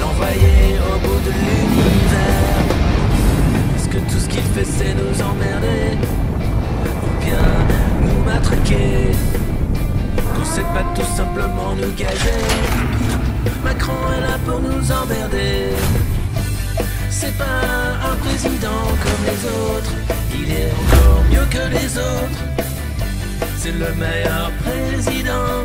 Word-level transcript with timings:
l'envoyer 0.00 0.78
au 0.90 0.98
bout 1.04 1.20
de 1.26 1.30
l'univers. 1.30 2.58
Est-ce 3.76 3.88
que 3.88 3.98
tout 3.98 4.18
ce 4.18 4.28
qu'il 4.28 4.42
fait 4.54 4.64
c'est 4.64 4.94
nous 4.94 5.16
emmerder? 5.22 5.98
Ou 7.04 7.24
bien 7.24 7.46
nous 8.02 8.24
matraquer? 8.24 9.12
Qu'on 10.34 10.44
sait 10.44 10.68
pas 10.74 10.84
tout 10.94 11.16
simplement 11.16 11.74
nous 11.80 11.92
gager. 11.92 12.44
Macron 13.62 13.92
est 14.16 14.20
là 14.20 14.38
pour 14.46 14.60
nous 14.60 14.92
emmerder. 14.92 15.74
C'est 17.10 17.36
pas 17.38 17.62
un 18.10 18.16
président 18.16 18.84
comme 19.02 19.22
les 19.30 19.40
autres. 19.60 19.94
Il 20.34 20.50
est 20.50 20.70
encore 20.80 21.22
mieux 21.30 21.46
que 21.50 21.64
les 21.78 21.96
autres. 21.96 22.40
C'est 23.56 23.72
le 23.72 23.94
meilleur 23.94 24.50
président 24.62 25.64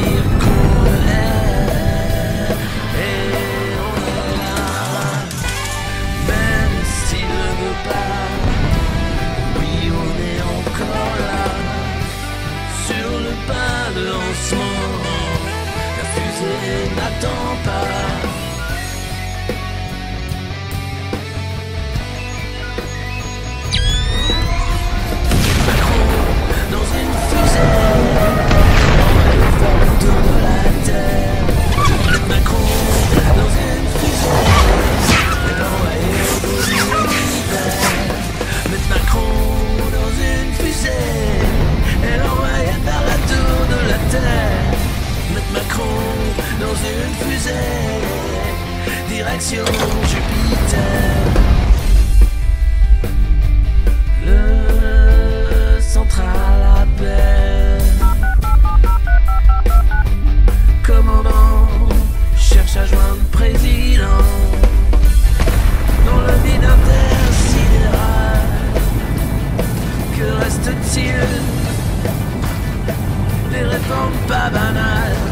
fusée 17.21 17.70
dans 46.71 46.77
une 46.77 47.13
fusée. 47.29 47.51
Direction 49.09 49.65
Jupiter. 50.09 51.27
Le 54.25 55.81
central 55.81 56.61
appelle. 56.81 57.81
Commandant 60.83 61.67
cherche 62.37 62.77
à 62.77 62.85
joindre 62.85 63.23
président. 63.31 64.23
Dans 66.05 66.21
le 66.21 66.35
vide 66.45 66.67
intersidéral. 66.77 68.41
Que 70.17 70.43
reste-t-il? 70.43 71.27
Les 73.51 73.63
réformes 73.63 74.19
pas 74.27 74.49
banales. 74.49 75.30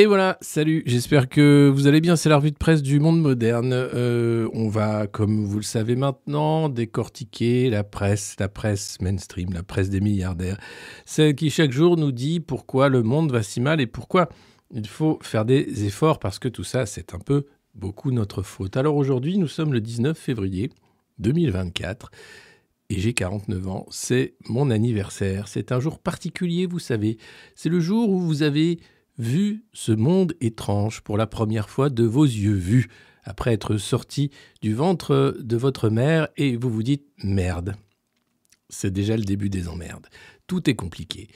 Et 0.00 0.06
voilà, 0.06 0.38
salut, 0.40 0.84
j'espère 0.86 1.28
que 1.28 1.68
vous 1.74 1.88
allez 1.88 2.00
bien, 2.00 2.14
c'est 2.14 2.28
la 2.28 2.36
revue 2.36 2.52
de 2.52 2.56
presse 2.56 2.82
du 2.82 3.00
monde 3.00 3.20
moderne. 3.20 3.72
Euh, 3.72 4.48
on 4.52 4.68
va, 4.68 5.08
comme 5.08 5.44
vous 5.44 5.56
le 5.56 5.64
savez 5.64 5.96
maintenant, 5.96 6.68
décortiquer 6.68 7.68
la 7.68 7.82
presse, 7.82 8.36
la 8.38 8.48
presse 8.48 9.00
mainstream, 9.00 9.52
la 9.52 9.64
presse 9.64 9.90
des 9.90 10.00
milliardaires, 10.00 10.56
celle 11.04 11.34
qui 11.34 11.50
chaque 11.50 11.72
jour 11.72 11.96
nous 11.96 12.12
dit 12.12 12.38
pourquoi 12.38 12.88
le 12.88 13.02
monde 13.02 13.32
va 13.32 13.42
si 13.42 13.60
mal 13.60 13.80
et 13.80 13.88
pourquoi 13.88 14.28
il 14.72 14.86
faut 14.86 15.18
faire 15.20 15.44
des 15.44 15.84
efforts, 15.84 16.20
parce 16.20 16.38
que 16.38 16.46
tout 16.46 16.62
ça, 16.62 16.86
c'est 16.86 17.12
un 17.12 17.18
peu 17.18 17.46
beaucoup 17.74 18.12
notre 18.12 18.42
faute. 18.42 18.76
Alors 18.76 18.94
aujourd'hui, 18.94 19.36
nous 19.36 19.48
sommes 19.48 19.72
le 19.72 19.80
19 19.80 20.16
février 20.16 20.70
2024. 21.18 22.12
Et 22.90 23.00
j'ai 23.00 23.14
49 23.14 23.68
ans, 23.68 23.86
c'est 23.90 24.36
mon 24.48 24.70
anniversaire. 24.70 25.48
C'est 25.48 25.72
un 25.72 25.80
jour 25.80 25.98
particulier, 25.98 26.66
vous 26.66 26.78
savez. 26.78 27.18
C'est 27.56 27.68
le 27.68 27.80
jour 27.80 28.08
où 28.10 28.20
vous 28.20 28.44
avez 28.44 28.78
vu 29.18 29.64
ce 29.72 29.92
monde 29.92 30.34
étrange 30.40 31.02
pour 31.02 31.16
la 31.16 31.26
première 31.26 31.68
fois 31.68 31.90
de 31.90 32.04
vos 32.04 32.24
yeux 32.24 32.54
vus, 32.54 32.88
après 33.24 33.52
être 33.52 33.76
sorti 33.76 34.30
du 34.62 34.74
ventre 34.74 35.36
de 35.38 35.56
votre 35.56 35.90
mère 35.90 36.28
et 36.36 36.56
vous 36.56 36.70
vous 36.70 36.82
dites 36.82 37.06
merde. 37.22 37.74
C'est 38.70 38.92
déjà 38.92 39.16
le 39.16 39.24
début 39.24 39.50
des 39.50 39.68
emmerdes. 39.68 40.06
Tout 40.46 40.70
est 40.70 40.74
compliqué. 40.74 41.28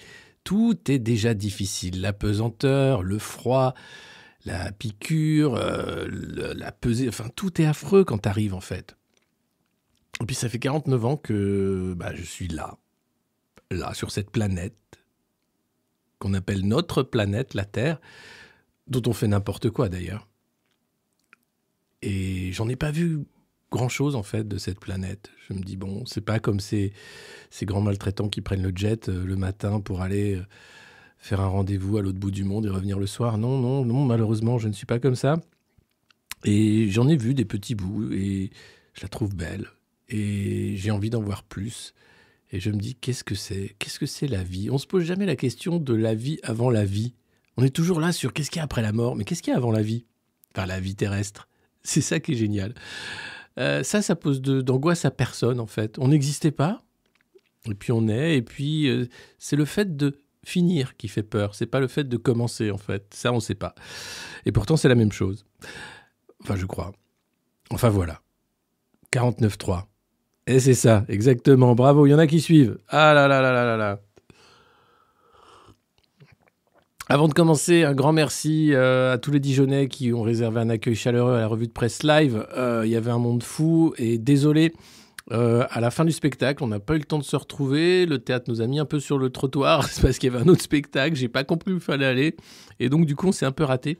Tout 0.44 0.78
est 0.90 0.98
déjà 0.98 1.34
difficile. 1.34 2.00
La 2.00 2.12
pesanteur, 2.12 3.02
le 3.02 3.18
froid, 3.18 3.74
la 4.44 4.72
piqûre, 4.72 5.54
euh, 5.54 6.08
la 6.56 6.72
pesée, 6.72 7.08
enfin 7.08 7.28
tout 7.34 7.60
est 7.60 7.66
affreux 7.66 8.04
quand 8.04 8.18
t'arrives 8.18 8.54
en 8.54 8.60
fait. 8.60 8.96
Et 10.20 10.26
puis 10.26 10.34
ça 10.36 10.48
fait 10.48 10.58
49 10.58 11.04
ans 11.04 11.16
que 11.16 11.94
bah, 11.96 12.14
je 12.14 12.22
suis 12.22 12.48
là, 12.48 12.78
là 13.70 13.94
sur 13.94 14.10
cette 14.10 14.30
planète 14.30 14.74
qu'on 16.22 16.34
appelle 16.34 16.64
notre 16.64 17.02
planète, 17.02 17.54
la 17.54 17.64
Terre, 17.64 18.00
dont 18.86 19.02
on 19.06 19.12
fait 19.12 19.26
n'importe 19.26 19.70
quoi 19.70 19.88
d'ailleurs. 19.88 20.28
Et 22.00 22.52
j'en 22.52 22.68
ai 22.68 22.76
pas 22.76 22.92
vu 22.92 23.24
grand-chose 23.72 24.14
en 24.14 24.22
fait 24.22 24.46
de 24.46 24.56
cette 24.56 24.78
planète. 24.78 25.32
Je 25.48 25.54
me 25.54 25.60
dis, 25.60 25.76
bon, 25.76 26.06
c'est 26.06 26.20
pas 26.20 26.38
comme 26.38 26.60
ces, 26.60 26.92
ces 27.50 27.66
grands 27.66 27.80
maltraitants 27.80 28.28
qui 28.28 28.40
prennent 28.40 28.62
le 28.62 28.72
jet 28.72 29.08
euh, 29.08 29.24
le 29.24 29.34
matin 29.34 29.80
pour 29.80 30.00
aller 30.00 30.36
euh, 30.36 30.46
faire 31.18 31.40
un 31.40 31.48
rendez-vous 31.48 31.98
à 31.98 32.02
l'autre 32.02 32.20
bout 32.20 32.30
du 32.30 32.44
monde 32.44 32.66
et 32.66 32.68
revenir 32.68 33.00
le 33.00 33.08
soir. 33.08 33.36
Non, 33.36 33.58
non, 33.58 33.84
non, 33.84 34.04
malheureusement, 34.04 34.58
je 34.58 34.68
ne 34.68 34.72
suis 34.72 34.86
pas 34.86 35.00
comme 35.00 35.16
ça. 35.16 35.40
Et 36.44 36.88
j'en 36.88 37.08
ai 37.08 37.16
vu 37.16 37.34
des 37.34 37.44
petits 37.44 37.74
bouts 37.74 38.12
et 38.12 38.50
je 38.94 39.02
la 39.02 39.08
trouve 39.08 39.34
belle. 39.34 39.66
Et 40.08 40.76
j'ai 40.76 40.92
envie 40.92 41.10
d'en 41.10 41.20
voir 41.20 41.42
plus. 41.42 41.94
Et 42.52 42.60
je 42.60 42.70
me 42.70 42.76
dis, 42.76 42.94
qu'est-ce 42.94 43.24
que 43.24 43.34
c'est 43.34 43.74
Qu'est-ce 43.78 43.98
que 43.98 44.06
c'est 44.06 44.28
la 44.28 44.42
vie? 44.42 44.70
On 44.70 44.78
se 44.78 44.86
pose 44.86 45.04
jamais 45.04 45.26
la 45.26 45.36
question 45.36 45.78
de 45.78 45.94
la 45.94 46.14
vie 46.14 46.38
avant 46.42 46.70
la 46.70 46.84
vie. 46.84 47.14
On 47.56 47.64
est 47.64 47.74
toujours 47.74 48.00
là 48.00 48.12
sur 48.12 48.32
qu'est-ce 48.32 48.50
qu'il 48.50 48.58
y 48.58 48.60
a 48.60 48.64
après 48.64 48.82
la 48.82 48.92
mort, 48.92 49.16
mais 49.16 49.24
qu'est-ce 49.24 49.42
qu'il 49.42 49.52
y 49.52 49.54
a 49.54 49.58
avant 49.58 49.72
la 49.72 49.82
vie? 49.82 50.04
Enfin, 50.54 50.66
la 50.66 50.80
vie 50.80 50.94
terrestre. 50.94 51.48
C'est 51.82 52.02
ça 52.02 52.20
qui 52.20 52.32
est 52.32 52.36
génial. 52.36 52.74
Euh, 53.58 53.82
ça, 53.82 54.02
ça 54.02 54.16
pose 54.16 54.40
d'angoisse 54.40 55.04
à 55.04 55.10
personne, 55.10 55.60
en 55.60 55.66
fait. 55.66 55.98
On 55.98 56.08
n'existait 56.08 56.52
pas, 56.52 56.82
et 57.68 57.74
puis 57.74 57.92
on 57.92 58.08
est, 58.08 58.36
et 58.36 58.42
puis 58.42 58.88
euh, 58.88 59.06
c'est 59.38 59.56
le 59.56 59.64
fait 59.64 59.96
de 59.96 60.18
finir 60.44 60.96
qui 60.96 61.08
fait 61.08 61.22
peur. 61.22 61.54
C'est 61.54 61.66
pas 61.66 61.80
le 61.80 61.88
fait 61.88 62.04
de 62.04 62.16
commencer, 62.16 62.70
en 62.70 62.78
fait. 62.78 63.12
Ça, 63.14 63.32
on 63.32 63.40
sait 63.40 63.54
pas. 63.54 63.74
Et 64.46 64.52
pourtant, 64.52 64.76
c'est 64.76 64.88
la 64.88 64.94
même 64.94 65.12
chose. 65.12 65.44
Enfin, 66.42 66.56
je 66.56 66.66
crois. 66.66 66.92
Enfin, 67.70 67.90
voilà. 67.90 68.22
49.3. 69.12 69.84
Et 70.46 70.58
c'est 70.58 70.74
ça, 70.74 71.04
exactement. 71.08 71.74
Bravo, 71.74 72.06
il 72.06 72.10
y 72.10 72.14
en 72.14 72.18
a 72.18 72.26
qui 72.26 72.40
suivent. 72.40 72.78
Ah 72.88 73.14
là 73.14 73.28
là 73.28 73.40
là 73.40 73.52
là 73.52 73.64
là 73.64 73.76
là. 73.76 74.00
Avant 77.08 77.28
de 77.28 77.34
commencer, 77.34 77.84
un 77.84 77.92
grand 77.92 78.12
merci 78.12 78.70
euh, 78.72 79.12
à 79.12 79.18
tous 79.18 79.30
les 79.32 79.40
Dijonais 79.40 79.88
qui 79.88 80.12
ont 80.12 80.22
réservé 80.22 80.60
un 80.60 80.70
accueil 80.70 80.94
chaleureux 80.94 81.34
à 81.34 81.40
la 81.40 81.46
revue 81.46 81.66
de 81.66 81.72
presse 81.72 82.02
live. 82.02 82.46
Euh, 82.56 82.82
il 82.86 82.90
y 82.90 82.96
avait 82.96 83.10
un 83.10 83.18
monde 83.18 83.42
fou 83.42 83.92
et 83.98 84.18
désolé, 84.18 84.72
euh, 85.30 85.66
à 85.70 85.80
la 85.80 85.90
fin 85.90 86.04
du 86.04 86.12
spectacle, 86.12 86.64
on 86.64 86.68
n'a 86.68 86.80
pas 86.80 86.94
eu 86.94 86.98
le 86.98 87.04
temps 87.04 87.18
de 87.18 87.24
se 87.24 87.36
retrouver. 87.36 88.06
Le 88.06 88.18
théâtre 88.18 88.46
nous 88.48 88.62
a 88.62 88.66
mis 88.66 88.80
un 88.80 88.84
peu 88.84 88.98
sur 88.98 89.18
le 89.18 89.30
trottoir 89.30 89.88
parce 90.02 90.18
qu'il 90.18 90.32
y 90.32 90.34
avait 90.34 90.42
un 90.42 90.48
autre 90.48 90.62
spectacle. 90.62 91.14
J'ai 91.14 91.28
pas 91.28 91.44
compris 91.44 91.72
où 91.72 91.76
il 91.76 91.80
fallait 91.80 92.06
aller 92.06 92.36
et 92.80 92.88
donc 92.88 93.04
du 93.04 93.14
coup, 93.14 93.28
on 93.28 93.32
s'est 93.32 93.46
un 93.46 93.52
peu 93.52 93.64
raté. 93.64 93.98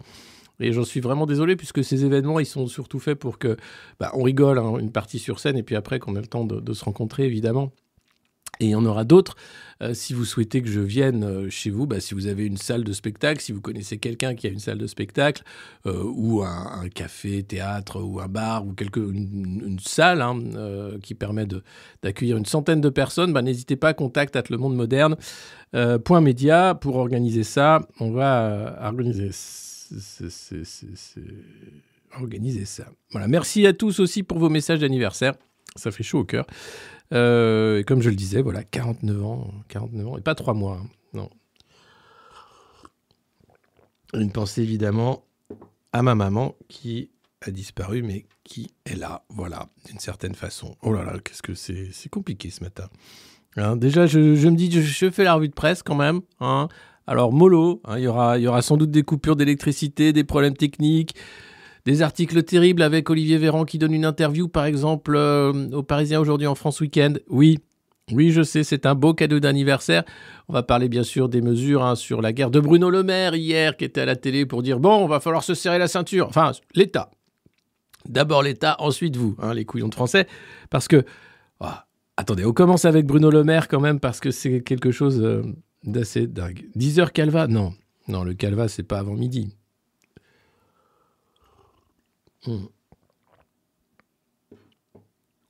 Et 0.60 0.72
j'en 0.72 0.84
suis 0.84 1.00
vraiment 1.00 1.26
désolé 1.26 1.56
puisque 1.56 1.82
ces 1.84 2.04
événements, 2.04 2.40
ils 2.40 2.46
sont 2.46 2.66
surtout 2.66 2.99
faits 2.99 3.19
pour 3.19 3.38
que 3.38 3.56
bah, 3.99 4.10
on 4.14 4.22
rigole 4.22 4.58
hein, 4.58 4.78
une 4.78 4.93
partie 4.93 5.19
sur 5.19 5.38
scène 5.38 5.56
et 5.56 5.62
puis 5.62 5.76
après 5.76 5.99
qu'on 5.99 6.16
ait 6.16 6.20
le 6.20 6.26
temps 6.26 6.44
de, 6.44 6.72
se 6.72 6.84
rencontrer, 6.84 7.25
évidemment. 7.25 7.72
Et 8.60 8.66
il 8.66 8.70
y 8.70 8.75
en 8.75 8.84
aura 8.84 9.04
d'autres. 9.04 9.34
Euh, 9.82 9.94
si 9.94 10.12
vous 10.12 10.25
souhaitez 10.25 10.62
que 10.62 10.69
je 10.69 10.78
vienne 10.78 11.25
euh, 11.25 11.50
chez 11.50 11.70
vous, 11.70 11.87
bah, 11.87 11.99
si 12.00 12.14
vous 12.14 12.26
avez 12.26 12.44
une 12.46 12.58
salle 12.58 12.84
de 12.84 12.93
spectacle, 12.93 13.40
si 13.40 13.50
vous 13.50 13.60
connaissez 13.60 13.99
quelqu'un 13.99 14.34
qui 14.34 14.46
a 14.46 14.50
une 14.50 14.60
salle 14.60 14.78
de 14.78 14.87
spectacle, 14.87 15.43
euh, 15.87 16.04
ou 16.04 16.43
un, 16.43 16.88
café, 16.94 17.43
théâtre, 17.43 18.00
ou 18.00 18.20
un 18.20 18.28
bar, 18.28 18.64
ou 18.66 18.75
quelque, 18.75 19.00
une, 19.00 19.78
salle 19.81 20.20
hein, 20.20 20.38
qui 21.02 21.14
permet 21.14 21.46
d'accueillir 22.02 22.37
une 22.37 22.46
centaine 22.46 22.81
de 22.81 22.90
personnes, 22.90 23.32
bah, 23.32 23.43
n'hésitez 23.43 23.76
pas, 23.76 23.94
contact 23.94 24.37
at 24.37 24.44
le 24.50 24.58
monde 24.58 24.76
moderne. 24.76 25.16
point 26.04 26.20
média 26.20 26.76
pour 26.81 26.96
organiser 26.96 27.43
ça. 27.43 27.81
On 27.99 28.12
va 28.12 28.78
organiser, 28.82 29.32
c- 29.32 29.71
c- 29.98 30.30
c- 30.30 30.64
c- 30.64 30.86
c- 30.94 31.20
organiser 32.18 32.64
ça. 32.64 32.86
Voilà. 33.10 33.28
Merci 33.28 33.66
à 33.66 33.72
tous 33.72 34.00
aussi 34.00 34.22
pour 34.22 34.38
vos 34.38 34.48
messages 34.48 34.80
d'anniversaire. 34.80 35.34
Ça 35.76 35.90
fait 35.90 36.02
chaud 36.02 36.20
au 36.20 36.24
cœur. 36.24 36.46
Euh, 37.12 37.82
comme 37.84 38.02
je 38.02 38.10
le 38.10 38.16
disais, 38.16 38.42
voilà, 38.42 38.62
49 38.64 39.24
ans, 39.24 39.50
49 39.68 40.06
ans, 40.08 40.18
et 40.18 40.20
pas 40.22 40.34
3 40.34 40.54
mois, 40.54 40.78
hein, 40.82 40.86
non. 41.14 41.30
Une 44.14 44.30
pensée 44.30 44.62
évidemment 44.62 45.24
à 45.92 46.02
ma 46.02 46.14
maman 46.14 46.54
qui 46.68 47.10
a 47.40 47.50
disparu, 47.50 48.02
mais 48.02 48.26
qui 48.44 48.70
est 48.84 48.94
là, 48.94 49.24
voilà, 49.30 49.68
d'une 49.86 49.98
certaine 49.98 50.34
façon. 50.34 50.76
Oh 50.82 50.92
là 50.92 51.02
là, 51.04 51.18
qu'est-ce 51.18 51.42
que 51.42 51.54
c'est, 51.54 51.88
c'est 51.92 52.08
compliqué 52.08 52.50
ce 52.50 52.62
matin. 52.62 52.88
Hein, 53.56 53.76
déjà, 53.76 54.06
je, 54.06 54.18
me 54.18 54.56
dis, 54.56 54.70
je, 54.70 54.80
je 54.80 55.10
fais 55.10 55.24
la 55.24 55.34
revue 55.34 55.48
de 55.48 55.54
presse 55.54 55.82
quand 55.82 55.94
même. 55.94 56.20
hein. 56.40 56.68
Alors, 57.06 57.32
mollo, 57.32 57.81
hein, 57.84 57.99
il 57.99 58.04
y, 58.04 58.06
aura, 58.06 58.62
sans 58.62 58.76
doute 58.76 58.90
des 58.90 59.02
coupures 59.02 59.37
d'électricité, 59.37 60.12
des 60.12 60.25
problèmes 60.25 60.56
techniques, 60.56 61.14
des 61.84 62.02
articles 62.02 62.43
terribles 62.44 62.82
avec 62.82 63.10
Olivier 63.10 63.38
Véran 63.38 63.64
qui 63.64 63.78
donne 63.78 63.93
une 63.93 64.04
interview, 64.04 64.49
par 64.49 64.66
exemple, 64.66 65.14
euh, 65.16 65.70
au 65.72 65.82
Parisien 65.82 66.20
aujourd'hui 66.20 66.46
en 66.46 66.54
France 66.54 66.81
Week-end. 66.81 67.14
Oui, 67.28 67.58
oui, 68.12 68.31
je 68.31 68.43
sais, 68.43 68.62
c'est 68.62 68.87
un 68.87 68.94
beau 68.94 69.14
cadeau 69.14 69.40
d'anniversaire. 69.40 70.04
On 70.49 70.52
va 70.52 70.62
parler 70.62 70.88
bien 70.88 71.02
sûr 71.02 71.28
des 71.28 71.40
mesures 71.40 71.84
hein, 71.84 71.94
sur 71.94 72.20
la 72.20 72.32
guerre 72.32 72.50
de 72.50 72.60
Bruno 72.60 72.90
Le 72.90 73.02
Maire 73.02 73.34
hier, 73.34 73.76
qui 73.76 73.84
était 73.84 74.02
à 74.02 74.06
la 74.06 74.16
télé 74.16 74.46
pour 74.46 74.62
dire 74.62 74.78
bon, 74.78 74.94
on 74.94 75.06
va 75.06 75.20
falloir 75.20 75.43
se 75.43 75.54
serrer 75.54 75.78
la 75.78 75.88
ceinture. 75.88 76.28
Enfin, 76.28 76.52
l'État. 76.75 77.10
D'abord 78.08 78.43
l'État, 78.43 78.76
ensuite 78.81 79.16
vous, 79.16 79.37
hein, 79.40 79.54
les 79.54 79.64
couillons 79.64 79.88
de 79.88 79.94
français. 79.94 80.26
Parce 80.70 80.88
que. 80.88 81.04
ah, 81.60 81.87
attendez, 82.16 82.44
on 82.44 82.52
commence 82.52 82.84
avec 82.84 83.06
Bruno 83.06 83.31
Le 83.31 83.44
Maire 83.44 83.69
quand 83.69 83.81
même, 83.81 84.00
parce 84.00 84.20
que 84.20 84.31
c'est 84.31 84.60
quelque 84.60 84.90
chose 84.90 85.22
euh, 85.22 85.43
d'assez 85.84 86.26
dingue. 86.26 86.69
10 86.75 87.00
heures 87.00 87.12
Calva? 87.12 87.46
Non, 87.46 87.75
non, 88.08 88.25
le 88.25 88.34
Calva, 88.34 88.69
c'est 88.69 88.82
pas 88.82 88.99
avant 88.99 89.14
midi. 89.14 89.55
Hmm. 92.46 92.67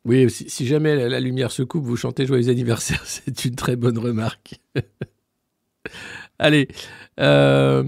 Oui, 0.04 0.28
si, 0.30 0.66
jamais 0.66 1.08
la, 1.08 1.20
lumière 1.20 1.52
se 1.52 1.62
coupe, 1.62 1.84
vous 1.84 1.96
chantez 1.96 2.26
Joyeux 2.26 2.48
anniversaire. 2.48 3.02
C'est 3.06 3.44
une 3.44 3.54
très 3.54 3.76
bonne 3.76 3.98
remarque. 3.98 4.60
Allez. 6.40 6.66
euh, 7.20 7.84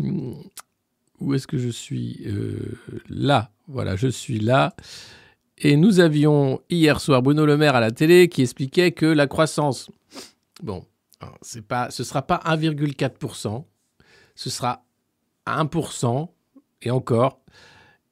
où 1.20 1.34
est-ce 1.34 1.48
que 1.48 1.58
je 1.58 1.68
suis 1.68 2.22
Euh, 2.26 2.78
Là? 3.08 3.50
Voilà, 3.66 3.96
je 3.96 4.08
suis 4.08 4.38
là. 4.38 4.76
Et 5.58 5.76
nous 5.76 5.98
avions 5.98 6.60
hier 6.68 7.00
soir 7.00 7.22
Bruno 7.22 7.46
Le 7.46 7.56
Maire 7.56 7.74
à 7.74 7.80
la 7.80 7.90
télé 7.90 8.28
qui 8.28 8.42
expliquait 8.42 8.92
que 8.92 9.06
la 9.06 9.26
croissance. 9.26 9.90
Bon, 10.62 10.84
c'est 11.42 11.66
pas, 11.66 11.90
ce 11.90 12.04
sera 12.04 12.22
pas 12.22 12.40
1,4%. 12.44 13.64
Ce 14.34 14.50
sera 14.50 14.84
1%. 15.46 16.28
Et 16.82 16.90
encore. 16.90 17.40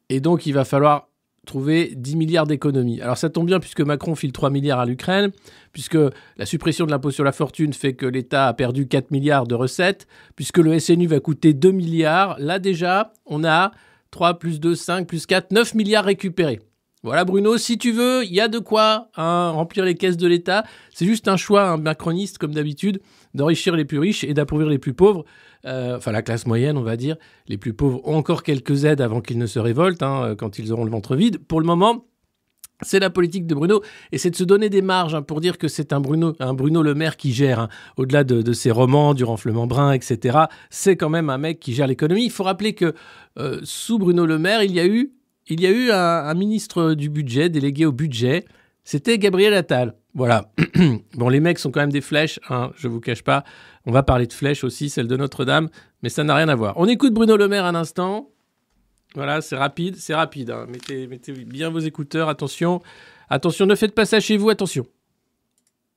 Et 0.09 0.21
donc, 0.21 0.47
il 0.47 0.53
va 0.53 0.65
falloir 0.65 1.09
trouver 1.47 1.93
10 1.97 2.17
milliards 2.17 2.47
d'économies. 2.47 3.01
Alors 3.01 3.19
ça 3.19 3.29
tombe 3.29 3.47
bien 3.47 3.59
puisque 3.59 3.81
Macron 3.81 4.15
file 4.15 4.33
3 4.33 4.51
milliards 4.51 4.79
à 4.79 4.87
l'Ukraine, 4.87 5.33
puisque 5.73 5.99
la 6.37 6.47
suppression 6.47 6.87
de 6.87 6.91
l'impôt 6.91 7.11
sur 7.11 7.25
la 7.25 7.33
fortune 7.33 7.73
fait 7.73 7.95
que 7.95 8.07
l'État 8.07 8.47
a 8.47 8.55
perdu 8.55 8.87
4 8.87 9.11
milliards 9.11 9.47
de 9.47 9.55
recettes, 9.55 10.07
puisque 10.37 10.59
le 10.59 10.79
SNU 10.79 11.07
va 11.07 11.21
coûter 11.21 11.53
2 11.53 11.73
milliards. 11.73 12.37
Là 12.39 12.59
déjà, 12.59 13.13
on 13.27 13.45
a 13.45 13.73
3 14.13 14.39
plus 14.39 14.61
2, 14.61 14.75
5 14.75 15.07
plus 15.07 15.27
4, 15.27 15.51
9 15.51 15.75
milliards 15.75 16.05
récupérés. 16.05 16.61
Voilà 17.05 17.25
Bruno, 17.25 17.59
si 17.59 17.79
tu 17.79 17.91
veux, 17.91 18.25
il 18.25 18.33
y 18.33 18.41
a 18.41 18.47
de 18.47 18.61
quoi 18.61 19.09
hein, 19.17 19.51
remplir 19.51 19.85
les 19.85 19.97
caisses 19.97 20.17
de 20.17 20.29
l'État. 20.29 20.63
C'est 20.95 21.05
juste 21.05 21.27
un 21.27 21.37
choix 21.37 21.69
un 21.69 21.77
macroniste, 21.77 22.39
comme 22.39 22.53
d'habitude, 22.53 23.01
d'enrichir 23.35 23.75
les 23.75 23.85
plus 23.85 23.99
riches 23.99 24.23
et 24.23 24.35
d'appauvrir 24.35 24.69
les 24.69 24.79
plus 24.79 24.95
pauvres. 24.95 25.25
Euh, 25.65 25.97
enfin, 25.97 26.13
la 26.13 26.23
classe 26.23 26.47
moyenne, 26.47 26.77
on 26.77 26.83
va 26.83 26.97
dire. 26.97 27.17
Les 27.49 27.59
plus 27.59 27.73
pauvres 27.73 28.01
ont 28.05 28.17
encore 28.17 28.45
quelques 28.45 28.85
aides 28.85 29.01
avant 29.01 29.21
qu'ils 29.21 29.39
ne 29.39 29.47
se 29.47 29.59
révoltent, 29.59 30.03
hein, 30.05 30.37
quand 30.39 30.61
ils 30.61 30.73
auront 30.73 30.85
le 30.85 30.93
ventre 30.93 31.17
vide. 31.17 31.39
Pour 31.39 31.61
le 31.61 31.67
moment, 31.67 32.05
c'est 32.83 33.01
la 33.01 33.11
politique 33.11 33.47
de 33.47 33.55
Bruno 33.55 33.83
et 34.13 34.19
c'est 34.19 34.31
de 34.31 34.37
se 34.37 34.45
donner 34.45 34.69
des 34.69 34.83
marges 34.83 35.15
hein, 35.15 35.23
pour 35.23 35.41
dire 35.41 35.59
que 35.59 35.67
c'est 35.69 35.93
un 35.93 36.01
Bruno, 36.01 36.35
un 36.39 36.55
Bruno 36.55 36.83
Le 36.83 36.95
Maire 36.95 37.17
qui 37.17 37.33
gère, 37.33 37.69
au-delà 37.97 38.23
de, 38.23 38.43
de 38.43 38.53
ses 38.53 38.71
romans, 38.71 39.15
du 39.15 39.25
renflement 39.25 39.67
brun, 39.67 39.93
etc. 39.93 40.39
C'est 40.71 40.97
quand 40.97 41.11
même 41.11 41.31
un 41.31 41.39
mec 41.39 41.59
qui 41.59 41.75
gère 41.75 41.89
l'économie. 41.89 42.25
Il 42.25 42.31
faut 42.31 42.45
rappeler 42.45 42.75
que 42.75 42.95
euh, 43.39 43.61
sous 43.65 43.99
Bruno 43.99 44.25
Le 44.25 44.39
Maire, 44.39 44.63
il 44.63 44.73
y 44.73 44.79
a 44.81 44.87
eu, 44.87 45.13
il 45.49 45.61
y 45.61 45.67
a 45.67 45.71
eu 45.71 45.91
un, 45.91 45.97
un 45.99 46.35
ministre 46.35 46.95
du 46.95 47.09
budget, 47.09 47.49
délégué 47.49 47.87
au 47.87 47.93
budget. 47.93 48.45
C'était 48.85 49.19
Gabriel 49.19 49.55
Attal. 49.55 49.95
Voilà. 50.15 50.51
bon, 51.15 51.29
les 51.29 51.41
mecs 51.41 51.59
sont 51.59 51.71
quand 51.71 51.81
même 51.81 51.93
des 51.93 52.01
flèches, 52.01 52.39
hein, 52.51 52.73
je 52.77 52.89
vous 52.89 53.01
cache 53.01 53.23
pas. 53.23 53.45
On 53.87 53.93
va 53.93 54.03
parler 54.03 54.27
de 54.27 54.33
flèches 54.33 54.65
aussi, 54.65 54.91
celle 54.91 55.09
de 55.09 55.17
Notre-Dame, 55.17 55.69
mais 56.03 56.09
ça 56.09 56.25
n'a 56.25 56.35
rien 56.35 56.49
à 56.49 56.55
voir. 56.55 56.75
On 56.77 56.87
écoute 56.87 57.15
Bruno 57.15 57.37
Le 57.37 57.49
Maire 57.49 57.65
un 57.65 57.75
instant. 57.75 58.29
Voilà, 59.15 59.41
c'est 59.41 59.57
rapide, 59.57 59.97
c'est 59.97 60.15
rapide. 60.15 60.51
hein. 60.51 60.67
Mettez, 60.69 61.07
mettez 61.07 61.33
bien 61.33 61.71
vos 61.71 61.79
écouteurs, 61.81 62.29
attention. 62.29 62.81
Attention, 63.31 63.67
ne 63.67 63.75
faites 63.75 63.95
pas 63.95 64.05
ça 64.05 64.21
chez 64.21 64.37
vous, 64.37 64.51
attention. 64.51 64.87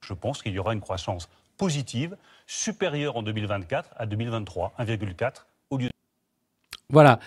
Je 0.02 0.14
pense 0.14 0.42
qu'il 0.42 0.54
y 0.54 0.60
aura 0.60 0.74
une 0.74 0.82
croissance 0.82 1.28
positive 1.58 2.16
supérieure 2.48 3.16
en 3.18 3.24
2024 3.24 3.90
à 3.98 4.06
2023, 4.06 4.74
1,4 4.80 5.32
au 5.70 5.78
lieu 5.78 5.90
Voilà. 6.90 7.20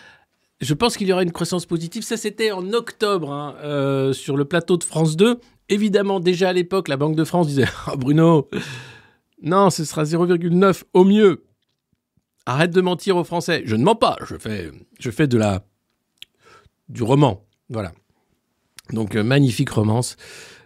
Je 0.61 0.75
pense 0.75 0.97
qu'il 0.97 1.07
y 1.07 1.13
aura 1.13 1.23
une 1.23 1.33
croissance 1.33 1.67
positive. 1.67 2.03
Ça, 2.03 2.17
c'était 2.17 2.51
en 2.51 2.73
octobre, 2.73 3.31
hein, 3.33 3.55
euh, 3.63 4.13
sur 4.13 4.37
le 4.37 4.45
plateau 4.45 4.77
de 4.77 4.85
France 4.85 5.17
2. 5.17 5.39
Évidemment, 5.69 6.19
déjà 6.21 6.49
à 6.49 6.53
l'époque, 6.53 6.89
la 6.89 6.97
Banque 6.97 7.15
de 7.17 7.25
France 7.25 7.47
disait 7.47 7.67
Ah, 7.87 7.95
Bruno, 7.97 8.49
non, 9.43 9.71
ce 9.71 9.85
sera 9.85 10.03
0,9 10.05 10.83
au 10.95 11.05
mieux. 11.05 11.45
Arrête 12.47 12.71
de 12.73 12.81
mentir 12.81 13.17
aux 13.17 13.25
Français. 13.25 13.63
Je 13.67 13.77
ne 13.77 13.85
mens 13.85 13.95
pas. 13.95 14.17
Je 14.99 15.11
fais, 15.11 15.27
de 15.29 15.37
la, 15.39 15.63
du 16.89 17.03
roman. 17.03 17.45
Voilà. 17.69 17.93
Donc, 18.93 19.15
euh, 19.17 19.23
magnifique 19.23 19.71
romance. 19.71 20.17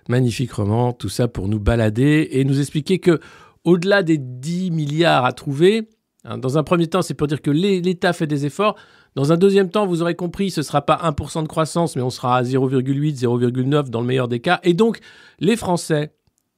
Magnifique 0.08 0.52
roman. 0.52 0.92
Tout 0.92 1.08
ça 1.08 1.28
pour 1.28 1.48
nous 1.48 1.58
balader 1.60 2.28
et 2.30 2.44
nous 2.44 2.60
expliquer 2.60 2.98
que, 3.00 3.20
au-delà 3.64 4.02
des 4.02 4.16
10 4.16 4.70
milliards 4.70 5.24
à 5.24 5.32
trouver, 5.32 5.88
hein, 6.24 6.38
dans 6.38 6.56
un 6.56 6.62
premier 6.62 6.86
temps, 6.86 7.02
c'est 7.02 7.14
pour 7.14 7.26
dire 7.26 7.42
que 7.42 7.50
l'É- 7.50 7.80
l'État 7.82 8.12
fait 8.12 8.26
des 8.28 8.46
efforts. 8.46 8.76
Dans 9.14 9.32
un 9.32 9.36
deuxième 9.36 9.68
temps, 9.68 9.86
vous 9.86 10.00
aurez 10.00 10.14
compris, 10.14 10.50
ce 10.50 10.60
ne 10.60 10.64
sera 10.64 10.82
pas 10.82 10.96
1% 11.04 11.42
de 11.42 11.48
croissance, 11.48 11.96
mais 11.96 12.02
on 12.02 12.10
sera 12.10 12.38
à 12.38 12.42
0,8, 12.42 13.20
0,9 13.20 13.90
dans 13.90 14.00
le 14.00 14.06
meilleur 14.06 14.28
des 14.28 14.40
cas. 14.40 14.58
Et 14.62 14.72
donc, 14.72 15.00
les 15.38 15.56
Français, 15.56 16.14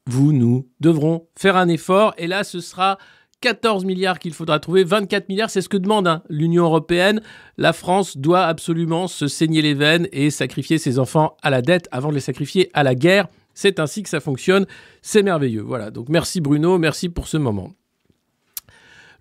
vous, 0.06 0.32
nous, 0.32 0.68
devrons 0.80 1.26
faire 1.37 1.56
un 1.56 1.68
effort. 1.68 2.14
Et 2.16 2.28
là, 2.28 2.44
ce 2.44 2.61
sera 2.61 2.99
14 3.40 3.84
milliards 3.84 4.20
qu'il 4.20 4.34
faudra 4.34 4.61
trouver. 4.61 4.84
24 4.84 5.28
milliards, 5.28 5.50
c'est 5.50 5.62
ce 5.62 5.68
que 5.68 5.76
demande 5.76 6.06
hein, 6.06 6.23
l'Union 6.28 6.64
européenne. 6.64 7.20
La 7.58 7.73
France 7.73 8.16
doit 8.16 8.44
absolument 8.44 9.08
se 9.08 9.26
saigner 9.26 9.61
les 9.61 9.75
veines 9.75 10.08
et 10.12 10.30
sacrifier 10.30 10.78
ses 10.78 10.99
enfants 10.99 11.37
à 11.42 11.50
la 11.50 11.61
dette 11.61 11.88
avant 11.90 12.11
de 12.11 12.14
les 12.14 12.20
sacrifier 12.20 12.70
à 12.73 12.82
la 12.84 12.94
guerre. 12.94 13.26
C'est 13.52 13.80
ainsi 13.80 14.02
que 14.02 14.08
ça 14.08 14.20
fonctionne. 14.20 14.66
C'est 15.02 15.23
merveilleux. 15.23 15.62
Voilà. 15.62 15.90
Donc, 15.90 16.08
merci 16.08 16.40
Bruno, 16.40 16.78
merci 16.78 17.08
pour 17.08 17.26
ce 17.26 17.37
moment. 17.37 17.73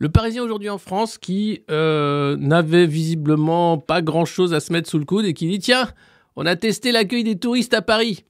Le 0.04 0.10
Parisien 0.10 0.44
aujourd'hui 0.44 0.70
en 0.70 0.80
France 0.80 1.18
qui 1.18 1.64
euh, 1.72 2.36
n'avait 2.36 2.88
visiblement 2.88 3.78
pas 3.78 4.02
grand-chose 4.02 4.54
à 4.54 4.60
se 4.60 4.74
mettre 4.74 4.90
sous 4.90 5.00
le 5.00 5.06
coude 5.06 5.24
et 5.24 5.34
qui 5.34 5.48
dit 5.48 5.60
tiens, 5.60 5.90
on 6.36 6.46
a 6.46 6.58
testé 6.58 6.92
l'accueil 6.92 7.24
des 7.24 7.40
touristes 7.40 7.74
à 7.74 7.82
Paris. 7.82 8.26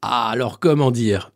Ah 0.00 0.30
alors 0.30 0.60
comment 0.60 0.90
dire? 0.90 1.30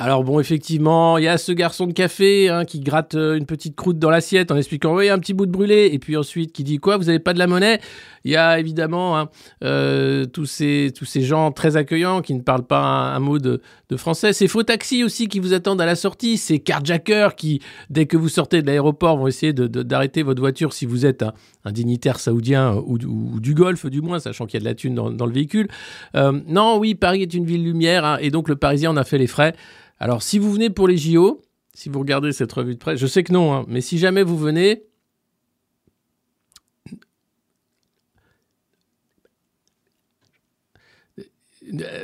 Alors 0.00 0.22
bon, 0.22 0.38
effectivement, 0.38 1.18
il 1.18 1.24
y 1.24 1.26
a 1.26 1.38
ce 1.38 1.50
garçon 1.50 1.88
de 1.88 1.92
café 1.92 2.48
hein, 2.48 2.64
qui 2.64 2.78
gratte 2.78 3.16
euh, 3.16 3.36
une 3.36 3.46
petite 3.46 3.74
croûte 3.74 3.98
dans 3.98 4.10
l'assiette 4.10 4.52
en 4.52 4.56
expliquant 4.56 4.94
oui, 4.94 5.08
un 5.08 5.18
petit 5.18 5.34
bout 5.34 5.44
de 5.44 5.50
brûlé, 5.50 5.90
et 5.92 5.98
puis 5.98 6.16
ensuite 6.16 6.52
qui 6.52 6.62
dit 6.62 6.78
quoi, 6.78 6.96
vous 6.98 7.06
n'avez 7.06 7.18
pas 7.18 7.32
de 7.32 7.40
la 7.40 7.48
monnaie? 7.48 7.80
Il 8.24 8.30
y 8.30 8.36
a 8.36 8.60
évidemment 8.60 9.18
hein, 9.18 9.28
euh, 9.64 10.24
tous, 10.24 10.46
ces, 10.46 10.92
tous 10.96 11.04
ces 11.04 11.22
gens 11.22 11.50
très 11.50 11.76
accueillants 11.76 12.22
qui 12.22 12.34
ne 12.34 12.42
parlent 12.42 12.66
pas 12.66 12.78
un, 12.80 13.18
mot 13.18 13.40
de, 13.40 13.60
de 13.88 13.96
français. 13.96 14.32
Ces 14.32 14.46
faux 14.46 14.62
taxis 14.62 15.02
aussi 15.02 15.26
qui 15.26 15.40
vous 15.40 15.52
attendent 15.52 15.80
à 15.80 15.86
la 15.86 15.96
sortie, 15.96 16.36
ces 16.36 16.60
carjackers 16.60 17.34
qui, 17.34 17.60
dès 17.90 18.06
que 18.06 18.16
vous 18.16 18.28
sortez 18.28 18.62
de 18.62 18.68
l'aéroport, 18.68 19.16
vont 19.16 19.26
essayer 19.26 19.52
d'arrêter 19.52 20.22
votre 20.22 20.40
voiture 20.40 20.74
si 20.74 20.86
vous 20.86 21.06
êtes 21.06 21.24
un, 21.64 21.72
dignitaire 21.72 22.20
saoudien 22.20 22.74
ou, 22.74 22.98
ou- 23.04 23.30
ou 23.34 23.40
du 23.40 23.52
Golfe 23.52 23.86
du 23.86 24.00
moins, 24.00 24.20
sachant 24.20 24.46
qu'il 24.46 24.54
y 24.54 24.58
a 24.58 24.64
de 24.64 24.68
la 24.68 24.74
thune 24.76 24.94
dans, 24.94 25.10
dans 25.10 25.26
le 25.26 25.32
véhicule. 25.32 25.66
Euh, 26.14 26.38
non, 26.46 26.78
oui, 26.78 26.94
Paris 26.94 27.22
est 27.22 27.34
une 27.34 27.46
ville 27.46 27.64
lumière, 27.64 28.04
hein, 28.04 28.18
et 28.20 28.30
donc 28.30 28.48
le 28.48 28.54
Parisien 28.54 28.90
en 28.90 28.96
a 28.96 29.02
fait 29.04 29.18
les 29.18 29.26
frais. 29.26 29.54
Alors, 30.00 30.22
si 30.22 30.38
vous 30.38 30.52
venez 30.52 30.70
pour 30.70 30.88
les 30.88 30.96
JO, 30.96 31.42
si 31.74 31.88
vous 31.88 31.98
regardez 31.98 32.32
cette 32.32 32.52
revue 32.52 32.74
de 32.74 32.78
presse, 32.78 33.00
je 33.00 33.06
sais 33.06 33.24
que 33.24 33.32
non, 33.32 33.52
hein, 33.52 33.64
mais 33.68 33.80
si 33.80 33.98
jamais 33.98 34.22
vous 34.22 34.38
venez, 34.38 34.84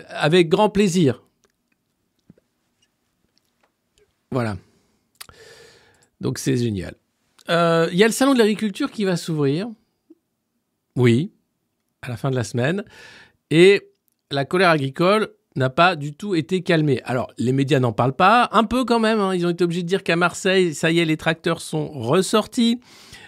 avec 0.09 0.49
grand 0.49 0.71
plaisir. 0.71 1.23
Voilà. 4.31 4.57
Donc 6.21 6.39
c'est 6.39 6.57
génial. 6.57 6.95
Euh, 7.49 7.89
Il 7.93 7.99
y 7.99 8.05
a 8.05 8.07
le 8.07 8.13
salon 8.13 8.35
de 8.35 8.39
l'agriculture 8.39 8.91
qui 8.91 9.05
va 9.05 9.17
s'ouvrir. 9.17 9.69
Oui, 10.97 11.33
à 12.03 12.09
la 12.09 12.17
fin 12.17 12.31
de 12.31 12.37
la 12.37 12.45
semaine. 12.45 12.85
Et 13.51 13.91
la 14.31 14.45
colère 14.45 14.71
agricole 14.71 15.35
n'a 15.57 15.71
pas 15.71 15.97
du 15.97 16.15
tout 16.15 16.35
été 16.35 16.63
calmée. 16.63 17.01
Alors, 17.05 17.31
les 17.39 17.53
médias 17.53 17.79
n'en 17.81 17.93
parlent 17.93 18.17
pas, 18.17 18.49
un 18.53 18.65
peu 18.65 18.85
quand 18.85 18.99
même. 19.01 19.21
hein. 19.21 19.35
Ils 19.35 19.47
ont 19.47 19.51
été 19.51 19.65
obligés 19.65 19.83
de 19.83 19.89
dire 19.89 20.03
qu'à 20.03 20.17
Marseille, 20.17 20.75
ça 20.75 20.91
y 20.91 20.99
est, 20.99 21.05
les 21.05 21.17
tracteurs 21.17 21.61
sont 21.61 21.89
ressortis. 21.89 22.81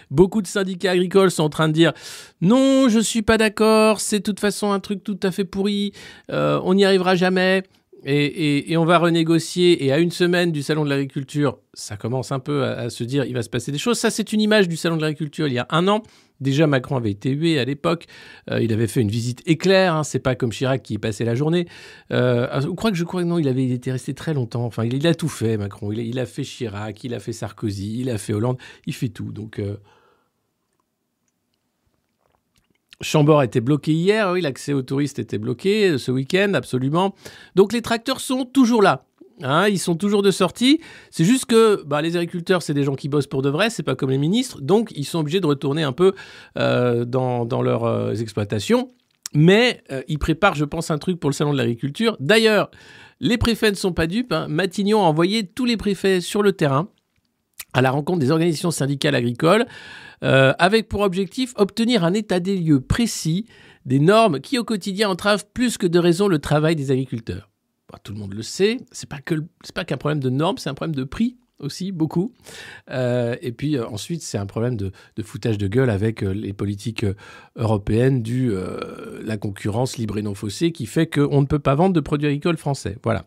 Beaucoup 0.09 0.41
de 0.41 0.47
syndicats 0.47 0.91
agricoles 0.91 1.31
sont 1.31 1.43
en 1.43 1.49
train 1.49 1.67
de 1.67 1.73
dire 1.73 1.91
non, 2.39 2.87
je 2.87 2.99
suis 2.99 3.21
pas 3.21 3.37
d'accord, 3.37 3.99
c'est 3.99 4.19
de 4.19 4.23
toute 4.23 4.39
façon 4.39 4.71
un 4.71 4.79
truc 4.79 5.03
tout 5.03 5.19
à 5.21 5.31
fait 5.31 5.43
pourri, 5.43 5.91
euh, 6.31 6.61
on 6.63 6.75
n'y 6.75 6.85
arrivera 6.85 7.15
jamais. 7.15 7.63
Et 8.09 8.77
on 8.77 8.85
va 8.85 8.99
renégocier. 8.99 9.83
Et 9.83 9.91
à 9.91 9.97
une 9.97 10.11
semaine 10.11 10.53
du 10.53 10.63
salon 10.63 10.85
de 10.85 10.89
l'agriculture, 10.89 11.57
ça 11.73 11.97
commence 11.97 12.31
un 12.31 12.39
peu 12.39 12.63
à, 12.63 12.73
à 12.81 12.89
se 12.89 13.03
dire 13.03 13.25
il 13.25 13.33
va 13.33 13.41
se 13.41 13.49
passer 13.49 13.71
des 13.71 13.79
choses. 13.79 13.97
Ça, 13.97 14.11
c'est 14.11 14.31
une 14.31 14.39
image 14.39 14.69
du 14.69 14.77
salon 14.77 14.95
de 14.95 15.01
l'agriculture 15.01 15.47
il 15.47 15.53
y 15.55 15.59
a 15.59 15.67
un 15.71 15.89
an. 15.89 16.03
Déjà, 16.39 16.67
Macron 16.67 16.97
avait 16.97 17.11
été 17.11 17.31
hué 17.31 17.59
à 17.59 17.65
l'époque. 17.65 18.05
Euh, 18.51 18.61
il 18.61 18.71
avait 18.73 18.87
fait 18.87 19.01
une 19.01 19.09
visite 19.09 19.41
éclair. 19.45 19.95
Hein. 19.95 20.03
C'est 20.03 20.19
pas 20.19 20.35
comme 20.35 20.51
Chirac 20.51 20.83
qui 20.83 20.95
y 20.95 20.97
passait 20.97 21.25
la 21.25 21.35
journée. 21.35 21.67
Euh, 22.11 22.61
je 22.61 22.67
crois 22.67 22.91
que 22.91 22.97
je 22.97 23.03
crois 23.03 23.23
non, 23.23 23.39
il 23.39 23.47
avait 23.47 23.63
il 23.63 23.71
était 23.71 23.91
resté 23.91 24.13
très 24.13 24.33
longtemps. 24.33 24.65
Enfin, 24.65 24.85
il, 24.85 25.07
a 25.07 25.15
tout 25.15 25.29
fait, 25.29 25.57
Macron. 25.57 25.91
Il 25.91 25.99
a, 25.99 26.03
il 26.03 26.19
a 26.19 26.25
fait 26.25 26.43
Chirac, 26.43 27.03
il 27.03 27.13
a 27.13 27.19
fait 27.19 27.33
Sarkozy, 27.33 28.01
il 28.01 28.09
a 28.09 28.17
fait 28.17 28.33
Hollande. 28.33 28.57
Il 28.85 28.93
fait 28.93 29.09
tout. 29.09 29.31
Donc. 29.31 29.59
euh, 29.59 29.77
Chambord 33.01 33.43
était 33.43 33.61
bloqué 33.61 33.93
hier, 33.93 34.31
oui, 34.31 34.41
l'accès 34.41 34.73
aux 34.73 34.81
touristes 34.81 35.19
était 35.19 35.37
bloqué 35.37 35.89
euh, 35.89 35.97
ce 35.97 36.11
week-end, 36.11 36.53
absolument. 36.55 37.13
Donc 37.55 37.73
les 37.73 37.81
tracteurs 37.81 38.19
sont 38.19 38.45
toujours 38.45 38.81
là. 38.81 39.06
Hein, 39.43 39.67
ils 39.67 39.79
sont 39.79 39.95
toujours 39.95 40.21
de 40.21 40.31
sortie. 40.31 40.79
C'est 41.11 41.23
juste 41.23 41.45
que 41.45 41.83
bah, 41.85 42.01
les 42.01 42.15
agriculteurs, 42.17 42.61
c'est 42.61 42.73
des 42.73 42.83
gens 42.83 42.95
qui 42.95 43.09
bossent 43.09 43.27
pour 43.27 43.41
de 43.41 43.49
vrai, 43.49 43.69
c'est 43.69 43.83
pas 43.83 43.95
comme 43.95 44.09
les 44.09 44.17
ministres. 44.17 44.61
Donc 44.61 44.91
ils 44.95 45.05
sont 45.05 45.19
obligés 45.19 45.39
de 45.39 45.47
retourner 45.47 45.83
un 45.83 45.91
peu 45.91 46.13
euh, 46.57 47.05
dans, 47.05 47.61
leurs 47.61 47.85
euh, 47.85 48.13
exploitations. 48.13 48.89
Mais 49.33 49.83
euh, 49.91 50.01
ils 50.07 50.19
préparent, 50.19 50.55
je 50.55 50.65
pense, 50.65 50.89
un 50.89 50.97
truc 50.97 51.19
pour 51.19 51.29
le 51.29 51.35
salon 51.35 51.51
de 51.51 51.57
l'agriculture. 51.57 52.15
D'ailleurs, 52.19 52.71
les 53.19 53.37
préfets 53.37 53.71
ne 53.71 53.75
sont 53.75 53.93
pas 53.93 54.07
dupes. 54.07 54.31
hein. 54.31 54.47
Matignon 54.47 54.99
a 55.01 55.07
envoyé 55.07 55.45
tous 55.45 55.65
les 55.65 55.77
préfets 55.77 56.21
sur 56.21 56.41
le 56.41 56.53
terrain 56.53 56.89
à 57.73 57.81
la 57.81 57.91
rencontre 57.91 58.19
des 58.19 58.31
organisations 58.31 58.71
syndicales 58.71 59.13
agricoles, 59.13 59.65
avec 60.21 60.87
pour 60.87 61.01
objectif 61.01 61.53
obtenir 61.57 62.03
un 62.03 62.13
état 62.13 62.39
des 62.39 62.55
lieux 62.55 62.79
précis 62.79 63.45
des 63.87 63.99
normes 63.99 64.39
qui 64.39 64.59
au 64.59 64.63
quotidien 64.63 65.09
entravent 65.09 65.45
plus 65.53 65.77
que 65.77 65.87
de 65.87 65.97
raison 65.97 66.27
le 66.27 66.39
travail 66.39 66.75
des 66.75 66.91
agriculteurs. 66.91 67.49
Bon, 67.89 67.97
tout 68.03 68.13
le 68.13 68.19
monde 68.19 68.33
le 68.33 68.43
sait, 68.43 68.77
c'est 68.91 69.07
pas 69.07 69.19
que 69.19 69.35
c'est 69.63 69.73
pas 69.73 69.85
qu'un 69.85 69.97
problème 69.97 70.19
de 70.19 70.29
normes, 70.29 70.57
c'est 70.57 70.69
un 70.69 70.73
problème 70.73 70.95
de 70.95 71.05
prix 71.05 71.37
aussi 71.59 71.91
beaucoup. 71.91 72.33
Euh, 72.91 73.35
et 73.41 73.51
puis 73.51 73.77
euh, 73.77 73.87
ensuite 73.87 74.21
c'est 74.21 74.37
un 74.37 74.45
problème 74.45 74.75
de, 74.75 74.91
foutage 75.23 75.57
de 75.57 75.67
gueule 75.67 75.89
avec 75.89 76.23
euh, 76.23 76.31
les 76.31 76.53
politiques 76.53 77.05
européennes 77.55 78.21
du 78.21 78.53
la 79.23 79.37
concurrence 79.37 79.97
libre 79.97 80.17
et 80.17 80.21
non 80.21 80.35
faussée 80.35 80.71
qui 80.71 80.85
fait 80.85 81.07
qu'on 81.07 81.41
ne 81.41 81.45
peut 81.45 81.59
pas 81.59 81.75
vendre 81.75 81.93
de 81.93 81.99
produits 81.99 82.27
agricoles 82.27 82.57
français. 82.57 82.97
Voilà. 83.03 83.23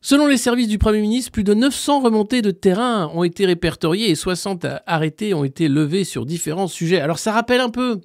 Selon 0.00 0.28
les 0.28 0.36
services 0.36 0.68
du 0.68 0.78
Premier 0.78 1.00
ministre, 1.00 1.32
plus 1.32 1.42
de 1.42 1.54
900 1.54 2.02
remontées 2.02 2.40
de 2.40 2.52
terrain 2.52 3.10
ont 3.14 3.24
été 3.24 3.46
répertoriées 3.46 4.10
et 4.10 4.14
60 4.14 4.64
arrêtés 4.86 5.34
ont 5.34 5.42
été 5.42 5.68
levés 5.68 6.04
sur 6.04 6.24
différents 6.24 6.68
sujets. 6.68 7.00
Alors 7.00 7.18
ça 7.18 7.32
rappelle 7.32 7.60
un 7.60 7.70
peu 7.70 8.00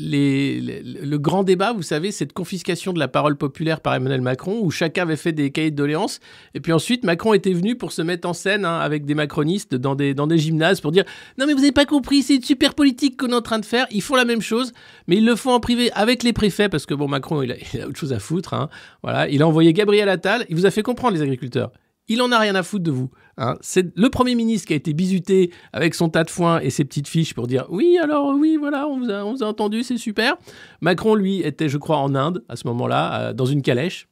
le 0.00 1.16
grand 1.16 1.44
débat, 1.44 1.72
vous 1.72 1.82
savez, 1.82 2.12
cette 2.12 2.32
confiscation 2.32 2.92
de 2.92 2.98
la 2.98 3.08
parole 3.08 3.36
populaire 3.36 3.80
par 3.80 3.94
Emmanuel 3.94 4.20
Macron, 4.20 4.60
où 4.62 4.70
chacun 4.70 5.02
avait 5.02 5.16
fait 5.16 5.32
des 5.32 5.50
cahiers 5.50 5.70
de 5.70 5.76
doléances, 5.76 6.20
et 6.54 6.60
puis 6.60 6.72
ensuite 6.72 7.04
Macron 7.04 7.34
était 7.34 7.52
venu 7.52 7.76
pour 7.76 7.92
se 7.92 8.02
mettre 8.02 8.28
en 8.28 8.32
scène 8.32 8.64
hein, 8.64 8.78
avec 8.78 9.04
des 9.04 9.14
macronistes 9.14 9.74
dans 9.74 9.94
des, 9.94 10.14
gymnases 10.38 10.80
pour 10.80 10.92
dire 10.92 11.04
non 11.38 11.46
mais 11.46 11.52
vous 11.52 11.60
n'avez 11.60 11.72
pas 11.72 11.86
compris, 11.86 12.22
c'est 12.22 12.36
une 12.36 12.42
super 12.42 12.74
politique 12.74 13.16
qu'on 13.16 13.28
est 13.28 13.34
en 13.34 13.42
train 13.42 13.58
de 13.58 13.64
faire, 13.64 13.86
ils 13.90 14.02
font 14.02 14.16
la 14.16 14.24
même 14.24 14.42
chose, 14.42 14.72
mais 15.06 15.16
ils 15.16 15.26
le 15.26 15.36
font 15.36 15.52
en 15.52 15.60
privé 15.60 15.90
avec 15.92 16.22
les 16.22 16.32
préfets, 16.32 16.68
parce 16.68 16.86
que 16.86 16.94
bon 16.94 17.08
Macron 17.08 17.42
il 17.42 17.52
a, 17.52 17.56
il 17.74 17.80
a 17.80 17.86
autre 17.86 17.98
chose 17.98 18.12
à 18.12 18.18
foutre, 18.18 18.54
hein. 18.54 18.68
voilà, 19.02 19.28
il 19.28 19.42
a 19.42 19.46
envoyé 19.46 19.72
Gabriel 19.72 20.08
Attal, 20.08 20.46
il 20.48 20.56
vous 20.56 20.66
a 20.66 20.70
fait 20.70 20.82
comprendre 20.82 21.14
les 21.14 21.22
agriculteurs. 21.22 21.72
Il 22.08 22.22
en 22.22 22.32
a 22.32 22.38
rien 22.38 22.56
à 22.56 22.64
foutre 22.64 22.82
de 22.82 22.90
vous. 22.90 23.10
Hein. 23.38 23.56
C'est 23.60 23.96
le 23.96 24.08
Premier 24.10 24.34
ministre 24.34 24.68
qui 24.68 24.72
a 24.72 24.76
été 24.76 24.92
bisuté 24.92 25.52
avec 25.72 25.94
son 25.94 26.08
tas 26.08 26.24
de 26.24 26.30
foin 26.30 26.60
et 26.60 26.70
ses 26.70 26.84
petites 26.84 27.08
fiches 27.08 27.34
pour 27.34 27.46
dire 27.46 27.66
oui, 27.70 27.98
alors 28.02 28.34
oui, 28.34 28.56
voilà, 28.56 28.86
on 28.88 28.98
vous 28.98 29.10
a, 29.10 29.24
on 29.24 29.32
vous 29.32 29.42
a 29.42 29.46
entendu, 29.46 29.82
c'est 29.82 29.98
super. 29.98 30.36
Macron, 30.80 31.14
lui, 31.14 31.40
était, 31.40 31.68
je 31.68 31.78
crois, 31.78 31.98
en 31.98 32.14
Inde 32.14 32.44
à 32.48 32.56
ce 32.56 32.66
moment-là, 32.66 33.20
euh, 33.20 33.32
dans 33.32 33.46
une 33.46 33.62
calèche. 33.62 34.08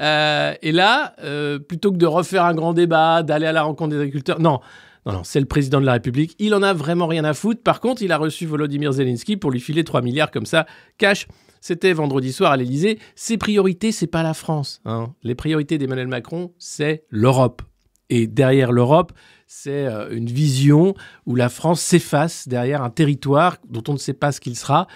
Euh, 0.00 0.54
et 0.62 0.72
là, 0.72 1.14
euh, 1.22 1.58
plutôt 1.58 1.92
que 1.92 1.96
de 1.96 2.06
refaire 2.06 2.44
un 2.44 2.54
grand 2.54 2.72
débat, 2.72 3.22
d'aller 3.22 3.46
à 3.46 3.52
la 3.52 3.62
rencontre 3.62 3.90
des 3.90 4.00
agriculteurs, 4.00 4.40
non, 4.40 4.60
non, 5.06 5.12
non, 5.12 5.24
c'est 5.24 5.40
le 5.40 5.46
président 5.46 5.80
de 5.80 5.86
la 5.86 5.92
République. 5.92 6.36
Il 6.38 6.54
en 6.54 6.62
a 6.62 6.72
vraiment 6.72 7.06
rien 7.06 7.24
à 7.24 7.34
foutre. 7.34 7.62
Par 7.62 7.80
contre, 7.80 8.02
il 8.02 8.12
a 8.12 8.18
reçu 8.18 8.46
Volodymyr 8.46 8.92
Zelensky 8.92 9.36
pour 9.36 9.50
lui 9.50 9.60
filer 9.60 9.84
3 9.84 10.02
milliards 10.02 10.30
comme 10.30 10.46
ça, 10.46 10.66
cash. 10.98 11.26
C'était 11.60 11.92
vendredi 11.92 12.32
soir 12.32 12.52
à 12.52 12.56
l'Elysée. 12.56 12.98
Ses 13.14 13.38
priorités, 13.38 13.92
c'est 13.92 14.06
pas 14.06 14.22
la 14.22 14.34
France. 14.34 14.80
hein. 14.84 15.14
Les 15.22 15.34
priorités 15.34 15.78
d'Emmanuel 15.78 16.08
Macron, 16.08 16.52
c'est 16.58 17.04
l'Europe. 17.10 17.62
Et 18.10 18.26
derrière 18.26 18.72
l'Europe, 18.72 19.12
c'est 19.46 19.86
euh, 19.86 20.08
une 20.10 20.26
vision 20.26 20.94
où 21.26 21.34
la 21.34 21.48
France 21.48 21.80
s'efface 21.80 22.48
derrière 22.48 22.82
un 22.82 22.90
territoire 22.90 23.56
dont 23.68 23.82
on 23.88 23.92
ne 23.92 23.98
sait 23.98 24.14
pas 24.14 24.32
ce 24.32 24.40
qu'il 24.40 24.56
sera, 24.56 24.86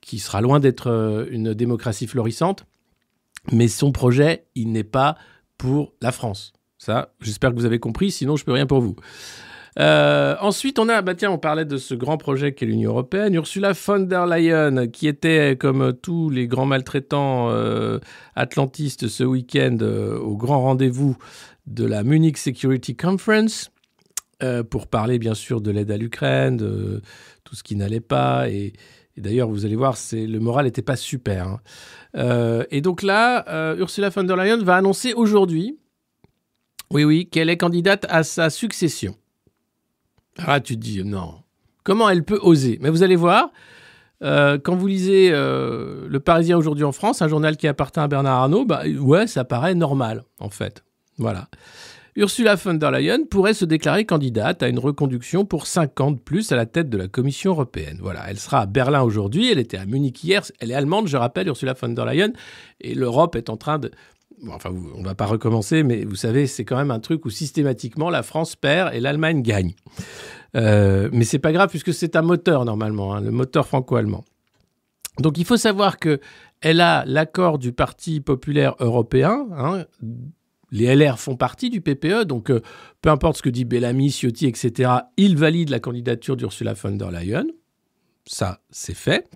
qui 0.00 0.18
sera 0.18 0.40
loin 0.40 0.60
d'être 0.60 0.88
euh, 0.90 1.26
une 1.30 1.54
démocratie 1.54 2.06
florissante. 2.06 2.64
Mais 3.52 3.68
son 3.68 3.92
projet, 3.92 4.46
il 4.54 4.72
n'est 4.72 4.84
pas 4.84 5.16
pour 5.58 5.92
la 6.00 6.12
France. 6.12 6.52
Ça, 6.78 7.14
j'espère 7.20 7.50
que 7.50 7.56
vous 7.56 7.64
avez 7.66 7.78
compris, 7.78 8.10
sinon 8.10 8.36
je 8.36 8.44
peux 8.44 8.52
rien 8.52 8.66
pour 8.66 8.80
vous. 8.80 8.96
Euh, 9.78 10.36
ensuite, 10.40 10.78
on 10.78 10.88
a, 10.88 11.02
bah 11.02 11.14
tiens, 11.14 11.30
on 11.30 11.38
parlait 11.38 11.64
de 11.64 11.76
ce 11.76 11.94
grand 11.94 12.16
projet 12.16 12.52
qu'est 12.52 12.66
l'Union 12.66 12.90
européenne. 12.90 13.34
Ursula 13.34 13.72
von 13.72 14.00
der 14.00 14.26
Leyen, 14.26 14.86
qui 14.86 15.08
était, 15.08 15.56
comme 15.58 15.92
tous 16.00 16.30
les 16.30 16.46
grands 16.46 16.66
maltraitants 16.66 17.50
euh, 17.50 17.98
atlantistes 18.36 19.08
ce 19.08 19.24
week-end, 19.24 19.78
euh, 19.80 20.16
au 20.18 20.36
grand 20.36 20.62
rendez-vous 20.62 21.16
de 21.66 21.84
la 21.84 22.04
Munich 22.04 22.38
Security 22.38 22.94
Conference, 22.94 23.70
euh, 24.42 24.62
pour 24.62 24.86
parler 24.86 25.18
bien 25.18 25.34
sûr 25.34 25.60
de 25.60 25.70
l'aide 25.70 25.90
à 25.90 25.96
l'Ukraine, 25.96 26.56
de 26.56 27.02
tout 27.42 27.56
ce 27.56 27.62
qui 27.62 27.74
n'allait 27.74 28.00
pas. 28.00 28.48
Et, 28.50 28.74
d'ailleurs, 29.16 29.48
vous 29.48 29.64
allez 29.64 29.76
voir, 29.76 29.96
le 30.12 30.38
moral 30.38 30.66
n'était 30.66 30.82
pas 30.82 30.96
super. 30.96 31.48
hein. 31.48 31.60
Euh, 32.16 32.64
et 32.70 32.80
donc 32.80 33.02
là, 33.02 33.44
euh, 33.48 33.76
Ursula 33.76 34.10
von 34.10 34.22
der 34.22 34.36
Leyen 34.36 34.62
va 34.62 34.76
annoncer 34.76 35.14
aujourd'hui, 35.14 35.78
oui, 36.92 37.02
oui, 37.02 37.28
qu'elle 37.28 37.50
est 37.50 37.56
candidate 37.56 38.06
à 38.08 38.22
sa 38.22 38.50
succession. 38.50 39.16
Ah, 40.38 40.60
tu 40.60 40.76
te 40.76 40.80
dis, 40.80 41.04
non. 41.04 41.34
Comment 41.84 42.08
elle 42.08 42.24
peut 42.24 42.38
oser? 42.42 42.78
Mais 42.80 42.90
vous 42.90 43.02
allez 43.02 43.16
voir, 43.16 43.50
euh, 44.22 44.58
quand 44.62 44.74
vous 44.74 44.86
lisez 44.86 45.30
euh, 45.32 46.06
Le 46.08 46.20
Parisien 46.20 46.56
aujourd'hui 46.56 46.84
en 46.84 46.92
France, 46.92 47.22
un 47.22 47.28
journal 47.28 47.56
qui 47.56 47.68
appartient 47.68 48.00
à 48.00 48.08
Bernard 48.08 48.42
Arnault, 48.42 48.64
bah, 48.64 48.82
ouais, 49.00 49.26
ça 49.26 49.44
paraît 49.44 49.74
normal, 49.74 50.24
en 50.40 50.48
fait. 50.48 50.84
Voilà. 51.18 51.48
Ursula 52.16 52.54
von 52.54 52.74
der 52.74 52.92
Leyen 52.92 53.24
pourrait 53.28 53.54
se 53.54 53.64
déclarer 53.64 54.04
candidate 54.04 54.62
à 54.62 54.68
une 54.68 54.78
reconduction 54.78 55.44
pour 55.44 55.66
5 55.66 56.00
ans 56.00 56.10
de 56.12 56.18
plus 56.18 56.52
à 56.52 56.56
la 56.56 56.64
tête 56.64 56.88
de 56.88 56.96
la 56.96 57.08
Commission 57.08 57.50
européenne. 57.50 57.98
Voilà, 58.00 58.22
elle 58.28 58.38
sera 58.38 58.60
à 58.60 58.66
Berlin 58.66 59.02
aujourd'hui, 59.02 59.50
elle 59.50 59.58
était 59.58 59.78
à 59.78 59.84
Munich 59.84 60.22
hier, 60.22 60.44
elle 60.60 60.70
est 60.70 60.74
allemande, 60.74 61.08
je 61.08 61.16
rappelle, 61.16 61.48
Ursula 61.48 61.74
von 61.74 61.88
der 61.88 62.04
Leyen, 62.04 62.32
et 62.80 62.94
l'Europe 62.94 63.34
est 63.34 63.50
en 63.50 63.56
train 63.56 63.80
de... 63.80 63.90
Enfin, 64.50 64.70
on 64.94 65.00
ne 65.00 65.04
va 65.04 65.14
pas 65.14 65.26
recommencer, 65.26 65.82
mais 65.82 66.04
vous 66.04 66.16
savez, 66.16 66.46
c'est 66.46 66.64
quand 66.64 66.76
même 66.76 66.90
un 66.90 67.00
truc 67.00 67.24
où 67.24 67.30
systématiquement 67.30 68.10
la 68.10 68.22
France 68.22 68.56
perd 68.56 68.94
et 68.94 69.00
l'Allemagne 69.00 69.42
gagne. 69.42 69.74
Euh, 70.56 71.08
mais 71.12 71.24
c'est 71.24 71.38
pas 71.38 71.52
grave 71.52 71.70
puisque 71.70 71.94
c'est 71.94 72.16
un 72.16 72.22
moteur 72.22 72.64
normalement, 72.64 73.14
hein, 73.14 73.20
le 73.20 73.30
moteur 73.30 73.66
franco-allemand. 73.66 74.24
Donc 75.18 75.38
il 75.38 75.44
faut 75.44 75.56
savoir 75.56 75.98
que 75.98 76.20
elle 76.60 76.80
a 76.80 77.04
l'accord 77.06 77.58
du 77.58 77.72
Parti 77.72 78.20
populaire 78.20 78.74
européen. 78.80 79.46
hein. 79.56 79.84
les 80.70 80.94
LR 80.94 81.18
font 81.18 81.36
partie 81.36 81.70
du 81.70 81.80
PPE, 81.80 82.24
donc 82.24 82.50
euh, 82.50 82.60
peu 83.02 83.10
importe 83.10 83.36
ce 83.36 83.42
que 83.42 83.50
dit 83.50 83.64
Bellamy, 83.64 84.10
Ciotti, 84.10 84.46
etc., 84.46 84.90
ils 85.16 85.36
valident 85.36 85.70
la 85.70 85.80
candidature 85.80 86.36
d'Ursula 86.36 86.74
von 86.74 86.92
der 86.92 87.10
Leyen. 87.10 87.46
Ça, 88.26 88.60
c'est 88.70 88.94
fait. 88.94 89.28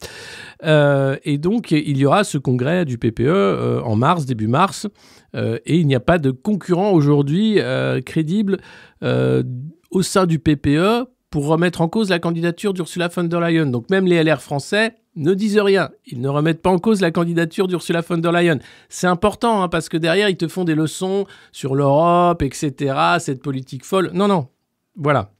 Euh, 0.64 1.16
et 1.22 1.36
donc, 1.36 1.72
il 1.72 1.98
y 1.98 2.06
aura 2.06 2.24
ce 2.24 2.38
congrès 2.38 2.86
du 2.86 2.96
PPE 2.96 3.20
euh, 3.20 3.82
en 3.82 3.96
mars, 3.96 4.24
début 4.24 4.48
mars, 4.48 4.86
euh, 5.34 5.58
et 5.66 5.76
il 5.76 5.86
n'y 5.86 5.94
a 5.94 6.00
pas 6.00 6.18
de 6.18 6.30
concurrent 6.30 6.92
aujourd'hui 6.92 7.58
crédible 8.04 8.58
au 9.02 10.02
sein 10.02 10.26
du 10.26 10.38
PPE 10.38 11.06
pour 11.30 11.46
remettre 11.46 11.82
en 11.82 11.88
cause 11.88 12.08
la 12.08 12.18
candidature 12.18 12.72
d'Ursula 12.72 13.08
von 13.08 13.24
der 13.24 13.40
Leyen. 13.40 13.66
Donc, 13.66 13.90
même 13.90 14.06
les 14.06 14.22
LR 14.22 14.40
français 14.40 14.94
ne 15.16 15.34
disent 15.34 15.58
rien. 15.58 15.90
Ils 16.06 16.20
ne 16.20 16.28
remettent 16.28 16.62
pas 16.62 16.70
en 16.70 16.78
cause 16.78 17.02
la 17.02 17.10
candidature 17.10 17.68
d'Ursula 17.68 18.00
von 18.00 18.18
der 18.18 18.32
Leyen. 18.32 18.58
C'est 18.88 19.06
important, 19.06 19.62
hein, 19.62 19.68
parce 19.68 19.90
que 19.90 19.98
derrière, 19.98 20.30
ils 20.30 20.38
te 20.38 20.48
font 20.48 20.64
des 20.64 20.74
leçons 20.74 21.26
sur 21.52 21.74
l'Europe, 21.74 22.42
etc., 22.42 22.94
cette 23.18 23.42
politique 23.42 23.84
folle. 23.84 24.10
Non, 24.14 24.28
non. 24.28 24.48
Voilà. 24.96 25.30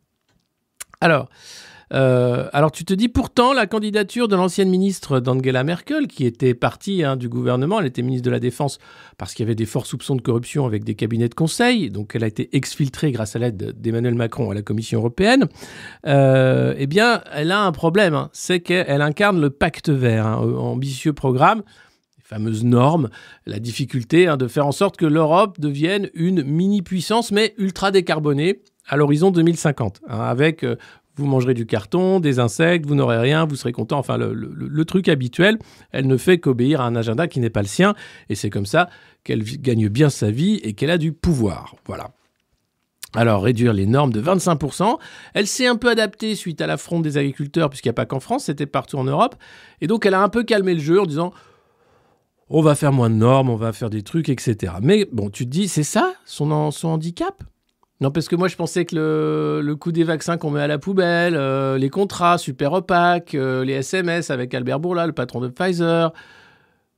Alors, 1.00 1.28
euh, 1.92 2.48
alors 2.52 2.72
tu 2.72 2.84
te 2.84 2.92
dis 2.92 3.08
pourtant 3.08 3.52
la 3.52 3.66
candidature 3.66 4.28
de 4.28 4.36
l'ancienne 4.36 4.68
ministre 4.68 5.20
d'Angela 5.20 5.64
Merkel, 5.64 6.06
qui 6.06 6.26
était 6.26 6.54
partie 6.54 7.02
hein, 7.02 7.16
du 7.16 7.28
gouvernement, 7.28 7.80
elle 7.80 7.86
était 7.86 8.02
ministre 8.02 8.26
de 8.26 8.30
la 8.30 8.40
Défense 8.40 8.78
parce 9.16 9.34
qu'il 9.34 9.44
y 9.44 9.46
avait 9.46 9.54
des 9.54 9.66
forts 9.66 9.86
soupçons 9.86 10.16
de 10.16 10.22
corruption 10.22 10.66
avec 10.66 10.84
des 10.84 10.94
cabinets 10.94 11.28
de 11.28 11.34
conseil, 11.34 11.90
donc 11.90 12.14
elle 12.14 12.24
a 12.24 12.26
été 12.26 12.54
exfiltrée 12.56 13.12
grâce 13.12 13.36
à 13.36 13.38
l'aide 13.38 13.74
d'Emmanuel 13.80 14.14
Macron 14.14 14.50
à 14.50 14.54
la 14.54 14.62
Commission 14.62 14.98
européenne. 14.98 15.48
Euh, 16.06 16.74
eh 16.76 16.86
bien, 16.86 17.22
elle 17.32 17.52
a 17.52 17.62
un 17.62 17.72
problème, 17.72 18.14
hein, 18.14 18.30
c'est 18.32 18.60
qu'elle 18.60 19.02
incarne 19.02 19.40
le 19.40 19.50
pacte 19.50 19.88
vert, 19.88 20.26
un 20.26 20.36
ambitieux 20.36 21.12
programme 21.12 21.62
les 22.18 22.24
fameuses 22.24 22.64
normes, 22.64 23.08
la 23.46 23.58
difficulté 23.58 24.26
hein, 24.26 24.36
de 24.36 24.48
faire 24.48 24.66
en 24.66 24.72
sorte 24.72 24.96
que 24.96 25.06
l'Europe 25.06 25.58
devienne 25.60 26.10
une 26.14 26.42
mini-puissance, 26.42 27.32
mais 27.32 27.54
ultra 27.58 27.90
décarbonée 27.90 28.62
à 28.88 28.96
l'horizon 28.96 29.30
2050, 29.30 30.00
hein, 30.08 30.20
avec 30.20 30.64
euh, 30.64 30.76
vous 31.18 31.26
mangerez 31.26 31.54
du 31.54 31.66
carton, 31.66 32.20
des 32.20 32.38
insectes, 32.38 32.86
vous 32.86 32.94
n'aurez 32.94 33.18
rien, 33.18 33.44
vous 33.44 33.56
serez 33.56 33.72
content, 33.72 33.98
enfin 33.98 34.16
le, 34.16 34.84
truc 34.84 35.08
habituel. 35.08 35.58
Elle 35.92 36.06
ne 36.06 36.16
fait 36.16 36.38
qu'obéir 36.38 36.80
à 36.80 36.86
un 36.86 36.96
agenda 36.96 37.26
qui 37.26 37.40
n'est 37.40 37.50
pas 37.50 37.62
le 37.62 37.68
sien, 37.68 37.94
et 38.28 38.34
c'est 38.34 38.50
comme 38.50 38.66
ça 38.66 38.88
qu'elle 39.24 39.42
gagne 39.42 39.88
bien 39.88 40.10
sa 40.10 40.30
vie 40.30 40.60
et 40.62 40.72
qu'elle 40.72 40.90
a 40.90 40.98
du 40.98 41.12
pouvoir. 41.12 41.74
Voilà. 41.86 42.10
Alors, 43.14 43.42
réduire 43.42 43.72
les 43.72 43.86
normes 43.86 44.12
de 44.12 44.20
25%. 44.20 44.98
Elle 45.34 45.46
s'est 45.46 45.66
un 45.66 45.76
peu 45.76 45.88
adaptée 45.88 46.34
suite 46.34 46.60
à 46.60 46.66
l'affront 46.66 47.00
des 47.00 47.16
agriculteurs, 47.16 47.70
puisqu'il 47.70 47.88
n'y 47.88 47.92
a 47.92 47.94
pas 47.94 48.06
qu'en 48.06 48.20
France, 48.20 48.44
c'était 48.44 48.66
partout 48.66 48.98
en 48.98 49.04
Europe. 49.04 49.34
Et 49.80 49.86
donc, 49.86 50.04
elle 50.04 50.14
a 50.14 50.22
un 50.22 50.28
peu 50.28 50.44
calmé 50.44 50.74
le 50.74 50.80
jeu 50.80 51.00
en 51.00 51.06
disant 51.06 51.32
on 52.50 52.62
va 52.62 52.74
faire 52.74 52.92
moins 52.92 53.10
de 53.10 53.14
normes, 53.14 53.50
on 53.50 53.56
va 53.56 53.72
faire 53.72 53.90
des 53.90 54.02
trucs, 54.02 54.28
etc. 54.28 54.74
Mais 54.82 55.06
bon, 55.12 55.28
tu 55.30 55.44
te 55.44 55.50
dis, 55.50 55.68
c'est 55.68 55.82
ça 55.82 56.14
son 56.24 56.50
handicap? 56.50 57.42
Non, 58.00 58.12
parce 58.12 58.28
que 58.28 58.36
moi, 58.36 58.46
je 58.46 58.54
pensais 58.54 58.84
que 58.84 58.94
le, 58.94 59.60
le 59.60 59.76
coût 59.76 59.90
des 59.90 60.04
vaccins 60.04 60.36
qu'on 60.36 60.50
met 60.50 60.60
à 60.60 60.68
la 60.68 60.78
poubelle, 60.78 61.34
euh, 61.34 61.78
les 61.78 61.90
contrats 61.90 62.38
super 62.38 62.72
opaques, 62.72 63.34
euh, 63.34 63.64
les 63.64 63.72
SMS 63.72 64.30
avec 64.30 64.54
Albert 64.54 64.78
Bourla, 64.78 65.06
le 65.06 65.12
patron 65.12 65.40
de 65.40 65.48
Pfizer, 65.48 66.12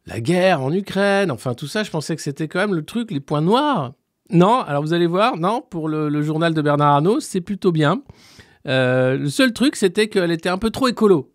la 0.04 0.20
guerre 0.20 0.60
en 0.60 0.72
Ukraine, 0.72 1.30
enfin 1.30 1.54
tout 1.54 1.66
ça, 1.66 1.84
je 1.84 1.90
pensais 1.90 2.16
que 2.16 2.22
c'était 2.22 2.48
quand 2.48 2.58
même 2.58 2.74
le 2.74 2.84
truc, 2.84 3.10
les 3.10 3.20
points 3.20 3.40
noirs. 3.40 3.94
Non, 4.28 4.60
alors 4.60 4.82
vous 4.82 4.92
allez 4.92 5.06
voir, 5.06 5.38
non, 5.38 5.62
pour 5.62 5.88
le, 5.88 6.22
journal 6.22 6.52
de 6.52 6.60
Bernard 6.60 6.96
Arnault, 6.96 7.20
c'est 7.20 7.40
plutôt 7.40 7.72
bien. 7.72 8.02
Euh, 8.68 9.16
le 9.16 9.30
seul 9.30 9.54
truc, 9.54 9.76
c'était 9.76 10.08
qu'elle 10.08 10.30
était 10.30 10.50
un 10.50 10.58
peu 10.58 10.68
trop 10.68 10.86
écolo. 10.86 11.32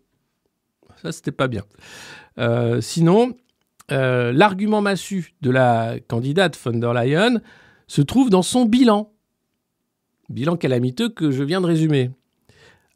Ça, 1.02 1.10
c'était 1.10 1.32
pas 1.32 1.48
bien. 1.48 1.64
Sinon, 2.80 3.34
l'argument 3.90 4.80
massu 4.80 5.34
de 5.40 5.50
la 5.50 5.96
candidate 6.08 6.56
von 6.56 6.78
der 6.78 6.94
Leyen 6.94 7.40
se 7.88 8.02
trouve 8.02 8.30
dans 8.30 8.42
son 8.42 8.64
bilan. 8.64 9.12
Bilan 10.28 10.56
calamiteux 10.56 11.08
que 11.08 11.30
je 11.30 11.42
viens 11.42 11.60
de 11.60 11.66
résumer. 11.66 12.10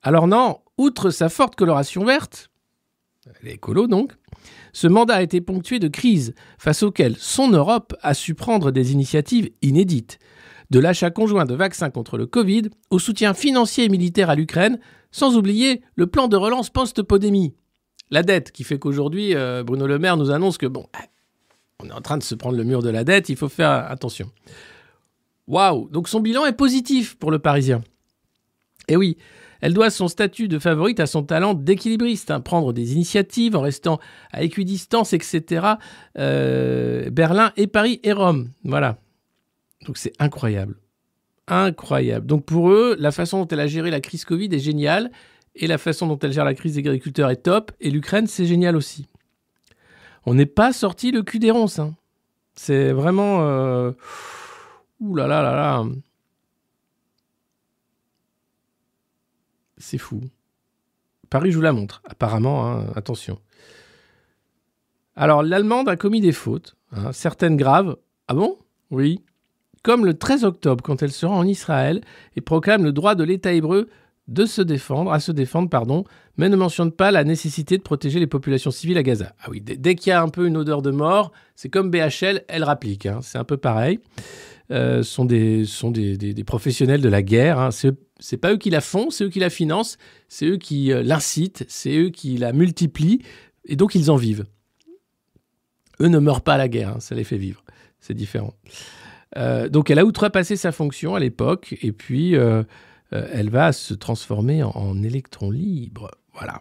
Alors 0.02 0.26
non, 0.26 0.58
outre 0.78 1.10
sa 1.10 1.28
forte 1.28 1.54
coloration 1.56 2.04
verte, 2.04 2.50
est 3.44 3.52
écolo 3.52 3.86
donc, 3.86 4.12
ce 4.72 4.86
mandat 4.86 5.16
a 5.16 5.22
été 5.22 5.40
ponctué 5.40 5.78
de 5.78 5.88
crises 5.88 6.34
face 6.58 6.82
auxquelles 6.82 7.16
son 7.16 7.50
Europe 7.50 7.94
a 8.02 8.14
su 8.14 8.34
prendre 8.34 8.70
des 8.70 8.92
initiatives 8.92 9.50
inédites. 9.62 10.18
De 10.70 10.78
l'achat 10.78 11.10
conjoint 11.10 11.44
de 11.44 11.54
vaccins 11.54 11.90
contre 11.90 12.16
le 12.16 12.26
Covid 12.26 12.70
au 12.90 12.98
soutien 12.98 13.34
financier 13.34 13.84
et 13.84 13.88
militaire 13.88 14.30
à 14.30 14.36
l'Ukraine, 14.36 14.78
sans 15.10 15.36
oublier 15.36 15.82
le 15.96 16.06
plan 16.06 16.28
de 16.28 16.36
relance 16.36 16.70
post-pandémie. 16.70 17.54
La 18.10 18.22
dette 18.22 18.52
qui 18.52 18.64
fait 18.64 18.78
qu'aujourd'hui, 18.78 19.34
euh, 19.34 19.64
Bruno 19.64 19.86
Le 19.86 19.98
Maire 19.98 20.16
nous 20.16 20.30
annonce 20.30 20.58
que, 20.58 20.66
bon, 20.66 20.86
on 21.82 21.88
est 21.88 21.92
en 21.92 22.00
train 22.00 22.18
de 22.18 22.22
se 22.22 22.34
prendre 22.34 22.56
le 22.56 22.64
mur 22.64 22.82
de 22.82 22.90
la 22.90 23.04
dette, 23.04 23.28
il 23.28 23.36
faut 23.36 23.48
faire 23.48 23.70
attention. 23.70 24.30
Waouh 25.50 25.88
Donc 25.90 26.08
son 26.08 26.20
bilan 26.20 26.46
est 26.46 26.52
positif 26.52 27.16
pour 27.16 27.32
le 27.32 27.40
Parisien. 27.40 27.82
Et 28.86 28.96
oui, 28.96 29.18
elle 29.60 29.74
doit 29.74 29.90
son 29.90 30.06
statut 30.06 30.46
de 30.46 30.60
favorite 30.60 31.00
à 31.00 31.06
son 31.06 31.24
talent 31.24 31.54
d'équilibriste, 31.54 32.30
hein, 32.30 32.40
prendre 32.40 32.72
des 32.72 32.94
initiatives 32.94 33.56
en 33.56 33.60
restant 33.60 33.98
à 34.30 34.44
équidistance, 34.44 35.12
etc. 35.12 35.66
Euh, 36.18 37.10
Berlin 37.10 37.52
et 37.56 37.66
Paris 37.66 37.98
et 38.04 38.12
Rome. 38.12 38.50
Voilà. 38.62 38.98
Donc 39.86 39.98
c'est 39.98 40.12
incroyable. 40.20 40.76
Incroyable. 41.48 42.26
Donc 42.26 42.44
pour 42.44 42.70
eux, 42.70 42.96
la 43.00 43.10
façon 43.10 43.40
dont 43.40 43.48
elle 43.48 43.60
a 43.60 43.66
géré 43.66 43.90
la 43.90 44.00
crise 44.00 44.24
Covid 44.24 44.48
est 44.52 44.60
géniale, 44.60 45.10
et 45.56 45.66
la 45.66 45.78
façon 45.78 46.06
dont 46.06 46.18
elle 46.20 46.32
gère 46.32 46.44
la 46.44 46.54
crise 46.54 46.74
des 46.74 46.80
agriculteurs 46.80 47.28
est 47.28 47.42
top, 47.42 47.72
et 47.80 47.90
l'Ukraine, 47.90 48.28
c'est 48.28 48.46
génial 48.46 48.76
aussi. 48.76 49.08
On 50.26 50.34
n'est 50.34 50.46
pas 50.46 50.72
sorti 50.72 51.10
le 51.10 51.24
cul 51.24 51.40
des 51.40 51.50
ronces. 51.50 51.80
hein. 51.80 51.96
C'est 52.54 52.92
vraiment... 52.92 53.40
Euh... 53.42 53.90
Ouh 55.00 55.14
là 55.16 55.26
là 55.26 55.42
là 55.42 55.54
là. 55.54 55.84
C'est 59.78 59.98
fou. 59.98 60.20
Paris 61.30 61.52
joue 61.52 61.60
la 61.60 61.72
montre, 61.72 62.02
apparemment, 62.04 62.66
hein, 62.66 62.86
attention. 62.96 63.38
Alors, 65.16 65.42
l'Allemande 65.42 65.88
a 65.88 65.96
commis 65.96 66.20
des 66.20 66.32
fautes, 66.32 66.76
hein, 66.92 67.12
certaines 67.12 67.56
graves. 67.56 67.96
Ah 68.28 68.34
bon? 68.34 68.58
Oui. 68.90 69.24
Comme 69.82 70.04
le 70.04 70.14
13 70.18 70.44
octobre, 70.44 70.82
quand 70.82 71.02
elle 71.02 71.12
se 71.12 71.24
rend 71.24 71.38
en 71.38 71.46
Israël 71.46 72.02
et 72.36 72.40
proclame 72.40 72.84
le 72.84 72.92
droit 72.92 73.14
de 73.14 73.24
l'État 73.24 73.52
hébreu 73.52 73.88
de 74.30 74.46
se 74.46 74.62
défendre, 74.62 75.12
à 75.12 75.18
se 75.18 75.32
défendre, 75.32 75.68
pardon, 75.68 76.04
mais 76.36 76.48
ne 76.48 76.56
mentionne 76.56 76.92
pas 76.92 77.10
la 77.10 77.24
nécessité 77.24 77.76
de 77.76 77.82
protéger 77.82 78.20
les 78.20 78.28
populations 78.28 78.70
civiles 78.70 78.96
à 78.96 79.02
Gaza. 79.02 79.34
Ah 79.42 79.48
oui, 79.50 79.60
dès, 79.60 79.96
qu'il 79.96 80.10
y 80.10 80.12
a 80.12 80.22
un 80.22 80.28
peu 80.28 80.46
une 80.46 80.56
odeur 80.56 80.82
de 80.82 80.92
mort, 80.92 81.32
c'est 81.56 81.68
comme 81.68 81.90
BHL, 81.90 82.44
elle 82.48 82.62
rapplique, 82.62 83.06
hein, 83.06 83.18
c'est 83.22 83.38
un 83.38 83.44
peu 83.44 83.56
pareil. 83.56 83.98
Euh, 84.70 85.02
sont 85.02 85.24
des, 85.24 85.64
sont 85.64 85.90
des, 85.90 86.44
professionnels 86.46 87.00
de 87.00 87.08
la 87.08 87.22
guerre. 87.22 87.58
Hein. 87.58 87.70
C'est, 87.72 88.36
pas 88.36 88.52
eux 88.52 88.56
qui 88.56 88.70
la 88.70 88.80
font, 88.80 89.10
c'est 89.10 89.24
eux 89.24 89.28
qui 89.28 89.40
la 89.40 89.50
financent, 89.50 89.98
c'est 90.28 90.46
eux 90.46 90.58
qui 90.58 90.92
euh, 90.92 91.02
l'incitent, 91.02 91.64
c'est 91.66 91.96
eux 91.96 92.10
qui 92.10 92.36
la 92.36 92.52
multiplient, 92.52 93.22
et 93.64 93.74
donc 93.74 93.96
ils 93.96 94.12
en 94.12 94.16
vivent. 94.16 94.46
Eux 96.00 96.06
ne 96.06 96.20
meurent 96.20 96.42
pas 96.42 96.54
à 96.54 96.58
la 96.58 96.68
guerre, 96.68 96.90
hein, 96.90 97.00
ça 97.00 97.16
les 97.16 97.24
fait 97.24 97.36
vivre. 97.36 97.64
C'est 97.98 98.14
différent. 98.14 98.54
Euh, 99.36 99.68
donc 99.68 99.90
elle 99.90 99.98
a 99.98 100.04
outrepassé 100.04 100.54
sa 100.54 100.70
fonction 100.70 101.16
à 101.16 101.20
l'époque, 101.20 101.74
et 101.82 101.90
puis 101.90 102.36
euh, 103.12 103.28
elle 103.32 103.50
va 103.50 103.72
se 103.72 103.94
transformer 103.94 104.62
en, 104.62 104.70
en 104.70 105.02
électron 105.02 105.50
libre. 105.50 106.10
Voilà. 106.32 106.60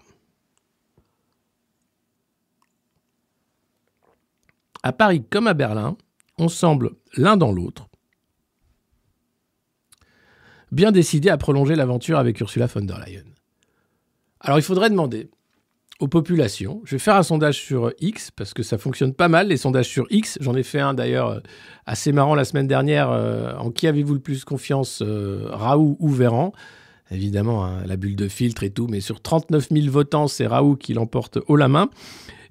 À 4.83 4.93
Paris 4.93 5.23
comme 5.29 5.47
à 5.47 5.53
Berlin, 5.53 5.97
on 6.37 6.47
semble 6.47 6.91
l'un 7.15 7.37
dans 7.37 7.51
l'autre 7.51 7.89
bien 10.71 10.91
décidé 10.91 11.29
à 11.29 11.37
prolonger 11.37 11.75
l'aventure 11.75 12.19
avec 12.19 12.39
Ursula 12.39 12.67
von 12.67 12.81
der 12.81 12.99
Leyen. 12.99 13.23
Alors 14.39 14.59
il 14.59 14.63
faudrait 14.63 14.89
demander 14.89 15.29
aux 15.99 16.07
populations, 16.07 16.81
je 16.85 16.95
vais 16.95 16.99
faire 16.99 17.15
un 17.15 17.23
sondage 17.23 17.61
sur 17.61 17.91
X, 17.99 18.31
parce 18.31 18.53
que 18.53 18.63
ça 18.63 18.77
fonctionne 18.77 19.13
pas 19.13 19.27
mal, 19.27 19.49
les 19.49 19.57
sondages 19.57 19.89
sur 19.89 20.07
X, 20.09 20.37
j'en 20.39 20.55
ai 20.55 20.63
fait 20.63 20.79
un 20.79 20.93
d'ailleurs 20.93 21.29
euh, 21.29 21.39
assez 21.85 22.13
marrant 22.13 22.35
la 22.35 22.45
semaine 22.45 22.67
dernière, 22.67 23.11
euh, 23.11 23.53
en 23.57 23.69
qui 23.69 23.85
avez-vous 23.85 24.13
le 24.13 24.19
plus 24.21 24.45
confiance, 24.45 25.01
euh, 25.05 25.47
Raoult 25.49 25.97
ou 25.99 26.09
Véran? 26.09 26.53
Évidemment, 27.11 27.65
hein, 27.65 27.83
la 27.85 27.97
bulle 27.97 28.15
de 28.15 28.27
filtre 28.27 28.63
et 28.63 28.69
tout, 28.69 28.87
mais 28.87 29.01
sur 29.01 29.21
39 29.21 29.69
000 29.71 29.87
votants, 29.91 30.27
c'est 30.27 30.47
Raoult 30.47 30.77
qui 30.77 30.93
l'emporte 30.93 31.39
haut 31.47 31.57
la 31.57 31.67
main. 31.67 31.89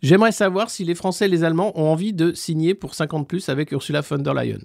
J'aimerais 0.02 0.32
savoir 0.32 0.68
si 0.68 0.84
les 0.84 0.94
Français 0.94 1.24
et 1.24 1.28
les 1.28 1.42
Allemands 1.42 1.72
ont 1.78 1.86
envie 1.86 2.12
de 2.12 2.32
signer 2.32 2.74
pour 2.74 2.94
50 2.94 3.26
plus 3.26 3.48
avec 3.48 3.72
Ursula 3.72 4.00
von 4.02 4.18
der 4.18 4.34
Leyen. 4.34 4.60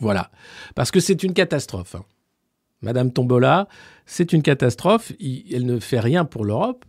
Voilà. 0.00 0.30
Parce 0.74 0.90
que 0.90 1.00
c'est 1.00 1.22
une 1.22 1.32
catastrophe. 1.32 1.94
hein. 1.94 2.04
Madame 2.82 3.12
Tombola, 3.12 3.68
c'est 4.06 4.32
une 4.32 4.42
catastrophe. 4.42 5.12
Elle 5.20 5.66
ne 5.66 5.78
fait 5.78 6.00
rien 6.00 6.24
pour 6.24 6.44
l'Europe. 6.44 6.84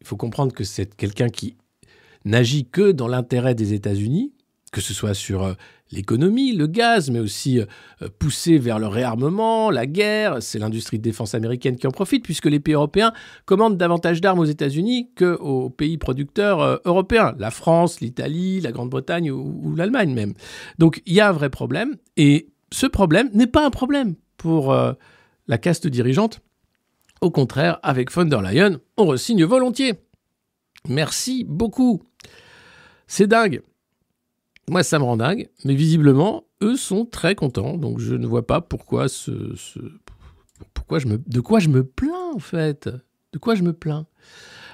Il 0.00 0.06
faut 0.06 0.16
comprendre 0.16 0.52
que 0.52 0.64
c'est 0.64 0.94
quelqu'un 0.94 1.28
qui 1.28 1.56
n'agit 2.24 2.66
que 2.66 2.92
dans 2.92 3.08
l'intérêt 3.08 3.54
des 3.54 3.74
États-Unis, 3.74 4.32
que 4.72 4.80
ce 4.80 4.92
soit 4.92 5.14
sur 5.14 5.44
euh, 5.44 5.54
l'économie, 5.92 6.52
le 6.52 6.66
gaz, 6.66 7.10
mais 7.10 7.18
aussi 7.18 7.60
euh, 7.60 8.08
poussé 8.18 8.58
vers 8.58 8.78
le 8.78 8.86
réarmement, 8.86 9.70
la 9.70 9.86
guerre. 9.86 10.42
C'est 10.42 10.58
l'industrie 10.58 10.98
de 10.98 11.02
défense 11.02 11.34
américaine 11.34 11.76
qui 11.76 11.86
en 11.86 11.90
profite, 11.90 12.24
puisque 12.24 12.46
les 12.46 12.60
pays 12.60 12.74
européens 12.74 13.12
commandent 13.46 13.76
davantage 13.76 14.20
d'armes 14.20 14.40
aux 14.40 14.44
États-Unis 14.44 15.10
qu'aux 15.16 15.70
pays 15.70 15.98
producteurs 15.98 16.60
euh, 16.60 16.76
européens, 16.84 17.34
la 17.38 17.50
France, 17.50 18.00
l'Italie, 18.00 18.60
la 18.60 18.72
Grande-Bretagne 18.72 19.30
ou, 19.30 19.74
l'Allemagne 19.76 20.12
même. 20.12 20.34
Donc 20.78 21.02
il 21.06 21.14
y 21.14 21.20
a 21.20 21.28
un 21.28 21.32
vrai 21.32 21.50
problème, 21.50 21.96
et 22.16 22.48
ce 22.72 22.86
problème 22.86 23.30
n'est 23.32 23.46
pas 23.46 23.64
un 23.64 23.70
problème 23.70 24.14
pour 24.36 24.72
euh, 24.72 24.92
la 25.48 25.58
caste 25.58 25.86
dirigeante. 25.88 26.40
Au 27.20 27.30
contraire, 27.30 27.80
avec 27.82 28.12
von 28.12 28.26
der 28.26 28.42
Leyen, 28.42 28.80
on 28.96 29.06
resigne 29.06 29.44
volontiers. 29.44 29.94
Merci 30.88 31.44
beaucoup. 31.44 32.02
C'est 33.06 33.26
dingue. 33.26 33.62
Moi, 34.70 34.82
ça 34.82 34.98
me 34.98 35.04
rend 35.04 35.16
dingue, 35.16 35.48
mais 35.64 35.74
visiblement, 35.74 36.44
eux 36.62 36.76
sont 36.76 37.06
très 37.06 37.34
contents, 37.34 37.76
donc 37.78 37.98
je 37.98 38.14
ne 38.14 38.26
vois 38.26 38.46
pas 38.46 38.60
pourquoi 38.60 39.08
ce, 39.08 39.54
ce- 39.56 39.78
pourquoi 40.74 40.98
je 40.98 41.06
me, 41.08 41.18
de 41.26 41.40
quoi 41.40 41.58
je 41.58 41.68
me 41.70 41.82
plains 41.84 42.30
en 42.34 42.38
fait, 42.38 42.88
de 43.32 43.38
quoi 43.38 43.54
je 43.54 43.62
me 43.62 43.72
plains. 43.72 44.06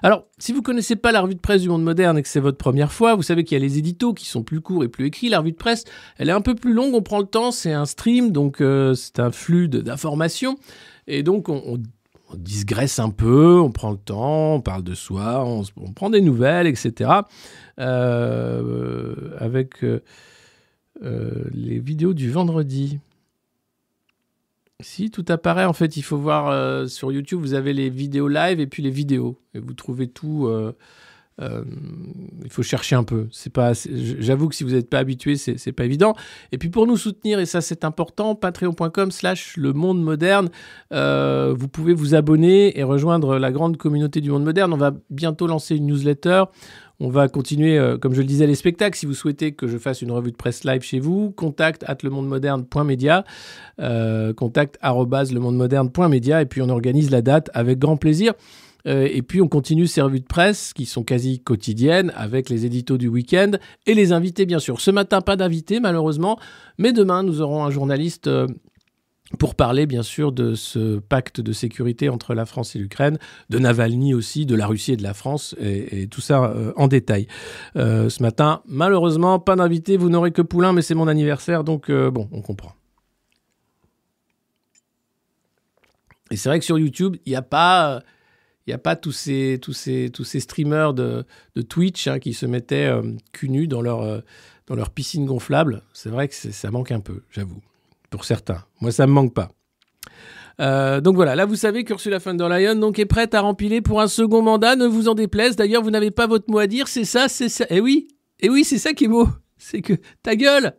Alors, 0.05 0.27
si 0.37 0.53
vous 0.53 0.61
connaissez 0.61 0.97
pas 0.97 1.13
la 1.13 1.23
revue 1.23 1.35
de 1.35 1.41
presse 1.41 1.63
du 1.63 1.71
monde 1.71 1.83
moderne 1.83 2.19
et 2.19 2.23
que 2.23 2.29
c'est 2.29 2.39
votre 2.39 2.59
première 2.59 2.93
fois, 2.93 3.15
vous 3.15 3.23
savez 3.23 3.43
qu'il 3.43 3.57
y 3.57 3.61
a 3.63 3.65
les 3.65 3.79
éditos 3.79 4.13
qui 4.13 4.27
sont 4.27 4.43
plus 4.43 4.61
courts 4.61 4.85
et 4.85 4.89
plus 4.89 5.07
écrits. 5.07 5.31
La 5.31 5.39
revue 5.39 5.53
de 5.53 5.57
presse, 5.57 5.85
elle 6.19 6.29
est 6.29 6.33
un 6.33 6.43
peu 6.43 6.55
plus 6.55 6.75
longue, 6.75 6.93
on 6.93 7.01
prend 7.01 7.21
le 7.21 7.25
temps, 7.27 7.51
c'est 7.51 7.73
un 7.73 7.87
stream, 7.87 8.31
donc 8.31 8.61
euh, 8.61 8.93
c'est 8.93 9.19
un 9.19 9.31
flux 9.31 9.67
d'informations, 9.67 10.59
et 11.07 11.23
donc 11.23 11.49
on, 11.49 11.63
on- 11.67 11.83
un 12.99 13.11
peu, 13.11 13.59
on 13.59 13.71
prend 13.71 13.93
le 13.93 13.97
temps, 13.97 14.57
on 14.57 14.61
parle 14.61 14.83
de 14.83 14.95
soi, 14.95 15.43
on, 15.47 15.63
on 15.79 15.93
prend 15.93 16.11
des 16.11 16.21
nouvelles, 16.21 16.67
etc. 16.67 17.11
Euh, 17.79 19.31
avec 19.39 19.83
euh, 19.85 20.01
les 21.51 21.79
vidéos 21.79 22.13
du 22.13 22.31
vendredi. 22.31 22.99
Si, 24.81 25.11
tout 25.11 25.25
apparaît. 25.29 25.65
En 25.65 25.73
fait, 25.73 25.97
il 25.97 26.03
faut 26.03 26.19
voir 26.19 26.49
euh, 26.49 26.87
sur 26.87 27.13
YouTube, 27.13 27.41
vous 27.41 27.55
avez 27.55 27.73
les 27.73 27.91
vidéos 27.91 28.29
live 28.29 28.61
et 28.61 28.67
puis 28.67 28.83
les 28.83 28.91
vidéos. 28.91 29.41
Et 29.55 29.61
vous 29.61 29.75
trouvez 29.75 30.09
tout. 30.09 30.47
euh, 30.47 30.73
euh, 31.41 31.65
il 32.45 32.51
faut 32.51 32.63
chercher 32.63 32.95
un 32.95 33.05
peu. 33.05 33.27
C'est 33.33 33.53
pas. 33.53 33.73
J'avoue 34.19 34.49
que 34.49 34.55
si 34.55 34.65
vous 34.65 34.71
n'êtes 34.71 34.89
pas 34.89 34.99
habitué, 34.99 35.37
c'est 35.37 35.73
pas 35.73 35.85
évident. 35.85 36.15
Et 36.53 36.59
puis 36.59 36.69
pour 36.69 36.87
nous 36.87 36.97
soutenir, 36.97 37.41
et 37.41 37.47
ça 37.47 37.61
c'est 37.61 37.85
important, 37.85 38.35
patreon.com/slash 38.35 39.57
le 39.57 39.73
moderne. 39.73 40.49
euh, 40.93 41.55
vous 41.57 41.69
pouvez 41.69 41.95
vous 41.95 42.15
abonner 42.15 42.79
et 42.79 42.83
rejoindre 42.83 43.39
la 43.39 43.53
grande 43.53 43.77
communauté 43.77 44.21
du 44.21 44.31
monde 44.31 44.45
moderne. 44.45 44.73
On 44.73 44.77
va 44.79 44.93
bientôt 45.11 45.47
lancer 45.47 45.77
une 45.77 45.87
newsletter. 45.87 46.45
On 47.01 47.09
va 47.09 47.27
continuer, 47.29 47.77
euh, 47.77 47.99
comme 47.99 48.15
je 48.15 48.21
le 48.21 48.27
disais, 48.27 48.47
les 48.47 48.55
spectacles. 48.55 48.97
Si 48.97 49.05
vous 49.05 49.15
souhaitez 49.15 49.53
que 49.53 49.67
je 49.67 49.79
fasse 49.79 50.01
une 50.03 50.13
revue 50.13 50.31
de 50.31 50.37
presse 50.37 50.63
live 50.65 50.83
chez 50.83 51.01
vous, 51.01 51.33
contact 51.33 51.85
at 51.89 51.99
lemondemoderne.media, 52.03 53.25
euh, 53.81 54.33
contact 54.33 54.79
lemondemoderne.media, 54.83 56.43
et 56.43 56.47
puis 56.47 56.63
on 56.63 56.69
organise 56.69 57.11
la 57.11 57.21
date 57.21 57.51
avec 57.53 57.81
grand 57.81 57.97
plaisir. 57.97 58.35
Euh, 58.87 59.09
et 59.11 59.23
puis 59.23 59.41
on 59.41 59.49
continue 59.49 59.87
ces 59.87 60.03
revues 60.03 60.21
de 60.21 60.27
presse 60.27 60.73
qui 60.73 60.87
sont 60.87 61.05
quasi 61.05 61.41
quotidiennes 61.41 62.13
avec 62.17 62.51
les 62.51 62.67
éditos 62.67 62.99
du 62.99 63.09
week-end 63.09 63.53
et 63.87 63.95
les 63.95 64.13
invités 64.13 64.47
bien 64.47 64.59
sûr. 64.59 64.81
Ce 64.81 64.91
matin 64.91 65.21
pas 65.21 65.37
d'invités 65.37 65.81
malheureusement, 65.81 66.39
mais 66.79 66.93
demain 66.93 67.23
nous 67.23 67.41
aurons 67.41 67.65
un 67.65 67.71
journaliste 67.71 68.27
euh, 68.27 68.47
pour 69.39 69.55
parler 69.55 69.87
bien 69.87 70.03
sûr 70.03 70.33
de 70.33 70.55
ce 70.55 70.99
pacte 70.99 71.41
de 71.41 71.53
sécurité 71.53 72.09
entre 72.09 72.35
la 72.35 72.45
France 72.45 72.77
et 72.77 72.79
l'Ukraine, 72.79 73.19
de 73.49 73.59
Navalny 73.59 74.13
aussi, 74.13 74.45
de 74.45 74.55
la 74.55 74.67
Russie 74.67 74.93
et 74.93 74.97
de 74.97 75.03
la 75.03 75.15
France, 75.15 75.57
et, 75.59 76.07
tout 76.09 76.21
ça 76.21 76.45
euh, 76.45 76.73
en 76.77 76.89
détail. 76.89 77.27
Ce 77.75 78.23
matin, 78.23 78.63
malheureusement, 78.67 79.41
pas 79.41 79.57
d'invité, 79.57 79.97
vous 79.97 80.11
n'aurez 80.11 80.31
que 80.31 80.43
Poulain, 80.43 80.73
mais 80.73 80.83
c'est 80.83 80.95
mon 80.95 81.09
anniversaire, 81.09 81.65
donc 81.65 81.91
bon, 81.91 82.29
on 82.31 82.43
comprend. 82.43 82.75
Et 86.31 86.37
c'est 86.37 86.49
vrai 86.49 86.59
que 86.59 86.65
sur 86.65 86.79
YouTube, 86.79 87.17
il 87.25 87.31
n'y 87.31 87.37
a 87.37 87.43
pas... 87.43 88.03
Il 88.67 88.71
n'y 88.71 88.75
a 88.75 88.79
pas 88.79 88.97
tous 88.97 89.13
ces, 89.13 89.59
tous 89.61 89.75
ces, 89.75 90.11
tous 90.11 90.25
ces 90.25 90.41
streamers 90.41 90.95
de, 90.95 91.25
de 91.55 91.63
Twitch 91.63 92.07
hein, 92.07 92.19
qui 92.19 92.33
se 92.33 92.47
mettaient 92.47 92.87
euh, 92.87 93.03
cul 93.33 93.51
nu 93.51 93.67
dans 93.69 93.83
leur, 93.83 94.03
euh, 94.03 94.21
dans 94.67 94.75
leur 94.75 94.91
piscine 94.91 95.27
gonflable. 95.27 95.83
C'est 95.93 96.09
vrai 96.09 96.29
que 96.29 96.35
ça 96.35 96.71
manque 96.71 96.91
un 96.91 97.01
peu, 97.01 97.23
j'avoue 97.31 97.61
pour 98.11 98.25
certains. 98.25 98.65
Moi, 98.81 98.93
ça 98.93 99.07
me 99.07 99.13
manque 99.13 99.35
pas. 99.35 99.51
Euh, 100.61 101.01
donc 101.01 101.17
voilà, 101.17 101.35
là 101.35 101.47
vous 101.47 101.57
savez 101.57 101.83
qu'Ursula 101.83 102.19
von 102.19 102.35
der 102.35 102.49
Leyen 102.49 102.77
donc, 102.77 103.01
est 103.01 103.07
prête 103.07 103.35
à 103.35 103.41
rempiler 103.41 103.81
pour 103.81 104.01
un 104.01 104.07
second 104.07 104.41
mandat, 104.41 104.77
ne 104.77 104.87
vous 104.87 105.09
en 105.09 105.15
déplaise. 105.15 105.57
D'ailleurs, 105.57 105.83
vous 105.83 105.91
n'avez 105.91 106.13
pas 106.13 106.29
votre 106.29 106.49
mot 106.49 106.59
à 106.59 106.69
dire, 106.69 106.87
c'est 106.87 107.05
ça, 107.05 107.29
c'est 107.29 107.49
ça. 107.49 107.67
Eh 107.71 107.81
oui, 107.81 108.07
eh 108.39 108.49
oui, 108.49 108.63
c'est 108.63 108.79
ça 108.79 108.93
qui 108.93 109.05
est 109.05 109.09
beau. 109.09 109.29
C'est 109.59 109.81
que 109.81 109.95
ta 110.23 110.37
gueule. 110.37 110.75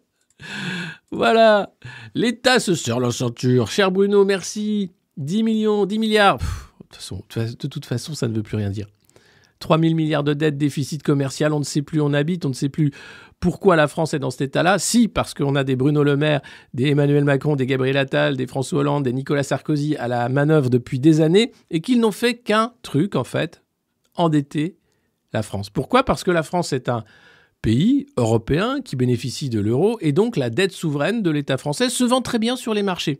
Voilà. 1.11 1.73
L'État 2.13 2.59
se 2.59 2.73
serre 2.73 2.99
la 2.99 3.11
ceinture. 3.11 3.69
Cher 3.69 3.91
Bruno, 3.91 4.23
merci. 4.25 4.91
10 5.17 5.43
millions, 5.43 5.85
10 5.85 5.99
milliards. 5.99 6.37
Pff, 6.37 6.64
de 7.37 7.67
toute 7.67 7.85
façon, 7.85 8.13
ça 8.13 8.27
ne 8.27 8.33
veut 8.33 8.43
plus 8.43 8.57
rien 8.57 8.69
dire. 8.69 8.87
3 9.59 9.79
000 9.79 9.95
milliards 9.95 10.23
de 10.23 10.33
dettes, 10.33 10.57
déficit 10.57 11.01
commercial, 11.01 11.53
on 11.53 11.59
ne 11.59 11.63
sait 11.63 11.81
plus 11.81 12.01
où 12.01 12.03
on 12.03 12.13
habite, 12.13 12.45
on 12.45 12.49
ne 12.49 12.53
sait 12.53 12.69
plus 12.69 12.91
pourquoi 13.39 13.75
la 13.75 13.87
France 13.87 14.13
est 14.13 14.19
dans 14.19 14.31
cet 14.31 14.41
état-là. 14.41 14.79
Si, 14.79 15.07
parce 15.07 15.33
qu'on 15.33 15.55
a 15.55 15.63
des 15.63 15.75
Bruno 15.75 16.03
Le 16.03 16.17
Maire, 16.17 16.41
des 16.73 16.89
Emmanuel 16.89 17.23
Macron, 17.23 17.55
des 17.55 17.65
Gabriel 17.65 17.97
Attal, 17.97 18.37
des 18.37 18.47
François 18.47 18.79
Hollande, 18.79 19.03
des 19.03 19.13
Nicolas 19.13 19.43
Sarkozy 19.43 19.95
à 19.97 20.07
la 20.07 20.29
manœuvre 20.29 20.69
depuis 20.69 20.99
des 20.99 21.21
années 21.21 21.51
et 21.69 21.81
qu'ils 21.81 21.99
n'ont 21.99 22.11
fait 22.11 22.35
qu'un 22.35 22.73
truc, 22.81 23.15
en 23.15 23.23
fait, 23.23 23.63
endetter 24.15 24.77
la 25.33 25.41
France. 25.41 25.69
Pourquoi? 25.69 26.03
Parce 26.03 26.23
que 26.23 26.31
la 26.31 26.43
France 26.43 26.73
est 26.73 26.89
un 26.89 27.03
pays 27.61 28.05
européen 28.17 28.79
qui 28.83 28.95
bénéficie 28.95 29.49
de 29.49 29.59
l'euro 29.59 29.97
et 30.01 30.11
donc 30.11 30.37
la 30.37 30.49
dette 30.49 30.71
souveraine 30.71 31.23
de 31.23 31.31
l'État 31.31 31.57
français 31.57 31.89
se 31.89 32.03
vend 32.03 32.21
très 32.21 32.39
bien 32.39 32.55
sur 32.55 32.73
les 32.73 32.83
marchés. 32.83 33.19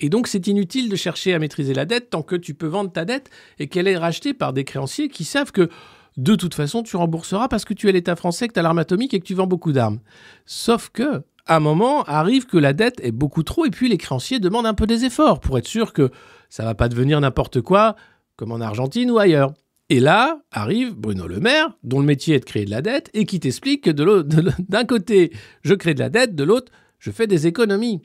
Et 0.00 0.08
donc 0.08 0.26
c'est 0.26 0.46
inutile 0.46 0.88
de 0.88 0.96
chercher 0.96 1.34
à 1.34 1.38
maîtriser 1.38 1.74
la 1.74 1.84
dette 1.84 2.10
tant 2.10 2.22
que 2.22 2.36
tu 2.36 2.54
peux 2.54 2.66
vendre 2.66 2.90
ta 2.90 3.04
dette 3.04 3.30
et 3.58 3.68
qu'elle 3.68 3.86
est 3.86 3.96
rachetée 3.96 4.34
par 4.34 4.52
des 4.52 4.64
créanciers 4.64 5.08
qui 5.08 5.24
savent 5.24 5.52
que 5.52 5.68
de 6.16 6.34
toute 6.34 6.54
façon 6.54 6.82
tu 6.82 6.96
rembourseras 6.96 7.48
parce 7.48 7.64
que 7.64 7.74
tu 7.74 7.88
es 7.88 7.92
l'État 7.92 8.16
français, 8.16 8.48
que 8.48 8.54
tu 8.54 8.58
as 8.58 8.62
l'arme 8.62 8.78
atomique 8.78 9.14
et 9.14 9.20
que 9.20 9.26
tu 9.26 9.34
vends 9.34 9.46
beaucoup 9.46 9.72
d'armes. 9.72 10.00
Sauf 10.46 10.88
que 10.92 11.22
un 11.46 11.60
moment 11.60 12.02
arrive 12.04 12.46
que 12.46 12.58
la 12.58 12.72
dette 12.72 13.00
est 13.02 13.12
beaucoup 13.12 13.42
trop 13.42 13.66
et 13.66 13.70
puis 13.70 13.88
les 13.88 13.98
créanciers 13.98 14.40
demandent 14.40 14.66
un 14.66 14.74
peu 14.74 14.86
des 14.86 15.04
efforts 15.04 15.40
pour 15.40 15.58
être 15.58 15.68
sûr 15.68 15.92
que 15.92 16.10
ça 16.48 16.64
va 16.64 16.74
pas 16.74 16.88
devenir 16.88 17.20
n'importe 17.20 17.60
quoi 17.60 17.96
comme 18.36 18.52
en 18.52 18.60
Argentine 18.60 19.10
ou 19.10 19.18
ailleurs. 19.18 19.52
Et 19.90 20.00
là 20.00 20.40
arrive 20.52 20.94
Bruno 20.94 21.26
Le 21.26 21.40
Maire, 21.40 21.76
dont 21.82 22.00
le 22.00 22.06
métier 22.06 22.36
est 22.36 22.40
de 22.40 22.44
créer 22.44 22.64
de 22.64 22.70
la 22.70 22.80
dette, 22.80 23.10
et 23.12 23.26
qui 23.26 23.40
t'explique 23.40 23.84
que 23.84 23.90
d'un 23.90 24.84
côté, 24.84 25.32
je 25.62 25.74
crée 25.74 25.94
de 25.94 25.98
la 25.98 26.08
dette, 26.08 26.36
de 26.36 26.44
l'autre, 26.44 26.70
je 27.00 27.10
fais 27.10 27.26
des 27.26 27.48
économies. 27.48 28.00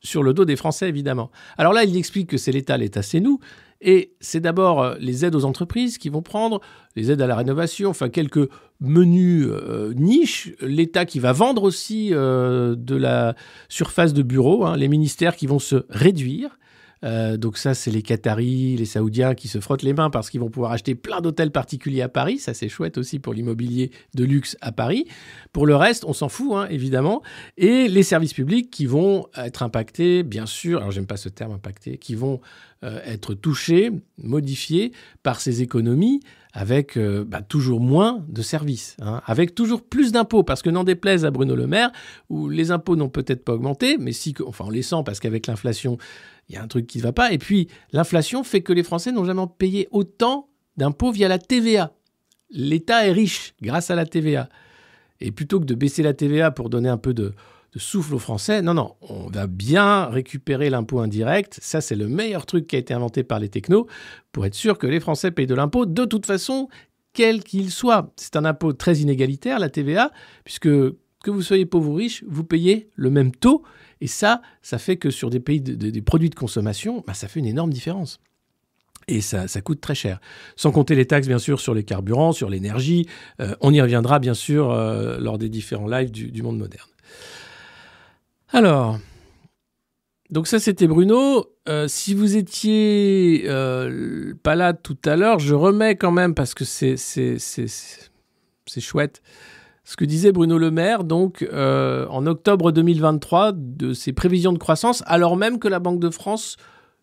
Sur 0.00 0.22
le 0.22 0.32
dos 0.32 0.44
des 0.44 0.56
Français, 0.56 0.88
évidemment. 0.88 1.30
Alors 1.56 1.72
là, 1.72 1.84
il 1.84 1.96
explique 1.96 2.30
que 2.30 2.36
c'est 2.36 2.52
l'État, 2.52 2.76
l'État, 2.76 3.02
c'est 3.02 3.20
nous. 3.20 3.40
Et 3.80 4.14
c'est 4.20 4.40
d'abord 4.40 4.82
euh, 4.82 4.94
les 4.98 5.24
aides 5.24 5.34
aux 5.34 5.44
entreprises 5.44 5.98
qui 5.98 6.08
vont 6.08 6.22
prendre, 6.22 6.60
les 6.96 7.10
aides 7.10 7.22
à 7.22 7.26
la 7.26 7.36
rénovation, 7.36 7.90
enfin 7.90 8.08
quelques 8.08 8.48
menus 8.80 9.46
euh, 9.48 9.92
niches, 9.94 10.50
l'État 10.60 11.04
qui 11.04 11.20
va 11.20 11.32
vendre 11.32 11.62
aussi 11.62 12.10
euh, 12.12 12.74
de 12.76 12.96
la 12.96 13.34
surface 13.68 14.14
de 14.14 14.22
bureau, 14.22 14.64
hein, 14.64 14.76
les 14.76 14.88
ministères 14.88 15.36
qui 15.36 15.46
vont 15.46 15.60
se 15.60 15.84
réduire. 15.90 16.57
Euh, 17.04 17.36
donc 17.36 17.58
ça, 17.58 17.74
c'est 17.74 17.90
les 17.90 18.02
Qataris, 18.02 18.76
les 18.76 18.84
Saoudiens 18.84 19.34
qui 19.34 19.48
se 19.48 19.60
frottent 19.60 19.82
les 19.82 19.92
mains 19.92 20.10
parce 20.10 20.30
qu'ils 20.30 20.40
vont 20.40 20.50
pouvoir 20.50 20.72
acheter 20.72 20.94
plein 20.94 21.20
d'hôtels 21.20 21.50
particuliers 21.50 22.02
à 22.02 22.08
Paris. 22.08 22.38
Ça, 22.38 22.54
c'est 22.54 22.68
chouette 22.68 22.98
aussi 22.98 23.18
pour 23.18 23.32
l'immobilier 23.32 23.90
de 24.14 24.24
luxe 24.24 24.56
à 24.60 24.72
Paris. 24.72 25.06
Pour 25.52 25.66
le 25.66 25.76
reste, 25.76 26.04
on 26.04 26.12
s'en 26.12 26.28
fout, 26.28 26.52
hein, 26.54 26.66
évidemment. 26.70 27.22
Et 27.56 27.88
les 27.88 28.02
services 28.02 28.34
publics 28.34 28.70
qui 28.70 28.86
vont 28.86 29.26
être 29.36 29.62
impactés, 29.62 30.22
bien 30.22 30.46
sûr, 30.46 30.78
alors 30.78 30.90
j'aime 30.90 31.06
pas 31.06 31.16
ce 31.16 31.28
terme 31.28 31.52
impacté, 31.52 31.98
qui 31.98 32.14
vont 32.14 32.40
euh, 32.84 33.00
être 33.04 33.34
touchés, 33.34 33.90
modifiés 34.18 34.92
par 35.22 35.40
ces 35.40 35.62
économies 35.62 36.20
avec 36.52 36.96
euh, 36.96 37.24
bah, 37.24 37.42
toujours 37.42 37.80
moins 37.80 38.24
de 38.28 38.42
services, 38.42 38.96
hein, 39.00 39.20
avec 39.26 39.54
toujours 39.54 39.82
plus 39.82 40.12
d'impôts, 40.12 40.42
parce 40.42 40.62
que 40.62 40.70
n'en 40.70 40.84
déplaise 40.84 41.24
à 41.24 41.30
Bruno 41.30 41.54
Le 41.54 41.66
Maire, 41.66 41.92
où 42.30 42.48
les 42.48 42.70
impôts 42.70 42.96
n'ont 42.96 43.08
peut-être 43.08 43.44
pas 43.44 43.54
augmenté, 43.54 43.96
mais 43.98 44.12
si, 44.12 44.34
enfin 44.46 44.64
on 44.66 44.70
les 44.70 44.82
sent 44.82 45.02
parce 45.04 45.20
qu'avec 45.20 45.46
l'inflation, 45.46 45.98
il 46.48 46.54
y 46.54 46.58
a 46.58 46.62
un 46.62 46.68
truc 46.68 46.86
qui 46.86 46.98
ne 46.98 47.02
va 47.02 47.12
pas. 47.12 47.32
Et 47.32 47.38
puis 47.38 47.68
l'inflation 47.92 48.44
fait 48.44 48.62
que 48.62 48.72
les 48.72 48.82
Français 48.82 49.12
n'ont 49.12 49.24
jamais 49.24 49.42
payé 49.58 49.88
autant 49.90 50.48
d'impôts 50.76 51.12
via 51.12 51.28
la 51.28 51.38
TVA. 51.38 51.92
L'État 52.50 53.06
est 53.06 53.12
riche 53.12 53.54
grâce 53.60 53.90
à 53.90 53.94
la 53.94 54.06
TVA. 54.06 54.48
Et 55.20 55.32
plutôt 55.32 55.60
que 55.60 55.64
de 55.64 55.74
baisser 55.74 56.02
la 56.02 56.14
TVA 56.14 56.50
pour 56.50 56.70
donner 56.70 56.88
un 56.88 56.96
peu 56.96 57.12
de, 57.12 57.34
de 57.74 57.78
souffle 57.78 58.14
aux 58.14 58.18
Français, 58.18 58.62
non, 58.62 58.72
non, 58.74 58.94
on 59.02 59.26
va 59.28 59.46
bien 59.46 60.06
récupérer 60.06 60.70
l'impôt 60.70 61.00
indirect. 61.00 61.58
Ça, 61.60 61.80
c'est 61.80 61.96
le 61.96 62.08
meilleur 62.08 62.46
truc 62.46 62.66
qui 62.66 62.76
a 62.76 62.78
été 62.78 62.94
inventé 62.94 63.22
par 63.24 63.38
les 63.38 63.48
technos 63.48 63.86
pour 64.32 64.46
être 64.46 64.54
sûr 64.54 64.78
que 64.78 64.86
les 64.86 65.00
Français 65.00 65.30
payent 65.30 65.46
de 65.46 65.54
l'impôt 65.54 65.84
de 65.84 66.04
toute 66.06 66.24
façon, 66.26 66.68
quel 67.12 67.44
qu'il 67.44 67.70
soit. 67.70 68.10
C'est 68.16 68.36
un 68.36 68.44
impôt 68.44 68.72
très 68.72 68.96
inégalitaire, 68.98 69.58
la 69.58 69.68
TVA, 69.68 70.10
puisque 70.44 70.68
que 70.68 71.30
vous 71.30 71.42
soyez 71.42 71.66
pauvre 71.66 71.90
ou 71.90 71.94
riche, 71.94 72.24
vous 72.26 72.44
payez 72.44 72.88
le 72.94 73.10
même 73.10 73.32
taux. 73.32 73.62
Et 74.00 74.06
ça, 74.06 74.40
ça 74.62 74.78
fait 74.78 74.96
que 74.96 75.10
sur 75.10 75.28
des 75.28 75.40
pays, 75.40 75.60
de- 75.60 75.74
de- 75.74 75.90
des 75.90 76.02
produits 76.02 76.30
de 76.30 76.34
consommation, 76.36 77.02
bah, 77.06 77.14
ça 77.14 77.28
fait 77.28 77.40
une 77.40 77.46
énorme 77.46 77.72
différence. 77.72 78.20
Et 79.08 79.20
ça, 79.20 79.48
ça 79.48 79.60
coûte 79.60 79.80
très 79.80 79.94
cher. 79.94 80.20
Sans 80.54 80.70
compter 80.70 80.94
les 80.94 81.06
taxes, 81.06 81.26
bien 81.26 81.38
sûr, 81.38 81.60
sur 81.60 81.74
les 81.74 81.82
carburants, 81.82 82.32
sur 82.32 82.48
l'énergie. 82.50 83.06
Euh, 83.40 83.54
on 83.60 83.72
y 83.72 83.80
reviendra, 83.80 84.18
bien 84.18 84.34
sûr, 84.34 84.70
euh, 84.70 85.18
lors 85.18 85.38
des 85.38 85.48
différents 85.48 85.88
lives 85.88 86.10
du 86.10 86.42
monde 86.42 86.58
moderne. 86.58 86.88
Alors, 88.50 88.98
donc 90.30 90.46
ça, 90.46 90.58
c'était 90.58 90.86
Bruno. 90.86 91.46
Euh, 91.68 91.88
si 91.88 92.14
vous 92.14 92.36
étiez 92.36 93.44
euh, 93.46 94.34
pas 94.42 94.54
là 94.54 94.74
tout 94.74 94.98
à 95.04 95.16
l'heure, 95.16 95.38
je 95.38 95.54
remets 95.54 95.96
quand 95.96 96.10
même, 96.10 96.34
parce 96.34 96.54
que 96.54 96.64
c'est, 96.64 96.96
chouette, 98.78 99.22
ce 99.84 99.96
que 99.96 100.04
disait 100.04 100.32
Bruno 100.32 100.58
Le 100.58 100.70
Maire, 100.70 101.04
donc, 101.04 101.42
euh, 101.50 102.06
en 102.08 102.26
octobre 102.26 102.72
2023, 102.72 103.52
de 103.54 103.94
ses 103.94 104.12
prévisions 104.12 104.52
de 104.52 104.58
croissance, 104.58 105.02
alors 105.06 105.36
même 105.36 105.58
que 105.58 105.68
la 105.68 105.78
Banque 105.78 106.00
de 106.00 106.10
France 106.10 106.56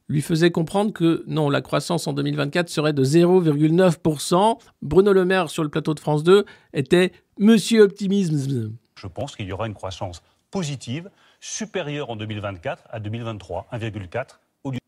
lui 0.07 0.21
faisait 0.21 0.51
comprendre 0.51 0.93
que 0.93 1.23
non, 1.25 1.49
la 1.49 1.61
croissance 1.61 2.05
en 2.05 2.13
2024 2.13 2.69
serait 2.69 2.93
de 2.93 3.03
0,9%. 3.03 4.59
Bruno 4.83 5.13
Le 5.13 5.25
Maire, 5.25 5.49
sur 5.49 5.63
le 5.63 5.69
plateau 5.69 5.95
de 5.95 5.99
France 5.99 6.23
2, 6.23 6.45
était 6.73 7.11
Monsieur 7.39 7.81
Optimisme. 7.81 8.71
Je 8.95 9.07
pense 9.07 9.35
qu'il 9.35 9.47
y 9.47 9.51
aura 9.51 9.65
une 9.65 9.73
croissance 9.73 10.21
positive 10.51 11.09
supérieure 11.45 12.09
en 12.09 12.15
2024 12.15 12.87
à 12.89 12.99
2023, 12.99 13.67
1,4 13.71 14.39
au 14.63 14.71
lieu 14.71 14.79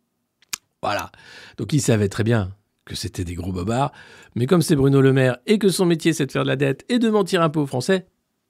Voilà. 0.82 1.12
Donc 1.58 1.72
il 1.72 1.82
savait 1.82 2.10
très 2.10 2.24
bien 2.24 2.56
que 2.84 2.96
c'était 2.96 3.24
des 3.24 3.36
gros 3.36 3.52
bobards. 3.52 3.92
Mais 4.36 4.48
comme 4.48 4.64
c'est 4.64 4.76
Bruno 4.76 5.00
Le 5.00 5.14
Maire 5.14 5.38
et 5.46 5.60
que 5.60 5.70
son 5.70 5.86
métier 5.86 6.14
c'est 6.14 6.26
de 6.26 6.32
faire 6.32 6.44
de 6.44 6.48
la 6.48 6.56
dette 6.56 6.84
et 6.90 6.98
de 6.98 7.10
mentir 7.10 7.44
un 7.44 7.50
peu 7.50 7.60
aux 7.60 7.68
Français, 7.68 8.08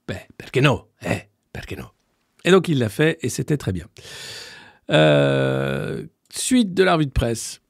ben, 0.08 0.20
perché 0.38 0.62
no, 0.62 0.88
eh, 1.06 1.24
perché. 1.52 1.76
Et 2.46 2.52
donc 2.52 2.70
il 2.70 2.80
l'a 2.80 2.88
fait 2.88 3.18
et 3.22 3.30
c'était 3.30 3.58
très 3.58 3.74
bien. 3.74 3.88
Euh, 4.90 6.06
suite 6.30 6.74
de 6.74 6.84
la 6.84 6.94
revue 6.94 7.08
de 7.08 7.12
presse. 7.12 7.62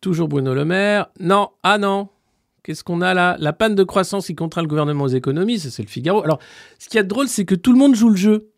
Toujours 0.00 0.26
Bruno 0.26 0.52
Le 0.52 0.64
Maire. 0.64 1.06
Non, 1.20 1.50
ah 1.62 1.78
non. 1.78 2.08
Qu'est-ce 2.68 2.84
qu'on 2.84 3.00
a 3.00 3.14
là? 3.14 3.34
La 3.40 3.54
panne 3.54 3.74
de 3.74 3.82
croissance 3.82 4.26
qui 4.26 4.34
contraint 4.34 4.60
le 4.60 4.68
gouvernement 4.68 5.04
aux 5.04 5.08
économies, 5.08 5.58
ça 5.58 5.70
c'est 5.70 5.80
le 5.80 5.88
Figaro. 5.88 6.22
Alors, 6.22 6.38
ce 6.78 6.90
qui 6.90 6.98
est 6.98 7.02
drôle, 7.02 7.26
c'est 7.26 7.46
que 7.46 7.54
tout 7.54 7.72
le 7.72 7.78
monde 7.78 7.94
joue 7.94 8.10
le 8.10 8.16
jeu 8.16 8.50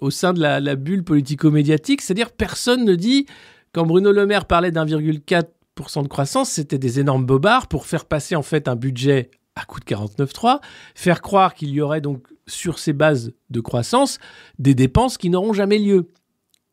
au 0.00 0.12
sein 0.12 0.32
de 0.32 0.40
la, 0.40 0.76
bulle 0.76 1.02
politico-médiatique. 1.02 2.00
C'est-à-dire, 2.00 2.30
personne 2.30 2.84
ne 2.84 2.94
dit, 2.94 3.26
quand 3.72 3.84
Bruno 3.84 4.12
Le 4.12 4.24
Maire 4.24 4.44
parlait 4.44 4.70
d'1,4% 4.70 6.04
de 6.04 6.06
croissance, 6.06 6.50
c'était 6.50 6.78
des 6.78 7.00
énormes 7.00 7.26
bobards 7.26 7.66
pour 7.66 7.86
faire 7.86 8.04
passer 8.04 8.36
en 8.36 8.42
fait 8.42 8.68
un 8.68 8.76
budget 8.76 9.32
à 9.56 9.64
coût 9.64 9.80
de 9.80 9.84
49,3, 9.84 10.60
faire 10.94 11.20
croire 11.20 11.52
qu'il 11.52 11.70
y 11.70 11.80
aurait 11.80 12.00
donc 12.00 12.24
sur 12.46 12.78
ces 12.78 12.92
bases 12.92 13.32
de 13.50 13.60
croissance 13.60 14.20
des 14.60 14.76
dépenses 14.76 15.18
qui 15.18 15.28
n'auront 15.28 15.54
jamais 15.54 15.80
lieu. 15.80 16.08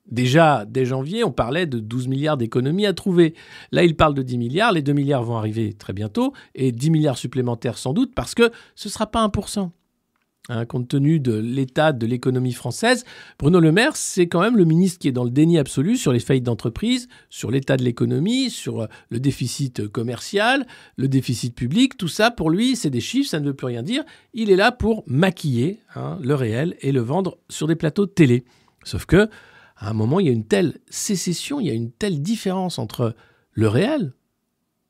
Déjà, 0.10 0.66
dès 0.66 0.86
janvier, 0.86 1.24
on 1.24 1.32
parlait 1.32 1.66
de 1.66 1.80
12 1.80 2.08
milliards 2.08 2.38
d'économies 2.38 2.86
à 2.86 2.94
trouver. 2.94 3.34
Là, 3.72 3.84
il 3.84 3.96
parle 3.96 4.13
de 4.13 4.22
10 4.22 4.38
milliards. 4.38 4.74
Les 4.74 4.82
2 4.82 4.94
milliards 4.94 5.24
vont 5.24 5.38
arriver 5.38 5.74
très 5.74 5.94
bientôt 5.94 6.34
et 6.56 6.72
10 6.72 6.92
milliards 6.92 7.18
supplémentaires 7.18 7.78
sans 7.78 7.94
doute 7.94 8.13
parce 8.13 8.36
que 8.36 8.52
ce 8.76 8.89
ne 8.89 8.92
sera 8.92 9.08
pas 9.08 9.26
1%. 9.26 9.70
Hein, 10.50 10.66
compte 10.66 10.89
tenu 10.89 11.22
de 11.22 11.34
l'état 11.34 11.94
de 11.94 12.06
l'économie 12.06 12.52
française, 12.52 13.06
Bruno 13.39 13.62
Le 13.62 13.72
Maire, 13.72 13.96
c'est 13.96 14.28
quand 14.28 14.42
même 14.42 14.58
le 14.58 14.66
ministre 14.66 15.00
qui 15.00 15.08
est 15.08 15.13
dans 15.13 15.24
le 15.24 15.30
déni 15.30 15.58
absolu 15.58 15.96
sur 15.96 16.12
les 16.12 16.20
faillites 16.20 16.44
d'entreprise, 16.44 17.08
sur 17.30 17.50
l'état 17.50 17.78
de 17.78 17.84
l'économie, 17.86 18.50
sur 18.50 18.89
le 19.08 19.20
déficit 19.22 19.88
commercial, 19.88 20.68
le 20.98 21.08
déficit 21.08 21.56
public. 21.56 21.96
Tout 21.96 22.10
ça, 22.10 22.30
pour 22.30 22.50
lui, 22.50 22.76
c'est 22.76 22.89
des 22.89 23.00
chiffres, 23.00 23.30
ça 23.30 23.39
ne 23.39 23.46
veut 23.46 23.54
plus 23.54 23.68
rien 23.68 23.84
dire. 23.84 24.04
Il 24.34 24.52
est 24.52 24.58
là 24.58 24.74
pour 24.74 25.06
maquiller 25.08 25.80
hein, 25.96 26.20
le 26.22 26.36
réel 26.36 26.76
et 26.82 26.92
le 26.92 27.00
vendre 27.00 27.38
sur 27.48 27.68
des 27.68 27.78
plateaux 27.78 28.06
de 28.06 28.12
télé. 28.12 28.44
Sauf 28.84 29.06
que, 29.06 29.30
à 29.84 29.89
un 29.89 29.93
moment, 29.93 30.22
il 30.22 30.28
y 30.28 30.30
a 30.30 30.34
une 30.34 30.48
telle 30.48 30.80
sécession, 30.89 31.60
il 31.60 31.67
y 31.67 31.69
a 31.69 31.74
une 31.74 31.91
telle 31.91 32.22
différence 32.22 32.80
entre 32.80 33.17
le 33.52 33.67
réel, 33.67 34.13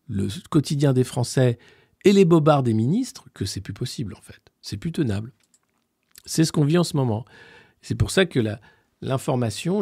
le 0.08 0.28
quotidien 0.52 0.94
des 0.94 1.04
Français 1.04 1.58
et 2.06 2.14
les 2.14 2.26
bobards 2.26 2.62
des 2.62 2.76
ministres 2.76 3.26
que 3.34 3.44
c'est 3.44 3.60
plus 3.60 3.74
possible 3.74 4.14
en 4.14 4.22
fait. 4.22 4.52
C'est 4.62 4.78
plus 4.78 4.92
tenable. 4.92 5.34
C'est 6.26 6.46
ce 6.46 6.52
qu'on 6.52 6.64
vit 6.64 6.78
en 6.78 6.84
ce 6.84 6.96
moment. 6.96 7.26
C'est 7.82 7.96
pour 7.96 8.12
ça 8.12 8.28
que 8.28 8.40
l'information, 9.02 9.82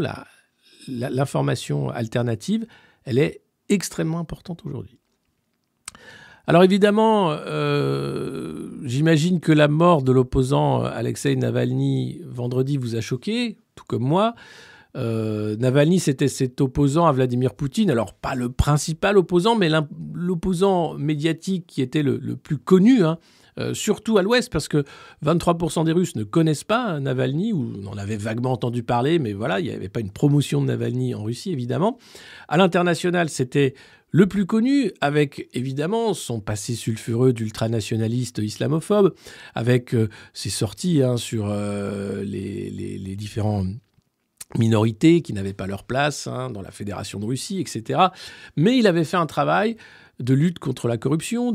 l'information 0.88 1.90
alternative, 1.90 2.66
elle 3.04 3.18
est 3.18 3.42
extrêmement 3.68 4.20
importante 4.20 4.66
aujourd'hui. 4.66 4.98
Alors 6.48 6.64
évidemment, 6.64 7.32
euh, 7.32 8.70
j'imagine 8.84 9.42
que 9.42 9.52
la 9.52 9.68
mort 9.68 10.04
de 10.04 10.14
l'opposant 10.14 10.84
Alexei 10.84 11.36
Navalny 11.36 12.22
vendredi 12.26 12.78
vous 12.78 12.96
a 12.96 13.02
choqué, 13.02 13.58
tout 13.76 13.86
comme 13.86 14.04
moi. 14.04 14.36
Euh, 14.96 15.56
Navalny, 15.58 16.00
c'était 16.00 16.28
cet 16.28 16.62
opposant 16.62 17.06
à 17.06 17.12
Vladimir 17.12 17.54
Poutine. 17.54 17.90
Alors, 17.90 18.14
pas 18.14 18.36
le 18.36 18.50
principal 18.52 19.18
opposant, 19.18 19.56
mais 19.56 19.70
l'opposant 20.14 20.96
médiatique 20.96 21.66
qui 21.68 21.82
était 21.82 22.04
le, 22.04 22.20
plus 22.36 22.58
connu, 22.58 23.04
hein, 23.04 23.18
euh, 23.60 23.74
surtout 23.74 24.18
à 24.18 24.22
l'Ouest, 24.22 24.52
parce 24.52 24.68
que 24.68 24.84
23% 25.26 25.86
des 25.86 25.92
Russes 25.92 26.16
ne 26.16 26.24
connaissent 26.24 26.64
pas 26.64 27.00
Navalny, 27.00 27.54
ou 27.54 27.74
on 27.84 27.88
en 27.88 27.98
avait 27.98 28.18
vaguement 28.18 28.52
entendu 28.52 28.84
parler, 28.84 29.20
mais 29.20 29.34
voilà, 29.34 29.60
il 29.60 29.68
n'y 29.68 29.74
avait 29.74 29.90
pas 29.90 30.00
une 30.02 30.12
promotion 30.12 30.62
de 30.62 30.68
Navalny 30.68 31.16
en 31.16 31.24
Russie, 31.24 31.52
évidemment. 31.52 31.98
À 32.48 32.58
l'international, 32.58 33.30
c'était 33.30 33.74
le 34.14 34.28
plus 34.28 34.46
connu, 34.46 34.92
avec 35.00 35.48
évidemment 35.54 36.14
son 36.14 36.42
passé 36.42 36.76
sulfureux 36.76 37.32
d'ultranationaliste 37.32 38.40
islamophobe, 38.40 39.14
avec 39.56 39.96
euh, 39.96 40.10
ses 40.34 40.50
sorties 40.50 41.02
hein, 41.02 41.16
sur 41.16 41.48
les 41.48 43.16
différents 43.18 43.66
minorités 44.58 45.22
qui 45.22 45.34
n'avaient 45.34 45.54
pas 45.54 45.68
leur 45.68 45.84
place 45.84 46.28
hein, 46.28 46.50
dans 46.50 46.62
la 46.62 46.72
Fédération 46.72 47.20
de 47.20 47.26
Russie, 47.26 47.60
etc. 47.60 48.00
Mais 48.56 48.78
il 48.78 48.88
avait 48.88 49.04
fait 49.04 49.18
un 49.18 49.26
travail 49.26 49.78
de 50.20 50.34
lutte 50.34 50.60
contre 50.60 50.88
la 50.88 50.98
corruption, 50.98 51.52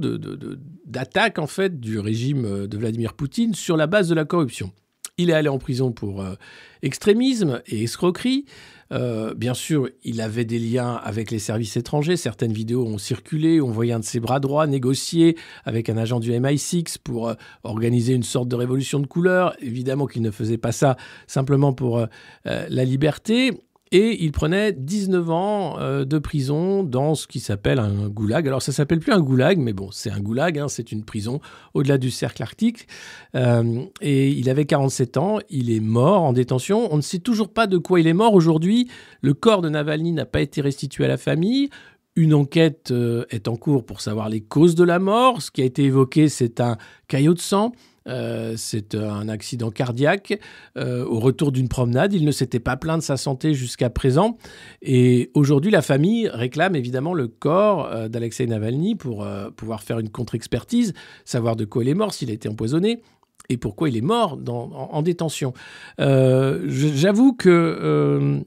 d'attaque 0.85 1.39
en 1.39 1.47
fait 1.47 1.79
du 1.81 1.99
régime 1.99 2.67
de 2.67 2.79
Vladimir 2.79 3.15
Poutine 3.15 3.55
sur 3.55 3.77
la 3.77 3.87
base 3.87 4.09
de 4.09 4.15
la 4.15 4.25
corruption. 4.25 4.73
Il 5.19 5.31
est 5.31 5.35
allé 5.35 5.49
en 5.49 5.59
prison 5.59 5.93
pour 5.93 6.21
euh, 6.21 6.35
extrémisme 6.83 7.63
et 7.67 7.85
escroquerie. 7.85 8.45
Euh, 8.93 9.35
bien 9.35 9.55
sûr, 9.55 9.89
il 10.05 10.21
avait 10.21 10.45
des 10.45 10.59
liens 10.59 10.95
avec 10.95 11.31
les 11.31 11.39
services 11.39 11.77
étrangers. 11.77 12.17
Certaines 12.17 12.53
vidéos 12.53 12.87
ont 12.87 12.99
circulé. 12.99 13.61
On 13.61 13.71
voyait 13.71 13.93
un 13.93 14.01
de 14.01 14.05
ses 14.05 14.21
bras 14.21 14.41
droits 14.41 14.67
négocier 14.67 15.37
avec 15.65 15.89
un 15.89 15.97
agent 15.97 16.21
du 16.21 16.33
MI6 16.33 16.97
pour 17.03 17.29
euh, 17.29 17.35
organiser 17.65 18.15
une 18.15 18.23
sorte 18.23 18.49
de 18.49 18.57
révolution 18.57 19.01
de 19.01 19.07
couleur. 19.07 19.55
Évidemment 19.61 20.07
qu'il 20.07 20.23
ne 20.23 20.31
faisait 20.31 20.59
pas 20.59 20.73
ça 20.73 20.97
simplement 21.27 21.73
pour 21.73 21.99
euh, 21.99 22.07
la 22.45 22.85
liberté. 22.85 23.53
Et 23.93 24.25
il 24.25 24.33
prenait 24.33 24.73
19 24.73 25.31
ans 25.31 25.79
euh, 25.79 26.05
de 26.05 26.19
prison 26.19 26.83
dans 26.83 27.15
ce 27.15 27.29
qui 27.29 27.39
s'appelle 27.39 27.79
un 27.79 28.09
goulag. 28.09 28.49
Alors 28.49 28.61
ça 28.61 28.73
s'appelle 28.73 28.99
plus 28.99 29.13
un 29.13 29.21
goulag, 29.21 29.59
mais 29.59 29.73
bon, 29.73 29.91
c'est 29.93 30.11
un 30.11 30.19
goulag, 30.21 30.59
hein, 30.59 30.67
c'est 30.69 30.91
une 30.91 31.05
prison 31.05 31.41
au-delà 31.73 31.97
du 31.97 32.11
cercle 32.11 32.43
arctique. 32.43 32.89
Euh, 33.37 33.85
et 34.01 34.29
il 34.31 34.51
avait 34.51 34.65
47 34.65 35.17
ans, 35.19 35.39
il 35.51 35.71
est 35.71 35.81
mort 35.81 36.23
en 36.23 36.33
détention. 36.33 36.93
On 36.93 36.97
ne 36.97 37.03
sait 37.03 37.21
toujours 37.21 37.49
pas 37.49 37.69
de 37.69 37.79
quoi 37.79 38.01
il 38.01 38.09
est 38.09 38.13
mort 38.13 38.35
aujourd'hui. 38.35 38.89
Le 39.21 39.35
corps 39.35 39.63
de 39.63 39.69
Navalny 39.69 40.13
n'a 40.13 40.27
pas 40.27 40.41
été 40.41 40.61
restitué 40.61 41.05
à 41.05 41.09
la 41.09 41.17
famille. 41.17 41.71
Une 42.17 42.35
enquête 42.35 42.91
euh, 42.91 43.25
est 43.31 43.47
en 43.47 43.57
cours 43.57 43.87
pour 43.87 44.01
savoir 44.01 44.29
les 44.29 44.41
causes 44.41 44.75
de 44.75 44.85
la 44.85 44.99
mort. 44.99 45.43
Ce 45.43 45.53
qui 45.53 45.63
a 45.63 45.65
été 45.65 45.85
évoqué, 45.85 46.29
c'est 46.29 46.61
un 46.61 46.77
caillot 47.07 47.35
de 47.35 47.41
sang. 47.41 47.73
Euh, 48.07 48.55
c'est 48.57 48.95
un 48.95 49.29
accident 49.29 49.71
cardiaque 49.71 50.39
euh, 50.77 51.05
au 51.05 51.19
retour 51.19 51.53
d'une 51.53 51.69
promenade. 51.69 52.13
Il 52.13 52.25
ne 52.25 52.31
s'était 52.31 52.61
pas 52.61 52.77
plaint 52.77 52.99
de 52.99 53.03
sa 53.03 53.17
santé 53.17 53.55
jusqu'à 53.55 53.91
présent. 53.91 54.39
Et 54.83 55.31
aujourd'hui, 55.35 55.71
la 55.71 55.83
famille 55.83 56.29
réclame 56.29 56.77
évidemment 56.77 57.15
le 57.15 57.29
corps 57.29 57.87
euh, 57.87 58.09
d'Alexei 58.09 58.47
Navalny 58.47 58.95
pour 58.95 59.27
pouvoir 59.57 59.83
faire 59.83 59.99
une 59.99 60.11
contre-expertise, 60.11 60.93
savoir 61.25 61.57
de 61.57 61.65
quoi 61.65 61.83
il 61.83 61.89
est 61.89 61.95
mort, 61.95 62.15
s'il 62.15 62.31
a 62.31 62.33
été 62.33 62.49
empoisonné 62.49 63.03
et 63.49 63.57
pourquoi 63.59 63.89
il 63.89 63.97
est 63.97 64.03
mort 64.03 64.41
en, 64.49 64.89
en, 64.93 65.03
détention. 65.03 65.53
J'avoue 65.99 67.33
que 67.33 68.43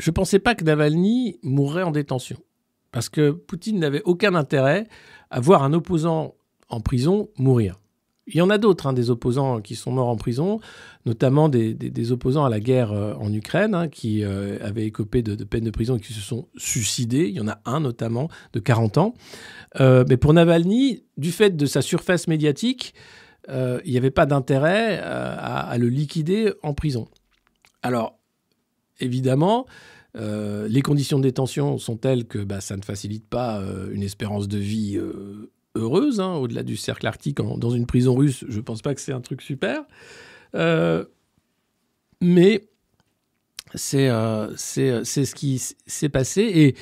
je 0.00 0.10
ne 0.10 0.14
pensais 0.14 0.38
pas 0.38 0.54
que 0.54 0.64
Navalny 0.64 1.38
mourrait 1.42 1.82
en 1.82 1.90
détention. 1.90 2.38
Parce 2.92 3.08
que 3.08 3.30
Poutine 3.30 3.78
n'avait 3.78 4.02
aucun 4.04 4.34
intérêt 4.34 4.86
à 5.30 5.40
voir 5.40 5.62
un 5.62 5.72
opposant 5.72 6.34
en 6.68 6.80
prison 6.80 7.28
mourir. 7.38 7.81
Il 8.28 8.36
y 8.36 8.40
en 8.40 8.50
a 8.50 8.58
d'autres, 8.58 8.86
hein, 8.86 8.92
des 8.92 9.10
opposants 9.10 9.60
qui 9.60 9.74
sont 9.74 9.90
morts 9.90 10.08
en 10.08 10.16
prison, 10.16 10.60
notamment 11.06 11.48
des, 11.48 12.12
opposants 12.12 12.44
à 12.44 12.50
la 12.50 12.60
guerre 12.60 12.92
euh, 12.92 13.14
en 13.14 13.32
Ukraine, 13.32 13.74
hein, 13.74 13.88
qui 13.88 14.22
euh, 14.22 14.58
avaient 14.62 14.86
écopé 14.86 15.22
de, 15.22 15.34
de 15.34 15.44
peines 15.44 15.64
de 15.64 15.70
prison 15.70 15.96
et 15.96 16.00
qui 16.00 16.12
se 16.12 16.20
sont 16.20 16.46
suicidés. 16.56 17.28
Il 17.28 17.34
y 17.34 17.40
en 17.40 17.48
a 17.48 17.58
un 17.64 17.80
notamment 17.80 18.28
de 18.52 18.60
40 18.60 18.98
ans. 18.98 19.14
Euh, 19.80 20.04
mais 20.08 20.16
pour 20.16 20.32
Navalny, 20.34 21.02
du 21.16 21.32
fait 21.32 21.56
de 21.56 21.66
sa 21.66 21.82
surface 21.82 22.28
médiatique, 22.28 22.94
il 23.48 23.90
n'y 23.90 23.96
avait 23.96 24.12
pas 24.12 24.24
d'intérêt 24.24 25.00
à, 25.00 25.58
à, 25.58 25.76
le 25.76 25.88
liquider 25.88 26.52
en 26.62 26.74
prison. 26.74 27.08
Alors, 27.82 28.20
évidemment, 29.00 29.66
les 30.14 30.80
conditions 30.80 31.18
de 31.18 31.24
détention 31.24 31.76
sont 31.76 31.96
telles 31.96 32.26
que 32.26 32.38
bah, 32.38 32.60
ça 32.60 32.76
ne 32.76 32.82
facilite 32.82 33.28
pas 33.28 33.60
une 33.92 34.04
espérance 34.04 34.46
de 34.46 34.58
vie 34.58 34.96
heureuse, 35.74 36.20
hein, 36.20 36.34
au-delà 36.34 36.62
du 36.62 36.76
cercle 36.76 37.06
arctique, 37.06 37.38
dans 37.38 37.70
une 37.70 37.86
prison 37.86 38.14
russe, 38.14 38.44
je 38.48 38.56
ne 38.56 38.62
pense 38.62 38.82
pas 38.82 38.94
que 38.94 39.00
c'est 39.00 39.12
un 39.12 39.20
truc 39.20 39.42
super. 39.42 39.84
Euh, 40.54 41.04
mais 42.20 42.68
c'est 43.74 44.08
euh, 44.10 44.54
ce 44.56 45.34
qui 45.34 45.58
s'est 45.86 46.08
passé. 46.08 46.42
Et 46.42 46.74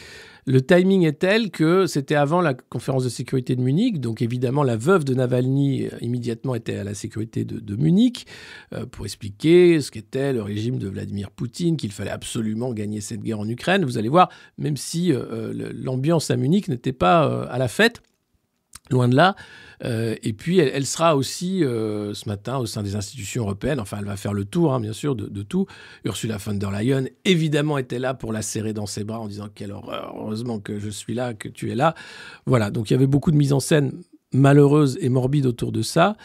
le 0.47 0.61
timing 0.63 1.05
est 1.05 1.21
tel 1.21 1.51
que 1.51 1.87
c'était 1.87 2.15
avant 2.15 2.41
la 2.41 2.55
conférence 2.55 3.05
de 3.05 3.09
sécurité 3.09 3.57
de 3.57 3.61
Munich, 3.61 4.01
donc 4.01 4.23
évidemment 4.23 4.63
la 4.63 4.77
veuve 4.77 5.05
de 5.05 5.15
Navalny 5.15 5.87
euh, 5.87 5.91
immédiatement 6.01 6.55
était 6.55 6.77
à 6.77 6.85
la 6.85 6.95
sécurité 6.95 7.45
de, 7.45 7.61
de 7.61 7.77
Munich 7.77 8.27
euh, 8.73 8.87
pour 8.87 9.05
expliquer 9.05 9.81
ce 9.81 9.91
qu'était 9.91 10.33
le 10.33 10.43
régime 10.43 10.79
de 10.79 10.89
Vladimir 10.89 11.31
Poutine, 11.31 11.77
qu'il 11.77 11.93
fallait 11.93 12.11
absolument 12.11 12.73
gagner 12.73 13.01
cette 13.01 13.21
guerre 13.21 13.41
en 13.41 13.49
Ukraine. 13.49 13.85
Vous 13.85 13.99
allez 13.99 14.09
voir, 14.09 14.29
même 14.59 14.77
si 14.77 15.13
euh, 15.13 15.73
l'ambiance 15.75 16.31
à 16.31 16.37
Munich 16.37 16.69
n'était 16.69 16.93
pas 16.93 17.29
euh, 17.29 17.47
à 17.49 17.59
la 17.59 17.69
fête, 17.69 18.03
loin 18.91 19.09
de 19.09 19.17
là. 19.17 19.37
Euh, 19.85 20.15
et 20.23 20.33
puis, 20.33 20.59
elle, 20.59 20.87
sera 20.87 21.17
aussi 21.17 21.65
euh, 21.65 22.13
ce 22.15 22.29
matin 22.29 22.59
au 22.59 22.67
sein 22.67 22.83
des 22.83 22.97
institutions 22.97 23.45
européennes. 23.45 23.81
Enfin, 23.81 23.97
elle 23.99 24.05
va 24.05 24.17
faire 24.17 24.35
le 24.35 24.45
tour, 24.45 24.75
hein, 24.75 24.81
bien 24.81 24.93
sûr, 24.93 25.17
de, 25.17 25.43
tout. 25.43 25.67
Ursula 26.05 26.37
von 26.37 26.55
der 26.55 26.71
Leyen, 26.71 27.05
évidemment, 27.25 27.79
était 27.79 27.99
là 27.99 28.15
pour 28.15 28.33
la 28.33 28.43
serrer 28.43 28.73
dans 28.73 28.87
ses 28.87 29.05
bras 29.05 29.21
en 29.21 29.29
disant 29.29 29.49
Quelle 29.55 29.73
horreur, 29.73 30.15
heureusement 30.19 30.59
que 30.59 30.79
je 30.79 30.91
suis 30.91 31.15
là, 31.15 31.35
que 31.35 31.49
tu 31.49 31.71
es 31.71 31.75
là. 31.75 31.95
Voilà, 32.47 32.71
donc 32.71 32.91
il 32.91 32.95
y 32.95 32.97
avait 32.97 33.07
beaucoup 33.07 33.31
de 33.31 33.37
mise 33.37 33.53
en 33.53 33.61
scène 33.61 33.93
malheureuse 34.33 34.99
et 35.01 35.09
morbide 35.09 35.47
autour 35.47 35.73
de 35.73 35.83
ça. 35.83 36.17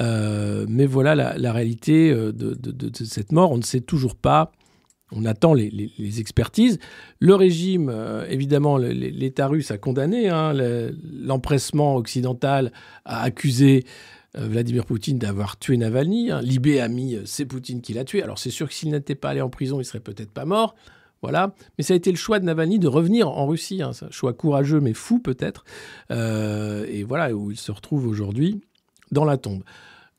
Euh, 0.00 0.64
mais 0.68 0.86
voilà 0.86 1.14
la, 1.14 1.52
réalité 1.52 2.14
de 2.14 3.04
cette 3.04 3.32
mort. 3.32 3.50
On 3.50 3.58
ne 3.58 3.62
sait 3.62 3.80
toujours 3.80 4.16
pas. 4.16 4.52
On 5.14 5.24
attend 5.24 5.52
les, 5.54 5.90
expertises. 6.20 6.78
Le 7.20 7.34
régime, 7.34 7.90
euh, 7.92 8.26
évidemment, 8.28 8.78
l'État 8.78 9.46
russe 9.46 9.70
a 9.70 9.78
condamné 9.78 10.28
hein, 10.28 10.52
le- 10.54 10.96
l'empressement 11.22 11.96
occidental, 11.96 12.72
a 13.04 13.22
accusé 13.22 13.84
euh, 14.38 14.46
Vladimir 14.48 14.86
Poutine 14.86 15.18
d'avoir 15.18 15.58
tué 15.58 15.76
Navalny. 15.76 16.30
hein. 16.30 16.40
Libé 16.40 16.80
a 16.80 16.88
mis 16.88 17.16
euh, 17.16 17.22
c'est 17.26 17.44
Poutine 17.44 17.82
qui 17.82 17.92
l'a 17.92 18.04
tué. 18.04 18.22
Alors 18.22 18.38
c'est 18.38 18.50
sûr 18.50 18.68
que 18.68 18.74
s'il 18.74 18.90
n'était 18.90 19.14
pas 19.14 19.30
allé 19.30 19.42
en 19.42 19.50
prison, 19.50 19.80
il 19.80 19.84
serait 19.84 20.00
peut-être 20.00 20.30
pas 20.32 20.46
mort. 20.46 20.74
Voilà. 21.20 21.54
Mais 21.76 21.84
ça 21.84 21.92
a 21.92 21.96
été 21.96 22.10
le 22.10 22.16
choix 22.16 22.40
de 22.40 22.44
Navalny 22.46 22.78
de 22.78 22.88
revenir 22.88 23.28
en 23.28 23.46
Russie. 23.46 23.82
hein. 23.82 23.90
Un 24.00 24.10
choix 24.10 24.32
courageux 24.32 24.80
mais 24.80 24.94
fou 24.94 25.18
peut-être. 25.18 25.64
Et 26.10 27.04
voilà 27.04 27.32
où 27.34 27.50
il 27.52 27.56
se 27.56 27.70
retrouve 27.70 28.06
aujourd'hui 28.08 28.60
dans 29.12 29.24
la 29.24 29.36
tombe. 29.36 29.62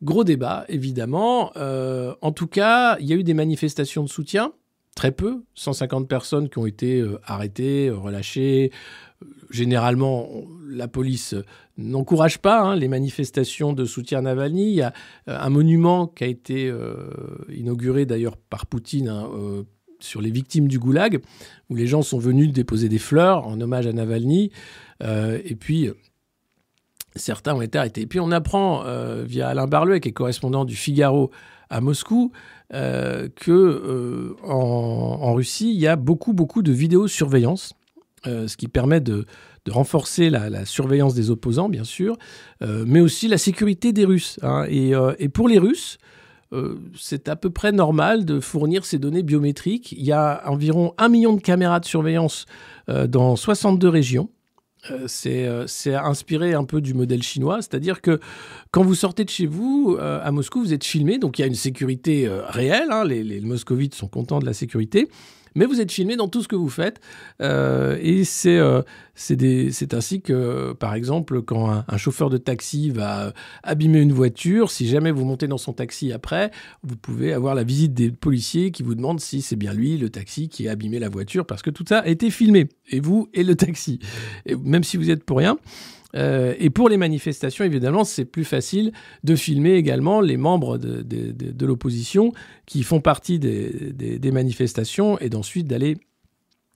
Gros 0.02 0.24
débat, 0.24 0.64
évidemment. 0.70 1.52
En 1.58 2.32
tout 2.32 2.48
cas, 2.48 2.98
il 3.02 3.06
y 3.08 3.12
a 3.12 3.18
eu 3.18 3.24
des 3.24 3.34
manifestations 3.34 4.04
de 4.04 4.08
soutien. 4.10 4.54
Très 4.96 5.12
peu, 5.12 5.42
150 5.56 6.08
personnes 6.08 6.50
qui 6.50 6.60
ont 6.60 6.68
été 6.68 7.00
euh, 7.02 7.20
arrêtées, 7.26 7.88
euh, 7.88 7.98
relâchées. 7.98 8.72
Euh, 9.24 9.26
Généralement, 9.50 10.30
la 10.68 10.88
police 10.88 11.36
n'encourage 11.78 12.40
pas 12.40 12.62
hein, 12.62 12.76
les 12.76 12.88
manifestations 12.88 13.74
de 13.74 13.86
soutien 13.86 14.20
à 14.20 14.22
Navalny. 14.22 14.70
Il 14.70 14.76
y 14.76 14.82
a 14.82 14.94
un 15.28 15.50
monument 15.50 16.08
qui 16.08 16.24
a 16.24 16.28
été 16.28 16.74
inauguré 17.50 18.08
d'ailleurs 18.08 18.36
par 18.36 18.66
Poutine 18.66 19.10
hein, 19.10 19.30
sur 20.00 20.22
les 20.22 20.32
victimes 20.32 20.68
du 20.68 20.80
goulag, 20.80 21.22
où 21.70 21.76
les 21.76 21.86
gens 21.86 22.02
sont 22.02 22.18
venus 22.18 22.52
déposer 22.52 22.90
des 22.90 22.98
fleurs 22.98 23.48
en 23.48 23.62
hommage 23.62 23.86
à 23.86 23.94
Navalny. 23.94 24.50
Et 25.02 25.56
puis, 25.56 25.92
certains 27.16 27.54
ont 27.54 27.62
été 27.62 27.78
arrêtés. 27.78 28.02
Et 28.02 28.08
puis, 28.08 28.20
on 28.20 28.32
apprend 28.32 28.84
via 29.24 29.50
Alain 29.50 29.68
Barleux, 29.68 30.00
qui 30.00 30.10
est 30.10 30.14
correspondant 30.14 30.66
du 30.66 30.76
Figaro 30.76 31.30
à 31.70 31.80
Moscou, 31.80 32.32
euh, 32.74 33.28
que 33.36 33.52
euh, 33.52 34.36
en, 34.44 35.34
Russie, 35.34 35.72
il 35.74 35.80
y 35.80 35.88
a 35.88 35.96
beaucoup, 35.96 36.34
beaucoup 36.34 36.62
de 36.62 36.72
vidéosurveillance, 36.72 37.74
euh, 38.26 38.48
ce 38.48 38.58
qui 38.58 38.68
permet 38.68 39.02
de, 39.02 39.26
renforcer 39.70 40.30
la, 40.30 40.50
la 40.50 40.66
surveillance 40.66 41.14
des 41.14 41.30
opposants, 41.30 41.70
bien 41.70 41.86
sûr, 41.86 42.18
mais 42.60 43.00
aussi 43.00 43.30
la 43.30 43.38
sécurité 43.38 43.94
des 43.94 44.04
Russes. 44.04 44.38
hein. 44.42 44.66
Et, 44.68 45.30
pour 45.30 45.48
les 45.48 45.58
Russes, 45.58 46.00
c'est 47.00 47.30
à 47.30 47.38
peu 47.38 47.50
près 47.50 47.72
normal 47.72 48.26
de 48.26 48.42
fournir 48.42 48.84
ces 48.84 49.00
données 49.00 49.24
biométriques. 49.24 49.94
Il 49.94 50.04
y 50.04 50.12
a 50.12 50.44
environ 50.48 50.94
un 50.98 51.08
million 51.08 51.34
de 51.34 51.40
caméras 51.40 51.80
de 51.80 51.86
surveillance 51.86 52.46
dans 52.90 53.38
62 53.38 53.88
régions. 53.88 54.30
Euh, 54.92 55.06
c'est 55.08 55.46
euh, 55.46 55.66
c'est 55.68 55.96
inspiré 55.96 56.54
un 56.54 56.66
peu 56.66 56.82
du 56.82 56.94
modèle 56.94 57.24
chinois, 57.24 57.58
c'est-à-dire 57.62 58.02
que 58.02 58.20
quand 58.72 58.84
vous 58.84 58.96
sortez 58.96 59.24
de 59.24 59.30
chez 59.30 59.46
vous 59.46 59.98
euh, 60.00 60.20
à 60.22 60.32
Moscou, 60.32 60.62
vous 60.62 60.74
êtes 60.74 60.84
filmé, 60.84 61.20
donc 61.20 61.40
il 61.40 61.42
y 61.42 61.46
a 61.46 61.48
une 61.48 61.56
sécurité 61.56 62.30
réelle, 62.48 62.92
hein, 62.92 63.06
les 63.06 63.42
moscovites 63.42 63.96
sont 63.96 64.08
contents 64.08 64.40
de 64.40 64.46
la 64.46 64.54
sécurité, 64.54 65.08
mais 65.56 65.66
vous 65.66 65.82
êtes 65.82 65.92
filmé 65.92 66.16
dans 66.16 66.28
tout 66.28 66.42
ce 66.42 66.48
que 66.48 66.56
vous 66.56 66.70
faites, 66.70 67.00
euh, 67.42 67.98
et 68.02 68.24
c'est 68.24 68.58
euh, 68.58 68.82
c'est 69.16 69.94
ainsi 69.94 70.22
que, 70.22 70.74
par 70.74 70.96
exemple, 70.96 71.44
quand 71.44 71.70
un, 71.70 71.86
un 71.88 71.98
chauffeur 71.98 72.30
de 72.30 72.38
taxi 72.38 72.90
va 72.90 73.34
abîmer 73.62 74.00
une 74.00 74.14
voiture, 74.14 74.72
si 74.72 74.88
jamais 74.88 75.12
vous 75.12 75.24
montez 75.24 75.48
dans 75.48 75.60
son 75.60 75.74
taxi 75.74 76.12
après, 76.12 76.50
vous 76.82 76.96
pouvez 76.96 77.32
avoir 77.34 77.54
la 77.54 77.64
visite 77.64 77.94
des 77.94 78.10
policiers 78.12 78.72
qui 78.72 78.82
vous 78.82 78.96
demandent 78.96 79.20
si 79.20 79.42
c'est 79.42 79.56
bien 79.56 79.74
lui, 79.74 79.98
le 79.98 80.10
taxi, 80.10 80.50
qui 80.50 80.68
a 80.68 80.72
abîmé 80.72 80.98
la 81.00 81.10
voiture, 81.10 81.46
parce 81.46 81.62
que 81.62 81.70
tout 81.70 81.86
ça 81.88 82.00
a 82.00 82.08
été 82.08 82.32
filmé, 82.32 82.70
et 82.90 83.00
vous 83.00 83.30
et 83.34 83.44
le 83.44 83.56
taxi, 83.56 84.00
et 84.46 84.56
même 84.56 84.84
si 84.84 84.98
vous 84.98 85.10
êtes 85.10 85.24
pour 85.24 85.38
rien. 85.38 85.58
Euh, 86.16 86.54
et 86.60 86.70
pour 86.70 86.90
les 86.90 86.98
manifestations, 86.98 87.66
évidemment, 87.66 88.04
c'est 88.04 88.26
plus 88.26 88.44
facile 88.44 88.92
de 89.24 89.36
filmer 89.36 89.74
également 89.74 90.22
les 90.22 90.38
membres 90.38 90.78
de, 90.78 91.66
l'opposition 91.66 92.32
qui 92.66 92.84
font 92.84 93.02
partie 93.02 93.40
des, 93.40 94.32
manifestations 94.32 95.18
et 95.20 95.30
d'ensuite 95.30 95.68
d'aller 95.68 95.98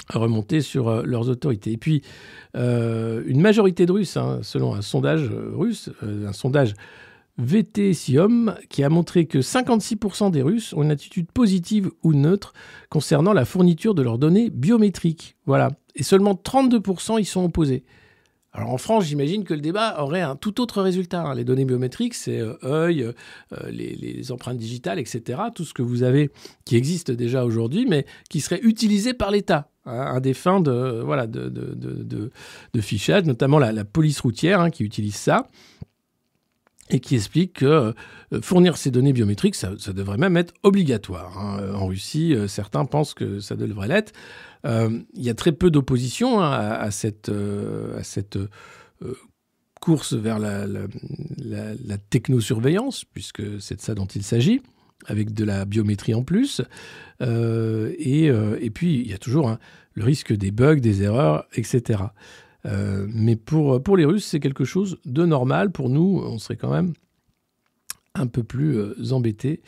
remonter 0.09 0.61
sur 0.61 0.87
euh, 0.87 1.03
leurs 1.03 1.29
autorités. 1.29 1.73
Et 1.73 1.77
puis, 1.77 2.01
euh, 2.55 3.23
une 3.25 3.41
majorité 3.41 3.85
de 3.85 3.91
Russes, 3.91 4.17
hein, 4.17 4.39
selon 4.41 4.73
un 4.73 4.81
sondage 4.81 5.29
russe, 5.53 5.89
un 6.01 6.31
sondage 6.31 6.73
VT-Siom, 7.39 8.55
qui 8.69 8.83
a 8.83 8.89
montré 8.89 9.25
que 9.25 9.39
56% 9.39 10.31
des 10.31 10.41
Russes 10.41 10.73
ont 10.73 10.81
une 10.81 10.91
attitude 10.91 11.29
positive 11.31 11.91
ou 12.03 12.13
neutre 12.13 12.53
concernant 12.89 13.33
la 13.33 13.45
fourniture 13.45 13.93
de 13.93 14.01
leurs 14.01 14.17
données 14.17 14.49
biométriques. 14.49 15.35
Voilà. 15.45 15.71
Et 15.95 16.03
seulement 16.03 16.33
32% 16.33 17.19
y 17.19 17.25
sont 17.25 17.43
opposés. 17.43 17.83
En 18.65 18.77
France, 18.77 19.05
j'imagine 19.05 19.43
que 19.43 19.53
le 19.53 19.61
débat 19.61 20.01
aurait 20.01 20.21
un 20.21 20.35
tout 20.35 20.61
autre 20.61 20.81
résultat. 20.81 21.21
hein. 21.21 21.35
Les 21.35 21.43
données 21.43 21.65
biométriques, 21.65 22.15
c'est 22.15 22.39
euh, 22.39 22.55
œil, 22.63 23.03
euh, 23.03 23.13
les, 23.69 24.31
empreintes 24.31 24.57
digitales, 24.57 24.99
etc. 24.99 25.39
Tout 25.53 25.63
ce 25.63 25.73
que 25.73 25.83
vous 25.83 26.03
avez 26.03 26.31
qui 26.65 26.75
existe 26.75 27.11
déjà 27.11 27.45
aujourd'hui, 27.45 27.85
mais 27.87 28.05
qui 28.29 28.41
serait 28.41 28.59
utilisé 28.63 29.13
par 29.13 29.31
l'État 29.31 29.69
hein, 29.85 30.15
à 30.15 30.19
des 30.19 30.33
fins 30.33 30.59
de, 30.59 31.05
fichage, 32.79 33.25
notamment 33.25 33.59
la, 33.59 33.85
police 33.85 34.19
routière 34.21 34.59
hein, 34.59 34.69
qui 34.71 34.83
utilise 34.83 35.15
ça 35.15 35.49
et 36.89 36.99
qui 36.99 37.15
explique 37.15 37.53
que 37.53 37.65
euh, 37.65 38.41
fournir 38.41 38.77
ces 38.77 38.91
données 38.91 39.13
biométriques, 39.13 39.55
ça, 39.55 39.71
ça 39.77 39.93
devrait 39.93 40.17
même 40.17 40.35
être 40.35 40.53
obligatoire. 40.63 41.37
En 41.75 41.85
Russie, 41.85 42.35
certains 42.47 42.85
pensent 42.85 43.13
que 43.13 43.39
ça 43.39 43.55
devrait 43.55 43.87
l'être. 43.87 44.13
Euh, 44.65 44.99
Il 45.13 45.23
y 45.23 45.29
a 45.29 45.33
très 45.33 45.51
peu 45.51 45.69
d'opposition 45.71 46.39
hein, 46.41 46.51
à, 46.51 46.91
cette, 46.91 47.29
euh, 47.29 47.99
euh, 49.03 49.13
course 49.79 50.13
vers 50.13 50.39
la, 50.39 50.65
la, 50.65 50.81
la- 51.37 51.73
la 51.75 51.97
technosurveillance, 51.97 53.05
puisque 53.05 53.61
c'est 53.61 53.75
de 53.75 53.81
ça 53.81 53.93
dont 53.95 54.05
il 54.07 54.23
s'agit, 54.23 54.61
avec 55.05 55.33
de 55.33 55.43
la 55.45 55.65
biométrie 55.65 56.13
en 56.15 56.23
plus. 56.23 56.61
Et, 57.21 58.69
puis, 58.73 58.95
il 58.99 59.07
y 59.07 59.13
a 59.13 59.17
toujours 59.17 59.49
hein, 59.49 59.59
le 59.93 60.03
risque 60.03 60.33
des 60.33 60.51
bugs, 60.51 60.79
des 60.79 61.03
erreurs, 61.03 61.45
etc. 61.53 62.03
Mais 62.65 63.35
pour 63.35 63.95
les 63.97 64.05
Russes, 64.05 64.25
c'est 64.25 64.39
quelque 64.39 64.65
chose 64.65 64.97
de 65.05 65.25
normal. 65.25 65.71
Pour 65.71 65.89
nous, 65.89 66.21
on 66.25 66.37
serait 66.39 66.57
quand 66.57 66.71
même 66.71 66.93
un 68.17 68.27
peu 68.27 68.43
plus 68.43 68.77
euh, 68.77 69.11
embêtés, 69.11 69.61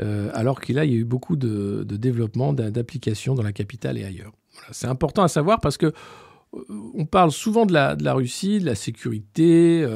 euh, 0.00 0.30
alors 0.34 0.60
qu'il 0.60 0.76
y 0.76 0.78
a 0.78 0.86
eu 0.86 1.04
beaucoup 1.04 1.36
de, 1.36 1.84
développement 1.84 2.52
d'a- 2.52 2.70
d'applications 2.70 3.34
dans 3.34 3.42
la 3.42 3.52
capitale 3.52 3.98
et 3.98 4.04
ailleurs. 4.04 4.32
C'est 4.72 4.86
important 4.86 5.22
à 5.22 5.28
savoir 5.28 5.60
parce 5.60 5.76
que 5.76 5.86
euh, 5.86 6.64
on 6.94 7.04
parle 7.04 7.30
souvent 7.30 7.66
de 7.66 7.72
la, 7.72 8.14
Russie, 8.14 8.60
de 8.60 8.66
la 8.66 8.74
sécurité, 8.74 9.86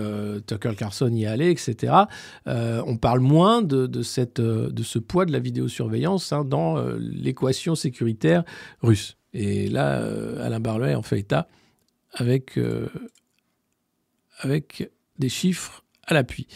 Tucker 0.46 0.74
Carlson 0.76 1.10
y 1.12 1.24
est 1.24 1.26
allé, 1.26 1.50
etc. 1.50 1.94
On 2.46 2.96
parle 2.96 3.20
moins 3.20 3.62
de, 3.62 4.02
ce 4.02 4.98
poids 4.98 5.24
de 5.24 5.32
la 5.32 5.38
vidéosurveillance 5.38 6.32
hein, 6.32 6.44
dans 6.44 6.82
l'équation 6.98 7.74
sécuritaire 7.74 8.44
russe. 8.82 9.16
Et 9.32 9.68
là, 9.68 10.04
Alain 10.42 10.60
Barlois 10.60 10.94
en 10.94 11.02
fait 11.02 11.20
état 11.20 11.48
avec 12.12 12.58
des 15.18 15.28
chiffres 15.30 15.82
à 16.06 16.14
l'appui. 16.14 16.46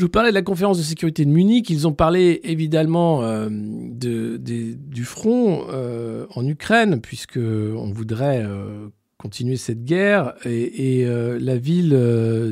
Je 0.00 0.06
vous 0.06 0.10
parlais 0.10 0.30
de 0.30 0.34
la 0.34 0.40
conférence 0.40 0.78
de 0.78 0.82
sécurité 0.82 1.26
de 1.26 1.30
Munich. 1.30 1.68
Ils 1.68 1.86
ont 1.86 1.92
parlé 1.92 2.40
évidemment 2.44 3.22
euh, 3.22 3.50
du 3.50 5.04
front 5.04 5.66
euh, 5.68 6.24
en 6.34 6.46
Ukraine, 6.46 7.02
puisque 7.02 7.36
on 7.36 7.92
voudrait 7.92 8.42
euh, 8.42 8.88
continuer 9.18 9.56
cette 9.56 9.84
guerre. 9.84 10.32
Et, 10.46 11.04
la 11.04 11.58
ville 11.58 11.90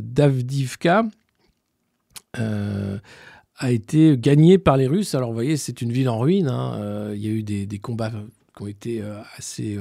d'Avdivka 0.02 1.04
a 2.34 3.70
été 3.70 4.18
gagnée 4.18 4.58
par 4.58 4.76
les 4.76 4.86
Russes. 4.86 5.14
Alors 5.14 5.30
vous 5.30 5.34
voyez, 5.36 5.56
c'est 5.56 5.80
une 5.80 5.90
ville 5.90 6.10
en 6.10 6.18
ruine. 6.18 6.48
hein. 6.48 7.14
Il 7.14 7.24
y 7.24 7.28
a 7.28 7.30
eu 7.30 7.42
des, 7.42 7.78
combats 7.78 8.12
qui 8.54 8.62
ont 8.62 8.66
été 8.66 9.02
assez... 9.38 9.78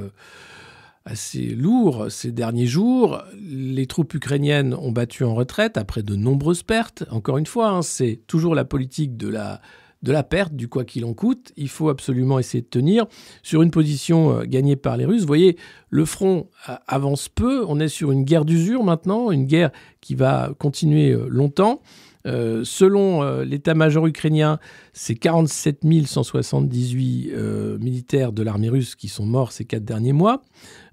assez 1.07 1.47
lourd 1.47 2.07
ces 2.09 2.31
derniers 2.31 2.67
jours. 2.67 3.23
Les 3.39 3.87
troupes 3.87 4.13
ukrainiennes 4.13 4.73
ont 4.73 4.91
battu 4.91 5.23
en 5.23 5.33
retraite 5.33 5.77
après 5.77 6.03
de 6.03 6.15
nombreuses 6.15 6.63
pertes. 6.63 7.05
Encore 7.09 7.37
une 7.37 7.45
fois, 7.45 7.69
hein, 7.69 7.81
c'est 7.81 8.19
toujours 8.27 8.55
la 8.55 8.65
politique 8.65 9.17
de 9.17 9.29
la, 9.29 9.61
de 10.03 10.11
la 10.11 10.23
perte, 10.23 10.53
du 10.53 10.67
quoi 10.67 10.83
qu'il 10.83 11.05
en 11.05 11.13
coûte. 11.13 11.53
Il 11.55 11.69
faut 11.69 11.89
absolument 11.89 12.39
essayer 12.39 12.61
de 12.61 12.67
tenir 12.67 13.05
sur 13.41 13.61
une 13.61 13.71
position 13.71 14.39
euh, 14.39 14.43
gagnée 14.43 14.75
par 14.75 14.97
les 14.97 15.05
Russes. 15.05 15.21
Vous 15.21 15.27
voyez, 15.27 15.57
le 15.89 16.05
front 16.05 16.49
euh, 16.69 16.75
avance 16.87 17.29
peu. 17.29 17.65
On 17.67 17.79
est 17.79 17.87
sur 17.87 18.11
une 18.11 18.23
guerre 18.23 18.45
d'usure 18.45 18.83
maintenant, 18.83 19.31
une 19.31 19.45
guerre 19.45 19.71
qui 20.01 20.15
va 20.15 20.51
continuer 20.59 21.11
euh, 21.11 21.27
longtemps. 21.29 21.81
Euh, 22.27 22.63
selon 22.63 23.23
euh, 23.23 23.45
l'état-major 23.45 24.05
ukrainien, 24.05 24.59
c'est 24.93 25.15
47 25.15 25.79
178 26.05 27.31
euh, 27.31 27.77
militaires 27.79 28.33
de 28.33 28.43
l'armée 28.43 28.69
russe 28.69 28.95
qui 28.95 29.07
sont 29.07 29.25
morts 29.25 29.51
ces 29.51 29.65
quatre 29.65 29.85
derniers 29.85 30.13
mois. 30.13 30.41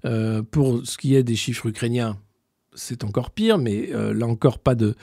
Euh, 0.05 0.41
pour 0.43 0.85
ce 0.85 0.97
qui 0.97 1.15
est 1.15 1.23
des 1.23 1.35
chiffres 1.35 1.67
ukrainiens, 1.67 2.17
c'est 2.73 3.03
encore 3.03 3.31
pire, 3.31 3.57
mais 3.57 3.89
là 3.91 4.27
encore, 4.27 4.59
pas 4.59 4.75
de, 4.75 4.95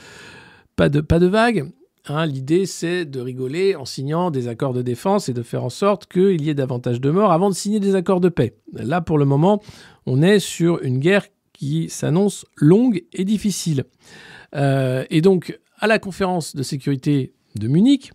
pas 0.77 0.91
de, 0.91 1.01
pas 1.01 1.19
de 1.19 1.27
vague. 1.27 1.71
Hein, 2.07 2.27
L'idée, 2.27 2.67
c'est 2.67 3.07
de 3.07 3.19
rigoler 3.19 3.77
en 3.77 3.87
signant 3.87 4.31
des 4.31 4.47
accords 4.47 4.75
de 4.75 4.83
défense 4.83 5.31
et 5.31 5.33
de 5.33 5.43
faire 5.43 5.65
en 5.65 5.71
sorte 5.71 6.07
qu'il 6.07 6.43
y 6.43 6.51
ait 6.51 6.55
davantage 6.55 7.01
de 7.01 7.11
morts 7.11 7.33
avant 7.33 7.49
de 7.49 7.55
signer 7.55 7.81
des 7.81 7.95
accords 7.95 8.21
de 8.21 8.29
paix. 8.29 8.57
Là, 8.75 9.01
pour 9.01 9.17
le 9.17 9.25
moment, 9.25 9.63
on 10.05 10.21
est 10.21 10.39
sur 10.39 10.83
une 10.83 10.99
guerre 10.99 11.27
qui 11.55 11.89
s'annonce 11.89 12.45
longue 12.57 13.05
et 13.15 13.25
difficile. 13.25 13.85
Et 14.55 15.21
donc, 15.23 15.59
à 15.83 15.89
la 15.89 15.99
conférence 15.99 16.57
de 16.57 16.63
sécurité 16.63 17.35
de 17.57 17.69
Munich, 17.69 18.13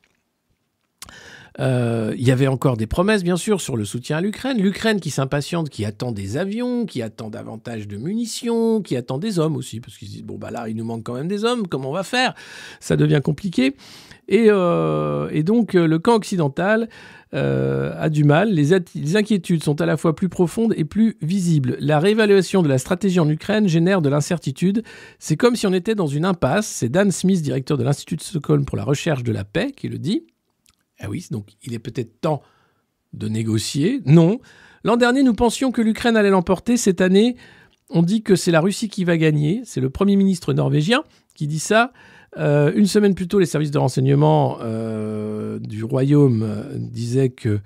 euh, 1.59 2.13
il 2.17 2.25
y 2.25 2.31
avait 2.31 2.47
encore 2.47 2.77
des 2.77 2.87
promesses, 2.87 3.23
bien 3.23 3.35
sûr, 3.35 3.61
sur 3.61 3.75
le 3.75 3.83
soutien 3.83 4.17
à 4.17 4.21
l'Ukraine. 4.21 4.57
L'Ukraine 4.57 4.99
qui 4.99 5.09
s'impatiente, 5.09 5.69
qui 5.69 5.85
attend 5.85 6.11
des 6.11 6.37
avions, 6.37 6.85
qui 6.85 7.01
attend 7.01 7.29
davantage 7.29 7.87
de 7.87 7.97
munitions, 7.97 8.81
qui 8.81 8.95
attend 8.95 9.17
des 9.17 9.37
hommes 9.37 9.57
aussi, 9.57 9.79
parce 9.79 9.97
qu'ils 9.97 10.07
se 10.07 10.13
disent, 10.13 10.23
bon, 10.23 10.37
bah 10.37 10.49
là, 10.49 10.69
il 10.69 10.75
nous 10.75 10.85
manque 10.85 11.03
quand 11.03 11.15
même 11.15 11.27
des 11.27 11.43
hommes, 11.45 11.67
comment 11.67 11.89
on 11.89 11.93
va 11.93 12.03
faire? 12.03 12.35
Ça 12.79 12.95
devient 12.95 13.21
compliqué. 13.23 13.75
Et, 14.27 14.47
euh, 14.49 15.29
et 15.31 15.43
donc, 15.43 15.75
euh, 15.75 15.87
le 15.87 15.99
camp 15.99 16.15
occidental 16.15 16.89
euh, 17.33 17.93
a 17.97 18.09
du 18.09 18.23
mal. 18.23 18.51
Les, 18.51 18.77
les 18.95 19.15
inquiétudes 19.15 19.63
sont 19.63 19.79
à 19.81 19.85
la 19.85 19.97
fois 19.97 20.15
plus 20.15 20.29
profondes 20.29 20.73
et 20.75 20.83
plus 20.83 21.17
visibles. 21.21 21.77
La 21.79 21.99
réévaluation 21.99 22.61
de 22.61 22.67
la 22.67 22.77
stratégie 22.77 23.19
en 23.19 23.29
Ukraine 23.29 23.67
génère 23.67 24.01
de 24.01 24.09
l'incertitude. 24.09 24.83
C'est 25.19 25.37
comme 25.37 25.55
si 25.55 25.65
on 25.67 25.73
était 25.73 25.95
dans 25.95 26.07
une 26.07 26.25
impasse. 26.25 26.67
C'est 26.67 26.89
Dan 26.89 27.11
Smith, 27.11 27.41
directeur 27.41 27.77
de 27.77 27.83
l'Institut 27.83 28.17
de 28.17 28.21
Stockholm 28.21 28.65
pour 28.65 28.77
la 28.77 28.83
recherche 28.83 29.23
de 29.23 29.31
la 29.31 29.43
paix, 29.43 29.71
qui 29.71 29.87
le 29.87 29.97
dit. 29.97 30.25
Ah 30.99 31.09
oui, 31.09 31.25
donc 31.31 31.51
il 31.63 31.73
est 31.73 31.79
peut-être 31.79 32.19
temps 32.19 32.41
de 33.13 33.27
négocier. 33.27 34.01
Non. 34.05 34.39
L'an 34.83 34.97
dernier, 34.97 35.23
nous 35.23 35.33
pensions 35.33 35.71
que 35.71 35.81
l'Ukraine 35.81 36.17
allait 36.17 36.29
l'emporter. 36.29 36.75
Cette 36.75 37.01
année, 37.01 37.35
on 37.89 38.01
dit 38.01 38.23
que 38.23 38.35
c'est 38.35 38.51
la 38.51 38.61
Russie 38.61 38.89
qui 38.89 39.03
va 39.05 39.17
gagner. 39.17 39.61
C'est 39.63 39.81
le 39.81 39.89
Premier 39.89 40.15
ministre 40.15 40.53
norvégien 40.53 41.03
qui 41.35 41.47
dit 41.47 41.59
ça. 41.59 41.93
Euh, 42.37 42.71
une 42.75 42.85
semaine 42.85 43.15
plus 43.15 43.27
tôt, 43.27 43.39
les 43.39 43.45
services 43.45 43.71
de 43.71 43.77
renseignement 43.77 44.59
euh, 44.61 45.59
du 45.59 45.83
Royaume 45.83 46.43
euh, 46.43 46.77
disaient 46.77 47.29
que 47.29 47.59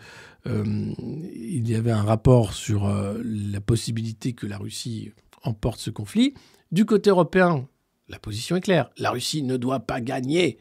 il 0.44 1.70
y 1.70 1.76
avait 1.76 1.92
un 1.92 2.02
rapport 2.02 2.54
sur 2.54 2.92
la 3.24 3.62
possibilité 3.62 4.34
que 4.34 4.48
la 4.48 4.58
Russie 4.58 5.12
emporte 5.44 5.80
ce 5.80 5.92
conflit. 5.92 6.34
Du 6.72 6.86
côté 6.86 7.12
européen, 7.12 7.68
la 8.10 8.18
position 8.18 8.56
est 8.56 8.62
claire. 8.62 8.90
La 8.98 9.12
Russie 9.12 9.44
ne 9.44 9.56
doit 9.56 9.82
pas 9.82 10.02
gagner, 10.02 10.58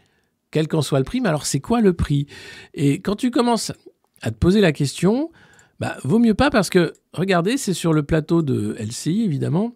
quel 0.50 0.68
qu'en 0.68 0.82
soit 0.82 0.98
le 0.98 1.06
prix. 1.06 1.22
Mais 1.22 1.30
alors, 1.30 1.46
c'est 1.46 1.60
quoi 1.60 1.80
le 1.80 1.94
prix? 1.94 2.26
Et 2.74 3.00
quand 3.00 3.16
tu 3.16 3.30
commences 3.30 3.72
à 4.20 4.30
te 4.30 4.36
poser 4.36 4.60
la 4.60 4.72
question, 4.72 5.30
bah, 5.78 5.96
vaut 6.04 6.18
mieux 6.18 6.34
pas 6.34 6.50
parce 6.50 6.68
que, 6.68 6.92
regardez, 7.14 7.56
c'est 7.56 7.72
sur 7.72 7.94
le 7.94 8.02
plateau 8.02 8.42
de 8.42 8.76
LCI, 8.78 9.22
évidemment. 9.22 9.74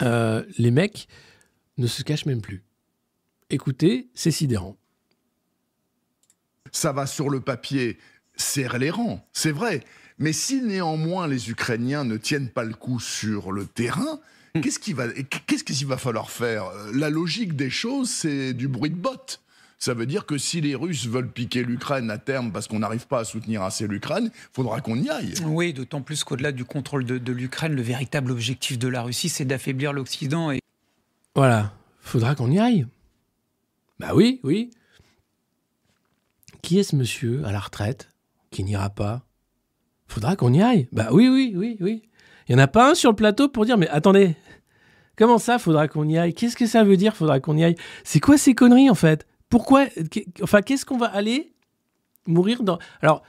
Les 0.00 0.72
mecs 0.72 1.06
ne 1.76 1.86
se 1.86 2.02
cachent 2.02 2.26
même 2.26 2.42
plus. 2.42 2.64
Écoutez, 3.50 4.08
c'est 4.14 4.30
sidérant. 4.30 4.76
ça 6.70 6.92
va 6.92 7.06
sur 7.06 7.30
le 7.30 7.40
papier 7.40 7.96
serrer 8.36 8.78
les 8.78 8.90
rangs, 8.90 9.26
c'est 9.32 9.52
vrai. 9.52 9.82
Mais 10.18 10.32
si 10.32 10.60
néanmoins 10.62 11.26
les 11.26 11.50
Ukrainiens 11.50 12.04
ne 12.04 12.16
tiennent 12.16 12.50
pas 12.50 12.64
le 12.64 12.74
coup 12.74 13.00
sur 13.00 13.52
le 13.52 13.64
terrain, 13.64 14.20
qu'est-ce 14.60 14.78
qu'il 14.78 14.94
va, 14.96 15.04
qu'est-ce 15.46 15.64
qu'il 15.64 15.86
va 15.86 15.96
falloir 15.96 16.30
faire? 16.30 16.64
La 16.92 17.08
logique 17.08 17.56
des 17.56 17.70
choses, 17.70 18.10
c'est 18.10 18.52
du 18.52 18.68
bruit 18.68 18.90
de 18.90 18.96
botte. 18.96 19.40
Ça 19.78 19.94
veut 19.94 20.06
dire 20.06 20.26
que 20.26 20.36
si 20.38 20.60
les 20.60 20.74
Russes 20.74 21.06
veulent 21.06 21.30
piquer 21.30 21.62
l'Ukraine 21.62 22.10
à 22.10 22.18
terme 22.18 22.50
parce 22.52 22.66
qu'on 22.66 22.80
n'arrive 22.80 23.06
pas 23.06 23.20
à 23.20 23.24
soutenir 23.24 23.62
assez 23.62 23.86
l'Ukraine, 23.86 24.30
faudra 24.52 24.80
qu'on 24.80 24.96
y 24.96 25.08
aille. 25.08 25.34
Oui, 25.46 25.72
d'autant 25.72 26.02
plus 26.02 26.24
qu'au-delà 26.24 26.50
du 26.50 26.64
contrôle 26.64 27.04
de, 27.04 27.16
de 27.16 27.32
l'Ukraine, 27.32 27.74
le 27.74 27.82
véritable 27.82 28.32
objectif 28.32 28.76
de 28.76 28.88
la 28.88 29.02
Russie, 29.02 29.28
c'est 29.28 29.44
d'affaiblir 29.44 29.92
l'Occident. 29.92 30.50
Et 30.50 30.60
Voilà, 31.36 31.72
faudra 32.00 32.34
qu'on 32.34 32.50
y 32.50 32.58
aille. 32.58 32.86
Bah 33.98 34.10
oui, 34.14 34.40
oui. 34.44 34.70
Qui 36.62 36.78
est 36.78 36.82
ce 36.84 36.96
monsieur 36.96 37.44
à 37.44 37.52
la 37.52 37.60
retraite 37.60 38.08
qui 38.50 38.64
n'ira 38.64 38.90
pas? 38.90 39.24
Faudra 40.06 40.36
qu'on 40.36 40.52
y 40.52 40.62
aille. 40.62 40.88
Bah 40.92 41.08
oui, 41.12 41.28
oui, 41.28 41.52
oui, 41.56 41.76
oui. 41.80 42.02
Il 42.48 42.54
n'y 42.54 42.60
en 42.60 42.64
a 42.64 42.68
pas 42.68 42.90
un 42.90 42.94
sur 42.94 43.10
le 43.10 43.16
plateau 43.16 43.48
pour 43.48 43.64
dire, 43.66 43.76
mais 43.76 43.88
attendez, 43.88 44.36
comment 45.16 45.38
ça, 45.38 45.58
faudra 45.58 45.86
qu'on 45.88 46.08
y 46.08 46.16
aille? 46.16 46.32
Qu'est-ce 46.34 46.56
que 46.56 46.66
ça 46.66 46.82
veut 46.84 46.96
dire, 46.96 47.14
faudra 47.14 47.40
qu'on 47.40 47.56
y 47.56 47.64
aille? 47.64 47.76
C'est 48.04 48.20
quoi 48.20 48.38
ces 48.38 48.54
conneries, 48.54 48.88
en 48.90 48.94
fait? 48.94 49.26
Pourquoi 49.50 49.86
Enfin, 50.42 50.62
qu'est-ce 50.62 50.86
qu'on 50.86 50.96
va 50.98 51.06
aller 51.06 51.52
mourir 52.26 52.62
dans... 52.62 52.78
Alors, 53.02 53.22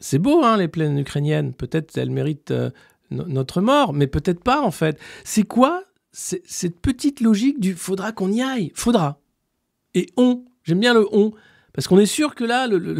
c'est 0.00 0.18
beau, 0.18 0.42
hein, 0.42 0.56
les 0.56 0.68
plaines 0.68 0.98
ukrainiennes. 0.98 1.52
Peut-être 1.52 1.96
elles 1.98 2.10
méritent 2.10 2.50
euh, 2.50 2.70
no- 3.10 3.26
notre 3.26 3.60
mort, 3.60 3.92
mais 3.92 4.06
peut-être 4.06 4.42
pas, 4.42 4.62
en 4.62 4.70
fait. 4.70 4.98
C'est 5.24 5.42
quoi 5.44 5.82
cette 6.12 6.80
petite 6.80 7.20
logique 7.20 7.60
du 7.60 7.74
faudra 7.74 8.12
qu'on 8.12 8.32
y 8.32 8.40
aille, 8.42 8.72
faudra. 8.74 9.20
Et 9.94 10.06
on, 10.16 10.44
j'aime 10.64 10.80
bien 10.80 10.94
le 10.94 11.06
on, 11.12 11.32
parce 11.78 11.86
qu'on 11.86 11.98
est 11.98 12.06
sûr 12.06 12.34
que 12.34 12.44
là, 12.44 12.66
le, 12.66 12.98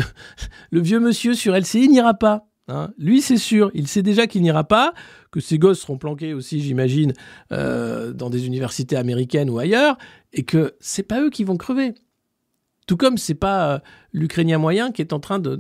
vieux 0.72 1.00
monsieur 1.00 1.34
sur 1.34 1.54
LCI 1.54 1.88
n'ira 1.88 2.14
pas. 2.14 2.46
hein. 2.68 2.90
Lui, 2.98 3.20
c'est 3.20 3.36
sûr, 3.36 3.70
il 3.74 3.88
sait 3.88 4.02
déjà 4.02 4.26
qu'il 4.26 4.42
n'ira 4.42 4.64
pas, 4.64 4.94
que 5.30 5.40
ses 5.40 5.58
gosses 5.58 5.80
seront 5.80 5.98
planqués 5.98 6.32
aussi, 6.34 6.60
j'imagine, 6.60 7.12
euh, 7.52 8.12
dans 8.12 8.30
des 8.30 8.46
universités 8.46 8.96
américaines 8.96 9.50
ou 9.50 9.58
ailleurs, 9.58 9.98
et 10.32 10.44
que 10.44 10.74
c'est 10.80 11.02
pas 11.02 11.20
eux 11.20 11.30
qui 11.30 11.44
vont 11.44 11.56
crever. 11.56 11.94
Tout 12.86 12.96
comme 12.96 13.18
c'est 13.18 13.34
pas 13.34 13.74
euh, 13.74 13.78
l'Ukrainien 14.12 14.56
moyen 14.56 14.92
qui 14.92 15.02
est 15.02 15.12
en 15.12 15.20
train 15.20 15.38
de, 15.38 15.58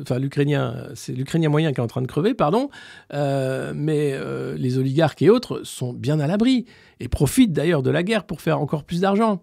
enfin 0.00 0.18
l'Ukrainien, 0.18 0.86
c'est 0.94 1.12
l'Ukrainien 1.12 1.50
moyen 1.50 1.72
qui 1.72 1.80
est 1.80 1.84
en 1.84 1.88
train 1.88 2.00
de 2.00 2.06
crever, 2.06 2.32
pardon, 2.32 2.70
euh, 3.12 3.72
mais 3.74 4.16
les 4.56 4.78
oligarques 4.78 5.20
et 5.20 5.30
autres 5.30 5.62
sont 5.64 5.92
bien 5.92 6.20
à 6.20 6.26
l'abri 6.26 6.64
et 7.00 7.08
profitent 7.08 7.52
d'ailleurs 7.52 7.82
de 7.82 7.90
la 7.90 8.02
guerre 8.02 8.24
pour 8.24 8.40
faire 8.40 8.60
encore 8.60 8.84
plus 8.84 9.00
d'argent. 9.00 9.42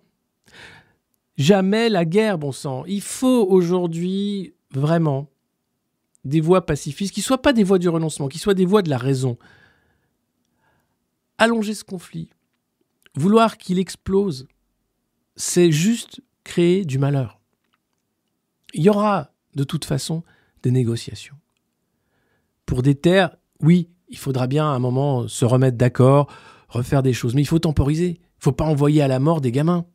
Jamais 1.37 1.89
la 1.89 2.05
guerre, 2.05 2.37
bon 2.37 2.51
sang. 2.51 2.83
Il 2.85 3.01
faut 3.01 3.45
aujourd'hui 3.47 4.55
vraiment 4.71 5.29
des 6.25 6.41
voies 6.41 6.65
pacifistes 6.65 7.13
qui 7.13 7.21
soient 7.21 7.41
pas 7.41 7.53
des 7.53 7.63
voies 7.63 7.79
du 7.79 7.89
renoncement, 7.89 8.27
qui 8.27 8.39
soient 8.39 8.55
des 8.55 8.65
voies 8.65 8.81
de 8.81 8.89
la 8.89 8.97
raison. 8.97 9.37
Allonger 11.37 11.75
ce 11.75 11.83
conflit, 11.83 12.29
vouloir 13.15 13.57
qu'il 13.57 13.77
explose, 13.77 14.47
c'est 15.35 15.71
juste 15.71 16.21
créer 16.43 16.83
du 16.83 16.97
malheur. 16.97 17.39
Il 18.73 18.83
y 18.83 18.89
aura 18.89 19.31
de 19.55 19.63
toute 19.63 19.85
façon 19.85 20.23
des 20.63 20.71
négociations. 20.71 21.35
Pour 22.65 22.81
des 22.81 22.95
terres, 22.95 23.37
oui, 23.61 23.89
il 24.09 24.17
faudra 24.17 24.47
bien 24.47 24.65
à 24.65 24.75
un 24.75 24.79
moment 24.79 25.27
se 25.27 25.45
remettre 25.45 25.77
d'accord, 25.77 26.31
refaire 26.67 27.03
des 27.03 27.13
choses, 27.13 27.35
mais 27.35 27.41
il 27.41 27.47
faut 27.47 27.59
temporiser. 27.59 28.19
Il 28.19 28.43
faut 28.43 28.51
pas 28.51 28.65
envoyer 28.65 29.01
à 29.01 29.07
la 29.07 29.19
mort 29.19 29.41
des 29.41 29.51
gamins. 29.51 29.85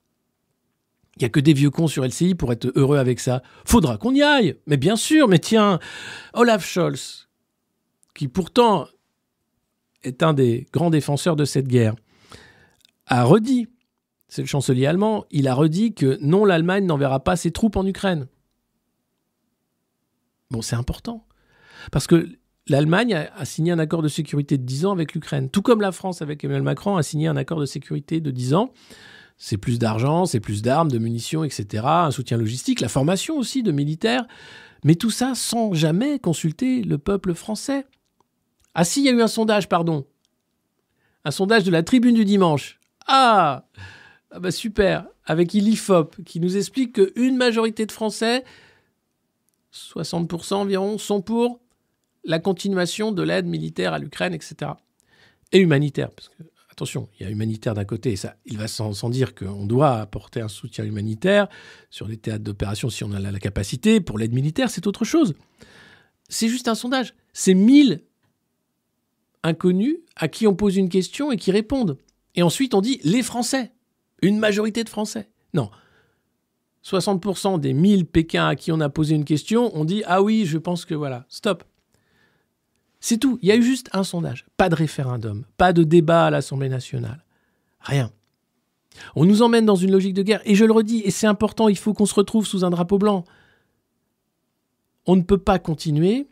Il 1.17 1.21
n'y 1.21 1.27
a 1.27 1.29
que 1.29 1.41
des 1.41 1.53
vieux 1.53 1.71
cons 1.71 1.89
sur 1.89 2.05
LCI 2.05 2.35
pour 2.35 2.53
être 2.53 2.73
heureux 2.75 2.97
avec 2.97 3.21
ça. 3.21 3.43
Faudra 3.65 3.99
qu'on 3.99 4.15
y 4.15 4.23
aille. 4.23 4.57
Mais 4.67 4.79
bien 4.79 4.97
sûr, 4.97 5.29
mais 5.29 5.39
tiens, 5.39 5.79
Olaf 6.33 6.65
Scholz, 6.67 7.29
qui 8.15 8.29
pourtant 8.29 8.87
est 10.03 10.23
un 10.23 10.33
des 10.33 10.67
grands 10.73 10.91
défenseurs 10.91 11.37
de 11.37 11.45
cette 11.45 11.69
guerre, 11.69 11.95
a 13.07 13.25
redit, 13.25 13.69
c'est 14.29 14.43
le 14.43 14.49
chancelier 14.49 14.87
allemand, 14.87 15.27
il 15.31 15.49
a 15.49 15.55
redit 15.55 15.93
que 15.93 16.19
non, 16.23 16.45
l'Allemagne 16.45 16.87
n'enverra 16.87 17.21
pas 17.21 17.37
ses 17.37 17.51
troupes 17.51 17.77
en 17.77 17.87
Ukraine. 17.87 18.27
Bon, 20.51 20.63
c'est 20.63 20.77
important. 20.77 21.27
Parce 21.91 22.07
que 22.07 22.29
l'Allemagne 22.69 23.15
a, 23.15 23.35
a 23.35 23.45
signé 23.45 23.73
un 23.73 23.79
accord 23.79 24.03
de 24.03 24.09
sécurité 24.09 24.57
de 24.57 24.65
10 24.65 24.87
ans 24.87 24.93
avec 24.93 25.15
l'Ukraine. 25.15 25.51
Tout 25.51 25.63
comme 25.63 25.83
la 25.83 25.93
France, 25.93 26.23
avec 26.23 26.43
Emmanuel 26.43 26.63
Macron, 26.63 26.97
a 26.97 27.03
signé 27.03 27.29
un 27.29 27.37
accord 27.37 27.61
de 27.61 27.67
sécurité 27.67 28.21
de 28.21 28.31
10 28.31 28.55
ans. 28.55 28.73
C'est 29.45 29.57
plus 29.57 29.81
d'argent, 29.81 30.25
c'est 30.25 30.39
plus 30.39 30.63
d'armes, 30.63 30.89
de 30.89 30.99
munitions, 30.99 31.43
etc. 31.43 31.83
Un 31.85 32.13
soutien 32.13 32.37
logistique, 32.37 32.81
la 32.81 32.89
formation 32.89 33.37
aussi 33.37 33.65
de 33.65 33.73
militaires. 33.73 34.25
Mais 34.85 34.95
tout 34.95 35.11
ça 35.11 35.35
sans 35.35 35.75
jamais 35.75 36.21
consulter 36.21 36.83
le 36.83 36.97
peuple 36.97 37.35
français. 37.35 37.85
Ah 38.77 38.85
si, 38.85 39.01
il 39.01 39.07
y 39.07 39.09
a 39.09 39.13
eu 39.13 39.21
un 39.21 39.27
sondage, 39.27 39.69
pardon. 39.69 40.07
Un 41.25 41.33
sondage 41.33 41.65
de 41.65 41.73
la 41.73 41.83
Tribune 41.83 42.15
du 42.15 42.25
dimanche. 42.25 42.79
Ah, 43.09 43.65
ah 44.31 44.39
bah 44.39 44.53
super, 44.53 45.09
avec 45.25 45.55
Ilifop, 45.55 46.23
qui 46.25 46.39
nous 46.39 46.57
explique 46.57 46.93
qu'une 46.93 47.37
majorité 47.37 47.85
de 47.85 47.91
Français, 47.91 48.45
60% 49.75 50.55
environ, 50.55 50.99
sont 50.99 51.21
pour 51.21 51.59
la 52.23 52.39
continuation 52.39 53.11
de 53.11 53.25
l'aide 53.25 53.47
militaire 53.47 53.93
à 53.93 53.99
l'Ukraine, 53.99 54.35
etc. 54.35 54.71
Et 55.51 55.59
humanitaire, 55.59 56.13
parce 56.13 56.29
que 56.29 56.45
attention, 56.73 57.09
il 57.19 57.25
y 57.25 57.27
a 57.27 57.31
humanitaire 57.31 57.75
d'un 57.75 57.85
côté, 57.85 58.13
et 58.13 58.17
ça, 58.17 58.37
il 58.47 58.59
va 58.59 58.67
sans, 58.67 59.11
dire 59.11 59.35
qu'on 59.35 59.67
doit 59.67 60.01
apporter 60.01 60.41
un 60.41 60.49
soutien 60.49 60.85
humanitaire 60.85 61.49
sur 61.91 62.09
les 62.09 62.17
théâtres 62.17 62.45
d'opération 62.45 62.91
si 62.91 63.05
on 63.05 63.13
a 63.13 63.21
la, 63.21 63.39
capacité. 63.39 64.01
Pour 64.01 64.19
l'aide 64.19 64.33
militaire, 64.33 64.71
c'est 64.71 64.87
autre 64.87 65.05
chose. 65.05 65.35
C'est 66.29 66.49
juste 66.49 66.69
un 66.69 66.75
sondage. 66.75 67.15
C'est 67.33 67.55
1000 67.55 68.03
inconnus 69.43 69.99
à 70.17 70.29
qui 70.29 70.47
on 70.47 70.55
pose 70.55 70.77
une 70.77 70.89
question 70.89 71.31
et 71.31 71.37
qui 71.37 71.51
répondent. 71.51 71.99
Et 72.35 72.43
ensuite, 72.43 72.75
on 72.75 72.81
dit 72.81 73.01
les 73.05 73.23
Français. 73.23 73.73
Une 74.23 74.39
majorité 74.39 74.85
de 74.85 74.89
Français. 74.89 75.29
Non. 75.53 75.71
60% 76.85 77.61
des 77.61 77.73
1000 77.75 78.07
Pékins 78.07 78.47
à 78.47 78.57
qui 78.57 78.73
on 78.73 78.81
a 78.81 78.89
posé 78.89 79.15
une 79.15 79.25
question, 79.25 79.71
on 79.75 79.85
dit 79.85 80.03
Ah 80.07 80.23
oui, 80.23 80.47
je 80.47 80.59
pense 80.59 80.85
que 80.85 80.95
voilà, 80.95 81.27
stop. 81.29 81.65
C'est 83.03 83.19
tout. 83.19 83.37
Il 83.43 83.49
y 83.49 83.53
a 83.53 83.57
eu 83.57 83.63
juste 83.65 83.91
un 83.93 84.05
sondage. 84.05 84.47
Pas 84.57 84.69
de 84.69 84.77
référendum. 84.77 85.45
Pas 85.57 85.73
de 85.73 85.83
débat 85.83 86.27
à 86.27 86.31
l'Assemblée 86.31 86.69
nationale. 86.69 87.25
Rien. 87.81 88.13
On 89.17 89.25
nous 89.25 89.43
emmène 89.43 89.67
dans 89.67 89.75
une 89.75 89.91
logique 89.91 90.15
de 90.15 90.23
guerre. 90.23 90.41
Et 90.45 90.55
je 90.55 90.65
le 90.65 90.73
redis, 90.73 91.03
et 91.05 91.11
c'est 91.11 91.27
important, 91.27 91.69
il 91.69 91.77
faut 91.77 91.95
qu'on 91.95 92.07
se 92.07 92.15
retrouve 92.15 92.47
sous 92.47 92.65
un 92.65 92.71
drapeau 92.71 92.99
blanc. 92.99 93.25
On 95.05 95.17
ne 95.17 95.23
peut 95.23 95.39
pas 95.39 95.59
continuer. 95.59 96.29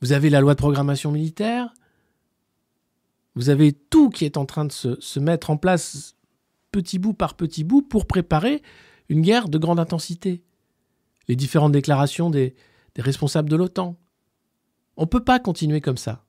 Vous 0.00 0.12
avez 0.12 0.30
la 0.30 0.40
loi 0.40 0.54
de 0.54 0.58
programmation 0.58 1.12
militaire. 1.12 1.74
Vous 3.34 3.50
avez 3.50 3.72
tout 3.74 4.08
qui 4.08 4.24
est 4.24 4.38
en 4.38 4.46
train 4.46 4.64
de 4.64 4.72
se, 4.72 5.20
mettre 5.20 5.50
en 5.50 5.58
place 5.58 6.16
petit 6.72 6.98
bout 6.98 7.12
par 7.12 7.34
petit 7.34 7.64
bout 7.64 7.82
pour 7.82 8.06
préparer 8.06 8.62
une 9.10 9.20
guerre 9.20 9.50
de 9.50 9.58
grande 9.58 9.78
intensité. 9.78 10.42
Les 11.28 11.36
différentes 11.36 11.72
déclarations 11.72 12.30
des 12.30 12.54
responsables 12.96 13.50
de 13.50 13.56
l'OTAN. 13.56 13.98
On 15.00 15.04
ne 15.04 15.08
peut 15.08 15.24
pas 15.24 15.38
continuer 15.38 15.80
comme 15.80 15.96
ça. 15.96 16.26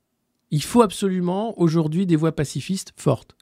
Il 0.50 0.64
faut 0.64 0.82
absolument 0.82 1.60
aujourd'hui 1.60 2.06
des 2.06 2.16
voix 2.16 2.32
pacifistes 2.32 2.94
fortes. 2.96 3.36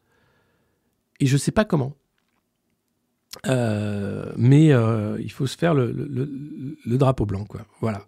Et 1.20 1.28
je 1.28 1.34
ne 1.34 1.38
sais 1.38 1.52
pas 1.52 1.66
comment. 1.66 1.96
Euh, 3.46 4.34
mais 4.38 4.72
euh, 4.72 5.22
il 5.22 5.32
faut 5.32 5.46
se 5.46 5.56
faire 5.56 5.76
le, 5.76 5.94
drapeau 6.88 7.28
blanc. 7.28 7.46
Voilà. 7.80 8.08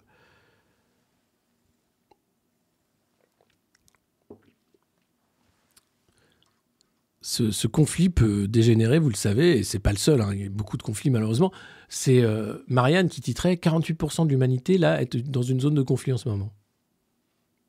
Ce, 7.22 7.52
ce 7.52 7.68
conflit 7.68 8.10
peut 8.10 8.48
dégénérer, 8.48 8.98
vous 8.98 9.10
le 9.10 9.16
savez, 9.16 9.60
et 9.60 9.64
c'est 9.64 9.78
pas 9.78 9.92
le 9.92 9.98
seul. 9.98 10.22
hein, 10.22 10.32
il 10.34 10.42
y 10.42 10.46
a 10.48 10.50
beaucoup 10.50 10.76
de 10.76 10.82
conflits 10.82 11.12
malheureusement. 11.12 11.52
C'est 11.88 12.24
euh, 12.24 12.58
Marianne 12.68 13.10
qui 13.10 13.22
titrait 13.22 13.54
48% 13.54 14.26
de 14.26 14.32
l'humanité 14.32 14.80
là 14.80 15.00
est 15.04 15.16
dans 15.18 15.44
une 15.44 15.60
zone 15.60 15.76
de 15.76 15.84
conflit 15.84 16.14
en 16.14 16.18
ce 16.18 16.28
moment 16.28 16.52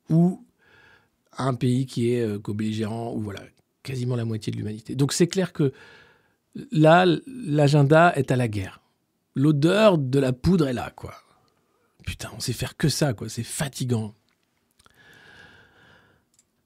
ou 0.09 0.43
un 1.37 1.53
pays 1.53 1.85
qui 1.85 2.11
est 2.11 2.21
euh, 2.21 2.39
co-belligérant, 2.39 3.13
ou 3.13 3.21
voilà, 3.21 3.41
quasiment 3.81 4.15
la 4.15 4.25
moitié 4.25 4.51
de 4.51 4.57
l'humanité. 4.57 4.95
Donc 4.95 5.13
c'est 5.13 5.27
clair 5.27 5.53
que 5.53 5.73
là, 6.71 7.05
l'agenda 7.27 8.13
est 8.15 8.31
à 8.31 8.35
la 8.35 8.47
guerre. 8.47 8.81
L'odeur 9.35 9.97
de 9.97 10.19
la 10.19 10.33
poudre 10.33 10.67
est 10.67 10.73
là, 10.73 10.91
quoi. 10.95 11.13
Putain, 12.05 12.29
on 12.35 12.39
sait 12.39 12.53
faire 12.53 12.77
que 12.77 12.89
ça, 12.89 13.13
quoi. 13.13 13.29
C'est 13.29 13.43
fatigant. 13.43 14.13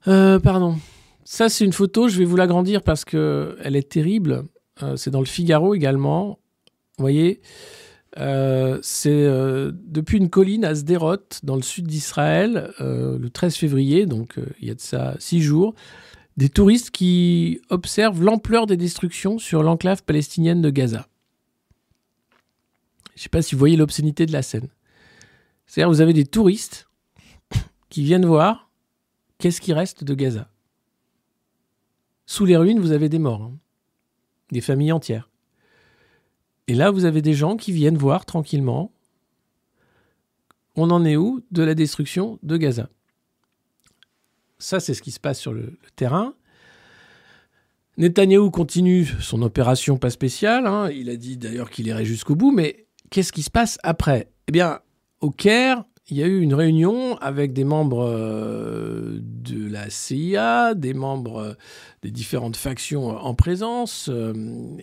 Euh, 0.06 0.38
pardon. 0.38 0.76
Ça, 1.24 1.48
c'est 1.48 1.64
une 1.64 1.72
photo, 1.72 2.08
je 2.08 2.18
vais 2.18 2.24
vous 2.24 2.36
l'agrandir 2.36 2.82
parce 2.82 3.04
que 3.04 3.56
elle 3.62 3.76
est 3.76 3.90
terrible. 3.90 4.44
Euh, 4.82 4.96
c'est 4.96 5.10
dans 5.10 5.20
le 5.20 5.26
Figaro 5.26 5.74
également. 5.74 6.38
Vous 6.96 7.04
voyez? 7.04 7.40
Euh, 8.16 8.78
c'est 8.82 9.10
euh, 9.10 9.70
depuis 9.74 10.16
une 10.16 10.30
colline 10.30 10.64
à 10.64 10.74
Sderot, 10.74 11.16
dans 11.42 11.56
le 11.56 11.62
sud 11.62 11.86
d'Israël, 11.86 12.72
euh, 12.80 13.18
le 13.18 13.30
13 13.30 13.56
février, 13.56 14.06
donc 14.06 14.36
il 14.60 14.68
y 14.68 14.70
a 14.70 14.74
de 14.74 14.80
ça 14.80 15.14
six 15.18 15.42
jours, 15.42 15.74
des 16.36 16.48
touristes 16.48 16.90
qui 16.90 17.60
observent 17.68 18.22
l'ampleur 18.22 18.66
des 18.66 18.76
destructions 18.76 19.38
sur 19.38 19.62
l'enclave 19.62 20.04
palestinienne 20.04 20.62
de 20.62 20.70
Gaza. 20.70 21.08
Je 23.14 23.20
ne 23.20 23.22
sais 23.24 23.28
pas 23.28 23.42
si 23.42 23.54
vous 23.54 23.58
voyez 23.58 23.76
l'obscénité 23.76 24.26
de 24.26 24.32
la 24.32 24.42
scène. 24.42 24.68
C'est-à-dire, 25.66 25.90
vous 25.90 26.00
avez 26.00 26.12
des 26.12 26.24
touristes 26.24 26.88
qui 27.90 28.04
viennent 28.04 28.24
voir 28.24 28.70
qu'est-ce 29.38 29.60
qui 29.60 29.72
reste 29.72 30.04
de 30.04 30.14
Gaza. 30.14 30.48
Sous 32.26 32.44
les 32.44 32.56
ruines, 32.56 32.78
vous 32.78 32.92
avez 32.92 33.08
des 33.08 33.18
morts, 33.18 33.42
hein. 33.42 33.56
des 34.52 34.60
familles 34.60 34.92
entières. 34.92 35.28
Et 36.68 36.74
là, 36.74 36.90
vous 36.90 37.06
avez 37.06 37.22
des 37.22 37.32
gens 37.32 37.56
qui 37.56 37.72
viennent 37.72 37.96
voir 37.96 38.26
tranquillement. 38.26 38.92
On 40.76 40.90
en 40.90 41.04
est 41.04 41.16
où 41.16 41.42
de 41.50 41.62
la 41.62 41.74
destruction 41.74 42.38
de 42.42 42.56
Gaza? 42.58 42.88
Ça, 44.58 44.78
c'est 44.78 44.92
ce 44.92 45.02
qui 45.02 45.10
se 45.10 45.18
passe 45.18 45.40
sur 45.40 45.52
le, 45.52 45.78
terrain. 45.96 46.34
Netanyahou 47.96 48.50
continue 48.50 49.06
son 49.06 49.42
opération 49.42 49.96
pas 49.96 50.10
spéciale. 50.10 50.66
hein. 50.66 50.90
Il 50.90 51.08
a 51.10 51.16
dit 51.16 51.36
d'ailleurs 51.36 51.70
qu'il 51.70 51.86
irait 51.86 52.04
jusqu'au 52.04 52.36
bout. 52.36 52.52
Mais 52.52 52.86
qu'est-ce 53.10 53.32
qui 53.32 53.42
se 53.42 53.50
passe 53.50 53.78
après? 53.82 54.30
Eh 54.46 54.52
bien, 54.52 54.80
au 55.20 55.30
Caire, 55.30 55.84
il 56.10 56.16
y 56.16 56.22
a 56.22 56.26
eu 56.26 56.40
une 56.40 56.54
réunion 56.54 57.16
avec 57.18 57.52
des 57.52 57.64
membres 57.64 58.06
euh, 58.08 59.18
de 59.20 59.68
la 59.70 59.90
CIA, 59.90 60.74
des 60.74 60.94
membres 60.94 61.38
euh, 61.38 61.54
des 62.02 62.10
différentes 62.10 62.56
factions 62.56 63.08
en 63.08 63.34
présence, 63.34 64.08
euh, 64.08 64.32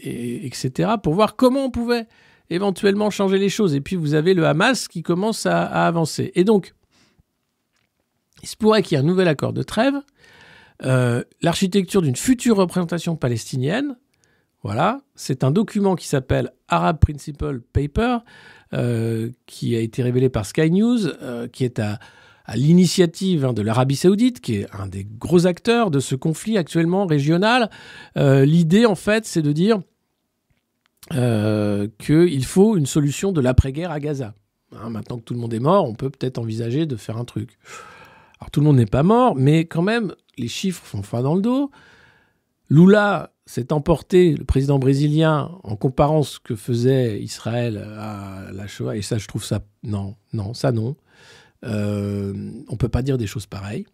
et, 0.01 0.45
etc., 0.45 0.91
pour 1.01 1.15
voir 1.15 1.35
comment 1.35 1.65
on 1.65 1.71
pouvait 1.71 2.07
éventuellement 2.49 3.09
changer 3.09 3.39
les 3.39 3.49
choses. 3.49 3.73
Et 3.73 3.81
puis 3.81 3.95
vous 3.95 4.13
avez 4.13 4.33
le 4.33 4.45
Hamas 4.45 4.87
qui 4.87 5.01
commence 5.01 5.45
à, 5.45 5.63
avancer. 5.63 6.31
Et 6.35 6.43
donc, 6.43 6.75
il 8.43 8.47
se 8.47 8.55
pourrait 8.55 8.83
qu'il 8.83 8.95
y 8.95 9.01
ait 9.01 9.03
un 9.03 9.07
nouvel 9.07 9.27
accord 9.27 9.53
de 9.53 9.63
trêve, 9.63 9.95
euh, 10.83 11.23
l'architecture 11.41 12.01
d'une 12.01 12.15
future 12.15 12.57
représentation 12.57 13.15
palestinienne. 13.15 13.97
Voilà, 14.65 15.01
c'est 15.13 15.43
un 15.43 15.51
document 15.51 15.95
qui 15.95 16.07
s'appelle 16.07 16.51
Arab 16.69 16.97
Principle 16.97 17.61
Paper, 17.71 18.17
euh, 18.73 19.29
qui 19.45 19.75
a 19.75 19.79
été 19.79 20.01
révélé 20.01 20.27
par 20.27 20.43
Sky 20.43 20.71
News, 20.71 21.05
euh, 21.05 21.47
qui 21.47 21.65
est 21.65 21.77
à, 21.77 21.99
l'initiative 22.55 23.45
hein, 23.45 23.53
de 23.53 23.61
l'Arabie 23.61 23.95
Saoudite, 23.95 24.41
qui 24.41 24.55
est 24.55 24.67
un 24.73 24.87
des 24.87 25.05
gros 25.05 25.45
acteurs 25.45 25.91
de 25.91 25.99
ce 25.99 26.15
conflit 26.15 26.57
actuellement 26.57 27.05
régional. 27.05 27.69
Euh, 28.17 28.43
L'idée, 28.43 28.87
en 28.87 28.95
fait, 28.95 29.27
c'est 29.27 29.43
de 29.43 29.51
dire 29.51 29.81
qu'il 31.11 32.45
faut 32.45 32.75
une 32.75 32.87
solution 32.87 33.31
de 33.31 33.41
l'après-guerre 33.41 33.91
à 33.91 33.99
Gaza. 33.99 34.33
Hein, 34.71 34.89
maintenant 34.89 35.19
que 35.19 35.23
tout 35.25 35.35
le 35.35 35.39
monde 35.39 35.53
est 35.53 35.59
mort, 35.59 35.87
on 35.87 35.93
peut 35.93 36.09
peut-être 36.09 36.39
envisager 36.39 36.87
de 36.87 36.95
faire 36.95 37.17
un 37.17 37.25
truc. 37.25 37.59
Alors 38.39 38.49
tout 38.49 38.61
le 38.61 38.65
monde 38.65 38.77
n'est 38.77 38.87
pas 38.87 39.03
mort, 39.03 39.35
mais 39.35 39.65
quand 39.65 39.83
même, 39.83 40.15
les 40.39 40.47
chiffres 40.47 40.83
font 40.83 41.03
froid 41.03 41.21
dans 41.21 41.35
le 41.35 41.41
dos. 41.41 41.69
Lula 42.71 43.34
s'est 43.45 43.71
emporté, 43.71 44.35
le 44.35 44.43
président 44.43 44.79
brésilien, 44.79 45.51
en 45.63 45.75
comparant 45.75 46.23
ce 46.23 46.39
que 46.39 46.55
faisait 46.55 47.21
Israël 47.21 47.77
à 47.99 48.51
la 48.51 48.67
Shoah, 48.67 48.95
et 48.95 49.01
ça, 49.01 49.17
je 49.17 49.27
trouve 49.27 49.43
ça... 49.43 49.63
Non, 49.83 50.15
non, 50.33 50.53
ça 50.53 50.71
non. 50.71 50.95
Euh, 51.63 52.51
on 52.67 52.77
peut 52.77 52.89
pas 52.89 53.01
dire 53.01 53.17
des 53.17 53.27
choses 53.27 53.45
pareilles, 53.45 53.85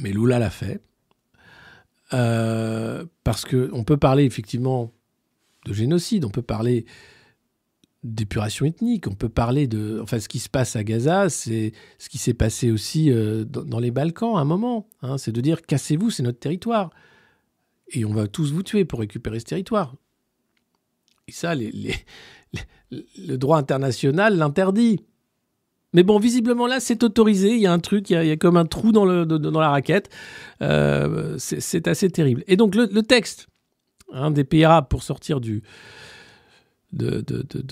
mais 0.00 0.10
Lula 0.10 0.38
l'a 0.38 0.50
fait. 0.50 0.80
Euh, 2.12 3.04
parce 3.24 3.44
que 3.44 3.68
on 3.72 3.84
peut 3.84 3.96
parler 3.96 4.24
effectivement 4.24 4.92
de 5.64 5.72
génocide, 5.72 6.24
on 6.24 6.30
peut 6.30 6.42
parler 6.42 6.86
d'épuration 8.04 8.64
ethnique, 8.64 9.08
on 9.08 9.14
peut 9.14 9.28
parler 9.28 9.66
de... 9.66 9.98
Enfin, 10.00 10.20
ce 10.20 10.28
qui 10.28 10.38
se 10.38 10.48
passe 10.48 10.76
à 10.76 10.84
Gaza, 10.84 11.28
c'est 11.28 11.72
ce 11.98 12.08
qui 12.08 12.18
s'est 12.18 12.34
passé 12.34 12.70
aussi 12.70 13.10
euh, 13.10 13.44
dans, 13.44 13.64
dans 13.64 13.80
les 13.80 13.90
Balkans 13.90 14.36
à 14.36 14.40
un 14.40 14.44
moment. 14.44 14.86
hein. 15.02 15.18
c'est 15.18 15.32
de 15.32 15.40
dire, 15.40 15.62
cassez-vous, 15.62 16.10
c'est 16.10 16.22
notre 16.22 16.38
territoire. 16.38 16.90
Et 17.90 18.04
on 18.04 18.12
va 18.12 18.26
tous 18.26 18.52
vous 18.52 18.62
tuer 18.62 18.84
pour 18.84 19.00
récupérer 19.00 19.40
ce 19.40 19.44
territoire. 19.44 19.94
Et 21.28 21.32
ça, 21.32 21.54
le 21.54 23.36
droit 23.36 23.58
international 23.58 24.36
l'interdit. 24.36 25.00
Mais 25.92 26.02
bon, 26.02 26.18
visiblement 26.18 26.66
là, 26.66 26.78
c'est 26.78 27.02
autorisé. 27.02 27.54
Il 27.54 27.60
y 27.60 27.66
a 27.66 27.72
un 27.72 27.78
truc, 27.78 28.10
il 28.10 28.26
y 28.26 28.30
a, 28.30 28.36
comme 28.36 28.56
un 28.56 28.66
trou 28.66 28.92
dans, 28.92 29.04
la 29.06 29.70
raquette. 29.70 30.10
Euh, 30.60 31.36
c'est 31.38 31.88
assez 31.88 32.10
terrible. 32.10 32.44
Et 32.48 32.56
donc, 32.56 32.74
le, 32.74 33.00
texte 33.02 33.46
hein, 34.12 34.30
des 34.30 34.44
pays 34.44 34.64
arabes 34.64 34.88
pour 34.88 35.02
sortir 35.02 35.40
de 35.40 35.62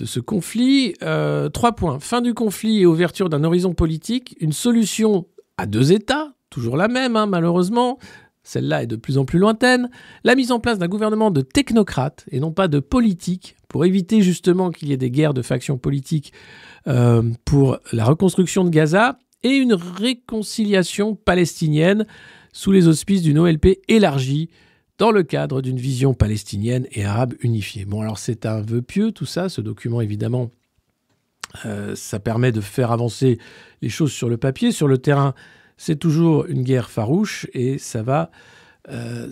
ce 0.05 0.19
conflit, 0.19 0.95
euh, 1.03 1.49
trois 1.49 1.73
points. 1.73 1.99
Fin 1.99 2.21
du 2.21 2.33
conflit 2.33 2.81
et 2.81 2.85
ouverture 2.85 3.29
d'un 3.29 3.43
horizon 3.43 3.73
politique. 3.73 4.35
Une 4.39 4.53
solution 4.53 5.27
à 5.57 5.67
deux 5.67 5.91
États, 5.91 6.33
toujours 6.49 6.77
la 6.77 6.87
même, 6.87 7.15
hein, 7.15 7.27
malheureusement. 7.27 7.99
Celle-là 8.45 8.83
est 8.83 8.87
de 8.87 8.95
plus 8.95 9.17
en 9.17 9.25
plus 9.25 9.39
lointaine. 9.39 9.89
La 10.23 10.35
mise 10.35 10.51
en 10.51 10.59
place 10.59 10.77
d'un 10.77 10.87
gouvernement 10.87 11.31
de 11.31 11.41
technocrates 11.41 12.25
et 12.31 12.39
non 12.39 12.51
pas 12.51 12.67
de 12.67 12.79
politiques 12.79 13.57
pour 13.67 13.83
éviter 13.85 14.21
justement 14.21 14.69
qu'il 14.69 14.89
y 14.89 14.93
ait 14.93 14.97
des 14.97 15.11
guerres 15.11 15.33
de 15.33 15.41
factions 15.41 15.77
politiques 15.77 16.31
euh, 16.87 17.23
pour 17.43 17.79
la 17.91 18.05
reconstruction 18.05 18.63
de 18.63 18.69
Gaza 18.69 19.17
et 19.43 19.49
une 19.49 19.73
réconciliation 19.73 21.15
palestinienne 21.15 22.05
sous 22.53 22.71
les 22.71 22.87
auspices 22.87 23.23
d'une 23.23 23.39
OLP 23.39 23.79
élargie 23.87 24.49
dans 24.99 25.11
le 25.11 25.23
cadre 25.23 25.61
d'une 25.61 25.77
vision 25.77 26.13
palestinienne 26.13 26.87
et 26.91 27.03
arabe 27.03 27.33
unifiée. 27.41 27.83
Bon, 27.83 28.01
alors 28.01 28.19
c'est 28.19 28.45
un 28.45 28.61
vœu 28.61 28.81
pieux 28.81 29.11
tout 29.11 29.25
ça, 29.25 29.49
ce 29.49 29.59
document 29.59 30.01
évidemment, 30.01 30.51
euh, 31.65 31.95
ça 31.95 32.19
permet 32.19 32.51
de 32.51 32.61
faire 32.61 32.91
avancer 32.91 33.39
les 33.81 33.89
choses 33.89 34.11
sur 34.11 34.29
le 34.29 34.37
papier. 34.37 34.71
Sur 34.71 34.87
le 34.87 34.97
terrain, 34.97 35.33
c'est 35.77 35.97
toujours 35.97 36.45
une 36.45 36.63
guerre 36.63 36.89
farouche 36.89 37.47
et 37.53 37.77
ça 37.77 38.03
va 38.03 38.31
euh, 38.89 39.31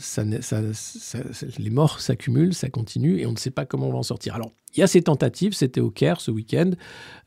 les 1.60 1.70
morts 1.70 2.00
s'accumulent, 2.02 2.56
ça 2.56 2.70
continue, 2.70 3.20
et 3.20 3.28
on 3.28 3.34
ne 3.34 3.38
sait 3.38 3.52
pas 3.52 3.66
comment 3.66 3.88
on 3.88 3.91
va 3.91 4.00
en 4.00 4.04
sortir. 4.04 4.34
Alors, 4.34 4.52
il 4.74 4.80
y 4.80 4.84
a 4.84 4.88
ces 4.88 5.04
tentatives, 5.04 5.54
c'était 5.54 5.80
au 5.80 5.91
Caire 5.91 6.22
ce 6.22 6.32
week-end, 6.32 6.72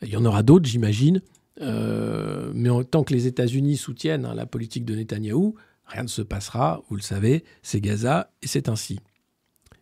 il 0.03 0.09
y 0.09 0.17
en 0.17 0.25
aura 0.25 0.43
d'autres, 0.43 0.69
j'imagine, 0.69 1.21
Euh, 1.62 2.51
mais 2.55 2.69
en 2.69 2.85
tant 2.85 3.03
que 3.03 3.14
les 3.14 3.27
États-Unis 3.27 3.79
soutiennent 3.79 4.27
hein, 4.27 4.35
la 4.35 4.45
politique 4.45 4.85
de 4.85 4.95
Netanyahou, 4.95 5.55
rien 5.87 6.03
ne 6.03 6.09
se 6.09 6.21
passera, 6.21 6.83
vous 6.91 6.97
le 6.97 7.03
savez, 7.03 7.45
c'est 7.62 7.81
Gaza, 7.81 8.31
et 8.43 8.47
c'est 8.47 8.69
ainsi. 8.69 9.01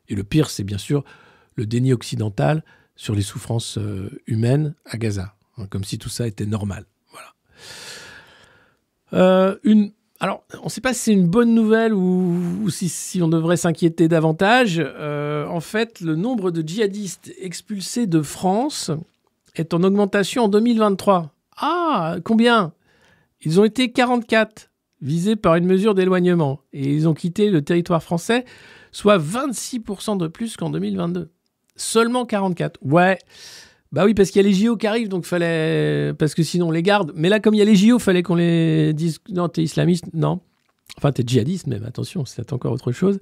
Et 0.08 0.14
le 0.14 0.22
pire, 0.22 0.50
c'est 0.50 0.62
bien 0.62 0.78
sûr 0.78 1.02
le 1.56 1.66
déni 1.66 1.92
occidental 1.92 2.62
sur 2.94 3.16
les 3.16 3.22
souffrances 3.22 3.78
euh, 3.78 4.08
humaines 4.28 4.76
à 4.84 4.98
Gaza, 4.98 5.34
hein, 5.56 5.66
comme 5.66 5.82
si 5.82 5.98
tout 5.98 6.08
ça 6.08 6.28
était 6.28 6.46
normal. 6.46 6.86
Euh, 9.14 9.56
alors, 10.20 10.44
on 10.60 10.64
ne 10.64 10.70
sait 10.70 10.80
pas 10.80 10.94
si 10.94 11.00
c'est 11.00 11.12
une 11.12 11.26
bonne 11.26 11.54
nouvelle 11.54 11.92
ou, 11.92 12.68
si 12.70 13.20
on 13.22 13.28
devrait 13.28 13.56
s'inquiéter 13.56 14.08
davantage. 14.08 14.80
Euh, 14.82 15.46
en 15.46 15.60
fait, 15.60 16.00
le 16.00 16.16
nombre 16.16 16.50
de 16.50 16.66
djihadistes 16.66 17.32
expulsés 17.40 18.06
de 18.06 18.22
France 18.22 18.90
est 19.54 19.74
en 19.74 19.82
augmentation 19.82 20.44
en 20.44 20.48
2023. 20.48 21.30
Ah, 21.58 22.16
combien? 22.24 22.72
Ils 23.42 23.60
ont 23.60 23.64
été 23.64 23.92
44 23.92 24.70
visés 25.02 25.36
par 25.36 25.56
une 25.56 25.66
mesure 25.66 25.94
d'éloignement 25.94 26.60
et 26.72 26.90
ils 26.90 27.06
ont 27.08 27.14
quitté 27.14 27.50
le 27.50 27.62
territoire 27.62 28.02
français, 28.02 28.44
soit 28.90 29.18
26% 29.18 30.16
de 30.16 30.26
plus 30.26 30.56
qu'en 30.56 30.70
2022. 30.70 31.30
Seulement 31.76 32.24
44. 32.24 32.80
Ouais. 32.82 33.18
Bah 33.94 34.04
oui, 34.04 34.12
parce 34.12 34.30
qu'il 34.30 34.42
y 34.42 34.44
a 34.44 34.48
les 34.48 34.54
JO 34.54 34.76
qui 34.76 34.88
arrivent, 34.88 35.08
donc 35.08 35.24
fallait. 35.24 36.12
Parce 36.18 36.34
que 36.34 36.42
sinon 36.42 36.66
on 36.66 36.70
les 36.72 36.82
garde. 36.82 37.12
Mais 37.14 37.28
là, 37.28 37.38
comme 37.38 37.54
il 37.54 37.58
y 37.58 37.62
a 37.62 37.64
les 37.64 37.76
JO, 37.76 38.00
fallait 38.00 38.24
qu'on 38.24 38.34
les 38.34 38.92
dise. 38.92 39.20
Non, 39.30 39.48
t'es 39.48 39.62
islamiste 39.62 40.06
Non. 40.12 40.40
Enfin, 40.98 41.12
t'es 41.12 41.22
djihadiste, 41.24 41.68
même, 41.68 41.84
attention, 41.84 42.24
c'est 42.24 42.52
encore 42.52 42.72
autre 42.72 42.90
chose. 42.90 43.20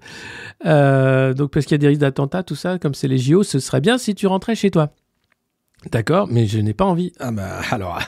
Euh, 0.66 1.34
donc, 1.34 1.50
parce 1.50 1.66
qu'il 1.66 1.74
y 1.74 1.76
a 1.76 1.78
des 1.78 1.88
risques 1.88 2.00
d'attentats, 2.00 2.42
tout 2.42 2.54
ça, 2.54 2.78
comme 2.78 2.94
c'est 2.94 3.08
les 3.08 3.18
JO, 3.18 3.42
ce 3.42 3.58
serait 3.58 3.80
bien 3.82 3.98
si 3.98 4.14
tu 4.14 4.26
rentrais 4.26 4.54
chez 4.54 4.70
toi. 4.70 4.94
D'accord, 5.90 6.28
mais 6.30 6.46
je 6.46 6.58
n'ai 6.60 6.74
pas 6.74 6.84
envie. 6.84 7.12
Ah 7.18 7.32
bah 7.32 7.60
alors, 7.70 7.98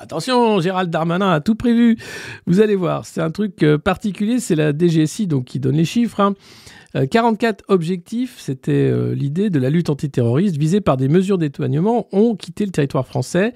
attention, 0.00 0.60
Gérald 0.60 0.90
Darmanin 0.90 1.32
a 1.32 1.40
tout 1.40 1.54
prévu. 1.54 1.96
Vous 2.46 2.60
allez 2.60 2.76
voir, 2.76 3.06
c'est 3.06 3.22
un 3.22 3.30
truc 3.30 3.62
euh, 3.62 3.78
particulier, 3.78 4.38
c'est 4.38 4.54
la 4.54 4.72
DGSI 4.76 5.26
donc 5.26 5.46
qui 5.46 5.60
donne 5.60 5.76
les 5.76 5.84
chiffres. 5.84 6.20
hein. 6.20 6.34
Euh, 6.96 7.06
44 7.06 7.64
objectifs, 7.68 8.36
c'était 8.38 8.72
euh, 8.72 9.14
l'idée 9.14 9.50
de 9.50 9.58
la 9.58 9.70
lutte 9.70 9.90
antiterroriste 9.90 10.56
visée 10.56 10.80
par 10.80 10.96
des 10.96 11.08
mesures 11.08 11.38
d'éloignement, 11.38 12.06
ont 12.12 12.36
quitté 12.36 12.64
le 12.64 12.70
territoire 12.70 13.06
français. 13.06 13.52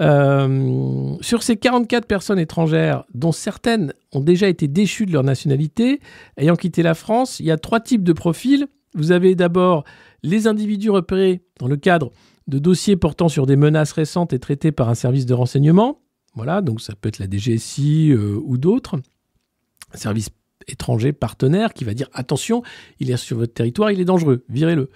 Euh, 0.00 1.14
sur 1.20 1.42
ces 1.42 1.56
44 1.56 2.06
personnes 2.06 2.38
étrangères, 2.38 3.04
dont 3.12 3.32
certaines 3.32 3.92
ont 4.12 4.20
déjà 4.20 4.48
été 4.48 4.66
déchues 4.68 5.04
de 5.04 5.12
leur 5.12 5.24
nationalité, 5.24 6.00
ayant 6.38 6.56
quitté 6.56 6.82
la 6.82 6.94
France, 6.94 7.40
il 7.40 7.46
y 7.46 7.50
a 7.50 7.58
trois 7.58 7.80
types 7.80 8.04
de 8.04 8.12
profils. 8.12 8.66
Vous 8.94 9.12
avez 9.12 9.34
d'abord 9.34 9.84
les 10.22 10.46
individus 10.46 10.90
repérés 10.90 11.42
dans 11.58 11.66
le 11.68 11.76
cadre 11.76 12.12
de 12.46 12.58
dossiers 12.58 12.96
portant 12.96 13.28
sur 13.28 13.46
des 13.46 13.56
menaces 13.56 13.92
récentes 13.92 14.32
et 14.32 14.38
traités 14.38 14.72
par 14.72 14.88
un 14.88 14.94
service 14.94 15.26
de 15.26 15.34
renseignement. 15.34 16.00
Voilà, 16.34 16.62
donc 16.62 16.80
ça 16.80 16.94
peut 16.94 17.08
être 17.08 17.18
la 17.18 17.26
DGSI 17.28 18.10
euh, 18.10 18.40
ou 18.42 18.58
d'autres. 18.58 18.96
Service 19.94 20.30
étranger 20.68 21.12
partenaire 21.12 21.72
qui 21.72 21.84
va 21.84 21.94
dire 21.94 22.08
attention, 22.12 22.62
il 23.00 23.10
est 23.10 23.16
sur 23.16 23.38
votre 23.38 23.52
territoire, 23.52 23.90
il 23.90 24.00
est 24.00 24.04
dangereux, 24.04 24.44
virez-le. 24.48 24.90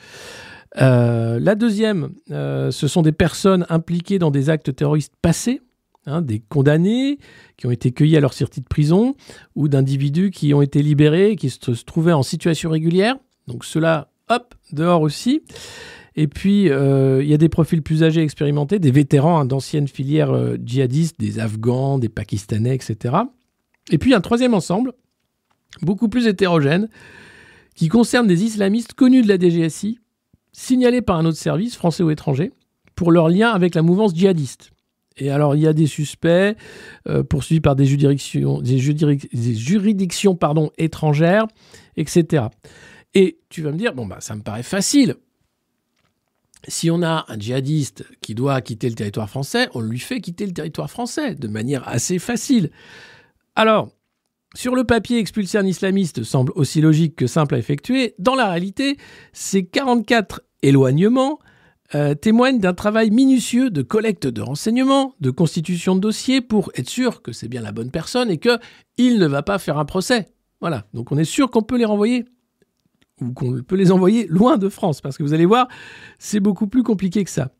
Euh, 0.80 1.38
la 1.40 1.54
deuxième, 1.54 2.10
euh, 2.30 2.70
ce 2.70 2.88
sont 2.88 3.02
des 3.02 3.12
personnes 3.12 3.64
impliquées 3.68 4.18
dans 4.18 4.30
des 4.30 4.50
actes 4.50 4.74
terroristes 4.74 5.14
passés, 5.22 5.60
hein, 6.06 6.20
des 6.20 6.40
condamnés 6.40 7.18
qui 7.56 7.66
ont 7.66 7.70
été 7.70 7.92
cueillis 7.92 8.16
à 8.16 8.20
leur 8.20 8.32
sortie 8.32 8.60
de 8.60 8.66
prison 8.66 9.14
ou 9.54 9.68
d'individus 9.68 10.30
qui 10.30 10.52
ont 10.52 10.62
été 10.62 10.82
libérés 10.82 11.32
et 11.32 11.36
qui 11.36 11.50
se, 11.50 11.74
se 11.74 11.84
trouvaient 11.84 12.12
en 12.12 12.22
situation 12.22 12.70
régulière. 12.70 13.16
Donc 13.46 13.64
ceux-là, 13.64 14.10
hop, 14.28 14.54
dehors 14.72 15.02
aussi. 15.02 15.42
Et 16.16 16.28
puis, 16.28 16.70
euh, 16.70 17.22
il 17.22 17.28
y 17.28 17.34
a 17.34 17.38
des 17.38 17.48
profils 17.48 17.82
plus 17.82 18.04
âgés 18.04 18.22
expérimentés, 18.22 18.78
des 18.78 18.92
vétérans 18.92 19.40
hein, 19.40 19.44
d'anciennes 19.44 19.88
filières 19.88 20.30
euh, 20.30 20.56
djihadistes, 20.64 21.18
des 21.18 21.40
Afghans, 21.40 21.98
des 21.98 22.08
Pakistanais, 22.08 22.74
etc. 22.74 23.16
Et 23.90 23.98
puis, 23.98 24.14
un 24.14 24.20
troisième 24.20 24.54
ensemble, 24.54 24.92
beaucoup 25.82 26.08
plus 26.08 26.26
hétérogène, 26.26 26.88
qui 27.74 27.88
concerne 27.88 28.28
des 28.28 28.44
islamistes 28.44 28.94
connus 28.94 29.22
de 29.22 29.28
la 29.28 29.38
DGSI, 29.38 29.98
signalés 30.52 31.02
par 31.02 31.16
un 31.16 31.24
autre 31.24 31.38
service, 31.38 31.74
français 31.74 32.04
ou 32.04 32.10
étranger, 32.10 32.52
pour 32.94 33.10
leur 33.10 33.28
lien 33.28 33.50
avec 33.50 33.74
la 33.74 33.82
mouvance 33.82 34.14
djihadiste. 34.14 34.70
Et 35.16 35.30
alors, 35.30 35.54
il 35.54 35.62
y 35.62 35.66
a 35.66 35.72
des 35.72 35.86
suspects 35.86 36.56
euh, 37.08 37.22
poursuivis 37.22 37.60
par 37.60 37.76
des 37.76 37.86
juridictions, 37.86 38.62
étrangères, 40.78 41.46
etc. 41.96 42.44
Et 43.14 43.38
tu 43.48 43.62
vas 43.62 43.70
me 43.72 43.78
dire, 43.78 43.94
bon, 43.94 44.06
bah, 44.06 44.18
ça 44.20 44.34
me 44.34 44.42
paraît 44.42 44.64
facile. 44.64 45.16
Si 46.68 46.90
on 46.90 47.02
a 47.02 47.24
un 47.28 47.38
djihadiste 47.38 48.04
qui 48.20 48.34
doit 48.34 48.60
quitter 48.60 48.88
le 48.88 48.94
territoire 48.94 49.28
français, 49.28 49.68
on 49.74 49.80
lui 49.80 49.98
fait 49.98 50.20
quitter 50.20 50.46
le 50.46 50.52
territoire 50.52 50.90
français 50.90 51.34
de 51.34 51.48
manière 51.48 51.86
assez 51.88 52.18
facile. 52.18 52.70
Alors, 53.54 53.90
sur 54.54 54.74
le 54.74 54.84
papier, 54.84 55.18
expulser 55.18 55.58
un 55.58 55.66
islamiste 55.66 56.22
semble 56.22 56.52
aussi 56.54 56.80
logique 56.80 57.16
que 57.16 57.26
simple 57.26 57.56
à 57.56 57.58
effectuer. 57.58 58.14
Dans 58.18 58.34
la 58.34 58.48
réalité, 58.48 58.96
ces 59.32 59.66
44 59.66 60.42
éloignements 60.62 61.38
euh, 61.94 62.14
témoignent 62.14 62.60
d'un 62.60 62.72
travail 62.72 63.10
minutieux 63.10 63.70
de 63.70 63.82
collecte 63.82 64.26
de 64.26 64.40
renseignements, 64.40 65.14
de 65.20 65.30
constitution 65.30 65.96
de 65.96 66.00
dossiers 66.00 66.40
pour 66.40 66.70
être 66.76 66.88
sûr 66.88 67.20
que 67.20 67.32
c'est 67.32 67.48
bien 67.48 67.60
la 67.60 67.72
bonne 67.72 67.90
personne 67.90 68.30
et 68.30 68.38
qu'il 68.38 69.18
ne 69.18 69.26
va 69.26 69.42
pas 69.42 69.58
faire 69.58 69.78
un 69.78 69.84
procès. 69.84 70.28
Voilà, 70.60 70.86
donc 70.94 71.12
on 71.12 71.18
est 71.18 71.24
sûr 71.24 71.50
qu'on 71.50 71.62
peut 71.62 71.76
les 71.76 71.84
renvoyer 71.84 72.24
ou 73.20 73.32
qu'on 73.32 73.62
peut 73.62 73.76
les 73.76 73.92
envoyer 73.92 74.26
loin 74.28 74.56
de 74.56 74.68
France 74.68 75.00
parce 75.00 75.16
que 75.16 75.22
vous 75.22 75.34
allez 75.34 75.46
voir, 75.46 75.68
c'est 76.18 76.40
beaucoup 76.40 76.66
plus 76.66 76.82
compliqué 76.82 77.24
que 77.24 77.30
ça. 77.30 77.50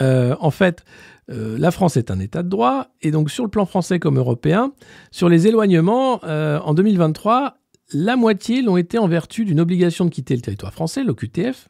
Euh, 0.00 0.36
en 0.40 0.50
fait, 0.50 0.84
euh, 1.30 1.58
la 1.58 1.70
France 1.70 1.96
est 1.96 2.10
un 2.10 2.20
État 2.20 2.42
de 2.42 2.48
droit, 2.48 2.88
et 3.02 3.10
donc 3.10 3.30
sur 3.30 3.44
le 3.44 3.50
plan 3.50 3.66
français 3.66 3.98
comme 3.98 4.18
européen, 4.18 4.72
sur 5.10 5.28
les 5.28 5.46
éloignements, 5.46 6.20
euh, 6.24 6.60
en 6.60 6.74
2023, 6.74 7.54
la 7.92 8.16
moitié 8.16 8.62
l'ont 8.62 8.76
été 8.76 8.98
en 8.98 9.08
vertu 9.08 9.44
d'une 9.44 9.60
obligation 9.60 10.04
de 10.04 10.10
quitter 10.10 10.36
le 10.36 10.42
territoire 10.42 10.72
français, 10.72 11.02
l'OQTF, 11.02 11.68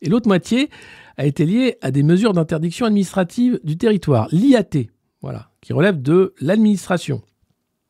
et 0.00 0.08
l'autre 0.08 0.28
moitié 0.28 0.70
a 1.16 1.26
été 1.26 1.44
liée 1.44 1.76
à 1.82 1.90
des 1.90 2.02
mesures 2.02 2.32
d'interdiction 2.32 2.86
administrative 2.86 3.60
du 3.64 3.76
territoire, 3.76 4.28
l'IAT, 4.30 4.86
voilà, 5.20 5.50
qui 5.60 5.72
relève 5.72 6.00
de 6.00 6.34
l'administration. 6.40 7.22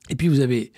Et 0.09 0.17
puis 0.17 0.29
vous 0.29 0.41
avez 0.41 0.73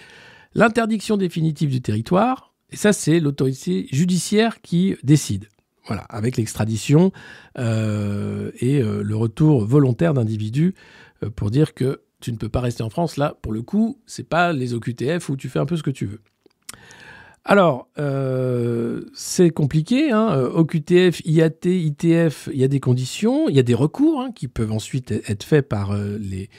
l'interdiction 0.54 1.16
définitive 1.16 1.70
du 1.70 1.80
territoire, 1.80 2.49
et 2.72 2.76
ça 2.76 2.92
c'est 2.92 3.20
l'autorité 3.20 3.86
judiciaire 3.90 4.60
qui 4.62 4.96
décide. 5.02 5.48
Voilà, 5.86 6.02
avec 6.08 6.36
l'extradition 6.36 7.10
euh, 7.58 8.52
et 8.60 8.80
euh, 8.80 9.02
le 9.02 9.16
retour 9.16 9.64
volontaire 9.64 10.14
d'individus 10.14 10.74
euh, 11.24 11.30
pour 11.30 11.50
dire 11.50 11.74
que 11.74 12.02
tu 12.20 12.32
ne 12.32 12.36
peux 12.36 12.48
pas 12.48 12.60
rester 12.60 12.82
en 12.82 12.90
France. 12.90 13.16
Là, 13.16 13.36
pour 13.40 13.52
le 13.52 13.62
coup, 13.62 13.98
c'est 14.06 14.28
pas 14.28 14.52
les 14.52 14.74
OQTF 14.74 15.30
où 15.30 15.36
tu 15.36 15.48
fais 15.48 15.58
un 15.58 15.66
peu 15.66 15.76
ce 15.76 15.82
que 15.82 15.90
tu 15.90 16.06
veux. 16.06 16.20
Alors, 17.46 17.88
c'est 19.14 19.50
compliqué. 19.50 20.12
Hein. 20.12 20.38
OQTF, 20.54 21.22
IAT, 21.24 21.64
ITF, 21.64 22.50
il 22.52 22.60
y 22.60 22.64
a 22.64 22.68
des 22.68 22.80
conditions, 22.80 23.48
il 23.48 23.56
y 23.56 23.58
a 23.58 23.62
des 23.62 23.74
recours 23.74 24.20
hein, 24.20 24.30
qui 24.32 24.46
peuvent 24.46 24.70
ensuite 24.70 25.10
être 25.10 25.42
faits 25.42 25.66
par 25.66 25.96
les, 25.96 26.50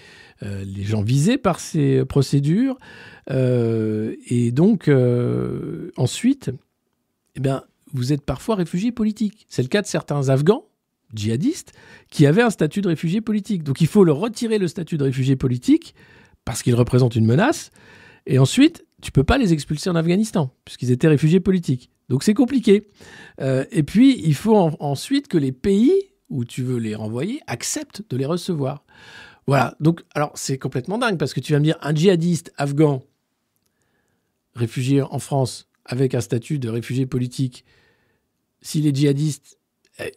les 0.42 0.84
gens 0.84 1.02
visés 1.02 1.38
par 1.38 1.60
ces 1.60 2.04
procédures. 2.06 2.78
Euh, 3.30 4.16
et 4.28 4.52
donc, 4.52 4.88
euh, 4.88 5.92
ensuite, 5.98 6.52
eh 7.36 7.40
bien, 7.40 7.64
vous 7.94 8.14
êtes 8.14 8.22
parfois 8.24 8.56
réfugié 8.56 8.92
politique. 8.92 9.46
C'est 9.50 9.62
le 9.62 9.68
cas 9.68 9.82
de 9.82 9.88
certains 9.88 10.30
Afghans 10.30 10.66
djihadistes 11.14 11.74
qui 12.10 12.26
avaient 12.26 12.42
un 12.42 12.50
statut 12.50 12.82
de 12.82 12.88
réfugié 12.88 13.22
politique. 13.22 13.64
Donc 13.64 13.82
il 13.82 13.88
faut 13.88 14.04
leur 14.04 14.18
retirer 14.18 14.58
le 14.58 14.68
statut 14.68 14.98
de 14.98 15.04
réfugié 15.04 15.36
politique 15.36 15.94
parce 16.46 16.64
qu'ils 16.64 16.76
représentent 16.76 17.16
une 17.16 17.26
menace. 17.26 17.72
Et 18.28 18.40
ensuite, 18.40 18.86
tu 19.02 19.12
peux 19.12 19.24
pas 19.26 19.38
les 19.38 19.52
expulser 19.52 19.90
en 19.90 19.96
Afghanistan 19.96 20.54
puisqu'ils 20.64 20.92
étaient 20.92 21.10
réfugiés 21.10 21.40
politiques. 21.42 21.90
Donc 22.08 22.24
c'est 22.24 22.34
compliqué. 22.34 22.88
Euh, 23.42 23.66
et 23.72 23.84
puis 23.84 24.22
il 24.24 24.36
faut 24.36 24.56
en- 24.56 24.76
ensuite 24.80 25.28
que 25.28 25.38
les 25.38 25.52
pays 25.52 25.94
où 26.30 26.46
tu 26.46 26.64
veux 26.64 26.78
les 26.78 26.96
renvoyer 26.96 27.42
acceptent 27.48 28.04
de 28.10 28.16
les 28.16 28.26
recevoir. 28.26 28.86
Voilà. 29.48 29.76
Donc 29.80 30.04
alors 30.14 30.32
c'est 30.36 30.58
complètement 30.58 30.98
dingue 30.98 31.18
parce 31.18 31.34
que 31.34 31.40
tu 31.40 31.54
vas 31.54 31.60
me 31.60 31.66
dire 31.66 31.78
un 31.82 31.94
djihadiste 31.94 32.54
afghan 32.58 33.04
réfugié 34.56 35.02
en 35.02 35.20
France 35.20 35.70
avec 35.86 36.16
un 36.16 36.22
statut 36.22 36.60
de 36.60 36.70
réfugié 36.70 37.06
politique, 37.06 37.66
s'il 38.62 38.86
est 38.88 38.96
djihadiste 38.96 39.58
eh, 40.00 40.14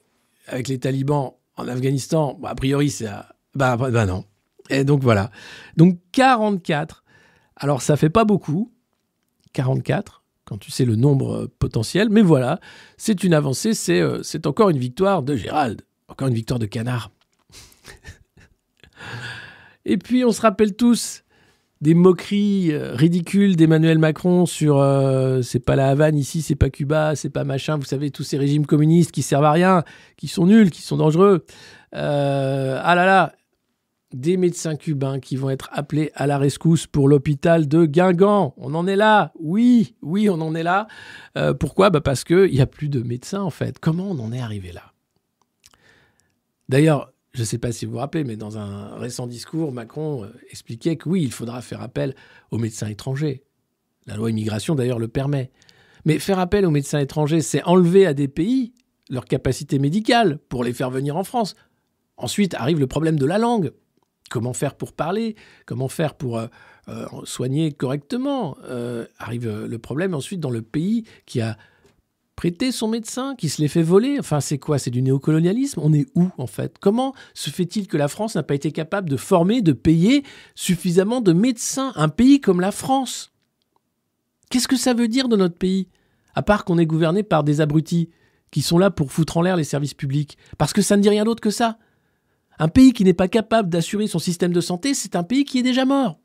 avec 0.47 0.68
les 0.68 0.79
talibans 0.79 1.35
en 1.57 1.68
Afghanistan, 1.68 2.39
a 2.45 2.55
priori, 2.55 2.91
c'est. 2.91 3.07
Bah, 3.55 3.77
bah, 3.77 3.91
bah 3.91 4.07
non. 4.07 4.25
Et 4.70 4.85
donc 4.85 5.03
voilà. 5.03 5.31
Donc 5.77 5.99
44. 6.12 7.05
Alors 7.57 7.83
ça 7.83 7.97
fait 7.97 8.11
pas 8.11 8.25
beaucoup. 8.25 8.72
44, 9.53 10.25
quand 10.45 10.59
tu 10.59 10.72
sais 10.72 10.85
le 10.85 10.97
nombre 10.97 11.45
euh, 11.45 11.53
potentiel. 11.59 12.09
Mais 12.11 12.22
voilà, 12.22 12.61
c'est 12.97 13.22
une 13.22 13.35
avancée. 13.35 13.75
C'est 13.75 14.01
euh, 14.01 14.22
c'est 14.22 14.47
encore 14.47 14.70
une 14.70 14.79
victoire 14.79 15.22
de 15.22 15.37
Gérald. 15.37 15.83
Encore 16.09 16.29
une 16.29 16.35
victoire 16.35 16.59
de 16.59 16.66
Canard. 16.66 17.11
Et 19.84 19.98
puis 19.98 20.24
on 20.24 20.32
se 20.32 20.40
rappelle 20.40 20.74
tous 20.74 21.24
des 21.84 21.92
moqueries 21.92 22.72
euh, 22.72 22.94
ridicules 22.94 23.57
d'Emmanuel 23.57 23.98
Macron 23.98 24.46
sur 24.46 24.78
euh, 24.78 25.42
c'est 25.42 25.61
pas 25.61 25.76
la 25.76 25.90
Havane 25.90 26.16
ici, 26.16 26.40
c'est 26.40 26.55
pas 26.55 26.70
Cuba, 26.70 27.14
c'est 27.14 27.28
pas 27.28 27.44
machin, 27.44 27.76
vous 27.76 27.84
savez, 27.84 28.11
tous 28.11 28.22
ces 28.22 28.38
régimes 28.38 28.64
communistes 28.64 29.12
qui 29.12 29.20
servent 29.20 29.44
à 29.44 29.52
rien, 29.52 29.84
qui 30.16 30.26
sont 30.26 30.46
nuls, 30.46 30.70
qui 30.70 30.80
sont 30.80 30.96
dangereux. 30.96 31.44
Euh, 31.94 32.80
ah 32.82 32.94
là 32.94 33.05
là, 33.05 33.32
des 34.14 34.38
médecins 34.38 34.76
cubains 34.76 35.20
qui 35.20 35.36
vont 35.36 35.50
être 35.50 35.68
appelés 35.72 36.11
à 36.14 36.26
la 36.26 36.38
rescousse 36.38 36.86
pour 36.86 37.07
l'hôpital 37.07 37.68
de 37.68 37.84
Guingamp. 37.84 38.55
On 38.57 38.74
en 38.74 38.86
est 38.86 38.96
là, 38.96 39.32
oui, 39.38 39.94
oui, 40.00 40.30
on 40.30 40.40
en 40.40 40.55
est 40.55 40.62
là. 40.62 40.86
Pourquoi? 41.59 41.90
Bah 41.90 42.00
Parce 42.00 42.24
qu'il 42.24 42.50
n'y 42.50 42.61
a 42.61 42.66
plus 42.66 42.88
de 42.88 43.02
médecins 43.02 43.42
en 43.42 43.50
fait. 43.50 43.78
Comment 43.78 44.11
on 44.11 44.18
en 44.20 44.32
est 44.32 44.40
arrivé 44.40 44.72
là? 44.72 44.92
D'ailleurs, 46.68 47.12
je 47.35 47.41
ne 47.41 47.45
sais 47.45 47.59
pas 47.59 47.72
si 47.72 47.85
vous 47.85 47.93
vous 47.93 47.99
rappelez, 47.99 48.22
mais 48.22 48.37
dans 48.37 48.59
un 48.59 48.97
récent 48.97 49.26
discours, 49.26 49.72
Macron 49.72 50.24
euh, 50.24 50.28
expliquait 50.51 50.97
que 50.97 51.09
oui, 51.09 51.22
il 51.24 51.32
faudra 51.32 51.61
faire 51.62 51.82
appel 51.82 52.14
aux 52.53 52.59
médecins 52.59 52.87
étrangers. 52.87 53.43
La 54.07 54.16
loi 54.16 54.30
immigration 54.30 54.76
d'ailleurs 54.76 55.01
le 55.01 55.09
permet. 55.09 55.51
Mais 56.05 56.20
faire 56.20 56.39
appel 56.39 56.64
aux 56.64 56.70
médecins 56.70 57.01
étrangers, 57.01 57.41
c'est 57.41 57.62
enlever 57.64 58.07
à 58.07 58.14
des 58.14 58.28
pays 58.28 58.72
leur 59.11 59.24
capacité 59.24 59.80
médicale 59.80 60.39
pour 60.49 60.62
les 60.62 60.72
faire 60.72 60.91
venir 60.91 61.16
en 61.16 61.24
France. 61.24 61.57
Ensuite 62.16 62.55
arrive 62.55 62.78
le 62.78 62.87
problème 62.87 63.18
de 63.18 63.26
la 63.26 63.39
langue. 63.39 63.72
Comment 64.30 64.53
faire 64.53 64.76
pour 64.76 64.93
parler? 64.93 65.35
Comment 65.66 65.89
faire 65.89 66.14
pour 66.14 66.39
euh, 66.39 66.47
euh, 66.89 67.07
soigner 67.24 67.72
correctement? 67.72 68.57
Arrive 69.18 69.66
le 69.66 69.78
problème 69.78 70.14
ensuite 70.14 70.39
dans 70.39 70.51
le 70.51 70.62
pays 70.62 71.05
qui 71.26 71.41
a 71.41 71.59
prêté 72.37 72.72
son 72.72 72.89
médecin, 72.89 73.35
qui 73.37 73.49
se 73.49 73.62
l'est 73.62 73.68
fait 73.68 73.82
voler? 73.82 74.18
Enfin, 74.18 74.41
c'est 74.41 74.59
quoi? 74.59 74.78
C'est 74.78 74.91
du 74.91 75.03
néocolonialisme? 75.03 75.80
On 75.82 75.93
est 75.93 76.07
où 76.14 76.28
en 76.39 76.47
fait? 76.47 76.76
Comment 76.80 77.14
se 77.32 77.51
fait-il 77.51 77.87
que 77.87 77.97
la 77.97 78.09
France 78.09 78.35
n'a 78.35 78.43
pas 78.43 78.55
été 78.55 78.72
capable 78.72 79.09
de 79.09 79.16
former, 79.16 79.62
de 79.62 79.72
payer 79.72 80.24
suffisamment 80.55 81.20
de 81.20 81.32
médecins? 81.32 81.93
Un 81.97 82.09
pays 82.09 82.41
comme 82.41 82.61
la 82.61 82.72
France 82.72 83.30
Qu'est-ce 84.51 84.68
que 84.68 84.76
ça 84.76 84.95
veut 84.95 85.09
dire 85.09 85.28
de 85.28 85.37
notre 85.37 85.57
pays? 85.57 85.89
À 86.35 86.43
part 86.43 86.64
qu'on 86.64 86.78
est 86.78 86.87
gouverné 86.87 87.22
par 87.22 87.45
des 87.45 87.61
abrutis 87.61 88.11
qui 88.51 88.62
sont 88.62 88.78
là 88.78 88.91
pour 88.91 89.11
foutre 89.11 89.37
en 89.37 89.43
l'air 89.43 89.57
les 89.57 89.64
services 89.64 89.95
publics. 89.95 90.39
Parce 90.59 90.72
que 90.72 90.82
ça 90.82 90.97
ne 90.97 91.03
dit 91.03 91.09
rien 91.09 91.24
d'autre 91.24 91.41
que 91.41 91.51
ça. 91.51 91.78
Un 92.59 92.68
pays 92.68 92.93
qui 92.93 93.03
n'est 93.03 93.14
pas 93.14 93.26
capable 93.26 93.68
d'assurer 93.68 94.07
son 94.07 94.20
système 94.20 94.53
de 94.53 94.61
santé, 94.61 94.95
c'est 94.95 95.16
un 95.16 95.24
pays 95.24 95.45
qui 95.45 95.59
est 95.59 95.62
déjà 95.62 95.85
mort. 95.85 96.20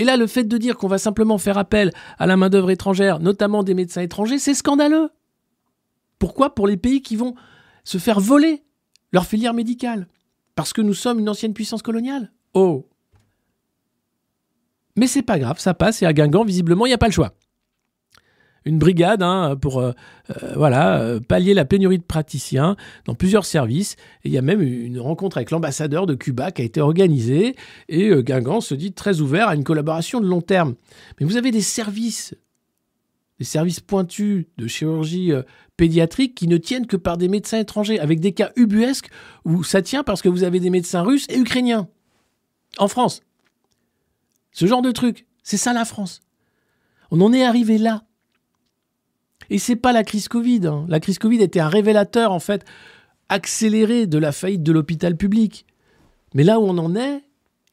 Et 0.00 0.04
là, 0.04 0.16
le 0.16 0.26
fait 0.26 0.44
de 0.44 0.56
dire 0.56 0.78
qu'on 0.78 0.88
va 0.88 0.96
simplement 0.96 1.36
faire 1.36 1.58
appel 1.58 1.92
à 2.18 2.26
la 2.26 2.38
main-d'œuvre 2.38 2.70
étrangère, 2.70 3.20
notamment 3.20 3.62
des 3.62 3.74
médecins 3.74 4.00
étrangers, 4.00 4.38
c'est 4.38 4.54
scandaleux. 4.54 5.10
Pourquoi? 6.18 6.54
Pour 6.54 6.66
les 6.66 6.78
pays 6.78 7.02
qui 7.02 7.16
vont 7.16 7.34
se 7.84 7.98
faire 7.98 8.18
voler 8.18 8.64
leur 9.12 9.26
filière 9.26 9.52
médicale. 9.52 10.08
Parce 10.54 10.72
que 10.72 10.80
nous 10.80 10.94
sommes 10.94 11.18
une 11.18 11.28
ancienne 11.28 11.52
puissance 11.52 11.82
coloniale. 11.82 12.32
Oh 12.54 12.88
Mais 14.96 15.06
c'est 15.06 15.20
pas 15.20 15.38
grave, 15.38 15.58
ça 15.58 15.74
passe, 15.74 16.00
et 16.00 16.06
à 16.06 16.14
Guingamp, 16.14 16.44
visiblement, 16.44 16.86
il 16.86 16.88
n'y 16.88 16.94
a 16.94 16.98
pas 16.98 17.08
le 17.08 17.12
choix 17.12 17.34
une 18.64 18.78
brigade 18.78 19.22
hein, 19.22 19.56
pour 19.60 19.78
euh, 19.78 19.92
euh, 20.30 20.56
euh, 20.56 21.20
pallier 21.20 21.54
la 21.54 21.64
pénurie 21.64 21.98
de 21.98 22.04
praticiens 22.04 22.76
dans 23.06 23.14
plusieurs 23.14 23.44
services. 23.44 23.96
Et 24.24 24.28
il 24.28 24.32
y 24.32 24.38
a 24.38 24.42
même 24.42 24.60
une 24.60 25.00
rencontre 25.00 25.38
avec 25.38 25.50
l'ambassadeur 25.50 26.06
de 26.06 26.14
Cuba 26.14 26.50
qui 26.52 26.62
a 26.62 26.64
été 26.64 26.80
organisée. 26.80 27.56
Et 27.88 28.10
Guingamp 28.22 28.60
se 28.60 28.74
dit 28.74 28.92
très 28.92 29.20
ouvert 29.20 29.48
à 29.48 29.54
une 29.54 29.64
collaboration 29.64 30.20
de 30.20 30.26
long 30.26 30.42
terme. 30.42 30.74
Mais 31.18 31.26
vous 31.26 31.36
avez 31.36 31.50
des 31.50 31.62
services, 31.62 32.34
des 33.38 33.44
services 33.44 33.80
pointus 33.80 34.46
de 34.58 34.66
chirurgie 34.66 35.32
pédiatrique 35.76 36.34
qui 36.34 36.46
ne 36.46 36.58
tiennent 36.58 36.86
que 36.86 36.96
par 36.96 37.16
des 37.16 37.28
médecins 37.28 37.58
étrangers, 37.58 37.98
avec 37.98 38.20
des 38.20 38.32
cas 38.32 38.52
ubuesques 38.56 39.08
où 39.44 39.64
ça 39.64 39.80
tient 39.80 40.04
parce 40.04 40.20
que 40.20 40.28
vous 40.28 40.44
avez 40.44 40.60
des 40.60 40.70
médecins 40.70 41.02
russes 41.02 41.26
et 41.30 41.38
ukrainiens 41.38 41.88
en 42.78 42.88
France. 42.88 43.22
Ce 44.52 44.66
genre 44.66 44.82
de 44.82 44.90
truc, 44.90 45.26
c'est 45.42 45.56
ça 45.56 45.72
la 45.72 45.84
France. 45.84 46.20
On 47.10 47.20
en 47.20 47.32
est 47.32 47.44
arrivé 47.44 47.78
là. 47.78 48.04
Et 49.50 49.58
c'est 49.58 49.76
pas 49.76 49.92
la 49.92 50.04
crise 50.04 50.28
Covid. 50.28 50.66
hein. 50.66 50.86
La 50.88 51.00
crise 51.00 51.18
Covid 51.18 51.42
était 51.42 51.60
un 51.60 51.68
révélateur, 51.68 52.32
en 52.32 52.38
fait, 52.38 52.64
accéléré 53.28 54.06
de 54.06 54.16
la 54.18 54.32
faillite 54.32 54.62
de 54.62 54.72
l'hôpital 54.72 55.16
public. 55.16 55.66
Mais 56.34 56.44
là 56.44 56.60
où 56.60 56.62
on 56.62 56.78
en 56.78 56.94
est, 56.94 57.24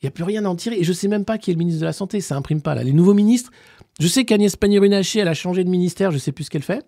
il 0.01 0.05
n'y 0.05 0.07
a 0.07 0.11
plus 0.11 0.23
rien 0.23 0.45
à 0.45 0.49
en 0.49 0.55
tirer. 0.55 0.78
Et 0.80 0.84
je 0.84 0.93
sais 0.93 1.07
même 1.07 1.25
pas 1.25 1.38
qui 1.38 1.51
est 1.51 1.53
le 1.53 1.59
ministre 1.59 1.80
de 1.82 1.86
la 1.86 1.93
Santé. 1.93 2.19
Ça 2.21 2.36
imprime 2.36 2.61
pas, 2.61 2.75
là. 2.75 2.84
Les 2.84 2.93
nouveaux 2.93 3.13
ministres, 3.13 3.51
je 3.99 4.07
sais 4.07 4.25
qu'Agnès 4.25 4.55
Pannier-Runacher, 4.55 5.19
elle 5.19 5.28
a 5.28 5.34
changé 5.34 5.63
de 5.63 5.69
ministère, 5.69 6.11
je 6.11 6.17
sais 6.17 6.32
plus 6.32 6.45
ce 6.45 6.49
qu'elle 6.49 6.63
fait. 6.63 6.86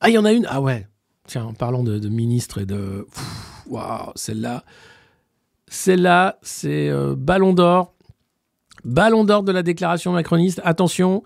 Ah, 0.00 0.10
il 0.10 0.14
y 0.14 0.18
en 0.18 0.24
a 0.24 0.32
une. 0.32 0.46
Ah 0.48 0.60
ouais. 0.60 0.86
Tiens, 1.26 1.44
en 1.44 1.54
parlant 1.54 1.82
de, 1.82 1.98
de 1.98 2.08
ministre 2.08 2.60
et 2.60 2.66
de. 2.66 3.06
Waouh, 3.66 4.12
celle-là. 4.14 4.64
Celle-là, 5.68 6.38
c'est 6.42 6.88
euh, 6.90 7.14
Ballon 7.16 7.54
d'Or. 7.54 7.94
Ballon 8.84 9.24
d'Or 9.24 9.42
de 9.42 9.52
la 9.52 9.62
déclaration 9.62 10.12
macroniste. 10.12 10.60
Attention. 10.64 11.22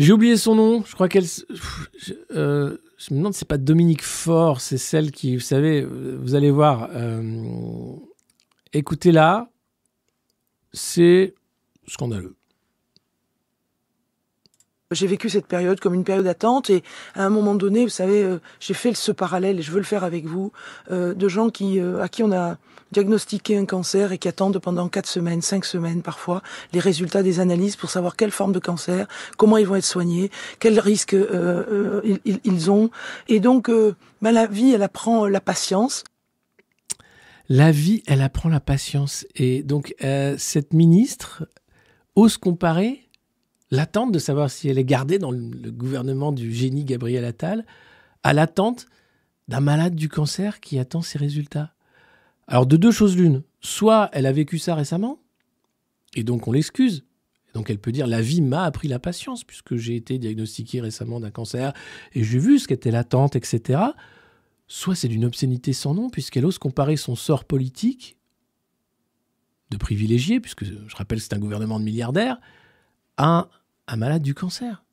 J'ai 0.00 0.12
oublié 0.14 0.38
son 0.38 0.54
nom. 0.54 0.82
Je 0.84 0.94
crois 0.94 1.08
qu'elle. 1.10 1.26
Je, 1.26 2.14
euh, 2.30 2.78
je 2.96 3.12
me 3.12 3.18
demande 3.18 3.34
si 3.34 3.40
c'est 3.40 3.48
pas 3.48 3.58
Dominique 3.58 4.02
Faure. 4.02 4.62
C'est 4.62 4.78
celle 4.78 5.10
qui, 5.10 5.36
vous 5.36 5.42
savez, 5.42 5.82
euh, 5.82 6.16
vous 6.18 6.34
allez 6.34 6.50
voir. 6.50 6.88
euh, 6.94 7.94
Écoutez-la. 8.72 9.50
C'est 10.72 11.34
scandaleux. 11.86 12.34
J'ai 14.92 15.06
vécu 15.06 15.30
cette 15.30 15.46
période 15.46 15.78
comme 15.78 15.94
une 15.94 16.02
période 16.02 16.24
d'attente 16.24 16.68
et 16.68 16.82
à 17.14 17.24
un 17.24 17.30
moment 17.30 17.54
donné, 17.54 17.84
vous 17.84 17.90
savez, 17.90 18.24
euh, 18.24 18.40
j'ai 18.58 18.74
fait 18.74 18.92
ce 18.92 19.12
parallèle 19.12 19.60
et 19.60 19.62
je 19.62 19.70
veux 19.70 19.78
le 19.78 19.84
faire 19.84 20.02
avec 20.02 20.26
vous, 20.26 20.50
euh, 20.90 21.14
de 21.14 21.28
gens 21.28 21.48
qui, 21.48 21.78
euh, 21.78 22.02
à 22.02 22.08
qui 22.08 22.24
on 22.24 22.32
a 22.32 22.58
diagnostiqué 22.90 23.56
un 23.56 23.66
cancer 23.66 24.10
et 24.10 24.18
qui 24.18 24.26
attendent 24.26 24.58
pendant 24.58 24.88
quatre 24.88 25.06
semaines, 25.06 25.42
cinq 25.42 25.64
semaines 25.64 26.02
parfois, 26.02 26.42
les 26.72 26.80
résultats 26.80 27.22
des 27.22 27.38
analyses 27.38 27.76
pour 27.76 27.88
savoir 27.88 28.16
quelle 28.16 28.32
forme 28.32 28.50
de 28.50 28.58
cancer, 28.58 29.06
comment 29.36 29.58
ils 29.58 29.66
vont 29.68 29.76
être 29.76 29.84
soignés, 29.84 30.28
quels 30.58 30.80
risques 30.80 31.14
ils- 31.14 32.70
ont. 32.72 32.90
Et 33.28 33.38
donc, 33.38 33.70
ben, 33.70 34.32
la 34.32 34.46
vie, 34.48 34.72
elle 34.72 34.82
apprend 34.82 35.28
la 35.28 35.40
patience. 35.40 36.02
La 37.48 37.70
vie, 37.70 38.02
elle 38.08 38.22
apprend 38.22 38.48
la 38.48 38.58
patience. 38.58 39.24
Et 39.36 39.62
donc, 39.62 39.94
cette 40.36 40.72
ministre 40.72 41.44
ose 42.16 42.38
comparer 42.38 43.08
l'attente 43.70 44.12
de 44.12 44.18
savoir 44.18 44.50
si 44.50 44.68
elle 44.68 44.78
est 44.78 44.84
gardée 44.84 45.18
dans 45.18 45.30
le, 45.30 45.70
gouvernement 45.70 46.32
du 46.32 46.52
génie 46.52 46.84
Gabriel 46.84 47.24
Attal 47.24 47.64
à 48.22 48.32
l'attente 48.32 48.86
d'un 49.48 49.60
malade 49.60 49.94
du 49.94 50.08
cancer 50.08 50.60
qui 50.60 50.78
attend 50.78 51.02
ses 51.02 51.18
résultats. 51.18 51.74
Alors, 52.46 52.66
de 52.66 52.76
deux 52.76 52.92
choses 52.92 53.16
l'une. 53.16 53.42
Soit 53.60 54.10
elle 54.12 54.26
a 54.26 54.32
vécu 54.32 54.58
ça 54.58 54.74
récemment, 54.74 55.20
et 56.14 56.24
donc 56.24 56.48
on 56.48 56.52
l'excuse. 56.52 57.04
Donc 57.54 57.68
elle 57.68 57.78
peut 57.78 57.92
dire 57.92 58.06
la 58.06 58.20
vie 58.20 58.40
m'a 58.40 58.64
appris 58.64 58.88
la 58.88 58.98
patience 58.98 59.44
puisque 59.44 59.76
j'ai 59.76 59.96
été 59.96 60.18
diagnostiqué 60.18 60.80
récemment 60.80 61.18
d'un 61.18 61.32
cancer 61.32 61.72
et 62.12 62.22
j'ai 62.22 62.38
vu 62.38 62.58
ce 62.58 62.68
qu'était 62.68 62.92
l'attente, 62.92 63.34
etc. 63.34 63.80
Soit 64.68 64.94
c'est 64.94 65.08
d'une 65.08 65.24
obscénité 65.24 65.72
sans 65.72 65.94
nom 65.94 66.10
puisqu'elle 66.10 66.46
ose 66.46 66.58
comparer 66.58 66.96
son 66.96 67.16
sort 67.16 67.44
politique 67.44 68.16
de 69.70 69.76
privilégié, 69.76 70.40
puisque 70.40 70.64
je 70.64 70.96
rappelle 70.96 71.20
c'est 71.20 71.32
un 71.34 71.38
gouvernement 71.38 71.78
de 71.78 71.84
milliardaires, 71.84 72.40
à 73.16 73.48
un 73.90 73.96
malade 73.96 74.22
du 74.22 74.34
cancer. 74.34 74.84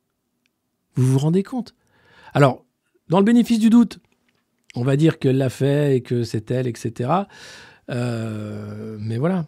Vous 0.94 1.06
vous 1.06 1.18
rendez 1.18 1.42
compte? 1.42 1.74
Alors, 2.34 2.64
dans 3.08 3.18
le 3.18 3.24
bénéfice 3.24 3.60
du 3.60 3.70
doute, 3.70 4.00
on 4.74 4.82
va 4.82 4.96
dire 4.96 5.18
qu'elle 5.18 5.38
l'a 5.38 5.50
fait 5.50 5.96
et 5.96 6.02
que 6.02 6.24
c'est 6.24 6.50
elle, 6.50 6.66
etc. 6.66 7.10
Euh, 7.90 8.96
mais 9.00 9.16
voilà. 9.16 9.46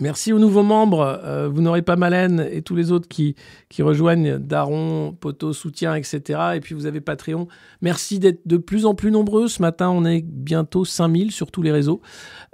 Merci 0.00 0.32
aux 0.32 0.38
nouveaux 0.38 0.62
membres. 0.62 1.20
Euh, 1.24 1.48
vous 1.48 1.60
n'aurez 1.60 1.82
pas 1.82 1.96
Malène 1.96 2.46
et 2.52 2.62
tous 2.62 2.76
les 2.76 2.92
autres 2.92 3.08
qui, 3.08 3.34
qui 3.68 3.82
rejoignent 3.82 4.38
Daron, 4.38 5.12
Poto, 5.18 5.52
Soutien, 5.52 5.96
etc. 5.96 6.40
Et 6.54 6.60
puis 6.60 6.76
vous 6.76 6.86
avez 6.86 7.00
Patreon. 7.00 7.48
Merci 7.82 8.20
d'être 8.20 8.46
de 8.46 8.58
plus 8.58 8.86
en 8.86 8.94
plus 8.94 9.10
nombreux. 9.10 9.48
Ce 9.48 9.60
matin, 9.60 9.90
on 9.90 10.04
est 10.04 10.22
bientôt 10.22 10.84
5000 10.84 11.32
sur 11.32 11.50
tous 11.50 11.62
les 11.62 11.72
réseaux. 11.72 12.00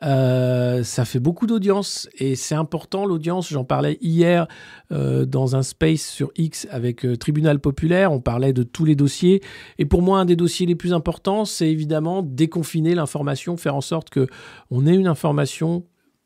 Euh, 0.03 0.83
ça 0.85 1.05
fait 1.05 1.21
beaucoup 1.21 1.47
d'audience 1.47 2.09
et 2.17 2.35
c'est 2.35 2.55
important 2.55 3.05
l'audience. 3.05 3.51
J'en 3.51 3.65
parlais 3.65 3.99
hier 4.01 4.49
euh, 4.91 5.27
dans 5.27 5.55
un 5.55 5.63
space 5.63 6.01
sur 6.01 6.31
X 6.37 6.67
avec 6.71 7.07
Tribunal 7.19 7.61
Populaire. 7.61 8.11
On 8.11 8.23
parlait 8.23 8.55
de 8.55 8.63
tous 8.63 8.87
les 8.87 8.97
dossiers. 8.97 9.43
Et 9.77 9.85
pour 9.85 10.01
moi, 10.01 10.19
un 10.19 10.25
des 10.25 10.37
dossiers 10.37 10.65
les 10.65 10.77
plus 10.77 10.95
importants, 10.95 11.45
c'est 11.45 11.69
évidemment 11.69 12.23
déconfiner 12.23 12.95
l'information, 12.95 13.59
faire 13.59 13.77
en 13.77 13.83
sorte 13.83 14.09
que 14.09 14.29
on 14.71 14.87
ait 14.87 14.95
une 14.95 15.09
information 15.09 15.85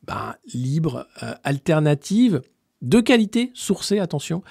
ben, 0.09 0.37
libre, 0.55 1.07
euh, 1.23 1.35
alternative, 1.45 2.41
de 2.81 3.01
qualité, 3.01 3.51
sourcée, 3.53 3.99
attention, 3.99 4.43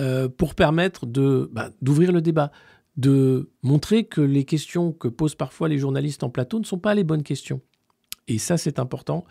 euh, 0.00 0.26
pour 0.26 0.54
permettre 0.54 1.04
ben, 1.04 1.70
d'ouvrir 1.82 2.12
le 2.12 2.22
débat, 2.22 2.50
de 2.96 3.50
montrer 3.62 4.04
que 4.04 4.22
les 4.22 4.44
questions 4.44 4.90
que 4.92 5.08
posent 5.08 5.34
parfois 5.34 5.68
les 5.68 5.76
journalistes 5.76 6.22
en 6.22 6.30
plateau 6.30 6.58
ne 6.58 6.64
sont 6.64 6.78
pas 6.78 6.94
les 6.94 7.04
bonnes 7.04 7.22
questions. 7.22 7.60
Et 8.26 8.38
ça, 8.38 8.56
c'est 8.56 8.78
important. 8.78 9.26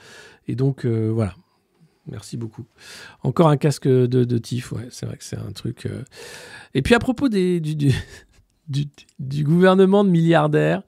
Et 0.48 0.56
donc, 0.56 0.86
euh, 0.86 1.10
voilà. 1.10 1.34
Merci 2.08 2.38
beaucoup. 2.38 2.66
Encore 3.24 3.48
un 3.50 3.58
casque 3.58 3.88
de, 3.88 4.38
tif, 4.38 4.72
ouais, 4.74 4.88
c'est 4.92 5.06
vrai 5.08 5.18
que 5.18 5.24
c'est 5.24 5.38
un 5.38 5.52
truc. 5.52 5.88
Et 6.74 6.82
puis 6.82 6.96
à 6.96 7.00
propos 7.00 7.30
du, 7.30 7.62
du 9.20 9.44
gouvernement 9.44 10.04
de 10.04 10.10
milliardaires, 10.10 10.82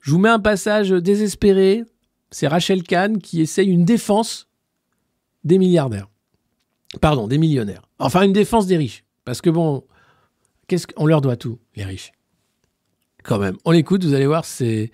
je 0.00 0.12
vous 0.12 0.18
mets 0.18 0.28
un 0.28 0.38
passage 0.38 0.90
désespéré. 0.90 1.84
C'est 2.30 2.46
Rachel 2.48 2.82
Kahn 2.82 3.18
qui 3.18 3.40
essaye 3.40 3.68
une 3.68 3.84
défense 3.84 4.48
des 5.44 5.58
milliardaires. 5.58 6.08
Pardon, 7.00 7.26
des 7.28 7.38
millionnaires. 7.38 7.82
Enfin, 7.98 8.22
une 8.22 8.32
défense 8.32 8.66
des 8.66 8.76
riches. 8.76 9.04
Parce 9.24 9.40
que 9.40 9.50
bon, 9.50 9.84
qu'est-ce 10.68 10.86
qu'on 10.86 11.06
leur 11.06 11.20
doit 11.20 11.36
tout, 11.36 11.58
les 11.76 11.84
riches 11.84 12.12
Quand 13.22 13.38
même. 13.38 13.56
On 13.64 13.70
l'écoute, 13.70 14.04
vous 14.04 14.14
allez 14.14 14.26
voir, 14.26 14.44
c'est. 14.44 14.90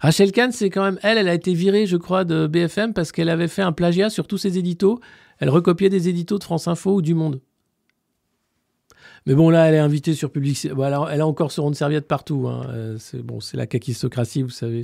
Rachel 0.00 0.32
Kahn, 0.32 0.50
c'est 0.52 0.70
quand 0.70 0.82
même. 0.82 0.98
Elle, 1.02 1.18
elle 1.18 1.28
a 1.28 1.34
été 1.34 1.52
virée, 1.52 1.86
je 1.86 1.96
crois, 1.96 2.24
de 2.24 2.46
BFM 2.46 2.94
parce 2.94 3.12
qu'elle 3.12 3.28
avait 3.28 3.48
fait 3.48 3.62
un 3.62 3.72
plagiat 3.72 4.08
sur 4.10 4.26
tous 4.26 4.38
ses 4.38 4.58
éditos. 4.58 5.00
Elle 5.38 5.50
recopiait 5.50 5.90
des 5.90 6.08
éditos 6.08 6.38
de 6.38 6.44
France 6.44 6.68
Info 6.68 6.94
ou 6.96 7.02
du 7.02 7.14
Monde. 7.14 7.40
Mais 9.26 9.34
bon, 9.34 9.50
là, 9.50 9.66
elle 9.66 9.74
est 9.74 9.78
invitée 9.78 10.14
sur 10.14 10.30
Public. 10.32 10.66
Voilà, 10.74 11.06
elle 11.10 11.20
a 11.20 11.26
encore 11.26 11.52
son 11.52 11.64
rond 11.64 11.70
de 11.70 11.76
serviette 11.76 12.08
partout. 12.08 12.48
hein. 12.48 12.66
Euh, 12.70 12.96
C'est 12.98 13.22
bon, 13.22 13.40
c'est 13.40 13.58
la 13.58 13.66
kakistocratie, 13.66 14.42
vous 14.42 14.48
savez. 14.48 14.82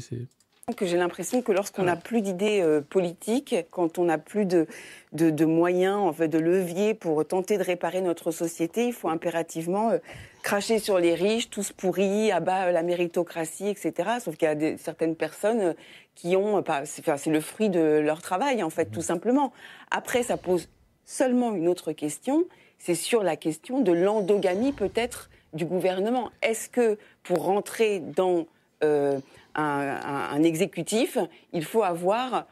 Que 0.75 0.85
j'ai 0.85 0.97
l'impression 0.97 1.43
que 1.43 1.53
lorsqu'on 1.53 1.85
n'a 1.85 1.95
plus 1.95 2.23
d'idées 2.23 2.61
euh, 2.61 2.81
politiques, 2.81 3.55
quand 3.71 4.01
on 4.01 4.07
n'a 4.07 4.19
plus 4.19 4.47
de, 4.47 4.67
de, 5.12 5.31
de 5.31 5.45
moyens, 5.45 5.95
en 5.99 6.12
fait, 6.12 6.27
de 6.27 6.39
leviers 6.41 6.93
pour 6.93 7.25
tenter 7.25 7.57
de 7.57 7.62
réparer 7.62 8.01
notre 8.01 8.33
société, 8.33 8.89
il 8.89 8.93
faut 8.93 9.09
impérativement 9.09 9.91
euh, 9.91 9.99
cracher 10.43 10.81
sur 10.81 10.99
les 10.99 11.14
riches, 11.14 11.51
tous 11.51 11.71
pourris, 11.71 12.33
abat 12.33 12.73
la 12.73 12.83
méritocratie, 12.83 13.69
etc. 13.69 13.93
Sauf 14.21 14.37
qu'il 14.37 14.49
y 14.49 14.51
a 14.51 14.57
des, 14.57 14.77
certaines 14.77 15.14
personnes 15.14 15.61
euh, 15.61 15.73
qui 16.17 16.35
ont, 16.35 16.59
euh, 16.59 16.62
pas- 16.62 16.85
c'est 16.85 17.01
enfin, 17.03 17.17
c'est 17.17 17.31
le 17.31 17.41
fruit 17.41 17.69
de 17.71 18.01
leur 18.01 18.21
travail, 18.21 18.64
en 18.64 18.71
fait, 18.71 18.87
tout 18.87 19.03
simplement. 19.03 19.53
Après, 19.93 20.25
ça 20.25 20.37
pose 20.37 20.69
seulement 21.05 21.55
une 21.55 21.69
autre 21.69 21.93
question, 21.93 22.45
c'est 22.81 22.97
sur 22.97 23.23
la 23.23 23.37
question 23.37 23.83
de 23.83 23.93
l'endogamie 23.93 24.73
peut-être 24.73 25.31
du 25.53 25.64
gouvernement. 25.64 26.33
Est-ce 26.43 26.69
que 26.69 26.99
pour 27.23 27.45
rentrer 27.45 28.01
dans 28.01 28.47
euh, 28.83 29.21
un, 29.57 29.63
un- 29.63 30.29
un 30.37 30.43
exécutif, 30.43 31.19
il 31.53 31.65
faut 31.65 31.83
avoir 31.83 32.47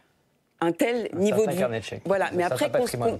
un 0.60 0.72
tel 0.72 1.08
Un 1.12 1.18
niveau 1.18 1.46
de 1.46 1.52
vie. 1.52 2.00
Voilà, 2.06 2.30
mais 2.34 2.42
après 2.44 2.70
qu'on. 2.70 3.18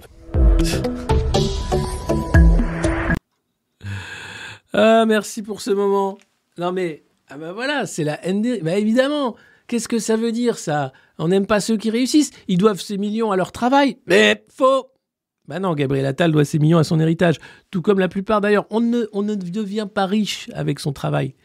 Ah, 4.73 5.05
merci 5.07 5.41
pour 5.41 5.61
ce 5.61 5.71
moment. 5.71 6.17
Non, 6.57 6.71
mais, 6.71 7.03
ah 7.29 7.37
bah 7.37 7.53
voilà, 7.53 7.85
c'est 7.85 8.03
la 8.03 8.19
ND. 8.25 8.61
Bah 8.61 8.75
évidemment, 8.77 9.35
qu'est-ce 9.67 9.87
que 9.87 9.99
ça 9.99 10.17
veut 10.17 10.31
dire, 10.31 10.57
ça? 10.57 10.91
On 11.17 11.27
n'aime 11.29 11.45
pas 11.47 11.59
ceux 11.61 11.77
qui 11.77 11.89
réussissent. 11.89 12.31
Ils 12.47 12.57
doivent 12.57 12.81
ces 12.81 12.97
millions 12.97 13.31
à 13.31 13.37
leur 13.37 13.51
travail. 13.51 13.97
Mais 14.05 14.43
faux 14.49 14.87
Bah 15.47 15.59
non, 15.59 15.73
Gabriel 15.75 16.05
Attal 16.05 16.31
doit 16.31 16.43
ses 16.45 16.59
millions 16.59 16.77
à 16.77 16.83
son 16.83 16.99
héritage. 16.99 17.37
Tout 17.71 17.81
comme 17.81 17.99
la 17.99 18.09
plupart 18.09 18.41
d'ailleurs. 18.41 18.65
On 18.69 18.81
ne, 18.81 19.05
on 19.13 19.21
ne 19.21 19.35
devient 19.35 19.87
pas 19.93 20.05
riche 20.05 20.49
avec 20.53 20.79
son 20.79 20.91
travail. 20.91 21.35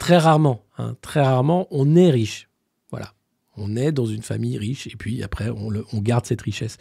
Très 0.00 0.16
rarement, 0.16 0.64
hein, 0.78 0.96
très 1.02 1.20
rarement, 1.20 1.68
on 1.70 1.94
est 1.94 2.10
riche. 2.10 2.48
Voilà. 2.90 3.12
On 3.58 3.76
est 3.76 3.92
dans 3.92 4.06
une 4.06 4.22
famille 4.22 4.56
riche 4.56 4.86
et 4.86 4.96
puis 4.96 5.22
après, 5.22 5.50
on, 5.50 6.00
garde 6.00 6.24
cette 6.24 6.40
richesse. 6.40 6.78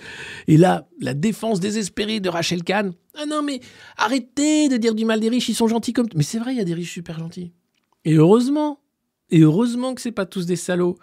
Et 0.48 0.56
là, 0.56 0.88
la 1.02 1.14
défense 1.14 1.60
désespérée 1.60 2.22
de 2.22 2.30
Rachel 2.30 2.64
Kahn. 2.64 2.94
Ah 3.16 3.26
non, 3.26 3.42
mais 3.44 3.60
arrêtez 3.98 4.70
de 4.70 4.78
dire 4.78 4.96
du 4.96 5.04
mal 5.04 5.20
des 5.20 5.28
riches, 5.28 5.50
ils 5.50 5.56
sont 5.56 5.68
gentils 5.68 5.92
comme. 5.92 6.08
Mais 6.16 6.24
c'est 6.24 6.40
vrai, 6.40 6.54
il 6.54 6.58
y 6.58 6.62
a 6.62 6.64
des 6.64 6.74
riches 6.74 6.94
super 6.94 7.20
gentils. 7.20 7.52
Et 8.06 8.14
heureusement. 8.14 8.80
Et 9.32 9.42
heureusement 9.42 9.94
que 9.94 10.02
c'est 10.02 10.14
pas 10.14 10.26
tous 10.26 10.46
des 10.46 10.56
salauds. 10.56 10.98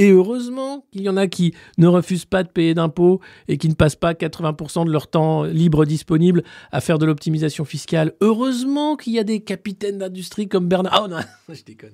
Et 0.00 0.12
heureusement 0.12 0.86
qu'il 0.90 1.02
y 1.02 1.10
en 1.10 1.18
a 1.18 1.26
qui 1.26 1.54
ne 1.76 1.86
refusent 1.86 2.24
pas 2.24 2.42
de 2.42 2.48
payer 2.48 2.72
d'impôts 2.72 3.20
et 3.48 3.58
qui 3.58 3.68
ne 3.68 3.74
passent 3.74 3.96
pas 3.96 4.14
80% 4.14 4.86
de 4.86 4.90
leur 4.90 5.08
temps 5.08 5.44
libre 5.44 5.84
disponible 5.84 6.42
à 6.72 6.80
faire 6.80 6.98
de 6.98 7.04
l'optimisation 7.04 7.66
fiscale. 7.66 8.14
Heureusement 8.22 8.96
qu'il 8.96 9.12
y 9.12 9.18
a 9.18 9.24
des 9.24 9.40
capitaines 9.40 9.98
d'industrie 9.98 10.48
comme 10.48 10.68
Bernard. 10.68 11.02
Oh 11.04 11.08
non, 11.08 11.18
je 11.54 11.62
déconne. 11.64 11.92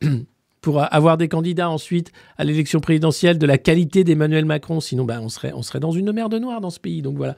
Pour 0.62 0.82
avoir 0.82 1.18
des 1.18 1.28
candidats 1.28 1.68
ensuite 1.68 2.12
à 2.38 2.44
l'élection 2.44 2.80
présidentielle 2.80 3.38
de 3.38 3.46
la 3.46 3.58
qualité 3.58 4.02
d'Emmanuel 4.02 4.46
Macron. 4.46 4.80
Sinon, 4.80 5.04
ben, 5.04 5.20
on, 5.20 5.28
serait, 5.28 5.52
on 5.52 5.60
serait 5.60 5.80
dans 5.80 5.92
une 5.92 6.10
merde 6.12 6.34
noire 6.36 6.62
dans 6.62 6.70
ce 6.70 6.80
pays. 6.80 7.02
Donc 7.02 7.18
voilà. 7.18 7.36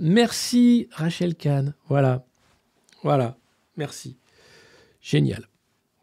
Merci 0.00 0.88
Rachel 0.90 1.36
Kahn. 1.36 1.74
Voilà. 1.88 2.24
Voilà. 3.04 3.38
Merci. 3.76 4.16
Génial. 5.00 5.48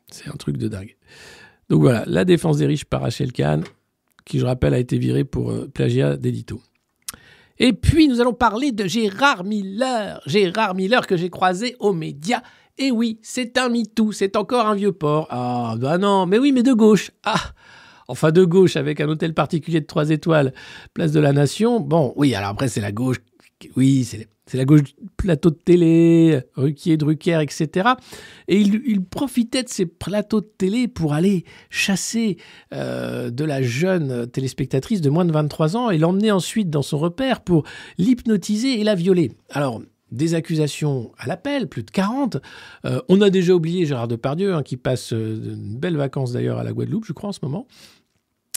C'est 0.09 0.29
un 0.29 0.37
truc 0.37 0.55
de 0.55 0.69
dingue. 0.69 0.95
Donc 1.69 1.81
voilà, 1.81 2.03
la 2.07 2.25
défense 2.25 2.57
des 2.57 2.65
riches 2.65 2.85
par 2.85 3.01
Rachel 3.01 3.31
Kahn, 3.31 3.63
qui 4.25 4.39
je 4.39 4.45
rappelle 4.45 4.73
a 4.73 4.79
été 4.79 4.97
virée 4.97 5.23
pour 5.23 5.51
euh, 5.51 5.67
plagiat 5.67 6.17
d'édito. 6.17 6.61
Et 7.59 7.73
puis 7.73 8.07
nous 8.07 8.21
allons 8.21 8.33
parler 8.33 8.71
de 8.71 8.85
Gérard 8.85 9.43
Miller. 9.43 10.21
Gérard 10.25 10.75
Miller 10.75 11.07
que 11.07 11.17
j'ai 11.17 11.29
croisé 11.29 11.75
aux 11.79 11.93
médias. 11.93 12.41
Et 12.77 12.91
oui, 12.91 13.19
c'est 13.23 13.57
un 13.57 13.69
MeToo, 13.69 14.11
c'est 14.11 14.35
encore 14.35 14.67
un 14.67 14.75
vieux 14.75 14.91
port. 14.91 15.27
Ah 15.31 15.75
bah 15.79 15.97
non, 15.97 16.27
mais 16.27 16.37
oui, 16.37 16.51
mais 16.51 16.63
de 16.63 16.73
gauche. 16.73 17.11
Ah 17.23 17.53
Enfin 18.07 18.31
de 18.31 18.45
gauche 18.45 18.77
avec 18.77 19.01
un 19.01 19.09
hôtel 19.09 19.33
particulier 19.33 19.81
de 19.81 19.85
3 19.85 20.11
étoiles, 20.11 20.53
place 20.93 21.11
de 21.11 21.19
la 21.19 21.33
Nation. 21.33 21.81
Bon, 21.81 22.13
oui, 22.15 22.33
alors 22.35 22.51
après 22.51 22.69
c'est 22.69 22.79
la 22.79 22.93
gauche. 22.93 23.17
Oui, 23.75 24.05
c'est 24.05 24.29
c'est 24.47 24.57
la 24.57 24.65
gauche 24.65 24.81
plateau 25.17 25.49
de 25.49 25.55
télé, 25.55 26.39
Ruquier, 26.55 26.97
Drucker, 26.97 27.41
etc. 27.41 27.89
Et 28.47 28.59
il, 28.59 28.81
il 28.85 29.03
profitait 29.03 29.63
de 29.63 29.69
ces 29.69 29.85
plateaux 29.85 30.41
de 30.41 30.49
télé 30.57 30.87
pour 30.87 31.13
aller 31.13 31.43
chasser 31.69 32.37
euh, 32.73 33.29
de 33.29 33.43
la 33.43 33.61
jeune 33.61 34.27
téléspectatrice 34.27 35.01
de 35.01 35.09
moins 35.09 35.25
de 35.25 35.31
23 35.31 35.75
ans 35.75 35.89
et 35.89 35.97
l'emmener 35.97 36.31
ensuite 36.31 36.69
dans 36.69 36.81
son 36.81 36.97
repère 36.97 37.41
pour 37.41 37.63
l'hypnotiser 37.97 38.79
et 38.79 38.83
la 38.83 38.95
violer. 38.95 39.31
Alors, 39.49 39.81
des 40.11 40.35
accusations 40.35 41.11
à 41.17 41.27
l'appel, 41.27 41.67
plus 41.67 41.83
de 41.83 41.91
40. 41.91 42.37
Euh, 42.85 43.01
on 43.09 43.21
a 43.21 43.29
déjà 43.29 43.53
oublié 43.53 43.85
Gérard 43.85 44.07
Depardieu, 44.07 44.53
hein, 44.53 44.63
qui 44.63 44.77
passe 44.77 45.13
euh, 45.13 45.35
de 45.35 45.55
belles 45.55 45.97
vacances 45.97 46.31
d'ailleurs 46.31 46.57
à 46.57 46.63
la 46.63 46.71
Guadeloupe, 46.71 47.05
je 47.05 47.13
crois, 47.13 47.29
en 47.29 47.33
ce 47.33 47.39
moment. 47.43 47.67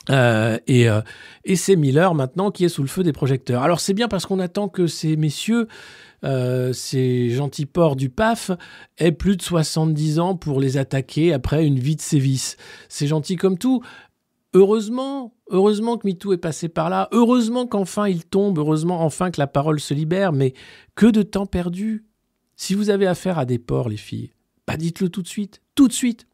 Euh, 0.08 0.58
et, 0.66 0.88
euh, 0.88 1.02
et 1.44 1.56
c'est 1.56 1.76
Miller 1.76 2.14
maintenant 2.14 2.50
qui 2.50 2.64
est 2.64 2.70
sous 2.70 2.82
le 2.82 2.88
feu 2.88 3.02
des 3.02 3.12
projecteurs. 3.12 3.62
Alors 3.62 3.80
c'est 3.80 3.92
bien 3.92 4.08
parce 4.08 4.24
qu'on 4.24 4.38
attend 4.38 4.68
que 4.68 4.86
ces 4.86 5.16
messieurs, 5.16 5.68
euh, 6.24 6.72
ces 6.72 7.30
gentils 7.30 7.66
porcs 7.66 7.96
du 7.96 8.08
PAF, 8.08 8.50
aient 8.98 9.12
plus 9.12 9.36
de 9.36 9.42
70 9.42 10.18
ans 10.18 10.36
pour 10.36 10.60
les 10.60 10.78
attaquer 10.78 11.32
après 11.32 11.66
une 11.66 11.78
vie 11.78 11.96
de 11.96 12.00
sévice. 12.00 12.56
C'est 12.88 13.06
gentil 13.06 13.36
comme 13.36 13.58
tout. 13.58 13.82
Heureusement, 14.52 15.34
heureusement 15.50 15.96
que 15.96 16.08
MeToo 16.08 16.32
est 16.32 16.38
passé 16.38 16.68
par 16.68 16.90
là. 16.90 17.08
Heureusement 17.12 17.66
qu'enfin 17.66 18.08
il 18.08 18.24
tombe. 18.24 18.58
Heureusement 18.58 19.02
enfin 19.02 19.30
que 19.30 19.40
la 19.40 19.46
parole 19.46 19.80
se 19.80 19.94
libère. 19.94 20.32
Mais 20.32 20.54
que 20.94 21.06
de 21.06 21.22
temps 21.22 21.46
perdu. 21.46 22.06
Si 22.56 22.74
vous 22.74 22.90
avez 22.90 23.06
affaire 23.06 23.38
à 23.38 23.46
des 23.46 23.58
porcs, 23.58 23.88
les 23.88 23.96
filles, 23.96 24.32
bah 24.66 24.76
dites-le 24.76 25.08
tout 25.08 25.22
de 25.22 25.28
suite. 25.28 25.62
Tout 25.74 25.88
de 25.88 25.92
suite. 25.92 26.26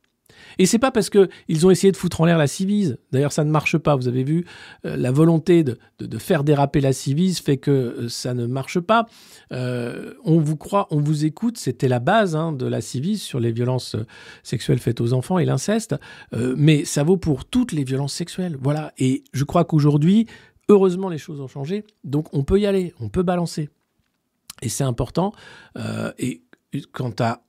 Et 0.59 0.66
c'est 0.66 0.78
pas 0.78 0.91
parce 0.91 1.11
que 1.11 1.28
ils 1.49 1.66
ont 1.66 1.70
essayé 1.70 1.93
de 1.93 1.97
foutre 1.97 2.20
en 2.20 2.24
l'air 2.24 2.39
la 2.39 2.47
civise. 2.47 2.99
D'ailleurs, 3.12 3.32
ça 3.32 3.45
ne 3.45 3.51
marche 3.51 3.78
pas. 3.78 3.97
Vous 3.97 4.09
avez 4.09 4.24
vu, 4.24 4.45
euh, 4.84 4.97
la 4.97 5.11
volonté 5.11 5.64
de, 5.64 5.78
faire 6.18 6.45
déraper 6.45 6.80
la 6.80 6.93
civise 6.93 7.41
fait 7.41 7.57
que 7.57 7.70
euh, 7.70 8.09
ça 8.09 8.34
ne 8.34 8.47
marche 8.47 8.80
pas. 8.80 9.07
Euh, 9.53 10.14
on 10.24 10.39
vous 10.39 10.57
croit, 10.57 10.87
on 10.91 11.01
vous 11.01 11.24
écoute. 11.24 11.59
C'était 11.59 11.89
la 11.89 11.99
base 11.99 12.37
hein, 12.37 12.53
de 12.53 12.66
la 12.66 12.80
civise 12.80 13.22
sur 13.22 13.41
les 13.41 13.53
violences 13.53 13.97
sexuelles 14.43 14.78
faites 14.78 15.01
aux 15.01 15.12
enfants 15.12 15.39
et 15.39 15.45
l'inceste. 15.45 15.95
Mais 16.32 16.84
ça 16.84 17.03
vaut 17.03 17.16
pour 17.16 17.45
toutes 17.45 17.72
les 17.72 17.84
violences 17.84 18.14
sexuelles. 18.14 18.57
Voilà. 18.61 18.93
Et 18.99 19.24
je 19.32 19.45
crois 19.45 19.64
qu'aujourd'hui, 19.64 20.26
heureusement, 20.68 21.09
les 21.09 21.18
choses 21.18 21.41
ont 21.41 21.49
changé. 21.49 21.84
Donc, 22.05 22.28
on 22.32 22.45
peut 22.45 22.59
y 22.59 22.66
aller, 22.66 22.95
on 23.01 23.09
peut 23.09 23.22
balancer. 23.22 23.68
Et 24.62 24.68
c'est 24.68 24.84
important. 24.84 25.32
Et 26.18 26.43
quant 26.93 27.14
à 27.20 27.45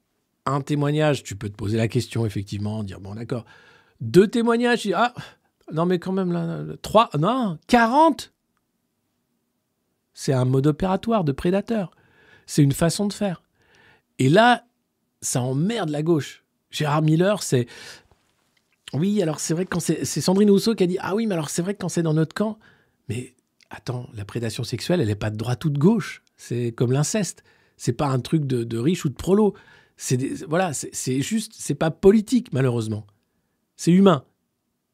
un 0.48 0.62
témoignage, 0.62 1.24
tu 1.24 1.36
peux 1.36 1.50
te 1.50 1.56
poser 1.56 1.78
la 1.78 1.88
question, 1.88 2.26
effectivement, 2.26 2.84
dire, 2.84 3.00
bon, 3.00 3.16
d'accord. 3.16 3.46
Deux 4.02 4.28
témoignages, 4.28 4.82
tu 4.82 4.88
dis, 4.90 4.94
ah, 4.94 5.14
non, 5.72 5.86
mais 5.86 6.00
quand 6.00 6.12
même, 6.12 6.32
là, 6.32 6.64
trois, 6.82 7.10
non, 7.20 7.58
40 7.68 8.34
C'est 10.14 10.34
un 10.34 10.46
mode 10.46 10.68
opératoire 10.68 11.24
de 11.24 11.32
prédateur. 11.32 11.92
C'est 12.46 12.64
une 12.64 12.72
façon 12.72 13.08
de 13.08 13.14
faire. 13.14 13.44
Et 14.20 14.30
là, 14.30 14.66
ça 15.22 15.42
emmerde 15.42 15.90
la 15.90 16.04
gauche. 16.04 16.44
Gérard 16.72 17.02
Miller, 17.02 17.44
c'est. 17.44 17.68
Oui, 18.94 19.22
alors 19.22 19.40
c'est 19.40 19.54
vrai 19.54 19.66
que 19.66 19.70
quand 19.70 19.82
c'est 19.82 20.06
c'est 20.06 20.22
Sandrine 20.22 20.50
Rousseau 20.50 20.74
qui 20.74 20.84
a 20.84 20.88
dit 20.88 20.98
Ah 21.02 21.14
oui, 21.14 21.28
mais 21.28 21.34
alors 21.34 21.50
c'est 21.50 21.62
vrai 21.62 21.74
que 21.74 21.80
quand 21.80 21.90
c'est 21.90 22.04
dans 22.04 22.14
notre 22.14 22.34
camp. 22.34 22.58
Mais 23.10 23.36
attends, 23.70 24.10
la 24.14 24.26
prédation 24.26 24.64
sexuelle, 24.64 25.02
elle 25.02 25.08
n'est 25.08 25.16
pas 25.16 25.30
de 25.30 25.38
droite 25.38 25.64
ou 25.66 25.70
de 25.70 25.78
gauche. 25.78 26.24
C'est 26.38 26.72
comme 26.72 26.92
l'inceste. 26.92 27.44
C'est 27.76 27.94
pas 27.94 28.08
un 28.08 28.20
truc 28.20 28.46
de, 28.46 28.64
de 28.64 28.78
riche 28.78 29.06
ou 29.06 29.10
de 29.10 29.16
prolo. 29.16 29.54
C'est 29.98 30.44
voilà, 30.46 30.74
c'est 30.74 31.22
juste, 31.22 31.54
c'est 31.58 31.76
pas 31.76 31.92
politique 31.92 32.54
malheureusement. 32.54 33.06
C'est 33.76 33.92
humain. 33.92 34.24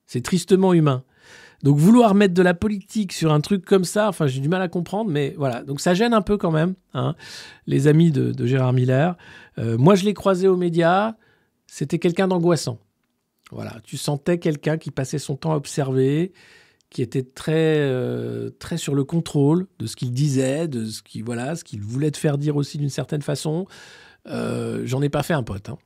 C'est 0.05 0.21
tristement 0.21 0.73
humain. 0.73 1.03
Donc 1.63 1.77
vouloir 1.77 2.13
mettre 2.13 2.33
de 2.33 2.41
la 2.41 2.53
politique 2.53 3.13
sur 3.13 3.31
un 3.31 3.39
truc 3.39 3.63
comme 3.63 3.85
ça, 3.85 4.09
enfin 4.09 4.27
j'ai 4.27 4.41
du 4.41 4.49
mal 4.49 4.61
à 4.61 4.67
comprendre, 4.67 5.09
mais 5.09 5.33
voilà. 5.37 5.63
Donc 5.63 5.79
ça 5.79 5.93
gêne 5.93 6.13
un 6.13 6.21
peu 6.21 6.37
quand 6.37 6.51
même, 6.51 6.75
hein, 6.93 7.15
les 7.67 7.87
amis 7.87 8.11
de, 8.11 8.45
Gérard 8.45 8.73
Miller. 8.73 9.15
Euh, 9.57 9.77
moi 9.77 9.95
je 9.95 10.03
l'ai 10.03 10.13
croisé 10.13 10.49
aux 10.49 10.57
médias, 10.57 11.15
c'était 11.67 11.99
quelqu'un 11.99 12.27
d'angoissant. 12.27 12.79
Voilà, 13.51 13.77
tu 13.83 13.97
sentais 13.97 14.39
quelqu'un 14.39 14.77
qui 14.77 14.91
passait 14.91 15.19
son 15.19 15.37
temps 15.37 15.53
à 15.53 15.55
observer, 15.55 16.33
qui 16.89 17.01
était 17.01 17.23
très, 17.23 17.77
euh, 17.79 18.49
très 18.59 18.77
sur 18.77 18.93
le 18.93 19.05
contrôle 19.05 19.67
de 19.79 19.85
ce 19.87 19.95
qu'il 19.95 20.11
disait, 20.11 20.67
de 20.67 20.85
ce 20.85 21.01
qu'il 21.01 21.23
voilà, 21.23 21.55
ce 21.55 21.63
qu'il 21.63 21.81
voulait 21.81 22.11
te 22.11 22.17
faire 22.17 22.37
dire 22.37 22.57
aussi 22.57 22.77
d'une 22.77 22.89
certaine 22.89 23.21
façon. 23.21 23.67
Euh, 24.27 24.81
J'en 24.85 25.01
ai 25.01 25.09
pas 25.09 25.23
fait 25.23 25.33
un 25.33 25.43
pote. 25.43 25.69
hein. 25.69 25.77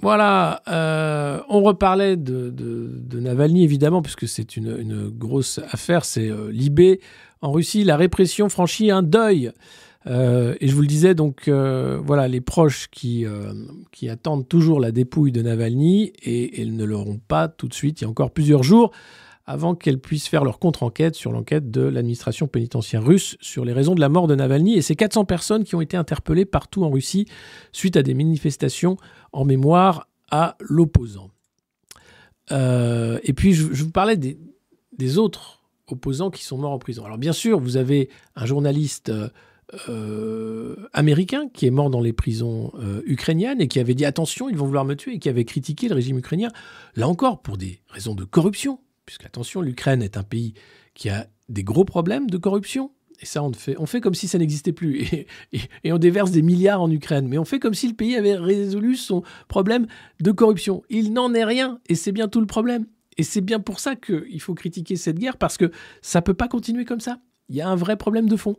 Voilà, 0.00 0.62
euh, 0.68 1.40
on 1.48 1.60
reparlait 1.62 2.16
de, 2.16 2.50
de, 2.50 3.18
Navalny, 3.20 3.64
évidemment, 3.64 4.00
puisque 4.00 4.28
c'est 4.28 4.56
une, 4.56 4.76
une, 4.78 5.08
grosse 5.08 5.58
affaire. 5.72 6.04
C'est 6.04 6.30
euh, 6.30 6.52
Libé 6.52 7.00
en 7.42 7.50
Russie. 7.50 7.82
La 7.82 7.96
répression 7.96 8.48
franchit 8.48 8.92
un 8.92 9.02
deuil. 9.02 9.50
Euh, 10.06 10.54
et 10.60 10.68
je 10.68 10.74
vous 10.76 10.82
le 10.82 10.86
disais, 10.86 11.14
donc 11.14 11.48
voilà, 11.48 12.28
les 12.28 12.40
proches 12.40 12.88
qui, 12.92 13.26
qui 13.90 14.08
attendent 14.08 14.48
toujours 14.48 14.78
la 14.78 14.92
dépouille 14.92 15.32
de 15.32 15.42
Navalny 15.42 16.12
et 16.22 16.62
elles 16.62 16.76
ne 16.76 16.84
l'auront 16.84 17.20
pas 17.26 17.48
tout 17.48 17.66
de 17.66 17.74
suite. 17.74 18.00
Il 18.00 18.04
y 18.04 18.06
a 18.06 18.10
encore 18.10 18.30
plusieurs 18.30 18.62
jours 18.62 18.92
avant 19.48 19.74
qu'elles 19.74 19.98
puissent 19.98 20.28
faire 20.28 20.44
leur 20.44 20.58
contre-enquête 20.58 21.14
sur 21.14 21.32
l'enquête 21.32 21.70
de 21.70 21.80
l'administration 21.80 22.46
pénitentiaire 22.46 23.02
russe 23.02 23.38
sur 23.40 23.64
les 23.64 23.72
raisons 23.72 23.94
de 23.94 24.00
la 24.00 24.10
mort 24.10 24.26
de 24.26 24.34
Navalny. 24.34 24.76
Et 24.76 24.82
c'est 24.82 24.94
400 24.94 25.24
personnes 25.24 25.64
qui 25.64 25.74
ont 25.74 25.80
été 25.80 25.96
interpellées 25.96 26.44
partout 26.44 26.84
en 26.84 26.90
Russie 26.90 27.26
suite 27.72 27.96
à 27.96 28.02
des 28.02 28.12
manifestations 28.12 28.98
en 29.32 29.46
mémoire 29.46 30.06
à 30.30 30.56
l'opposant. 30.60 31.30
et 32.50 33.32
puis 33.34 33.54
je, 33.54 33.64
vous 33.64 33.90
parlais 33.90 34.18
des, 34.18 35.18
autres 35.18 35.62
opposants 35.86 36.30
qui 36.30 36.44
sont 36.44 36.58
morts 36.58 36.72
en 36.72 36.78
prison. 36.78 37.06
Alors 37.06 37.16
bien 37.16 37.32
sûr, 37.32 37.58
vous 37.58 37.78
avez 37.78 38.10
un 38.36 38.44
journaliste 38.44 39.10
euh, 39.88 40.76
américain 40.92 41.48
qui 41.54 41.66
est 41.66 41.70
mort 41.70 41.88
dans 41.88 42.02
les 42.02 42.12
prisons 42.12 42.72
euh, 42.78 43.00
ukrainiennes 43.06 43.62
et 43.62 43.68
qui 43.68 43.80
avait 43.80 43.94
dit 43.94 44.04
attention, 44.04 44.50
ils 44.50 44.56
vont 44.58 44.66
vouloir 44.66 44.84
me 44.84 44.94
tuer 44.94 45.14
et 45.14 45.18
qui 45.18 45.30
avait 45.30 45.46
critiqué 45.46 45.88
le 45.88 45.94
régime 45.94 46.18
ukrainien, 46.18 46.50
là 46.96 47.08
encore 47.08 47.40
pour 47.40 47.56
des 47.56 47.80
raisons 47.88 48.14
de 48.14 48.24
corruption, 48.24 48.80
puisque 49.08 49.24
attention, 49.24 49.62
l'Ukraine 49.62 50.02
est 50.02 50.18
un 50.18 50.22
pays 50.22 50.52
qui 50.92 51.08
a 51.08 51.28
des 51.48 51.64
gros 51.64 51.86
problèmes 51.86 52.28
de 52.28 52.36
corruption. 52.36 52.92
Et 53.20 53.24
ça, 53.24 53.42
on 53.42 53.50
fait, 53.54 53.74
on 53.78 53.86
fait 53.86 54.02
comme 54.02 54.12
si 54.12 54.28
ça 54.28 54.36
n'existait 54.36 54.74
plus. 54.74 55.26
Et, 55.82 55.92
on 55.92 55.96
déverse 55.96 56.30
des 56.30 56.42
milliards 56.42 56.82
en 56.82 56.90
Ukraine. 56.90 57.26
Mais 57.26 57.38
on 57.38 57.46
fait 57.46 57.58
comme 57.58 57.72
si 57.72 57.88
le 57.88 57.94
pays 57.94 58.16
avait 58.16 58.36
résolu 58.36 58.96
son 58.96 59.22
problème 59.48 59.86
de 60.20 60.30
corruption. 60.30 60.82
Il 60.90 61.14
n'en 61.14 61.32
est 61.32 61.44
rien. 61.44 61.80
Et 61.88 61.94
c'est 61.94 62.12
bien 62.12 62.28
tout 62.28 62.40
le 62.40 62.46
problème. 62.46 62.84
Et 63.16 63.22
c'est 63.22 63.40
bien 63.40 63.60
pour 63.60 63.80
ça 63.80 63.96
qu'il 63.96 64.42
faut 64.42 64.54
critiquer 64.54 64.96
cette 64.96 65.18
guerre, 65.18 65.38
parce 65.38 65.56
que 65.56 65.72
ça 66.02 66.20
ne 66.20 66.24
peut 66.24 66.34
pas 66.34 66.46
continuer 66.46 66.84
comme 66.84 67.00
ça 67.00 67.18
il 67.48 67.56
y 67.56 67.62
a 67.62 67.68
un 67.70 67.76
vrai 67.76 67.96
problème 67.96 68.28
de 68.28 68.36
fond. 68.36 68.56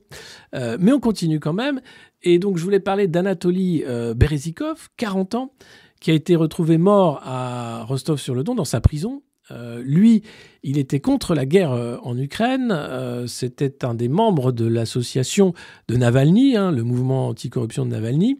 Euh, 0.56 0.76
mais 0.80 0.92
on 0.92 1.00
continue 1.00 1.40
quand 1.40 1.54
même. 1.54 1.80
Et 2.24 2.40
donc, 2.40 2.58
je 2.58 2.64
voulais 2.64 2.80
parler 2.80 3.08
d'Anatoly 3.08 3.84
euh, 3.86 4.16
Berezikov, 4.16 4.90
40 4.98 5.36
ans, 5.36 5.54
qui 6.02 6.10
a 6.10 6.16
été 6.16 6.36
retrouvé 6.36 6.80
mort 6.80 7.22
à 7.24 7.84
Rostov-sur-le-Don, 7.84 8.56
dans 8.56 8.66
sa 8.66 8.82
prison. 8.82 9.22
Euh, 9.52 9.82
lui, 9.84 10.24
il 10.64 10.78
était 10.78 11.00
contre 11.00 11.36
la 11.36 11.46
guerre 11.46 11.72
euh, 11.72 11.98
en 12.04 12.18
Ukraine. 12.18 12.70
Euh, 12.72 13.28
C'était 13.28 13.86
un 13.86 13.94
des 13.94 14.10
membres 14.10 14.52
de 14.52 14.66
l'association 14.66 15.54
de 15.88 15.96
Navalny, 15.96 16.56
hein, 16.56 16.72
le 16.72 16.84
mouvement 16.84 17.30
anticorruption 17.30 17.86
de 17.86 17.92
Navalny. 17.92 18.40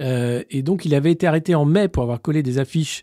Et 0.00 0.62
donc, 0.62 0.84
il 0.84 0.94
avait 0.94 1.10
été 1.10 1.26
arrêté 1.26 1.56
en 1.56 1.64
mai 1.64 1.88
pour 1.88 2.04
avoir 2.04 2.22
collé 2.22 2.44
des 2.44 2.58
affiches 2.58 3.02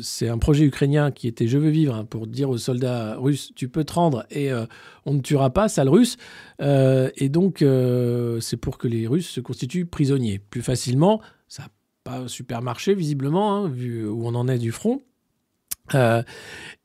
c'est 0.00 0.28
un 0.28 0.38
projet 0.38 0.64
ukrainien 0.64 1.10
qui 1.10 1.26
était 1.26 1.48
Je 1.48 1.58
veux 1.58 1.68
vivre 1.68 1.92
hein, 1.96 2.04
pour 2.04 2.28
dire 2.28 2.50
aux 2.50 2.56
soldats 2.56 3.16
russes 3.16 3.50
tu 3.56 3.68
peux 3.68 3.82
te 3.82 3.92
rendre 3.92 4.24
et 4.30 4.50
on 5.04 5.12
ne 5.12 5.20
tuera 5.20 5.50
pas, 5.50 5.68
sale 5.68 5.88
russe. 5.88 6.16
Et 6.60 7.28
donc 7.28 7.64
c'est 8.40 8.56
pour 8.56 8.78
que 8.78 8.88
les 8.88 9.06
Russes 9.06 9.28
se 9.28 9.40
constituent 9.40 9.84
prisonniers 9.84 10.38
plus 10.38 10.62
facilement. 10.62 11.20
Ça 11.48 11.64
n'a 11.64 11.68
pas 12.04 12.28
super 12.28 12.62
marché 12.62 12.94
visiblement, 12.94 13.54
hein, 13.56 13.68
vu 13.68 14.06
où 14.06 14.26
on 14.26 14.34
en 14.36 14.48
est 14.48 14.58
du 14.58 14.72
front. 14.72 15.02
Euh, 15.94 16.22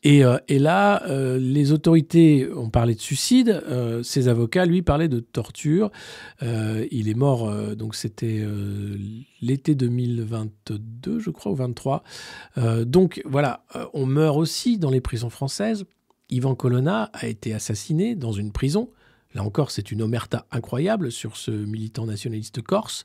et, 0.04 0.24
euh, 0.24 0.38
et, 0.48 0.60
là, 0.60 1.04
euh, 1.08 1.38
les 1.38 1.72
autorités 1.72 2.50
ont 2.54 2.70
parlé 2.70 2.96
de 2.96 3.00
suicide. 3.00 3.64
Ses 4.04 4.28
avocats, 4.28 4.66
lui, 4.66 4.82
parlaient 4.82 5.10
de 5.10 5.20
torture. 5.20 5.92
Il 6.42 7.10
est 7.10 7.18
mort, 7.18 7.76
donc 7.76 7.96
c'était 7.96 8.46
l'été 9.42 9.76
2022, 9.76 11.20
je 11.20 11.30
crois, 11.30 11.52
ou 11.52 11.56
23. 11.56 12.04
donc 12.86 13.22
voilà, 13.26 13.64
on 13.94 14.06
meurt 14.06 14.38
aussi 14.38 14.78
dans 14.78 14.90
les 14.90 15.02
prisons 15.02 15.30
françaises. 15.30 15.86
Ivan 16.30 16.56
Colonna 16.56 17.10
a 17.14 17.28
été 17.28 17.54
assassiné 17.54 18.16
dans 18.16 18.32
une 18.32 18.52
prison. 18.52 18.90
Là 19.36 19.44
encore, 19.44 19.70
c'est 19.70 19.92
une 19.92 20.02
omerta 20.02 20.48
incroyable 20.52 21.12
sur 21.12 21.38
ce 21.38 21.52
militant 21.52 22.08
nationaliste 22.08 22.64
corse, 22.64 23.04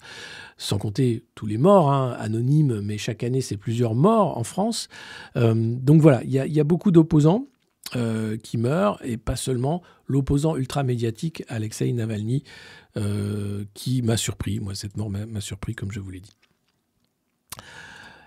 sans 0.57 0.79
compter 0.79 1.23
tous 1.35 1.47
les 1.47 1.59
morts, 1.59 1.93
hein, 1.93 2.17
anonymes, 2.19 2.81
mais 2.81 2.97
chaque 2.97 3.23
année, 3.23 3.43
c'est 3.43 3.59
plusieurs 3.59 3.95
morts 3.95 4.39
en 4.39 4.45
France. 4.45 4.89
Euh, 5.37 5.55
donc 5.55 6.01
voilà, 6.01 6.25
il 6.25 6.31
y, 6.31 6.61
a 6.61 6.65
beaucoup 6.65 6.91
d'opposants 6.91 7.47
euh, 7.95 8.39
qui 8.39 8.57
meurent, 8.57 8.99
et 9.05 9.19
pas 9.19 9.37
seulement 9.37 9.83
l'opposant 10.07 10.57
ultra-médiatique 10.57 11.45
Alexei 11.49 11.93
Navalny, 11.93 12.43
euh, 12.97 13.65
qui 13.75 14.01
m'a 14.01 14.17
surpris. 14.17 14.61
Moi, 14.61 14.75
cette 14.75 14.97
mort 14.97 15.11
m'a 15.11 15.41
surpris, 15.43 15.75
comme 15.75 15.93
je 15.93 16.01
vous 16.01 16.11
l'ai 16.11 16.21
dit. 16.21 16.37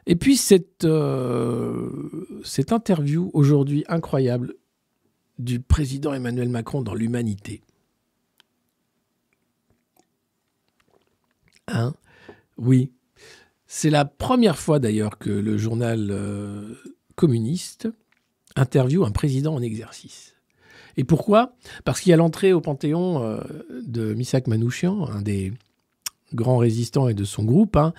Et 0.06 0.16
puis, 0.16 0.38
cette 0.38 0.86
interview 2.72 3.32
aujourd'hui 3.34 3.86
incroyable 3.88 4.54
du 5.40 5.60
président 5.60 6.14
Emmanuel 6.14 6.50
Macron 6.50 6.82
dans 6.82 6.94
l'humanité. 6.94 7.62
Oui. 12.58 12.92
C'est 13.68 13.90
la 13.90 14.06
première 14.06 14.58
fois 14.58 14.80
d'ailleurs 14.80 15.18
que 15.18 15.30
le 15.30 15.58
journal 15.58 16.08
euh, 16.10 16.74
communiste 17.16 17.90
interviewe 18.56 19.04
un 19.04 19.12
président 19.12 19.56
en 19.56 19.62
exercice. 19.62 20.36
Et 20.96 21.04
pourquoi? 21.04 21.54
Parce 21.84 22.00
qu'il 22.00 22.10
y 22.10 22.14
a 22.14 22.18
l'entrée 22.18 22.54
au 22.54 22.62
Panthéon 22.62 23.22
euh, 23.22 23.40
de 23.86 24.14
Misak 24.14 24.48
Manouchian, 24.48 25.08
un 25.08 25.22
des 25.22 25.54
grands 26.34 26.58
résistants 26.58 27.08
et 27.08 27.14
de 27.14 27.24
son 27.24 27.44
groupe, 27.44 27.76
hein, 27.76 27.94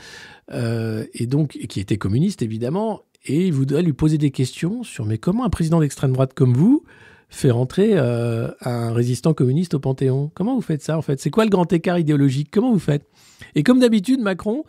euh, 0.52 1.06
et 1.14 1.26
donc 1.26 1.50
qui 1.68 1.80
était 1.80 1.96
communiste 1.96 2.42
évidemment, 2.42 3.02
et 3.24 3.46
il 3.46 3.52
voudrait 3.52 3.82
lui 3.82 3.92
poser 3.92 4.18
des 4.18 4.30
questions 4.30 4.82
sur 4.82 5.04
mais 5.04 5.18
comment 5.18 5.44
un 5.44 5.50
président 5.50 5.80
d'extrême 5.80 6.12
droite 6.12 6.34
comme 6.34 6.54
vous 6.54 6.84
fait 7.28 7.50
rentrer 7.50 7.90
euh, 7.92 8.50
un 8.62 8.92
résistant 8.92 9.34
communiste 9.34 9.74
au 9.74 9.80
Panthéon 9.80 10.30
Comment 10.34 10.54
vous 10.54 10.62
faites 10.62 10.82
ça 10.82 10.96
en 10.96 11.02
fait? 11.02 11.20
C'est 11.20 11.30
quoi 11.30 11.44
le 11.44 11.50
grand 11.50 11.70
écart 11.72 11.98
idéologique? 11.98 12.48
Comment 12.50 12.72
vous 12.72 12.78
faites? 12.78 13.06
Et 13.54 13.62
comme 13.62 13.80
d'habitude, 13.80 14.20
Macron, 14.20 14.64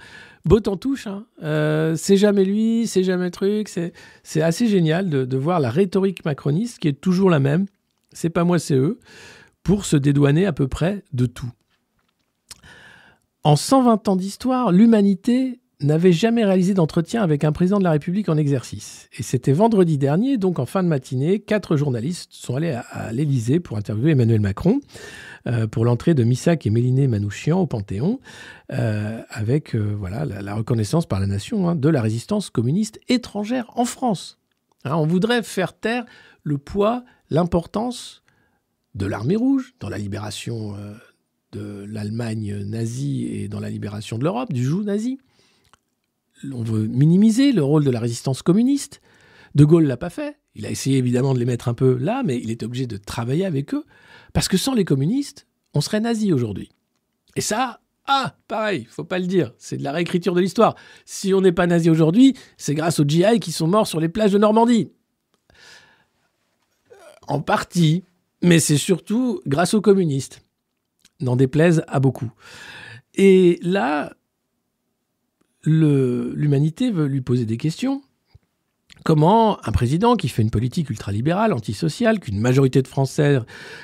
botte 0.45 0.67
en 0.67 0.77
touche. 0.77 1.07
Hein. 1.07 1.25
Euh, 1.43 1.95
c'est 1.95 2.17
jamais 2.17 2.43
lui, 2.43 2.85
c'est 2.87 3.03
jamais 3.03 3.31
truc. 3.31 3.69
C'est 3.69 4.41
assez 4.41 4.67
génial 4.67 5.09
de, 5.09 5.25
de, 5.25 5.37
voir 5.37 5.59
la 5.59 5.69
rhétorique 5.69 6.25
macroniste 6.25 6.79
qui 6.79 6.87
est 6.87 6.99
toujours 6.99 7.29
la 7.29 7.39
même. 7.39 7.65
C'est 8.11 8.29
pas 8.29 8.43
moi, 8.43 8.59
c'est 8.59 8.75
eux, 8.75 8.99
pour 9.63 9.85
se 9.85 9.95
dédouaner 9.95 10.45
à 10.45 10.53
peu 10.53 10.67
près 10.67 11.03
de 11.13 11.25
tout. 11.25 11.51
En 13.43 13.55
120 13.55 14.07
ans 14.09 14.15
d'histoire, 14.15 14.71
l'humanité 14.71 15.59
n'avait 15.81 16.11
jamais 16.11 16.43
réalisé 16.43 16.73
d'entretien 16.73 17.23
avec 17.23 17.43
un 17.43 17.51
président 17.51 17.79
de 17.79 17.83
la 17.83 17.91
République 17.91 18.27
en 18.27 18.37
exercice. 18.37 19.07
Et 19.17 19.23
c'était 19.23 19.53
vendredi 19.53 19.97
dernier, 19.97 20.37
donc 20.37 20.59
en 20.59 20.65
fin 20.65 20.83
de 20.83 20.89
matinée, 20.89 21.39
quatre 21.39 21.77
journalistes 21.77 22.31
sont 22.33 22.55
allés 22.55 22.71
à, 22.71 22.81
à 22.91 23.11
l'Élysée 23.13 23.59
pour 23.59 23.77
interviewer 23.77 24.11
Emmanuel 24.11 24.41
Macron 24.41 24.81
euh, 25.47 25.67
pour 25.67 25.85
l'entrée 25.85 26.13
de 26.13 26.23
Missak 26.23 26.65
et 26.65 26.69
Méliné 26.69 27.07
Manouchian 27.07 27.61
au 27.61 27.65
Panthéon, 27.65 28.19
euh, 28.71 29.21
avec 29.29 29.73
euh, 29.73 29.95
voilà, 29.97 30.25
la, 30.25 30.53
reconnaissance 30.53 31.05
par 31.05 31.21
la 31.21 31.27
nation 31.27 31.69
hein, 31.69 31.75
de 31.75 31.87
la 31.87 32.01
résistance 32.01 32.49
communiste 32.49 32.99
étrangère 33.07 33.71
en 33.75 33.85
France. 33.85 34.37
Hein, 34.83 34.95
on 34.95 35.05
voudrait 35.05 35.41
faire 35.41 35.73
taire 35.73 36.05
le 36.43 36.57
poids, 36.57 37.05
l'importance 37.29 38.23
de 38.95 39.05
l'armée 39.05 39.37
rouge 39.37 39.73
dans 39.79 39.87
la 39.87 39.97
libération 39.97 40.75
de 41.51 41.85
l'Allemagne 41.87 42.63
nazie 42.65 43.27
et 43.27 43.47
dans 43.47 43.59
la 43.59 43.69
libération 43.69 44.17
de 44.17 44.23
l'Europe, 44.23 44.51
du 44.51 44.63
joug 44.63 44.83
nazi. 44.83 45.19
On 46.51 46.63
veut 46.63 46.87
minimiser 46.87 47.51
le 47.51 47.63
rôle 47.63 47.83
de 47.83 47.91
la 47.91 47.99
résistance 47.99 48.41
communiste. 48.41 49.01
De 49.55 49.65
Gaulle 49.65 49.85
l'a 49.85 49.97
pas 49.97 50.09
fait. 50.09 50.37
Il 50.55 50.65
a 50.65 50.69
essayé 50.69 50.97
évidemment 50.97 51.33
de 51.33 51.39
les 51.39 51.45
mettre 51.45 51.67
un 51.67 51.73
peu 51.73 51.97
là, 51.97 52.23
mais 52.23 52.39
il 52.41 52.51
est 52.51 52.63
obligé 52.63 52.87
de 52.87 52.97
travailler 52.97 53.45
avec 53.45 53.73
eux. 53.73 53.85
Parce 54.33 54.47
que 54.47 54.57
sans 54.57 54.73
les 54.73 54.85
communistes, 54.85 55.47
on 55.73 55.81
serait 55.81 55.99
nazi 55.99 56.33
aujourd'hui. 56.33 56.69
Et 57.35 57.41
ça, 57.41 57.81
ah, 58.07 58.35
pareil, 58.47 58.87
faut 58.89 59.03
pas 59.03 59.19
le 59.19 59.27
dire, 59.27 59.53
c'est 59.57 59.77
de 59.77 59.83
la 59.83 59.91
réécriture 59.91 60.33
de 60.33 60.41
l'histoire. 60.41 60.75
Si 61.05 61.33
on 61.33 61.41
n'est 61.41 61.51
pas 61.51 61.67
nazi 61.67 61.89
aujourd'hui, 61.89 62.35
c'est 62.57 62.73
grâce 62.73 62.99
aux 62.99 63.07
GI 63.07 63.39
qui 63.39 63.51
sont 63.51 63.67
morts 63.67 63.87
sur 63.87 63.99
les 63.99 64.09
plages 64.09 64.31
de 64.31 64.37
Normandie. 64.37 64.91
En 67.27 67.41
partie, 67.41 68.03
mais 68.41 68.59
c'est 68.59 68.77
surtout 68.77 69.41
grâce 69.45 69.75
aux 69.75 69.81
communistes. 69.81 70.41
N'en 71.19 71.35
déplaise 71.35 71.83
à 71.87 71.99
beaucoup. 71.99 72.31
Et 73.13 73.59
là, 73.61 74.13
l'humanité 75.63 76.91
veut 76.91 77.07
lui 77.07 77.21
poser 77.21 77.45
des 77.45 77.57
questions. 77.57 78.01
Comment 79.05 79.65
un 79.65 79.71
président 79.71 80.15
qui 80.15 80.27
fait 80.27 80.41
une 80.41 80.49
politique 80.49 80.89
ultralibérale, 80.89 81.53
antisociale, 81.53 82.19
qu'une 82.19 82.39
majorité 82.39 82.81
de 82.81 82.87
Français 82.87 83.39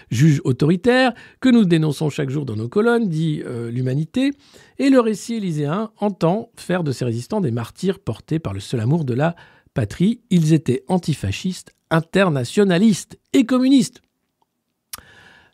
juge 0.09 0.41
autoritaire, 0.43 1.13
que 1.39 1.47
nous 1.47 1.63
dénonçons 1.63 2.09
chaque 2.09 2.29
jour 2.29 2.45
dans 2.45 2.55
nos 2.55 2.67
colonnes, 2.67 3.07
dit 3.07 3.41
euh, 3.45 3.71
l'humanité, 3.71 4.33
et 4.77 4.89
le 4.89 4.99
récit 4.99 5.35
élyséen 5.35 5.91
entend 5.99 6.49
faire 6.57 6.83
de 6.83 6.91
ces 6.91 7.05
résistants 7.05 7.39
des 7.39 7.51
martyrs 7.51 7.99
portés 7.99 8.39
par 8.39 8.53
le 8.53 8.59
seul 8.59 8.81
amour 8.81 9.05
de 9.05 9.13
la 9.13 9.35
patrie. 9.73 10.21
Ils 10.31 10.53
étaient 10.53 10.83
antifascistes, 10.89 11.73
internationalistes 11.91 13.17
et 13.31 13.45
communistes. 13.45 14.01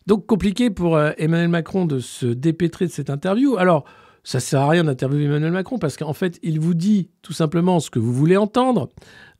Donc 0.07 0.25
compliqué 0.25 0.71
pour 0.71 0.97
euh, 0.97 1.11
Emmanuel 1.17 1.49
Macron 1.49 1.85
de 1.85 1.99
se 1.99 2.25
dépêtrer 2.25 2.87
de 2.87 2.91
cette 2.91 3.11
interview. 3.11 3.57
Alors, 3.57 3.85
ça 4.23 4.39
sert 4.39 4.61
à 4.61 4.69
rien 4.69 4.83
d'interviewer 4.83 5.25
Emmanuel 5.25 5.51
Macron 5.51 5.79
parce 5.79 5.97
qu'en 5.97 6.13
fait, 6.13 6.39
il 6.43 6.59
vous 6.59 6.73
dit 6.73 7.09
tout 7.21 7.33
simplement 7.33 7.79
ce 7.79 7.89
que 7.89 7.99
vous 7.99 8.13
voulez 8.13 8.37
entendre. 8.37 8.89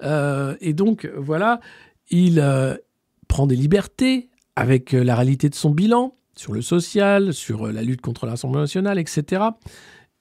Euh, 0.04 0.56
et 0.60 0.74
donc, 0.74 1.10
voilà, 1.16 1.60
il 2.10 2.40
euh, 2.40 2.76
prend 3.28 3.48
des 3.48 3.56
libertés 3.56 4.30
avec 4.56 4.94
euh, 4.94 5.04
la 5.04 5.16
réalité 5.16 5.50
de 5.50 5.56
son 5.56 5.70
bilan 5.70 6.16
sur 6.36 6.54
le 6.54 6.62
social, 6.62 7.34
sur 7.34 7.68
la 7.68 7.84
lutte 7.84 8.02
contre 8.02 8.26
l'Assemblée 8.26 8.62
nationale, 8.62 8.98
etc. 8.98 9.44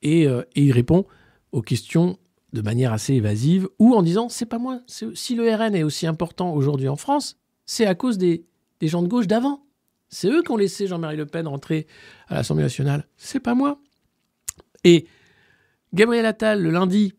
Et, 0.03 0.27
il 0.55 0.73
répond 0.73 1.07
aux 1.53 1.63
questions 1.63 2.19
de 2.53 2.63
manière 2.63 2.93
assez 2.93 3.15
évasive 3.15 3.69
ou 3.79 3.95
en 3.95 4.03
disant 4.03 4.29
c'est 4.29 4.47
pas 4.47 4.59
moi. 4.59 4.81
Si 4.87 5.35
le 5.35 5.55
RN 5.55 5.75
est 5.75 5.85
aussi 5.85 6.07
important 6.07 6.53
aujourd'hui 6.53 6.89
en 6.89 6.97
France, 6.97 7.39
c'est 7.65 7.87
à 7.87 7.95
cause 7.95 8.19
des, 8.19 8.45
des 8.81 8.89
gens 8.89 9.03
de 9.03 9.09
gauche 9.09 9.29
d'avant. 9.29 9.63
C'est 10.09 10.29
eux 10.29 10.43
qui 10.43 10.51
ont 10.51 10.57
laissé 10.57 10.89
Jean-Marie 10.89 11.17
Le 11.17 11.27
Pen 11.27 11.47
rentrer 11.47 11.87
à 12.29 12.35
l'Assemblée 12.35 12.65
nationale. 12.65 13.07
C'est 13.17 13.41
pas 13.41 13.55
moi. 13.55 13.81
Et 14.85 15.07
Gabriel 15.93 16.27
Attal, 16.27 16.63
le 16.63 16.71
lundi, 16.71 17.15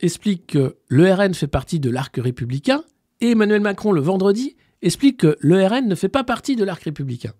explique 0.00 0.48
que 0.48 0.76
le 0.88 1.12
RN 1.12 1.34
fait 1.34 1.46
partie 1.46 1.80
de 1.80 1.90
l'arc 1.90 2.16
républicain. 2.16 2.82
Et 3.20 3.30
Emmanuel 3.30 3.60
Macron, 3.60 3.92
le 3.92 4.00
vendredi, 4.00 4.56
explique 4.82 5.18
que 5.18 5.36
le 5.40 5.64
RN 5.64 5.86
ne 5.86 5.94
fait 5.94 6.08
pas 6.08 6.24
partie 6.24 6.56
de 6.56 6.64
l'arc 6.64 6.82
républicain. 6.82 7.32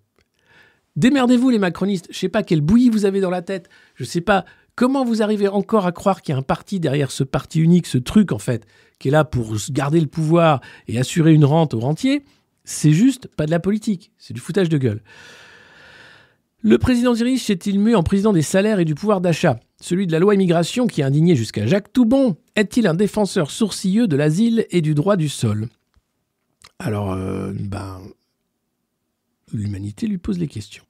Démerdez-vous 0.95 1.49
les 1.49 1.59
macronistes. 1.59 2.07
Je 2.11 2.17
sais 2.17 2.29
pas 2.29 2.43
quelle 2.43 2.61
bouillie 2.61 2.89
vous 2.89 3.05
avez 3.05 3.19
dans 3.19 3.29
la 3.29 3.41
tête. 3.41 3.67
Je 3.95 4.03
sais 4.03 4.21
pas 4.21 4.45
comment 4.75 5.03
vous 5.03 5.21
arrivez 5.21 5.47
encore 5.47 5.85
à 5.85 5.91
croire 5.91 6.21
qu'il 6.21 6.33
y 6.33 6.35
a 6.35 6.39
un 6.39 6.43
parti 6.43 6.79
derrière 6.79 7.11
ce 7.11 7.23
parti 7.23 7.59
unique, 7.59 7.87
ce 7.87 7.97
truc 7.97 8.31
en 8.31 8.37
fait, 8.37 8.65
qui 8.99 9.07
est 9.09 9.11
là 9.11 9.25
pour 9.25 9.55
garder 9.71 9.99
le 9.99 10.07
pouvoir 10.07 10.61
et 10.87 10.99
assurer 10.99 11.33
une 11.33 11.45
rente 11.45 11.73
aux 11.73 11.79
rentiers. 11.79 12.23
C'est 12.63 12.93
juste 12.93 13.27
pas 13.27 13.45
de 13.45 13.51
la 13.51 13.59
politique. 13.59 14.11
C'est 14.17 14.33
du 14.33 14.39
foutage 14.39 14.69
de 14.69 14.77
gueule. 14.77 15.01
Le 16.65 16.77
président 16.77 17.11
riches 17.11 17.43
s'est-il 17.43 17.77
mué 17.77 17.93
en 17.93 18.03
président 18.03 18.31
des 18.31 18.41
salaires 18.41 18.79
et 18.79 18.85
du 18.85 18.95
pouvoir 18.95 19.19
d'achat? 19.19 19.59
Celui 19.81 20.07
de 20.07 20.13
la 20.13 20.19
loi 20.19 20.33
immigration 20.33 20.87
qui 20.87 21.03
a 21.03 21.07
indigné 21.07 21.35
jusqu'à 21.35 21.67
Jacques 21.67 21.91
Toubon 21.91 22.37
est-il 22.55 22.87
un 22.87 22.93
défenseur 22.93 23.51
sourcilleux 23.51 24.07
de 24.07 24.15
l'asile 24.15 24.65
et 24.69 24.79
du 24.79 24.95
droit 24.95 25.17
du 25.17 25.27
sol? 25.27 25.67
Alors, 26.79 27.11
euh, 27.11 27.51
ben, 27.53 27.99
l'humanité 29.51 30.07
lui 30.07 30.17
pose 30.17 30.39
les 30.39 30.47
questions. 30.47 30.85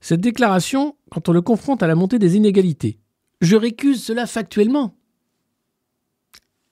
Cette 0.00 0.20
déclaration, 0.20 0.94
quand 1.10 1.28
on 1.28 1.32
le 1.32 1.42
confronte 1.42 1.82
à 1.82 1.88
la 1.88 1.96
montée 1.96 2.20
des 2.20 2.36
inégalités, 2.36 3.00
je 3.40 3.56
récuse 3.56 4.00
cela 4.00 4.26
factuellement. 4.26 4.96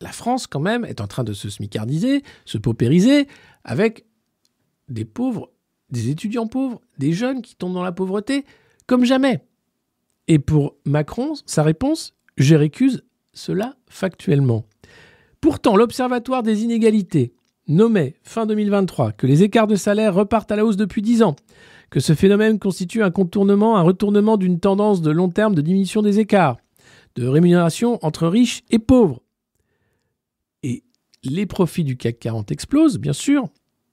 La 0.00 0.12
France, 0.12 0.46
quand 0.46 0.60
même, 0.60 0.84
est 0.84 1.00
en 1.00 1.08
train 1.08 1.24
de 1.24 1.32
se 1.32 1.50
smicardiser, 1.50 2.22
se 2.44 2.56
paupériser, 2.56 3.26
avec 3.64 4.06
des 4.88 5.04
pauvres, 5.04 5.50
des 5.90 6.10
étudiants 6.10 6.46
pauvres, 6.46 6.80
des 6.98 7.12
jeunes 7.12 7.42
qui 7.42 7.56
tombent 7.56 7.74
dans 7.74 7.82
la 7.82 7.92
pauvreté, 7.92 8.44
comme 8.86 9.04
jamais. 9.04 9.44
Et 10.28 10.38
pour 10.38 10.76
Macron, 10.84 11.34
sa 11.46 11.62
réponse, 11.62 12.14
je 12.36 12.54
récuse 12.54 13.04
cela 13.32 13.76
factuellement. 13.88 14.64
Pourtant, 15.40 15.76
l'Observatoire 15.76 16.42
des 16.42 16.62
inégalités 16.62 17.34
nommait 17.68 18.16
fin 18.22 18.46
2023 18.46 19.12
que 19.12 19.26
les 19.26 19.42
écarts 19.42 19.66
de 19.66 19.76
salaire 19.76 20.14
repartent 20.14 20.52
à 20.52 20.56
la 20.56 20.64
hausse 20.64 20.76
depuis 20.76 21.02
10 21.02 21.22
ans, 21.22 21.36
que 21.90 22.00
ce 22.00 22.14
phénomène 22.14 22.58
constitue 22.58 23.02
un 23.02 23.10
contournement, 23.10 23.76
un 23.76 23.82
retournement 23.82 24.36
d'une 24.36 24.60
tendance 24.60 25.02
de 25.02 25.10
long 25.10 25.28
terme 25.28 25.54
de 25.54 25.62
diminution 25.62 26.02
des 26.02 26.20
écarts, 26.20 26.56
de 27.16 27.26
rémunération 27.26 27.98
entre 28.02 28.26
riches 28.26 28.62
et 28.70 28.78
pauvres. 28.78 29.22
Et 30.62 30.82
les 31.22 31.46
profits 31.46 31.84
du 31.84 31.96
CAC 31.96 32.18
40 32.18 32.50
explosent, 32.52 32.98
bien 32.98 33.12
sûr. 33.12 33.48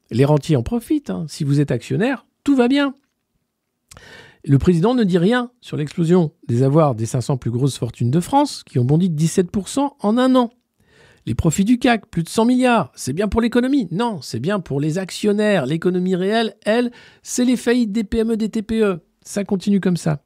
Les 0.10 0.26
rentiers 0.26 0.58
en 0.58 0.64
profitent. 0.64 1.10
hein. 1.10 1.26
Si 1.28 1.44
vous 1.44 1.60
êtes 1.62 1.72
actionnaire, 1.72 2.26
tout 2.44 2.56
va 2.56 2.68
bien. 2.68 2.94
Le 4.44 4.58
président 4.58 4.96
ne 4.96 5.04
dit 5.04 5.18
rien 5.18 5.52
sur 5.62 5.78
l'explosion 5.78 6.32
des 6.48 6.64
avoirs 6.64 6.96
des 6.96 7.06
500 7.06 7.38
plus 7.38 7.52
grosses 7.52 7.78
fortunes 7.78 8.10
de 8.10 8.20
France, 8.20 8.64
qui 8.64 8.80
ont 8.80 8.86
bondi 8.86 9.10
de 9.10 9.22
17% 9.22 9.92
en 10.00 10.18
un 10.18 10.36
an. 10.36 10.50
Les 11.28 11.36
profits 11.36 11.66
du 11.66 11.78
CAC, 11.78 12.08
plus 12.08 12.24
de 12.24 12.30
100 12.30 12.46
milliards, 12.46 12.92
c'est 12.96 13.14
bien 13.14 13.28
pour 13.28 13.42
l'économie 13.42 13.88
Non, 13.92 14.20
c'est 14.22 14.40
bien 14.40 14.60
pour 14.60 14.80
les 14.80 14.98
actionnaires. 14.98 15.68
L'économie 15.68 16.16
réelle, 16.16 16.56
elle, 16.66 16.92
c'est 17.22 17.46
les 17.46 17.58
faillites 17.58 17.92
des 17.92 18.04
PME, 18.04 18.38
des 18.38 18.50
TPE. 18.50 19.02
Ça 19.22 19.44
continue 19.44 19.80
comme 19.80 19.98
ça. 19.98 20.24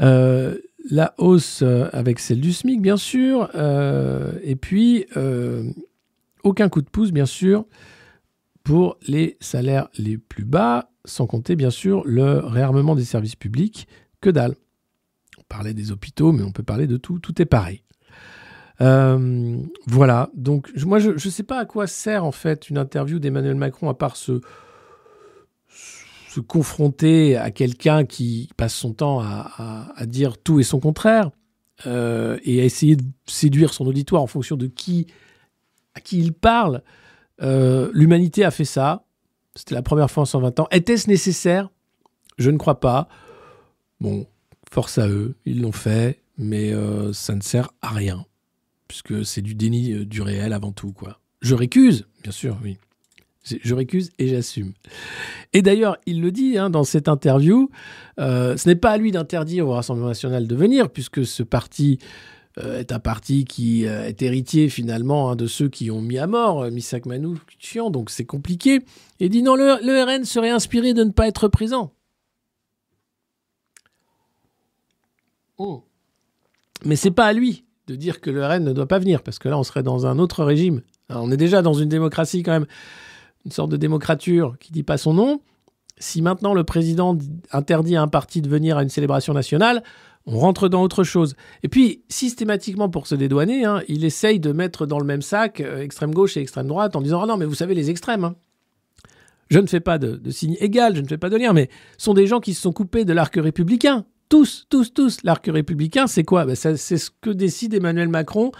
Euh, 0.00 0.56
la 0.88 1.14
hausse 1.18 1.62
euh, 1.62 1.88
avec 1.92 2.20
celle 2.20 2.40
du 2.40 2.52
SMIC, 2.52 2.80
bien 2.80 2.96
sûr. 2.96 3.50
euh, 3.56 4.32
et 4.44 4.54
puis, 4.54 5.06
aucun 6.44 6.68
coup 6.68 6.80
de 6.80 6.88
pouce, 6.88 7.10
bien 7.10 7.26
sûr, 7.26 7.64
pour 8.66 8.98
les 9.06 9.36
salaires 9.38 9.88
les 9.96 10.18
plus 10.18 10.44
bas, 10.44 10.90
sans 11.04 11.28
compter, 11.28 11.54
bien 11.54 11.70
sûr, 11.70 12.02
le 12.04 12.40
réarmement 12.40 12.96
des 12.96 13.04
services 13.04 13.36
publics. 13.36 13.86
Que 14.20 14.28
dalle. 14.28 14.56
On 15.38 15.44
parlait 15.48 15.72
des 15.72 15.92
hôpitaux, 15.92 16.32
mais 16.32 16.42
on 16.42 16.50
peut 16.50 16.64
parler 16.64 16.88
de 16.88 16.96
tout. 16.96 17.20
Tout 17.20 17.40
est 17.40 17.46
pareil. 17.46 17.84
Euh, 18.80 19.56
voilà, 19.86 20.30
donc 20.34 20.72
moi 20.84 20.98
je 20.98 21.12
ne 21.12 21.18
sais 21.18 21.44
pas 21.44 21.60
à 21.60 21.64
quoi 21.64 21.86
sert 21.86 22.24
en 22.24 22.32
fait 22.32 22.68
une 22.68 22.76
interview 22.76 23.20
d'Emmanuel 23.20 23.54
Macron 23.54 23.88
à 23.88 23.94
part 23.94 24.16
se, 24.16 24.40
confronter 26.46 27.36
à 27.36 27.50
quelqu'un 27.50 28.04
qui 28.04 28.50
passe 28.58 28.74
son 28.74 28.92
temps 28.92 29.20
à 29.20 30.06
dire 30.06 30.36
tout 30.36 30.60
et 30.60 30.64
son 30.64 30.80
contraire 30.80 31.30
euh, 31.86 32.38
et 32.44 32.60
à 32.60 32.64
essayer 32.64 32.96
de 32.96 33.04
séduire 33.26 33.72
son 33.72 33.86
auditoire 33.86 34.20
en 34.20 34.26
fonction 34.26 34.56
de 34.56 34.66
qui 34.66 35.06
à 35.94 36.00
qui 36.00 36.18
il 36.18 36.34
parle. 36.34 36.82
Euh, 37.42 37.90
L'humanité 37.92 38.44
a 38.44 38.50
fait 38.50 38.64
ça, 38.64 39.04
c'était 39.54 39.74
la 39.74 39.82
première 39.82 40.10
fois 40.10 40.22
en 40.22 40.26
120 40.26 40.60
ans. 40.60 40.68
Était-ce 40.70 41.08
nécessaire? 41.08 41.70
Je 42.38 42.50
ne 42.50 42.58
crois 42.58 42.80
pas. 42.80 43.08
Bon, 44.00 44.26
force 44.70 44.98
à 44.98 45.08
eux, 45.08 45.36
ils 45.44 45.60
l'ont 45.62 45.72
fait, 45.72 46.20
mais 46.38 46.72
euh, 46.72 47.12
ça 47.12 47.34
ne 47.34 47.40
sert 47.40 47.70
à 47.82 47.88
rien 47.90 48.24
puisque 48.88 49.24
c'est 49.24 49.42
du 49.42 49.56
déni 49.56 49.92
euh, 49.92 50.04
du 50.04 50.22
réel 50.22 50.52
avant 50.52 50.70
tout, 50.70 50.92
quoi. 50.92 51.18
Je 51.40 51.54
récuse, 51.54 52.06
bien 52.22 52.32
sûr, 52.32 52.56
oui. 52.62 52.78
Je 53.42 53.74
récuse 53.74 54.12
et 54.18 54.28
j'assume. 54.28 54.72
Et 55.52 55.62
d'ailleurs, 55.62 55.98
il 56.06 56.20
le 56.20 56.32
dit 56.32 56.58
hein, 56.58 56.70
dans 56.70 56.82
cette 56.82 57.08
interview, 57.08 57.70
ce 58.18 58.68
n'est 58.68 58.74
pas 58.74 58.90
à 58.90 58.96
lui 58.96 59.12
d'interdire 59.12 59.68
au 59.68 59.72
Rassemblement 59.72 60.08
national 60.08 60.48
de 60.48 60.56
venir, 60.56 60.90
puisque 60.90 61.24
ce 61.24 61.44
parti 61.44 62.00
est 62.58 62.92
un 62.92 62.98
parti 62.98 63.44
qui 63.44 63.86
euh, 63.86 64.06
est 64.06 64.22
héritier 64.22 64.68
finalement 64.68 65.30
hein, 65.30 65.36
de 65.36 65.46
ceux 65.46 65.68
qui 65.68 65.90
ont 65.90 66.00
mis 66.00 66.18
à 66.18 66.26
mort 66.26 66.62
euh, 66.62 66.70
Misak 66.70 67.04
Manouchian, 67.06 67.90
donc 67.90 68.10
c'est 68.10 68.24
compliqué. 68.24 68.76
Et 69.20 69.26
il 69.26 69.30
dit 69.30 69.42
non, 69.42 69.56
le, 69.56 69.76
le 69.84 70.02
RN 70.02 70.24
serait 70.24 70.50
inspiré 70.50 70.94
de 70.94 71.04
ne 71.04 71.10
pas 71.10 71.28
être 71.28 71.48
présent. 71.48 71.92
Oh. 75.58 75.84
Mais 76.84 76.96
c'est 76.96 77.10
pas 77.10 77.26
à 77.26 77.32
lui 77.32 77.64
de 77.86 77.94
dire 77.94 78.20
que 78.20 78.30
le 78.30 78.44
RN 78.44 78.64
ne 78.64 78.72
doit 78.72 78.88
pas 78.88 78.98
venir, 78.98 79.22
parce 79.22 79.38
que 79.38 79.48
là, 79.48 79.58
on 79.58 79.62
serait 79.62 79.82
dans 79.82 80.06
un 80.06 80.18
autre 80.18 80.44
régime. 80.44 80.82
Alors, 81.08 81.22
on 81.22 81.30
est 81.30 81.36
déjà 81.36 81.62
dans 81.62 81.74
une 81.74 81.88
démocratie 81.88 82.42
quand 82.42 82.52
même, 82.52 82.66
une 83.44 83.52
sorte 83.52 83.70
de 83.70 83.76
démocrature 83.76 84.56
qui 84.58 84.72
dit 84.72 84.82
pas 84.82 84.98
son 84.98 85.14
nom. 85.14 85.40
Si 85.98 86.20
maintenant 86.20 86.52
le 86.52 86.64
président 86.64 87.14
dit- 87.14 87.30
interdit 87.52 87.96
à 87.96 88.02
un 88.02 88.08
parti 88.08 88.42
de 88.42 88.48
venir 88.48 88.76
à 88.76 88.82
une 88.82 88.88
célébration 88.88 89.32
nationale, 89.32 89.82
on 90.26 90.38
rentre 90.38 90.68
dans 90.68 90.82
autre 90.82 91.04
chose. 91.04 91.36
Et 91.62 91.68
puis, 91.68 92.02
systématiquement, 92.08 92.88
pour 92.88 93.06
se 93.06 93.14
dédouaner, 93.14 93.64
hein, 93.64 93.82
il 93.88 94.04
essaye 94.04 94.40
de 94.40 94.52
mettre 94.52 94.86
dans 94.86 94.98
le 94.98 95.04
même 95.04 95.22
sac 95.22 95.60
euh, 95.60 95.80
extrême 95.82 96.12
gauche 96.12 96.36
et 96.36 96.40
extrême 96.40 96.66
droite 96.66 96.96
en 96.96 97.00
disant 97.00 97.22
Ah 97.22 97.26
non, 97.26 97.36
mais 97.36 97.44
vous 97.44 97.54
savez, 97.54 97.74
les 97.74 97.90
extrêmes. 97.90 98.24
hein. 98.24 98.34
Je 99.48 99.60
ne 99.60 99.66
fais 99.68 99.80
pas 99.80 99.98
de, 99.98 100.20
signe 100.30 100.56
égal, 100.58 100.96
je 100.96 101.00
ne 101.00 101.06
fais 101.06 101.18
pas 101.18 101.30
de 101.30 101.36
lien, 101.36 101.52
mais 101.52 101.70
sont 101.98 102.14
des 102.14 102.26
gens 102.26 102.40
qui 102.40 102.52
se 102.52 102.60
sont 102.62 102.72
coupés 102.72 103.04
de 103.04 103.12
l'arc 103.12 103.32
républicain. 103.36 104.04
Tous, 104.28 104.66
tous, 104.68 104.92
tous. 104.92 105.18
L'arc 105.22 105.46
républicain, 105.46 106.08
c'est 106.08 106.24
quoi? 106.24 106.44
Ben, 106.44 106.56
C'est 106.56 106.76
ce 106.76 107.10
que 107.20 107.30
décide 107.30 107.74
Emmanuel 107.74 108.08
Macron 108.08 108.50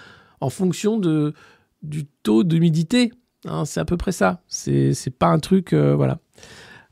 en 0.40 0.48
fonction 0.48 0.96
de, 0.96 1.34
du 1.82 2.06
taux 2.22 2.44
d'humidité. 2.44 3.12
Hein, 3.46 3.64
c'est 3.64 3.80
à 3.80 3.84
peu 3.84 3.96
près 3.96 4.12
ça. 4.12 4.42
C'est 4.46 4.94
pas 5.18 5.26
un 5.26 5.40
truc. 5.40 5.72
euh, 5.72 5.96
voilà. 5.96 6.20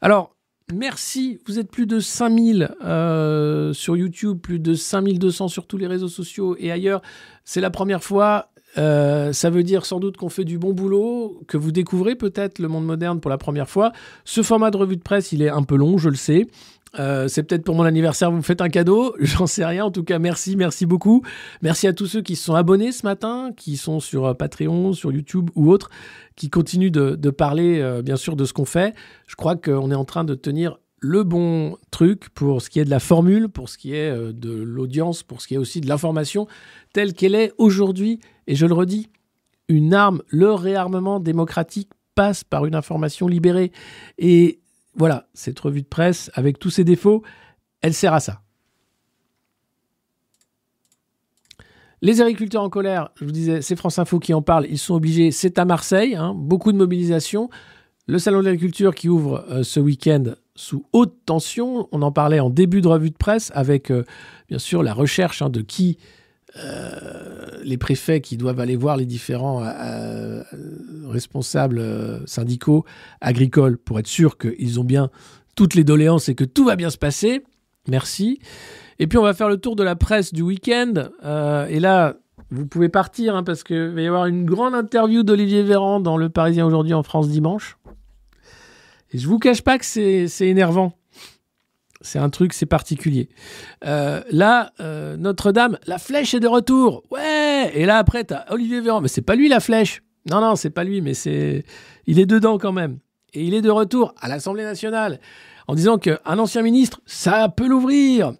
Alors, 0.01 0.34
merci. 0.73 1.39
Vous 1.47 1.59
êtes 1.59 1.71
plus 1.71 1.87
de 1.87 2.01
5000 2.01 2.75
euh, 2.83 3.73
sur 3.73 3.97
YouTube, 3.97 4.39
plus 4.41 4.59
de 4.59 4.75
5200 4.75 5.49
sur 5.49 5.67
tous 5.67 5.77
les 5.77 5.87
réseaux 5.87 6.09
sociaux 6.09 6.57
et 6.59 6.71
ailleurs. 6.71 7.03
C'est 7.45 7.61
la 7.61 7.71
première 7.71 8.03
fois. 8.03 8.51
Euh, 8.77 9.33
ça 9.33 9.51
veut 9.51 9.63
dire 9.63 9.87
sans 9.87 10.01
doute 10.01 10.17
qu'on 10.17 10.29
fait 10.29 10.45
du 10.45 10.59
bon 10.59 10.73
boulot, 10.73 11.41
que 11.47 11.57
vous 11.57 11.71
découvrez 11.71 12.17
peut-être 12.17 12.59
le 12.59 12.69
monde 12.69 12.85
moderne 12.85 13.21
pour 13.21 13.31
la 13.31 13.39
première 13.39 13.69
fois. 13.69 13.93
Ce 14.25 14.43
format 14.43 14.71
de 14.71 14.77
revue 14.77 14.97
de 14.97 15.03
presse, 15.03 15.33
il 15.33 15.43
est 15.43 15.49
un 15.49 15.63
peu 15.63 15.77
long, 15.77 15.97
je 15.97 16.09
le 16.09 16.17
sais. 16.17 16.47
Euh, 16.99 17.29
c'est 17.29 17.43
peut-être 17.43 17.65
pour 17.65 17.75
mon 17.75 17.85
anniversaire, 17.85 18.31
vous 18.31 18.39
me 18.39 18.43
faites 18.43 18.61
un 18.61 18.69
cadeau, 18.69 19.15
j'en 19.21 19.47
sais 19.47 19.65
rien. 19.65 19.85
En 19.85 19.91
tout 19.91 20.05
cas, 20.05 20.19
merci, 20.19 20.57
merci 20.57 20.87
beaucoup. 20.87 21.23
Merci 21.63 21.87
à 21.87 21.93
tous 21.93 22.07
ceux 22.07 22.23
qui 22.23 22.37
se 22.37 22.45
sont 22.45 22.55
abonnés 22.55 22.93
ce 22.93 23.05
matin, 23.05 23.51
qui 23.57 23.77
sont 23.77 24.01
sur 24.01 24.27
euh, 24.27 24.35
Patreon, 24.35 24.93
sur 24.93 25.13
YouTube 25.13 25.51
ou 25.55 25.71
autres, 25.71 25.91
qui 26.37 26.51
continuent 26.51 26.91
de, 26.91 27.31
parler, 27.31 27.81
euh, 27.81 28.03
bien 28.03 28.17
sûr, 28.17 28.37
de 28.37 28.45
ce 28.45 28.53
qu'on 28.53 28.65
fait. 28.65 28.95
Je 29.27 29.37
crois 29.37 29.57
qu'on 29.57 29.91
est 29.91 29.97
en 29.97 30.05
train 30.05 30.25
de 30.25 30.35
tenir 30.35 30.79
le 31.01 31.23
bon 31.23 31.77
truc 31.91 32.31
pour 32.31 32.63
ce 32.63 32.71
qui 32.71 32.81
est 32.81 32.85
de 32.85 32.91
la 32.91 33.01
formule, 33.01 33.49
pour 33.49 33.69
ce 33.69 33.77
qui 33.77 33.95
est 33.95 34.11
de 34.33 34.51
l'audience, 34.51 35.23
pour 35.23 35.43
ce 35.43 35.49
qui 35.49 35.55
est 35.55 35.59
aussi 35.59 35.83
de 35.83 35.89
l'information 35.89 36.47
telle 36.95 37.13
qu'elle 37.13 37.35
est 37.35 37.53
aujourd'hui. 37.59 38.21
Et 38.47 38.55
je 38.55 38.65
le 38.65 38.73
redis, 38.73 39.11
une 39.69 39.93
arme, 39.93 40.23
le 40.29 40.53
réarmement 40.53 41.21
démocratique 41.21 41.91
passe 42.15 42.45
par 42.45 42.65
une 42.65 42.75
information 42.75 43.27
libérée. 43.27 43.73
Et 44.17 44.61
voilà, 44.97 45.29
cette 45.35 45.59
revue 45.59 45.83
de 45.83 45.87
presse, 45.87 46.31
avec 46.35 46.59
tous 46.59 46.71
ses 46.71 46.85
défauts, 46.85 47.23
elle 47.81 47.95
sert 47.95 48.15
à 48.15 48.21
ça. 48.21 48.41
Les 52.03 52.21
agriculteurs 52.21 52.63
en 52.63 52.69
colère, 52.69 53.09
je 53.17 53.25
vous 53.25 53.31
disais, 53.31 53.63
c'est 53.63 53.77
France 53.77 53.99
Info 53.99 54.19
qui 54.19 54.35
en 54.35 54.43
parle, 54.43 54.67
ils 54.69 54.79
sont 54.79 54.95
obligés, 54.95 55.31
c'est 55.31 55.59
à 55.59 55.65
Marseille, 55.65 56.15
hein, 56.15 56.35
beaucoup 56.37 56.71
de 56.71 56.77
mobilisation. 56.77 57.49
Le 58.07 58.19
salon 58.19 58.41
de 58.41 58.45
l'agriculture 58.45 58.95
qui 58.95 59.09
ouvre 59.09 59.47
euh, 59.49 59.63
ce 59.63 59.81
week-end 59.81 60.35
sous 60.55 60.85
haute 60.93 61.17
tension, 61.25 61.89
on 61.93 62.03
en 62.03 62.13
parlait 62.13 62.41
en 62.41 62.51
début 62.51 62.83
de 62.83 62.89
revue 62.89 63.11
de 63.11 63.17
presse 63.17 63.51
avec 63.55 63.91
euh, 63.91 64.05
bien 64.49 64.59
sûr 64.59 64.83
la 64.83 64.93
recherche 64.93 65.41
hein, 65.41 65.49
de 65.49 65.63
qui 65.63 65.99
euh, 66.57 67.45
les 67.65 67.79
préfets 67.79 68.21
qui 68.21 68.37
doivent 68.37 68.61
aller 68.61 68.77
voir 68.77 68.97
les 68.97 69.07
différents 69.07 69.65
euh, 69.65 70.43
responsables 71.09 71.79
euh, 71.79 72.25
syndicaux 72.27 72.85
agricoles 73.21 73.77
pour 73.77 73.99
être 73.99 74.07
sûr 74.07 74.39
qu'ils 74.39 74.79
ont 74.79 74.85
bien 74.85 75.11
toutes 75.57 75.75
les 75.75 75.85
doléances 75.85 76.29
et 76.29 76.35
que 76.35 76.45
tout 76.45 76.65
va 76.65 76.77
bien 76.77 76.91
se 76.91 76.99
passer. 76.99 77.43
Merci. 77.89 78.39
Et 78.99 79.07
puis 79.07 79.19
on 79.19 79.23
va 79.23 79.35
faire 79.35 79.49
le 79.49 79.57
tour 79.57 79.77
de 79.77 79.83
la 79.83 79.97
presse 79.97 80.33
du 80.33 80.43
week-end. 80.43 80.95
Euh, 81.25 81.67
et 81.67 81.81
là, 81.81 82.17
vous 82.51 82.67
pouvez 82.67 82.89
partir 82.89 83.35
hein, 83.35 83.43
parce 83.43 83.65
qu'il 83.65 83.91
va 83.91 84.01
y 84.01 84.07
avoir 84.07 84.27
une 84.27 84.45
grande 84.45 84.75
interview 84.75 85.23
d'Olivier 85.23 85.63
Véran 85.63 86.01
dans 86.01 86.17
Le 86.17 86.29
Parisien 86.29 86.67
aujourd'hui 86.67 86.95
en 86.95 87.03
France 87.03 87.29
dimanche. 87.29 87.77
Et 89.13 89.19
je 89.19 89.29
vous 89.29 89.39
cache 89.39 89.63
pas 89.63 89.79
que 89.79 89.85
c'est 89.85 90.29
énervant. 90.41 90.93
C'est 92.05 92.19
un 92.19 92.29
truc, 92.29 92.53
c'est 92.53 92.67
particulier. 92.67 93.31
Euh, 93.87 94.23
là, 94.31 94.73
euh, 94.79 95.17
Notre-Dame, 95.17 95.79
la 95.87 95.99
flèche 95.99 96.35
est 96.35 96.41
de 96.41 96.47
retour. 96.47 97.03
Ouais. 97.11 97.73
Et 97.75 97.87
là 97.87 97.97
après, 97.97 98.25
t'as 98.25 98.45
Olivier 98.51 98.83
Véran, 98.83 99.01
mais 99.01 99.09
c'est 99.09 99.23
pas 99.23 99.35
lui 99.35 99.49
la 99.49 99.59
flèche. 99.59 100.03
Non, 100.31 100.41
non, 100.41 100.55
c'est 100.55 100.71
pas 100.71 100.85
lui, 100.85 101.01
mais 101.01 101.15
c'est, 101.15 101.65
il 102.07 102.19
est 102.19 102.27
dedans 102.27 102.59
quand 102.59 102.73
même. 102.73 102.99
Et 103.33 103.45
il 103.45 103.55
est 103.55 103.63
de 103.63 103.71
retour 103.71 104.15
à 104.21 104.29
l'Assemblée 104.29 104.65
nationale 104.65 105.19
en 105.67 105.75
disant 105.75 105.97
qu'un 105.97 106.39
ancien 106.39 106.61
ministre, 106.61 107.01
ça 107.07 107.49
peut 107.49 107.67
l'ouvrir. 107.67 108.35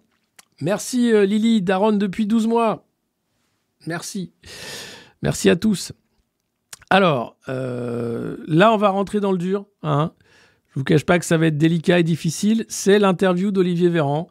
Merci 0.61 1.11
euh, 1.11 1.25
Lily 1.25 1.63
Daron 1.63 1.93
depuis 1.93 2.27
12 2.27 2.45
mois. 2.45 2.85
Merci. 3.87 4.31
Merci 5.23 5.49
à 5.49 5.55
tous. 5.55 5.91
Alors, 6.91 7.35
là, 7.47 8.71
on 8.71 8.77
va 8.77 8.89
rentrer 8.89 9.19
dans 9.19 9.31
le 9.31 9.39
dur. 9.39 9.65
Hein. 9.81 10.11
Je 10.75 10.81
vous 10.81 10.83
cache 10.83 11.05
pas 11.05 11.19
que 11.19 11.25
ça 11.25 11.37
va 11.37 11.47
être 11.47 11.57
délicat 11.57 11.99
et 11.99 12.03
difficile. 12.03 12.65
C'est 12.67 12.99
l'interview 12.99 13.51
d'Olivier 13.51 13.87
Véran 13.87 14.29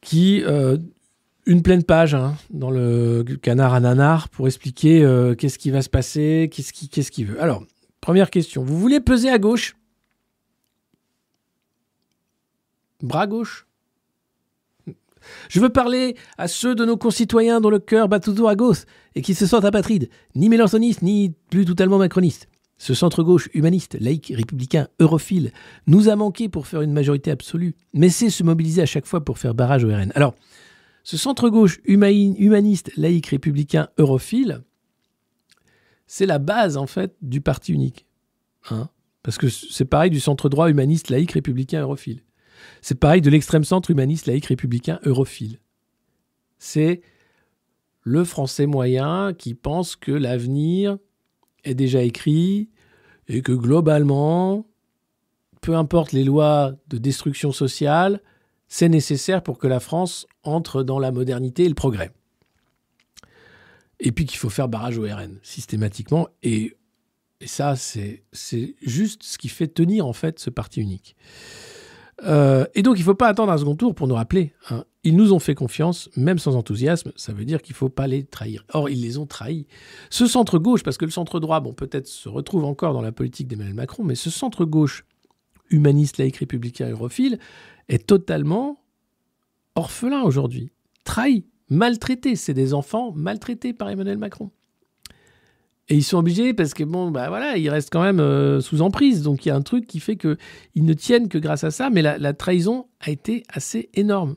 qui, 0.00 0.42
euh, 0.44 0.78
une 1.46 1.62
pleine 1.62 1.84
page 1.84 2.16
hein, 2.16 2.34
dans 2.50 2.72
le 2.72 3.22
canard 3.40 3.72
à 3.72 3.78
nanar 3.78 4.28
pour 4.28 4.48
expliquer 4.48 5.04
euh, 5.04 5.36
qu'est-ce 5.36 5.58
qui 5.58 5.70
va 5.70 5.80
se 5.82 5.88
passer, 5.88 6.50
qu'est-ce 6.52 7.12
qu'il 7.12 7.26
veut. 7.26 7.40
Alors, 7.40 7.62
première 8.00 8.30
question. 8.30 8.64
Vous 8.64 8.80
voulez 8.80 8.98
peser 8.98 9.30
à 9.30 9.38
gauche? 9.38 9.76
Bras 13.00 13.28
gauche? 13.28 13.68
Je 15.48 15.60
veux 15.60 15.70
parler 15.70 16.16
à 16.36 16.48
ceux 16.48 16.74
de 16.74 16.84
nos 16.84 16.96
concitoyens 16.96 17.60
dont 17.60 17.70
le 17.70 17.78
cœur 17.78 18.08
bat 18.08 18.18
toujours 18.18 18.48
à 18.48 18.56
gauche 18.56 18.84
et 19.14 19.22
qui 19.22 19.34
se 19.34 19.46
sentent 19.46 19.64
apatrides, 19.64 20.08
ni 20.34 20.48
mélanchonistes, 20.48 21.02
ni 21.02 21.32
plus 21.50 21.64
totalement 21.64 21.98
macronistes. 21.98 22.48
Ce 22.78 22.92
centre-gauche 22.92 23.48
humaniste, 23.54 23.96
laïque, 24.00 24.32
républicain, 24.34 24.88
europhile, 25.00 25.52
nous 25.86 26.08
a 26.08 26.16
manqué 26.16 26.48
pour 26.48 26.66
faire 26.66 26.82
une 26.82 26.92
majorité 26.92 27.30
absolue, 27.30 27.74
mais 27.94 28.10
c'est 28.10 28.28
se 28.30 28.42
mobiliser 28.42 28.82
à 28.82 28.86
chaque 28.86 29.06
fois 29.06 29.24
pour 29.24 29.38
faire 29.38 29.54
barrage 29.54 29.84
au 29.84 29.88
RN. 29.88 30.12
Alors, 30.14 30.34
ce 31.02 31.16
centre-gauche 31.16 31.78
huma- 31.86 32.12
humaniste, 32.38 32.90
laïque, 32.96 33.28
républicain, 33.28 33.88
europhile, 33.96 34.62
c'est 36.06 36.26
la 36.26 36.38
base, 36.38 36.76
en 36.76 36.86
fait, 36.86 37.16
du 37.22 37.40
parti 37.40 37.72
unique. 37.72 38.06
Hein 38.70 38.90
Parce 39.22 39.38
que 39.38 39.48
c'est 39.48 39.84
pareil 39.86 40.10
du 40.10 40.20
centre-droit 40.20 40.68
humaniste, 40.68 41.08
laïque, 41.08 41.32
républicain, 41.32 41.80
europhile. 41.80 42.22
C'est 42.82 42.98
pareil 42.98 43.22
de 43.22 43.30
l'extrême 43.30 43.64
centre 43.64 43.90
humaniste, 43.90 44.26
laïque, 44.26 44.46
républicain, 44.46 44.98
europhile. 45.04 45.60
C'est 46.58 47.00
le 48.02 48.24
français 48.24 48.66
moyen 48.66 49.32
qui 49.34 49.54
pense 49.54 49.96
que 49.96 50.12
l'avenir 50.12 50.98
déjà 51.74 52.02
écrit 52.02 52.68
et 53.28 53.42
que 53.42 53.52
globalement, 53.52 54.66
peu 55.60 55.74
importe 55.74 56.12
les 56.12 56.24
lois 56.24 56.74
de 56.88 56.98
destruction 56.98 57.52
sociale, 57.52 58.20
c'est 58.68 58.88
nécessaire 58.88 59.42
pour 59.42 59.58
que 59.58 59.66
la 59.66 59.80
France 59.80 60.26
entre 60.42 60.82
dans 60.82 60.98
la 60.98 61.12
modernité 61.12 61.64
et 61.64 61.68
le 61.68 61.74
progrès. 61.74 62.10
Et 64.00 64.12
puis 64.12 64.26
qu'il 64.26 64.38
faut 64.38 64.50
faire 64.50 64.68
barrage 64.68 64.98
au 64.98 65.02
RN 65.02 65.38
systématiquement. 65.42 66.28
Et, 66.42 66.76
ça, 67.44 67.76
c'est 67.76 68.24
c'est 68.32 68.76
juste 68.80 69.22
ce 69.22 69.36
qui 69.36 69.48
fait 69.48 69.68
tenir 69.68 70.06
en 70.06 70.14
fait 70.14 70.38
ce 70.38 70.48
parti 70.48 70.80
unique. 70.80 71.16
Euh, 72.22 72.64
et 72.74 72.82
donc, 72.82 72.96
il 72.96 73.00
ne 73.00 73.04
faut 73.04 73.14
pas 73.14 73.28
attendre 73.28 73.52
un 73.52 73.58
second 73.58 73.76
tour 73.76 73.94
pour 73.94 74.08
nous 74.08 74.14
rappeler. 74.14 74.54
hein. 74.70 74.84
Ils 75.06 75.14
nous 75.14 75.32
ont 75.32 75.38
fait 75.38 75.54
confiance, 75.54 76.10
même 76.16 76.40
sans 76.40 76.56
enthousiasme. 76.56 77.12
Ça 77.14 77.32
veut 77.32 77.44
dire 77.44 77.62
qu'il 77.62 77.74
ne 77.74 77.76
faut 77.76 77.88
pas 77.88 78.08
les 78.08 78.24
trahir. 78.24 78.64
Or, 78.72 78.90
ils 78.90 79.00
les 79.00 79.18
ont 79.18 79.26
trahis. 79.26 79.68
Ce 80.10 80.26
centre-gauche, 80.26 80.82
parce 80.82 80.98
que 80.98 81.04
le 81.04 81.12
centre-droit, 81.12 81.60
bon, 81.60 81.74
peut-être 81.74 82.08
se 82.08 82.28
retrouve 82.28 82.64
encore 82.64 82.92
dans 82.92 83.02
la 83.02 83.12
politique 83.12 83.46
d'Emmanuel 83.46 83.74
Macron, 83.74 84.02
mais 84.02 84.16
ce 84.16 84.30
centre-gauche 84.30 85.04
humaniste, 85.70 86.18
laïque, 86.18 86.38
républicain, 86.38 86.90
europhile, 86.90 87.38
est 87.88 88.04
totalement 88.04 88.80
orphelin 89.76 90.22
aujourd'hui. 90.22 90.72
Trahi, 91.04 91.46
maltraité. 91.68 92.34
C'est 92.34 92.52
des 92.52 92.74
enfants 92.74 93.12
maltraités 93.14 93.72
par 93.72 93.88
Emmanuel 93.88 94.18
Macron. 94.18 94.50
Et 95.88 95.94
ils 95.94 96.02
sont 96.02 96.18
obligés 96.18 96.52
parce 96.52 96.74
que 96.74 96.82
bon, 96.82 97.12
bah 97.12 97.28
voilà, 97.28 97.56
ils 97.56 97.70
restent 97.70 97.92
quand 97.92 98.02
même 98.02 98.18
euh, 98.18 98.60
sous 98.60 98.82
emprise. 98.82 99.22
Donc 99.22 99.46
il 99.46 99.50
y 99.50 99.52
a 99.52 99.54
un 99.54 99.62
truc 99.62 99.86
qui 99.86 100.00
fait 100.00 100.16
que 100.16 100.36
ils 100.74 100.84
ne 100.84 100.94
tiennent 100.94 101.28
que 101.28 101.38
grâce 101.38 101.62
à 101.62 101.70
ça. 101.70 101.90
Mais 101.90 102.02
la, 102.02 102.18
la 102.18 102.32
trahison 102.32 102.88
a 102.98 103.12
été 103.12 103.44
assez 103.48 103.88
énorme. 103.94 104.34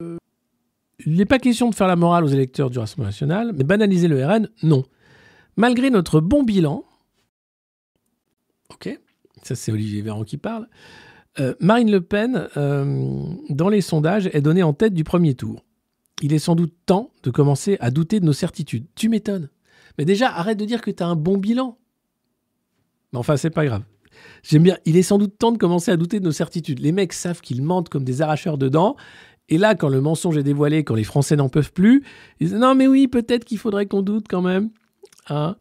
Il 0.00 1.16
n'est 1.16 1.26
pas 1.26 1.38
question 1.38 1.70
de 1.70 1.74
faire 1.74 1.86
la 1.86 1.96
morale 1.96 2.24
aux 2.24 2.28
électeurs 2.28 2.70
du 2.70 2.78
Rassemblement 2.78 3.08
national, 3.08 3.52
mais 3.54 3.64
banaliser 3.64 4.08
le 4.08 4.24
RN, 4.24 4.48
non. 4.62 4.84
Malgré 5.56 5.90
notre 5.90 6.20
bon 6.20 6.42
bilan, 6.42 6.84
ok, 8.70 8.98
ça 9.42 9.54
c'est 9.54 9.72
Olivier 9.72 10.02
Véran 10.02 10.24
qui 10.24 10.36
parle, 10.36 10.68
euh, 11.40 11.54
Marine 11.60 11.90
Le 11.90 12.00
Pen, 12.00 12.48
euh, 12.56 13.24
dans 13.50 13.68
les 13.68 13.80
sondages, 13.80 14.28
est 14.32 14.40
donnée 14.40 14.62
en 14.62 14.72
tête 14.72 14.94
du 14.94 15.04
premier 15.04 15.34
tour 15.34 15.64
il 16.22 16.32
est 16.32 16.38
sans 16.38 16.54
doute 16.54 16.74
temps 16.86 17.10
de 17.22 17.30
commencer 17.30 17.76
à 17.80 17.90
douter 17.90 18.20
de 18.20 18.24
nos 18.24 18.32
certitudes. 18.32 18.86
Tu 18.94 19.08
m'étonnes. 19.08 19.50
Mais 19.98 20.04
déjà, 20.04 20.30
arrête 20.30 20.58
de 20.58 20.64
dire 20.64 20.80
que 20.80 20.90
tu 20.90 21.02
as 21.02 21.06
un 21.06 21.16
bon 21.16 21.36
bilan. 21.36 21.78
Mais 23.12 23.18
enfin, 23.18 23.36
c'est 23.36 23.50
pas 23.50 23.66
grave. 23.66 23.82
J'aime 24.42 24.62
bien. 24.62 24.78
Il 24.84 24.96
est 24.96 25.02
sans 25.02 25.18
doute 25.18 25.36
temps 25.38 25.52
de 25.52 25.58
commencer 25.58 25.90
à 25.90 25.96
douter 25.96 26.20
de 26.20 26.24
nos 26.24 26.32
certitudes. 26.32 26.78
Les 26.78 26.92
mecs 26.92 27.12
savent 27.12 27.40
qu'ils 27.40 27.62
mentent 27.62 27.88
comme 27.88 28.04
des 28.04 28.22
arracheurs 28.22 28.58
de 28.58 28.68
dents. 28.68 28.96
Et 29.48 29.58
là, 29.58 29.74
quand 29.74 29.88
le 29.88 30.00
mensonge 30.00 30.36
est 30.38 30.42
dévoilé, 30.42 30.84
quand 30.84 30.94
les 30.94 31.04
Français 31.04 31.36
n'en 31.36 31.48
peuvent 31.48 31.72
plus, 31.72 32.02
ils 32.40 32.48
disent 32.48 32.56
non, 32.56 32.74
mais 32.74 32.86
oui, 32.86 33.08
peut-être 33.08 33.44
qu'il 33.44 33.58
faudrait 33.58 33.86
qu'on 33.86 34.02
doute 34.02 34.26
quand 34.28 34.42
même. 34.42 34.70
Hein 35.28 35.56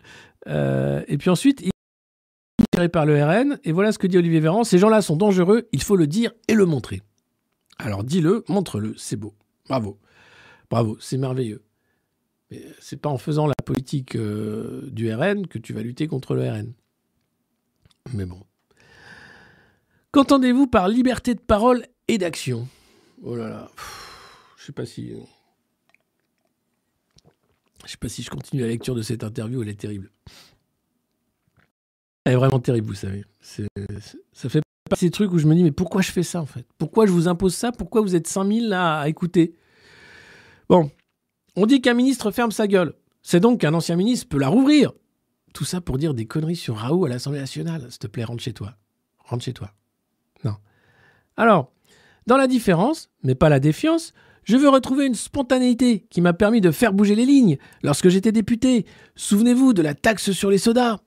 Euh, 0.47 1.01
et 1.07 1.17
puis 1.17 1.29
ensuite, 1.29 1.61
il 1.61 1.67
est 1.67 2.65
tiré 2.73 2.89
par 2.89 3.05
le 3.05 3.23
RN. 3.23 3.59
Et 3.63 3.71
voilà 3.71 3.91
ce 3.91 3.97
que 3.97 4.07
dit 4.07 4.17
Olivier 4.17 4.41
Véran 4.41 4.63
ces 4.63 4.77
gens-là 4.77 5.01
sont 5.01 5.15
dangereux, 5.15 5.69
il 5.71 5.81
faut 5.81 5.95
le 5.95 6.07
dire 6.07 6.31
et 6.47 6.53
le 6.53 6.65
montrer. 6.65 7.01
Alors 7.77 8.03
dis-le, 8.03 8.43
montre-le, 8.49 8.93
c'est 8.97 9.15
beau. 9.15 9.33
Bravo. 9.67 9.99
Bravo, 10.69 10.97
c'est 10.99 11.17
merveilleux. 11.17 11.63
Mais 12.51 12.61
c'est 12.79 12.99
pas 12.99 13.09
en 13.09 13.17
faisant 13.17 13.47
la 13.47 13.55
politique 13.65 14.15
euh, 14.15 14.89
du 14.91 15.13
RN 15.13 15.47
que 15.47 15.57
tu 15.57 15.73
vas 15.73 15.81
lutter 15.81 16.07
contre 16.07 16.35
le 16.35 16.49
RN. 16.49 16.73
Mais 18.13 18.25
bon. 18.25 18.41
Qu'entendez-vous 20.11 20.67
par 20.67 20.89
liberté 20.89 21.33
de 21.33 21.39
parole 21.39 21.85
et 22.07 22.17
d'action? 22.17 22.67
Oh 23.23 23.35
là 23.35 23.49
là. 23.49 23.71
Je 24.57 24.65
sais 24.65 24.71
pas 24.73 24.85
si. 24.85 25.13
euh, 25.13 25.19
Je 27.85 27.91
sais 27.91 27.97
pas 27.97 28.09
si 28.09 28.21
je 28.23 28.29
continue 28.29 28.61
la 28.61 28.67
lecture 28.67 28.95
de 28.95 29.01
cette 29.01 29.23
interview, 29.23 29.61
elle 29.61 29.69
est 29.69 29.79
terrible. 29.79 30.11
Elle 32.25 32.33
est 32.33 32.35
vraiment 32.37 32.59
terrible, 32.59 32.87
vous 32.87 32.93
savez. 32.93 33.25
Ça 33.41 34.49
fait 34.49 34.61
partie 34.89 35.05
des 35.05 35.11
trucs 35.11 35.31
où 35.31 35.37
je 35.37 35.47
me 35.47 35.55
dis, 35.55 35.63
mais 35.63 35.71
pourquoi 35.71 36.01
je 36.01 36.11
fais 36.11 36.23
ça 36.23 36.41
en 36.41 36.45
fait? 36.45 36.65
Pourquoi 36.77 37.05
je 37.05 37.11
vous 37.11 37.27
impose 37.27 37.55
ça? 37.55 37.71
Pourquoi 37.71 38.01
vous 38.01 38.15
êtes 38.15 38.27
5000 38.27 38.69
là 38.69 38.99
à 38.99 39.09
écouter? 39.09 39.55
Bon, 40.69 40.89
on 41.55 41.65
dit 41.65 41.81
qu'un 41.81 41.93
ministre 41.93 42.31
ferme 42.31 42.51
sa 42.51 42.67
gueule. 42.67 42.93
C'est 43.21 43.39
donc 43.39 43.61
qu'un 43.61 43.73
ancien 43.73 43.95
ministre 43.95 44.27
peut 44.29 44.37
la 44.37 44.47
rouvrir. 44.49 44.91
Tout 45.53 45.65
ça 45.65 45.81
pour 45.81 45.97
dire 45.97 46.13
des 46.13 46.25
conneries 46.25 46.55
sur 46.55 46.77
Raoult 46.77 47.05
à 47.05 47.09
l'Assemblée 47.09 47.39
nationale. 47.39 47.85
S'il 47.89 47.99
te 47.99 48.07
plaît, 48.07 48.23
rentre 48.23 48.41
chez 48.43 48.53
toi. 48.53 48.75
Rentre 49.19 49.43
chez 49.43 49.53
toi. 49.53 49.71
Non. 50.43 50.55
Alors, 51.37 51.71
dans 52.27 52.37
la 52.37 52.47
différence, 52.47 53.09
mais 53.23 53.35
pas 53.35 53.49
la 53.49 53.59
défiance, 53.59 54.13
je 54.43 54.57
veux 54.57 54.69
retrouver 54.69 55.05
une 55.05 55.15
spontanéité 55.15 56.05
qui 56.09 56.21
m'a 56.21 56.33
permis 56.33 56.61
de 56.61 56.71
faire 56.71 56.93
bouger 56.93 57.15
les 57.15 57.25
lignes 57.25 57.57
lorsque 57.81 58.09
j'étais 58.09 58.31
député. 58.31 58.85
Souvenez-vous 59.15 59.73
de 59.73 59.81
la 59.81 59.93
taxe 59.93 60.31
sur 60.31 60.49
les 60.49 60.57
sodas. 60.57 60.99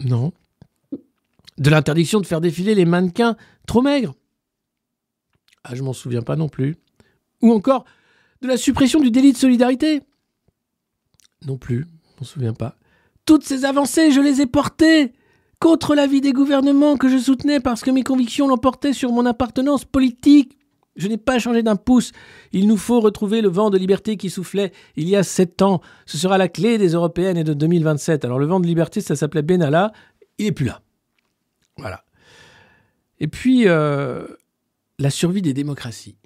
Non. 0.00 0.32
De 1.56 1.70
l'interdiction 1.70 2.20
de 2.20 2.26
faire 2.26 2.40
défiler 2.40 2.74
les 2.74 2.84
mannequins 2.84 3.36
trop 3.66 3.82
maigres. 3.82 4.14
Ah, 5.64 5.74
je 5.74 5.82
m'en 5.82 5.92
souviens 5.92 6.22
pas 6.22 6.36
non 6.36 6.48
plus. 6.48 6.76
Ou 7.42 7.52
encore 7.52 7.84
de 8.42 8.48
la 8.48 8.56
suppression 8.56 9.00
du 9.00 9.10
délit 9.10 9.32
de 9.32 9.38
solidarité. 9.38 10.02
Non 11.46 11.56
plus, 11.56 11.86
je 12.10 12.20
m'en 12.20 12.26
souviens 12.26 12.54
pas. 12.54 12.76
Toutes 13.24 13.44
ces 13.44 13.64
avancées, 13.64 14.10
je 14.10 14.20
les 14.20 14.40
ai 14.40 14.46
portées. 14.46 15.12
Contre 15.60 15.94
l'avis 15.94 16.20
des 16.20 16.32
gouvernements 16.32 16.96
que 16.96 17.08
je 17.08 17.18
soutenais 17.18 17.60
parce 17.60 17.82
que 17.82 17.90
mes 17.90 18.02
convictions 18.02 18.48
l'emportaient 18.48 18.92
sur 18.92 19.12
mon 19.12 19.26
appartenance 19.26 19.84
politique. 19.84 20.56
Je 20.96 21.06
n'ai 21.06 21.16
pas 21.16 21.38
changé 21.38 21.62
d'un 21.62 21.76
pouce. 21.76 22.12
Il 22.52 22.66
nous 22.66 22.76
faut 22.76 23.00
retrouver 23.00 23.40
le 23.40 23.48
vent 23.48 23.70
de 23.70 23.78
liberté 23.78 24.16
qui 24.16 24.30
soufflait 24.30 24.72
il 24.96 25.08
y 25.08 25.14
a 25.14 25.22
sept 25.22 25.62
ans. 25.62 25.80
Ce 26.06 26.18
sera 26.18 26.38
la 26.38 26.48
clé 26.48 26.76
des 26.76 26.88
européennes 26.94 27.36
et 27.36 27.44
de 27.44 27.54
2027. 27.54 28.24
Alors 28.24 28.38
le 28.38 28.46
vent 28.46 28.58
de 28.58 28.66
liberté, 28.66 29.00
ça 29.00 29.14
s'appelait 29.14 29.42
Benalla. 29.42 29.92
Il 30.38 30.46
n'est 30.46 30.52
plus 30.52 30.66
là. 30.66 30.82
Voilà. 31.76 32.04
Et 33.20 33.28
puis, 33.28 33.68
euh, 33.68 34.26
la 34.98 35.10
survie 35.10 35.42
des 35.42 35.54
démocraties. 35.54 36.16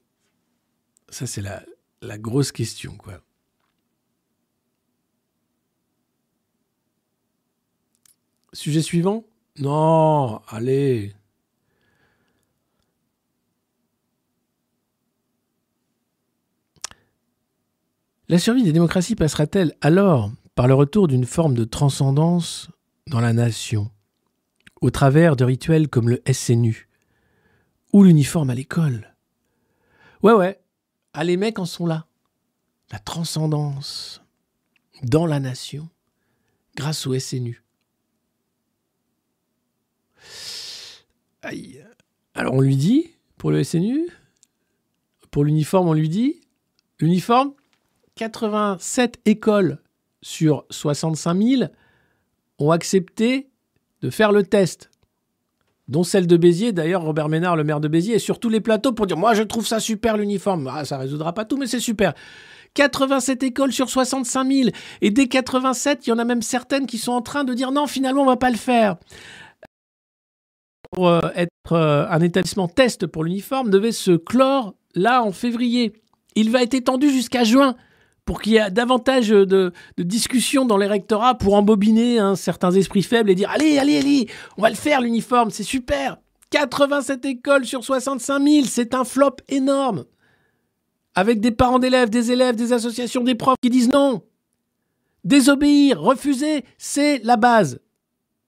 Ça, 1.09 1.27
c'est 1.27 1.43
la, 1.43 1.63
la 2.01 2.19
grosse 2.19 2.53
question, 2.53 2.97
quoi. 2.97 3.21
Sujet 8.53 8.83
suivant? 8.83 9.25
Non, 9.59 10.41
allez. 10.49 11.15
La 18.29 18.39
survie 18.39 18.63
des 18.63 18.73
démocraties 18.73 19.15
passera-t-elle 19.17 19.75
alors 19.81 20.31
par 20.55 20.69
le 20.69 20.75
retour 20.75 21.09
d'une 21.09 21.25
forme 21.25 21.55
de 21.55 21.65
transcendance 21.65 22.71
dans 23.07 23.21
la 23.21 23.33
nation, 23.33 23.91
au 24.81 24.91
travers 24.91 25.37
de 25.37 25.45
rituels 25.45 25.89
comme 25.89 26.09
le 26.09 26.23
SNU 26.31 26.89
ou 27.93 28.05
l'uniforme 28.05 28.51
à 28.51 28.55
l'école? 28.55 29.15
Ouais, 30.23 30.33
ouais, 30.33 30.61
ah, 31.15 31.25
les 31.25 31.37
mecs 31.37 31.59
en 31.59 31.67
sont 31.67 31.87
là. 31.87 32.07
La 32.91 32.99
transcendance 32.99 34.23
dans 35.03 35.27
la 35.27 35.41
nation 35.41 35.89
grâce 36.77 37.07
au 37.07 37.19
SNU. 37.19 37.62
Alors 42.35 42.55
on 42.55 42.61
lui 42.61 42.77
dit, 42.77 43.11
pour 43.37 43.51
le 43.51 43.63
SNU, 43.65 44.09
pour 45.31 45.45
l'uniforme, 45.45 45.89
on 45.89 45.93
lui 45.93 46.09
dit, 46.09 46.41
l'uniforme, 47.01 47.53
87 48.17 49.21
écoles 49.25 49.79
sur 50.21 50.65
65 50.71 51.43
000 51.43 51.63
ont 52.59 52.71
accepté 52.71 53.49
de 54.03 54.11
faire 54.11 54.33
le 54.33 54.45
test. 54.45 54.91
Dont 55.89 56.05
celle 56.05 56.27
de 56.27 56.37
Béziers, 56.37 56.73
d'ailleurs 56.73 57.03
Robert 57.03 57.29
Ménard, 57.29 57.57
le 57.57 57.65
maire 57.65 57.81
de 57.81 57.89
Béziers, 57.89 58.15
est 58.15 58.21
sur 58.21 58.39
tous 58.39 58.49
les 58.49 58.61
plateaux 58.61 58.93
pour 58.93 59.07
dire 59.07 59.17
Moi 59.17 59.35
je 59.35 59.43
trouve 59.43 59.67
ça 59.67 59.81
super 59.81 60.17
l'uniforme. 60.17 60.71
Ah, 60.73 60.85
ça 60.85 60.97
résoudra 60.97 61.33
pas 61.35 61.45
tout, 61.45 61.57
mais 61.57 61.67
c'est 61.67 61.81
super. 61.81 62.15
87 62.75 63.43
écoles 63.43 63.73
sur 63.73 63.91
65 63.91 64.51
000. 64.51 64.71
Et 65.03 65.11
dès 65.11 65.29
87, 65.29 66.07
il 66.07 66.11
y 66.11 66.13
en 66.13 66.19
a 66.19 66.25
même 66.25 66.41
certaines 66.41 66.87
qui 66.87 66.99
sont 66.99 67.13
en 67.13 67.21
train 67.21 67.45
de 67.45 67.53
dire 67.53 67.73
Non, 67.73 67.87
finalement, 67.87 68.23
on 68.23 68.27
va 68.27 68.37
pas 68.37 68.51
le 68.51 68.57
faire 68.57 68.97
pour 70.93 71.09
euh, 71.09 71.21
être 71.35 71.73
euh, 71.73 72.07
un 72.09 72.21
établissement 72.21 72.69
test 72.69 73.07
pour 73.07 73.25
l'uniforme 73.25 73.71
devait 73.71 73.93
se 73.93 74.13
clore 74.13 74.75
là 74.95 75.23
en 75.23 75.33
février. 75.33 75.95
Il 76.35 76.51
va 76.51 76.63
être 76.63 76.75
étendu 76.75 77.11
jusqu'à 77.11 77.45
juin 77.45 77.77
pour 78.25 78.41
qu'il 78.41 78.53
y 78.53 78.57
ait 78.57 78.71
davantage 78.71 79.31
de, 79.31 79.73
discussions 79.99 80.65
dans 80.65 80.77
les 80.77 80.87
rectorats 80.87 81.37
pour 81.37 81.55
embobiner 81.55 82.19
hein, 82.19 82.37
certains 82.37 82.71
esprits 82.71 83.03
faibles 83.03 83.31
et 83.31 83.35
dire 83.35 83.51
allez, 83.51 83.79
allez, 83.79 83.99
allez, 83.99 84.29
on 84.57 84.63
va 84.63 84.69
le 84.69 84.77
faire 84.77 85.01
l'uniforme, 85.01 85.51
c'est 85.51 85.63
super. 85.65 86.19
87 86.51 87.25
écoles 87.25 87.65
sur 87.65 87.83
65 87.83 88.47
000, 88.47 88.67
c'est 88.69 88.95
un 88.95 89.05
flop 89.05 89.37
énorme. 89.49 90.05
Avec 91.15 91.41
des 91.41 91.51
parents 91.51 91.79
d'élèves, 91.79 92.11
des 92.11 92.31
élèves, 92.31 92.55
des 92.55 92.73
associations, 92.73 93.25
des 93.25 93.35
profs 93.35 93.57
qui 93.63 93.71
disent 93.71 93.91
non. 93.91 94.23
Désobéir, 95.25 96.01
refuser, 96.01 96.65
c'est 96.79 97.19
la 97.25 97.37
base. 97.37 97.81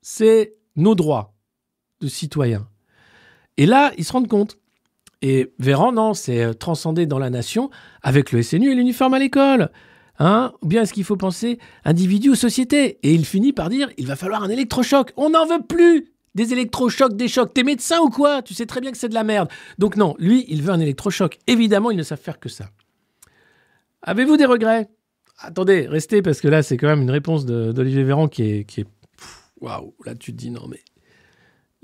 C'est 0.02 0.54
nos 0.76 0.94
droits 0.94 1.33
citoyens. 2.08 2.68
Et 3.56 3.66
là, 3.66 3.92
ils 3.96 4.04
se 4.04 4.12
rendent 4.12 4.28
compte. 4.28 4.58
Et 5.22 5.52
Véran, 5.58 5.92
non, 5.92 6.12
c'est 6.12 6.42
euh, 6.42 6.52
transcendé 6.52 7.06
dans 7.06 7.18
la 7.18 7.30
nation 7.30 7.70
avec 8.02 8.32
le 8.32 8.42
SNU 8.42 8.72
et 8.72 8.74
l'uniforme 8.74 9.14
à 9.14 9.18
l'école. 9.18 9.70
Hein 10.18 10.52
ou 10.62 10.68
bien 10.68 10.82
est-ce 10.82 10.92
qu'il 10.92 11.04
faut 11.04 11.16
penser 11.16 11.58
individu 11.84 12.30
ou 12.30 12.34
société? 12.34 12.98
Et 13.02 13.14
il 13.14 13.24
finit 13.24 13.52
par 13.52 13.68
dire 13.68 13.90
il 13.96 14.06
va 14.06 14.16
falloir 14.16 14.42
un 14.42 14.48
électrochoc. 14.48 15.12
On 15.16 15.30
n'en 15.30 15.46
veut 15.46 15.62
plus 15.66 16.12
des 16.34 16.52
électrochocs, 16.52 17.16
des 17.16 17.28
chocs. 17.28 17.52
T'es 17.54 17.62
médecin 17.62 18.00
ou 18.00 18.10
quoi? 18.10 18.42
Tu 18.42 18.54
sais 18.54 18.66
très 18.66 18.80
bien 18.80 18.92
que 18.92 18.98
c'est 18.98 19.08
de 19.08 19.14
la 19.14 19.24
merde. 19.24 19.48
Donc 19.78 19.96
non, 19.96 20.14
lui, 20.18 20.44
il 20.48 20.62
veut 20.62 20.72
un 20.72 20.80
électrochoc. 20.80 21.38
Évidemment, 21.46 21.90
ils 21.90 21.96
ne 21.96 22.02
savent 22.02 22.20
faire 22.20 22.38
que 22.38 22.48
ça. 22.48 22.70
Avez-vous 24.02 24.36
des 24.36 24.44
regrets? 24.44 24.88
Attendez, 25.38 25.86
restez 25.88 26.22
parce 26.22 26.40
que 26.40 26.48
là, 26.48 26.62
c'est 26.62 26.76
quand 26.76 26.86
même 26.86 27.02
une 27.02 27.10
réponse 27.10 27.46
d'Olivier 27.46 28.04
Véran 28.04 28.28
qui 28.28 28.42
est, 28.42 28.64
qui 28.64 28.82
est... 28.82 28.86
Waouh, 29.60 29.94
là 30.04 30.14
tu 30.14 30.32
te 30.32 30.36
dis 30.36 30.50
non 30.50 30.66
mais 30.68 30.80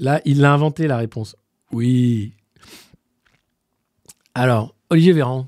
Là, 0.00 0.22
il 0.24 0.40
l'a 0.40 0.52
inventé, 0.54 0.86
la 0.86 0.96
réponse. 0.96 1.36
Oui. 1.72 2.32
Alors, 4.34 4.74
Olivier 4.88 5.12
Véran, 5.12 5.46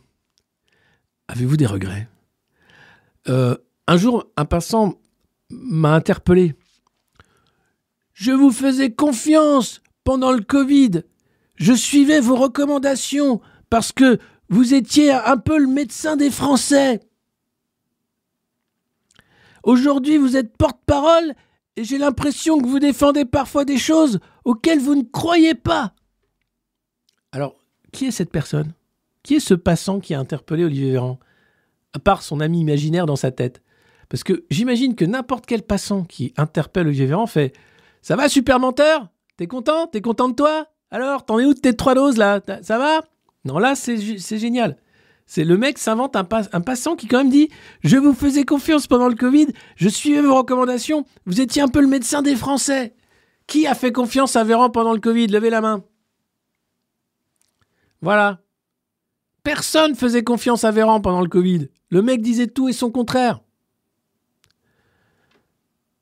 avez-vous 1.27 1.57
des 1.57 1.67
regrets? 1.67 2.07
Euh, 3.29 3.57
Un 3.87 3.97
jour, 3.97 4.27
un 4.37 4.45
passant 4.45 5.01
m'a 5.49 5.95
interpellé. 5.95 6.55
Je 8.13 8.31
vous 8.33 8.53
faisais 8.53 8.93
confiance 8.93 9.81
pendant 10.05 10.33
le 10.33 10.43
Covid. 10.43 11.03
Je 11.57 11.73
suivais 11.73 12.21
vos 12.21 12.37
recommandations 12.37 13.41
parce 13.71 13.91
que 13.91 14.19
vous 14.51 14.75
étiez 14.75 15.13
un 15.13 15.39
peu 15.39 15.59
le 15.59 15.67
médecin 15.67 16.17
des 16.17 16.31
Français. 16.31 17.01
Aujourd'hui, 19.63 20.19
vous 20.19 20.37
êtes 20.37 20.55
porte-parole 20.59 21.35
et 21.77 21.85
j'ai 21.85 21.99
l'impression 21.99 22.59
que 22.61 22.67
vous 22.67 22.79
défendez 22.79 23.25
parfois 23.25 23.65
des 23.65 23.79
choses 23.79 24.21
auxquelles 24.45 24.81
vous 24.81 24.95
ne 24.95 25.03
croyez 25.03 25.55
pas. 25.55 25.95
Alors, 27.33 27.57
qui 27.93 28.07
est 28.07 28.11
cette 28.11 28.31
personne? 28.31 28.73
Qui 29.23 29.37
est 29.37 29.41
ce 29.41 29.55
passant 29.55 30.01
qui 30.01 30.15
a 30.15 30.21
interpellé 30.21 30.65
Olivier 30.65 30.93
Véran 30.93 31.19
À 31.95 31.99
part 31.99 32.23
son 32.23 32.41
ami 32.41 32.61
imaginaire 32.61 33.07
dans 33.07 33.17
sa 33.17 33.31
tête? 33.31 33.63
Parce 34.09 34.25
que 34.25 34.45
j'imagine 34.51 34.95
que 34.95 35.05
n'importe 35.05 35.47
quel 35.47 35.63
passant 35.63 36.05
qui 36.05 36.35
interpelle 36.37 36.87
Olivier 36.89 37.07
Véran 37.07 37.27
fait 37.27 37.55
Ça 38.03 38.17
va, 38.17 38.29
super 38.29 38.61
menteur? 38.61 39.09
T'es 39.37 39.47
content? 39.47 39.87
T'es 39.87 40.03
content 40.03 40.29
de 40.29 40.35
toi? 40.35 40.67
Alors, 40.91 41.25
t'en 41.25 41.39
es 41.39 41.47
où 41.47 41.55
de 41.55 41.59
tes 41.59 41.75
trois 41.75 41.95
doses 41.95 42.19
là? 42.19 42.41
Ça 42.61 42.79
va 42.79 43.01
Non, 43.47 43.59
là, 43.59 43.75
c'est 43.75 43.97
génial. 44.39 44.77
C'est 45.27 45.45
le 45.45 45.57
mec 45.57 45.79
s'invente 45.79 46.17
un, 46.17 46.25
passant 46.25 46.97
qui 46.97 47.07
quand 47.07 47.19
même 47.19 47.31
dit 47.31 47.49
Je 47.83 47.97
vous 47.97 48.13
faisais 48.13 48.45
confiance 48.45 48.87
pendant 48.87 49.09
le 49.09 49.15
Covid, 49.15 49.49
je 49.77 49.89
suivais 49.89 50.21
vos 50.21 50.35
recommandations, 50.35 51.07
vous 51.27 51.41
étiez 51.41 51.63
un 51.63 51.69
peu 51.69 51.81
le 51.81 51.87
médecin 51.87 52.23
des 52.23 52.37
Français. 52.37 52.95
Qui 53.47 53.67
a 53.67 53.75
fait 53.75 53.93
confiance 53.93 54.37
à 54.37 54.45
Véran 54.45 54.71
pendant 54.71 54.93
le 54.93 55.01
Covid? 55.01 55.27
Levez 55.27 55.51
la 55.51 55.61
main. 55.61 55.85
Voilà. 58.01 58.41
Personne 59.43 59.95
faisait 59.95 60.23
confiance 60.23 60.65
à 60.65 60.71
Véran 60.71 61.01
pendant 61.01 61.21
le 61.21 61.29
Covid. 61.29 61.69
Le 61.91 62.03
mec 62.03 62.23
disait 62.23 62.47
tout 62.47 62.69
et 62.69 62.73
son 62.73 62.91
contraire. 62.91 63.41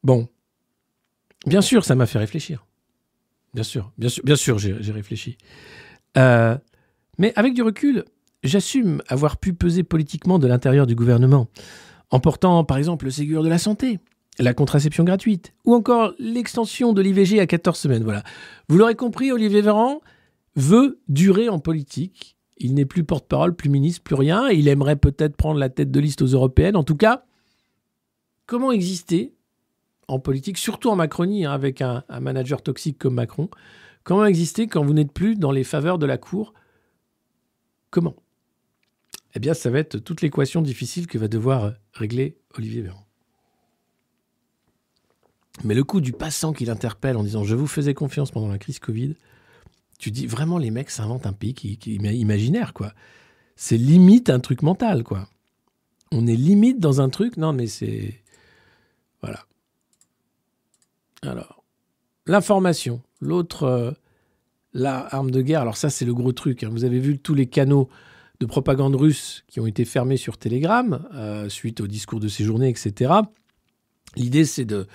Bon. 0.02 0.28
Bien 1.46 1.62
sûr, 1.62 1.84
ça 1.84 1.94
m'a 1.94 2.06
fait 2.06 2.18
réfléchir. 2.18 2.66
Bien 3.54 3.64
sûr, 3.64 3.90
bien 3.98 4.08
sûr, 4.08 4.22
bien 4.24 4.36
sûr, 4.36 4.58
j'ai 4.58 4.92
réfléchi. 4.92 5.36
Euh, 6.16 6.56
mais 7.18 7.32
avec 7.36 7.54
du 7.54 7.62
recul, 7.62 8.04
j'assume 8.42 9.02
avoir 9.08 9.36
pu 9.36 9.52
peser 9.52 9.82
politiquement 9.82 10.38
de 10.38 10.46
l'intérieur 10.46 10.86
du 10.86 10.94
gouvernement, 10.94 11.48
en 12.10 12.20
portant 12.20 12.64
par 12.64 12.76
exemple 12.76 13.04
le 13.04 13.10
Ségur 13.10 13.42
de 13.42 13.48
la 13.48 13.58
santé, 13.58 13.98
la 14.38 14.54
contraception 14.54 15.04
gratuite, 15.04 15.52
ou 15.64 15.74
encore 15.74 16.14
l'extension 16.18 16.92
de 16.92 17.02
l'IVG 17.02 17.40
à 17.40 17.46
14 17.46 17.78
semaines. 17.78 18.04
Voilà. 18.04 18.22
Vous 18.68 18.78
l'aurez 18.78 18.94
compris, 18.94 19.32
Olivier 19.32 19.60
Véran 19.60 20.00
veut 20.56 20.98
durer 21.08 21.48
en 21.48 21.58
politique. 21.58 22.36
Il 22.58 22.74
n'est 22.74 22.86
plus 22.86 23.04
porte-parole, 23.04 23.54
plus 23.54 23.70
ministre, 23.70 24.02
plus 24.02 24.14
rien. 24.14 24.48
il 24.48 24.68
aimerait 24.68 24.96
peut-être 24.96 25.36
prendre 25.36 25.58
la 25.58 25.68
tête 25.68 25.90
de 25.90 26.00
liste 26.00 26.22
aux 26.22 26.26
européennes. 26.26 26.76
En 26.76 26.84
tout 26.84 26.96
cas, 26.96 27.24
comment 28.46 28.72
exister 28.72 29.32
en 30.08 30.18
politique, 30.18 30.58
surtout 30.58 30.90
en 30.90 30.96
Macronie, 30.96 31.44
hein, 31.44 31.52
avec 31.52 31.80
un, 31.80 32.02
un 32.08 32.20
manager 32.20 32.62
toxique 32.62 32.98
comme 32.98 33.14
Macron 33.14 33.48
Comment 34.02 34.24
exister 34.24 34.66
quand 34.66 34.84
vous 34.84 34.94
n'êtes 34.94 35.12
plus 35.12 35.36
dans 35.36 35.52
les 35.52 35.64
faveurs 35.64 35.98
de 35.98 36.06
la 36.06 36.18
cour? 36.18 36.54
Comment? 37.90 38.16
Eh 39.34 39.38
bien, 39.38 39.54
ça 39.54 39.70
va 39.70 39.78
être 39.78 39.98
toute 39.98 40.22
l'équation 40.22 40.62
difficile 40.62 41.06
que 41.06 41.18
va 41.18 41.28
devoir 41.28 41.74
régler 41.92 42.38
Olivier 42.56 42.82
Véran. 42.82 43.06
Mais 45.64 45.74
le 45.74 45.84
coup 45.84 46.00
du 46.00 46.12
passant 46.12 46.52
qui 46.52 46.64
l'interpelle 46.64 47.16
en 47.16 47.22
disant 47.22 47.44
Je 47.44 47.54
vous 47.54 47.66
faisais 47.66 47.94
confiance 47.94 48.30
pendant 48.30 48.48
la 48.48 48.58
crise 48.58 48.78
Covid, 48.78 49.14
tu 49.98 50.10
dis 50.10 50.26
vraiment, 50.26 50.58
les 50.58 50.70
mecs 50.70 50.90
s'inventent 50.90 51.26
un 51.26 51.32
pays 51.32 51.54
qui, 51.54 51.74
imaginaire, 51.74 52.72
quoi. 52.72 52.94
C'est 53.56 53.76
limite 53.76 54.30
un 54.30 54.40
truc 54.40 54.62
mental, 54.62 55.04
quoi. 55.04 55.28
On 56.12 56.26
est 56.26 56.36
limite 56.36 56.80
dans 56.80 57.00
un 57.00 57.10
truc, 57.10 57.36
non, 57.36 57.52
mais 57.52 57.66
c'est. 57.66 58.22
Voilà. 59.20 59.44
Alors, 61.22 61.62
l'information, 62.26 63.02
l'autre. 63.20 63.64
Euh, 63.64 63.92
la 64.72 65.04
arme 65.12 65.32
de 65.32 65.42
guerre, 65.42 65.62
alors 65.62 65.76
ça, 65.76 65.90
c'est 65.90 66.04
le 66.04 66.14
gros 66.14 66.30
truc. 66.30 66.62
Hein. 66.62 66.68
Vous 66.70 66.84
avez 66.84 67.00
vu 67.00 67.18
tous 67.18 67.34
les 67.34 67.46
canaux 67.46 67.88
de 68.40 68.46
propagande 68.46 68.96
russe 68.96 69.44
qui 69.48 69.60
ont 69.60 69.66
été 69.66 69.84
fermés 69.84 70.16
sur 70.16 70.38
Telegram 70.38 71.06
euh, 71.14 71.48
suite 71.48 71.80
au 71.80 71.86
discours 71.86 72.20
de 72.20 72.28
ces 72.28 72.42
journées, 72.42 72.70
etc. 72.70 73.12
L'idée, 74.16 74.46
c'est 74.46 74.64
de 74.64 74.86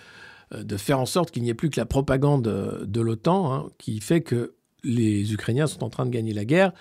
euh, 0.53 0.63
de 0.63 0.77
faire 0.77 0.99
en 0.99 1.05
sorte 1.05 1.31
qu'il 1.31 1.43
n'y 1.43 1.49
ait 1.49 1.55
plus 1.55 1.69
que 1.69 1.80
la 1.80 1.85
propagande 1.85 2.47
euh, 2.47 2.85
de 2.85 3.01
l'OTAN 3.01 3.53
hein, 3.53 3.69
qui 3.77 3.99
fait 4.01 4.22
que 4.22 4.55
les 4.84 5.34
Ukrainiens 5.34 5.67
sont 5.67 5.84
en 5.84 5.89
train 5.89 6.05
de 6.05 6.11
gagner 6.11 6.34
la 6.34 6.45
guerre 6.45 6.73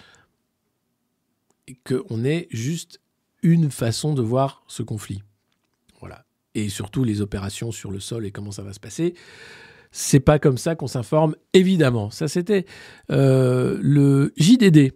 et 1.67 1.79
qu'on 1.87 2.25
ait 2.25 2.49
juste 2.51 3.01
une 3.43 3.71
façon 3.71 4.15
de 4.15 4.23
voir 4.23 4.65
ce 4.67 4.83
conflit. 4.83 5.23
Voilà. 6.01 6.25
Et 6.55 6.69
surtout 6.69 7.05
les 7.05 7.21
opérations 7.21 7.73
sur 7.73 7.91
le 7.91 8.01
sol 8.01 8.27
et 8.27 8.31
comment 8.31 8.53
ça 8.53 8.63
va 8.63 8.73
se 8.73 8.81
passer. 8.81 9.15
C'est 9.91 10.21
pas 10.21 10.39
comme 10.39 10.59
ça 10.59 10.75
qu'on 10.75 10.87
s'informe, 10.87 11.37
évidemment. 11.53 12.11
Ça, 12.11 12.29
c'était 12.29 12.67
le 13.09 14.33
JDD, 14.37 14.93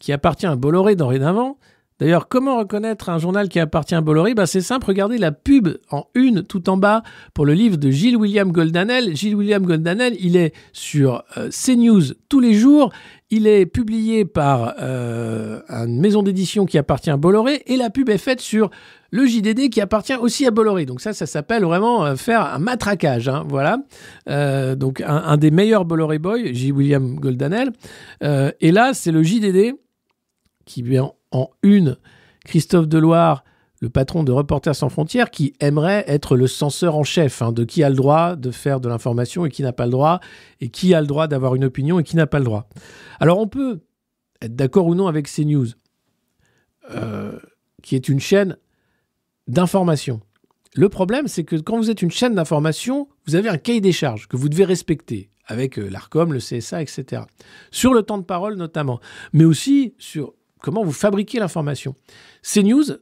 qui 0.00 0.12
appartient 0.12 0.46
à 0.46 0.56
Bolloré 0.56 0.96
dorénavant. 0.96 1.58
D'ailleurs, 2.02 2.26
comment 2.26 2.58
reconnaître 2.58 3.10
un 3.10 3.18
journal 3.18 3.48
qui 3.48 3.60
appartient 3.60 3.94
à 3.94 4.00
Bolloré? 4.00 4.34
Ben, 4.34 4.44
C'est 4.44 4.60
simple, 4.60 4.86
regardez 4.88 5.18
la 5.18 5.30
pub 5.30 5.68
en 5.90 6.06
une 6.14 6.42
tout 6.42 6.68
en 6.68 6.76
bas 6.76 7.04
pour 7.32 7.46
le 7.46 7.54
livre 7.54 7.76
de 7.76 7.90
Gilles 7.90 8.16
William 8.16 8.50
Goldanel. 8.50 9.14
Gilles 9.14 9.36
William 9.36 9.64
Goldanel, 9.64 10.16
il 10.18 10.36
est 10.36 10.52
sur 10.72 11.22
euh, 11.36 11.48
CNews 11.50 12.14
tous 12.28 12.40
les 12.40 12.54
jours. 12.54 12.92
Il 13.30 13.46
est 13.46 13.66
publié 13.66 14.24
par 14.24 14.74
euh, 14.80 15.60
une 15.68 16.00
maison 16.00 16.24
d'édition 16.24 16.66
qui 16.66 16.76
appartient 16.76 17.10
à 17.10 17.16
Bolloré 17.16 17.62
et 17.66 17.76
la 17.76 17.88
pub 17.88 18.08
est 18.08 18.18
faite 18.18 18.40
sur 18.40 18.70
le 19.12 19.26
JDD 19.26 19.68
qui 19.68 19.80
appartient 19.80 20.14
aussi 20.14 20.46
à 20.46 20.50
Bolloré. 20.50 20.86
Donc 20.86 21.00
ça, 21.00 21.12
ça 21.12 21.26
s'appelle 21.26 21.64
vraiment 21.64 22.04
euh, 22.04 22.16
faire 22.16 22.54
un 22.54 22.58
matraquage. 22.58 23.28
hein, 23.28 23.44
voilà. 23.46 23.78
Euh, 24.28 24.74
donc 24.74 25.02
un, 25.06 25.36
des 25.36 25.50
meilleurs 25.50 25.84
Bolloré 25.84 26.18
Boy, 26.18 26.54
J. 26.54 26.72
William 26.72 27.16
Goldanel. 27.20 27.72
Euh, 28.24 28.50
et 28.60 28.72
là, 28.72 28.94
c'est 28.94 29.12
le 29.12 29.22
JDD 29.22 29.74
qui 30.64 30.82
met 30.82 30.98
en, 30.98 31.50
une 31.62 31.98
Christophe 32.46 32.88
Deloire, 32.88 33.44
le 33.80 33.90
patron 33.90 34.24
de 34.24 34.32
Reporters 34.32 34.74
sans 34.74 34.88
frontières, 34.88 35.30
qui 35.30 35.52
aimerait 35.60 36.04
être 36.06 36.34
le 36.34 36.46
censeur 36.46 36.96
en 36.96 37.04
chef 37.04 37.42
hein, 37.42 37.52
de 37.52 37.64
qui 37.64 37.82
a 37.82 37.90
le 37.90 37.96
droit 37.96 38.34
de 38.34 38.50
faire 38.50 38.80
de 38.80 38.88
l'information 38.88 39.44
et 39.44 39.50
qui 39.50 39.62
n'a 39.62 39.72
pas 39.72 39.84
le 39.84 39.92
droit, 39.92 40.20
et 40.60 40.70
qui 40.70 40.94
a 40.94 41.00
le 41.02 41.06
droit 41.06 41.26
d'avoir 41.26 41.54
une 41.54 41.64
opinion 41.64 41.98
et 41.98 42.04
qui 42.04 42.16
n'a 42.16 42.26
pas 42.26 42.38
le 42.38 42.44
droit. 42.44 42.68
Alors 43.20 43.38
on 43.38 43.46
peut 43.46 43.80
être 44.40 44.56
d'accord 44.56 44.86
ou 44.86 44.94
non 44.94 45.06
avec 45.06 45.28
CNews, 45.28 45.66
qui 47.82 47.96
est 47.96 48.08
une 48.08 48.20
chaîne 48.20 48.56
d'information. 49.52 50.20
Le 50.74 50.88
problème, 50.88 51.28
c'est 51.28 51.44
que 51.44 51.56
quand 51.56 51.76
vous 51.76 51.90
êtes 51.90 52.00
une 52.00 52.10
chaîne 52.10 52.34
d'information, 52.34 53.08
vous 53.26 53.34
avez 53.34 53.50
un 53.50 53.58
cahier 53.58 53.82
des 53.82 53.92
charges 53.92 54.26
que 54.26 54.36
vous 54.36 54.48
devez 54.48 54.64
respecter 54.64 55.30
avec 55.44 55.78
euh, 55.78 55.88
l'ARCOM, 55.90 56.32
le 56.32 56.38
CSA, 56.38 56.80
etc. 56.80 57.22
Sur 57.70 57.92
le 57.92 58.02
temps 58.02 58.16
de 58.16 58.24
parole 58.24 58.56
notamment, 58.56 58.98
mais 59.34 59.44
aussi 59.44 59.94
sur 59.98 60.32
comment 60.60 60.82
vous 60.82 60.92
fabriquez 60.92 61.38
l'information. 61.38 61.94
CNews 62.42 62.92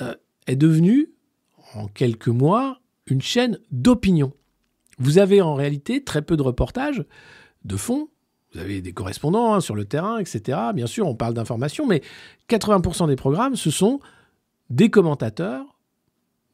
euh, 0.00 0.14
est 0.46 0.56
devenue, 0.56 1.10
en 1.74 1.88
quelques 1.88 2.28
mois, 2.28 2.80
une 3.06 3.20
chaîne 3.20 3.58
d'opinion. 3.70 4.32
Vous 4.98 5.18
avez 5.18 5.42
en 5.42 5.54
réalité 5.54 6.02
très 6.02 6.22
peu 6.22 6.38
de 6.38 6.42
reportages 6.42 7.04
de 7.64 7.76
fond. 7.76 8.08
Vous 8.54 8.60
avez 8.60 8.80
des 8.80 8.92
correspondants 8.92 9.52
hein, 9.52 9.60
sur 9.60 9.74
le 9.74 9.84
terrain, 9.84 10.18
etc. 10.18 10.58
Bien 10.74 10.86
sûr, 10.86 11.06
on 11.06 11.14
parle 11.14 11.34
d'information, 11.34 11.86
mais 11.86 12.00
80% 12.48 13.08
des 13.08 13.16
programmes, 13.16 13.56
ce 13.56 13.70
sont 13.70 14.00
des 14.70 14.90
commentateurs, 14.90 15.64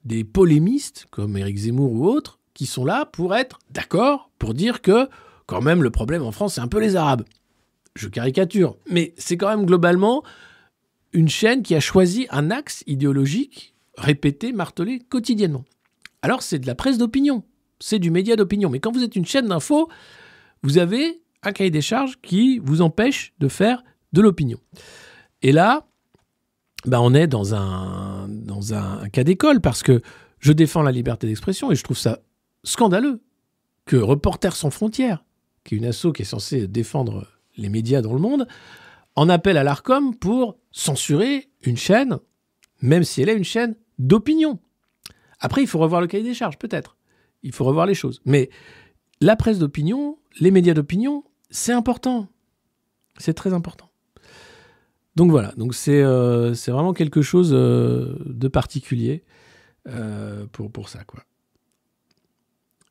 des 0.05 0.25
polémistes, 0.25 1.07
comme 1.11 1.37
Éric 1.37 1.57
Zemmour 1.57 1.93
ou 1.93 2.07
autres, 2.07 2.39
qui 2.55 2.67
sont 2.67 2.85
là 2.85 3.07
pour 3.07 3.35
être 3.35 3.59
d'accord, 3.71 4.31
pour 4.39 4.55
dire 4.55 4.83
que 4.83 5.09
quand 5.47 5.63
même 5.63 5.83
le 5.83 5.91
problème 5.91 6.23
en 6.23 6.33
France, 6.33 6.55
c'est 6.55 6.61
un 6.61 6.69
peu 6.69 6.81
les 6.81 6.97
Arabes. 6.97 7.25
Je 7.95 8.09
caricature, 8.09 8.77
mais 8.91 9.15
c'est 9.17 9.37
quand 9.37 9.49
même 9.49 9.67
globalement 9.67 10.23
une 11.13 11.29
chaîne 11.29 11.63
qui 11.63 11.75
a 11.75 11.81
choisi 11.81 12.27
un 12.31 12.51
axe 12.51 12.83
idéologique 12.87 13.75
répété, 13.99 14.53
martelé 14.53 15.01
quotidiennement. 15.01 15.65
Alors 16.23 16.43
c'est 16.43 16.59
de 16.59 16.67
la 16.67 16.75
presse 16.75 16.99
d'opinion, 16.99 17.43
c'est 17.81 17.99
du 17.99 18.11
média 18.11 18.37
d'opinion, 18.37 18.71
mais 18.71 18.81
quand 18.81 18.93
vous 18.93 19.03
êtes 19.03 19.17
une 19.17 19.27
chaîne 19.27 19.49
d'info, 19.49 19.89
vous 20.63 20.79
avez 20.79 21.21
un 21.43 21.53
cahier 21.53 21.71
des 21.71 21.83
charges 21.83 22.19
qui 22.23 22.59
vous 22.59 22.81
empêche 22.81 23.35
de 23.41 23.49
faire 23.49 23.83
de 24.13 24.23
l'opinion. 24.23 24.59
Et 25.43 25.53
là, 25.53 25.87
ben 26.87 27.01
on 27.01 27.15
est 27.15 27.27
dans 27.27 27.55
un, 27.55 28.29
dans 28.29 28.75
un 28.75 29.09
cas 29.09 29.25
d'école 29.25 29.61
parce 29.61 29.83
que 29.83 30.03
je 30.39 30.53
défends 30.53 30.83
la 30.83 30.93
liberté 30.93 31.27
d'expression 31.27 31.71
et 31.71 31.77
je 31.77 31.85
trouve 31.85 31.99
ça 31.99 32.21
scandaleux 32.65 33.23
que 33.85 33.97
Reporters 33.97 34.57
sans 34.57 34.71
frontières, 34.71 35.25
qui 35.65 35.75
est 35.75 35.79
une 35.79 35.87
asso 35.87 36.13
qui 36.15 36.23
est 36.23 36.27
censée 36.27 36.67
défendre 36.67 37.27
les 37.57 37.69
médias 37.69 38.03
dans 38.03 38.13
le 38.13 38.21
monde, 38.21 38.47
en 39.15 39.29
appelle 39.29 39.57
à 39.57 39.65
l'ARCOM 39.65 40.17
pour 40.17 40.57
censurer 40.71 41.51
une 41.63 41.77
chaîne, 41.77 42.19
même 42.81 43.05
si 43.05 43.23
elle 43.23 43.29
est 43.29 43.37
une 43.37 43.45
chaîne 43.45 43.77
d'opinion. 43.99 44.59
Après, 45.39 45.61
il 45.61 45.67
faut 45.67 45.79
revoir 45.79 46.01
le 46.01 46.07
cahier 46.07 46.25
des 46.25 46.35
charges, 46.35 46.59
peut-être. 46.59 46.97
Il 47.43 47.53
faut 47.53 47.65
revoir 47.65 47.87
les 47.87 47.95
choses. 47.95 48.23
Mais 48.25 48.49
la 49.21 49.37
presse 49.37 49.59
d'opinion, 49.59 50.19
les 50.41 50.51
médias 50.51 50.75
d'opinion, 50.75 51.25
c'est 51.51 51.73
important. 51.73 52.29
C'est 53.19 53.35
très 53.35 53.53
important. 53.53 53.92
Donc 55.15 55.31
voilà, 55.31 55.53
donc 55.57 55.75
c'est 55.75 56.03
euh, 56.03 56.55
vraiment 56.69 56.95
quelque 56.95 57.21
chose 57.21 57.51
euh, 57.53 58.17
de 58.25 58.49
particulier 58.49 59.25
euh, 59.89 60.47
pour, 60.53 60.71
pour 60.71 60.89
ça. 60.89 61.05
Quoi. 61.05 61.23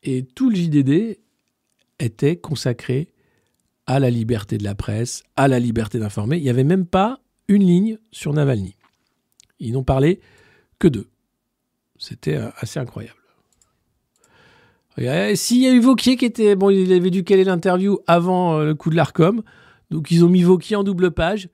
Et 0.03 0.23
tout 0.23 0.49
le 0.49 0.55
JDD 0.55 1.17
était 1.99 2.35
consacré 2.35 3.09
à 3.87 3.99
la 3.99 4.11
liberté 4.11 4.57
de 4.57 4.63
la 4.63 4.75
presse, 4.75 5.23
à 5.35 5.47
la 5.47 5.59
liberté 5.59 5.97
d'informer. 5.97 6.37
Il 6.37 6.43
n'y 6.43 6.49
avait 6.49 6.63
même 6.63 6.85
pas 6.85 7.19
une 7.47 7.63
ligne 7.63 7.97
sur 8.11 8.33
Navalny. 8.33 8.75
Ils 9.59 9.73
n'ont 9.73 9.83
parlé 9.83 10.19
que 10.79 10.87
d'eux. 10.87 11.09
C'était 11.97 12.39
assez 12.57 12.79
incroyable. 12.79 13.17
S'il 15.35 15.57
y 15.57 15.67
a 15.67 15.71
eu 15.71 15.79
Vauquier 15.79 16.17
qui 16.17 16.25
était... 16.25 16.55
Bon, 16.55 16.69
il 16.69 16.91
avait 16.93 17.09
dû 17.09 17.23
caler 17.23 17.43
l'interview 17.43 17.99
avant 18.07 18.59
le 18.59 18.73
coup 18.75 18.89
de 18.89 18.95
l'ARCOM. 18.95 19.43
Donc 19.89 20.11
ils 20.11 20.23
ont 20.23 20.29
mis 20.29 20.41
Vauquier 20.41 20.75
en 20.75 20.83
double 20.83 21.11
page. 21.11 21.49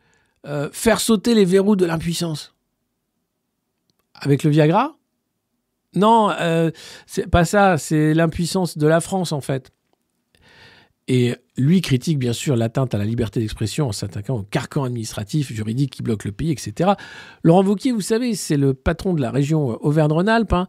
Euh, 0.48 0.70
faire 0.72 1.02
sauter 1.02 1.36
les 1.36 1.46
verrous 1.46 1.76
de 1.76 1.86
l'impuissance. 1.86 2.56
Avec 4.16 4.44
le 4.44 4.50
Viagra? 4.50 4.98
Non, 5.94 6.32
euh, 6.40 6.72
c'est 7.06 7.28
pas 7.28 7.44
ça. 7.44 7.78
C'est 7.78 8.14
l'impuissance 8.14 8.78
de 8.78 8.88
la 8.88 9.02
France, 9.02 9.32
en 9.32 9.42
fait. 9.42 9.72
Et 11.10 11.36
lui 11.58 11.82
critique 11.82 12.20
bien 12.20 12.34
sûr 12.34 12.56
l'atteinte 12.56 12.94
à 12.94 12.98
la 12.98 13.06
liberté 13.06 13.40
d'expression 13.40 13.88
en 13.88 13.92
s'attaquant 13.92 14.40
au 14.40 14.44
carcan 14.44 14.84
administratif, 14.84 15.54
juridique 15.54 15.92
qui 15.92 16.04
bloque 16.04 16.26
le 16.26 16.34
pays, 16.34 16.52
etc. 16.52 16.92
Laurent 17.44 17.64
Wauquiez, 17.64 17.94
vous 17.94 18.02
savez, 18.02 18.36
c'est 18.36 18.58
le 18.58 18.74
patron 18.74 19.14
de 19.14 19.22
la 19.22 19.32
région 19.32 19.78
Auvergne-Rhône-Alpes, 19.84 20.54
hein, 20.54 20.68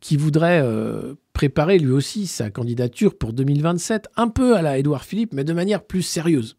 qui 0.00 0.16
voudrait 0.16 0.60
euh, 0.62 1.14
préparer 1.34 1.78
lui 1.78 1.92
aussi 1.92 2.26
sa 2.26 2.50
candidature 2.50 3.16
pour 3.16 3.34
2027, 3.34 4.08
un 4.16 4.28
peu 4.28 4.56
à 4.56 4.62
la 4.62 4.78
Édouard 4.78 5.04
Philippe, 5.04 5.34
mais 5.34 5.44
de 5.44 5.52
manière 5.52 5.82
plus 5.82 6.02
sérieuse. 6.02 6.56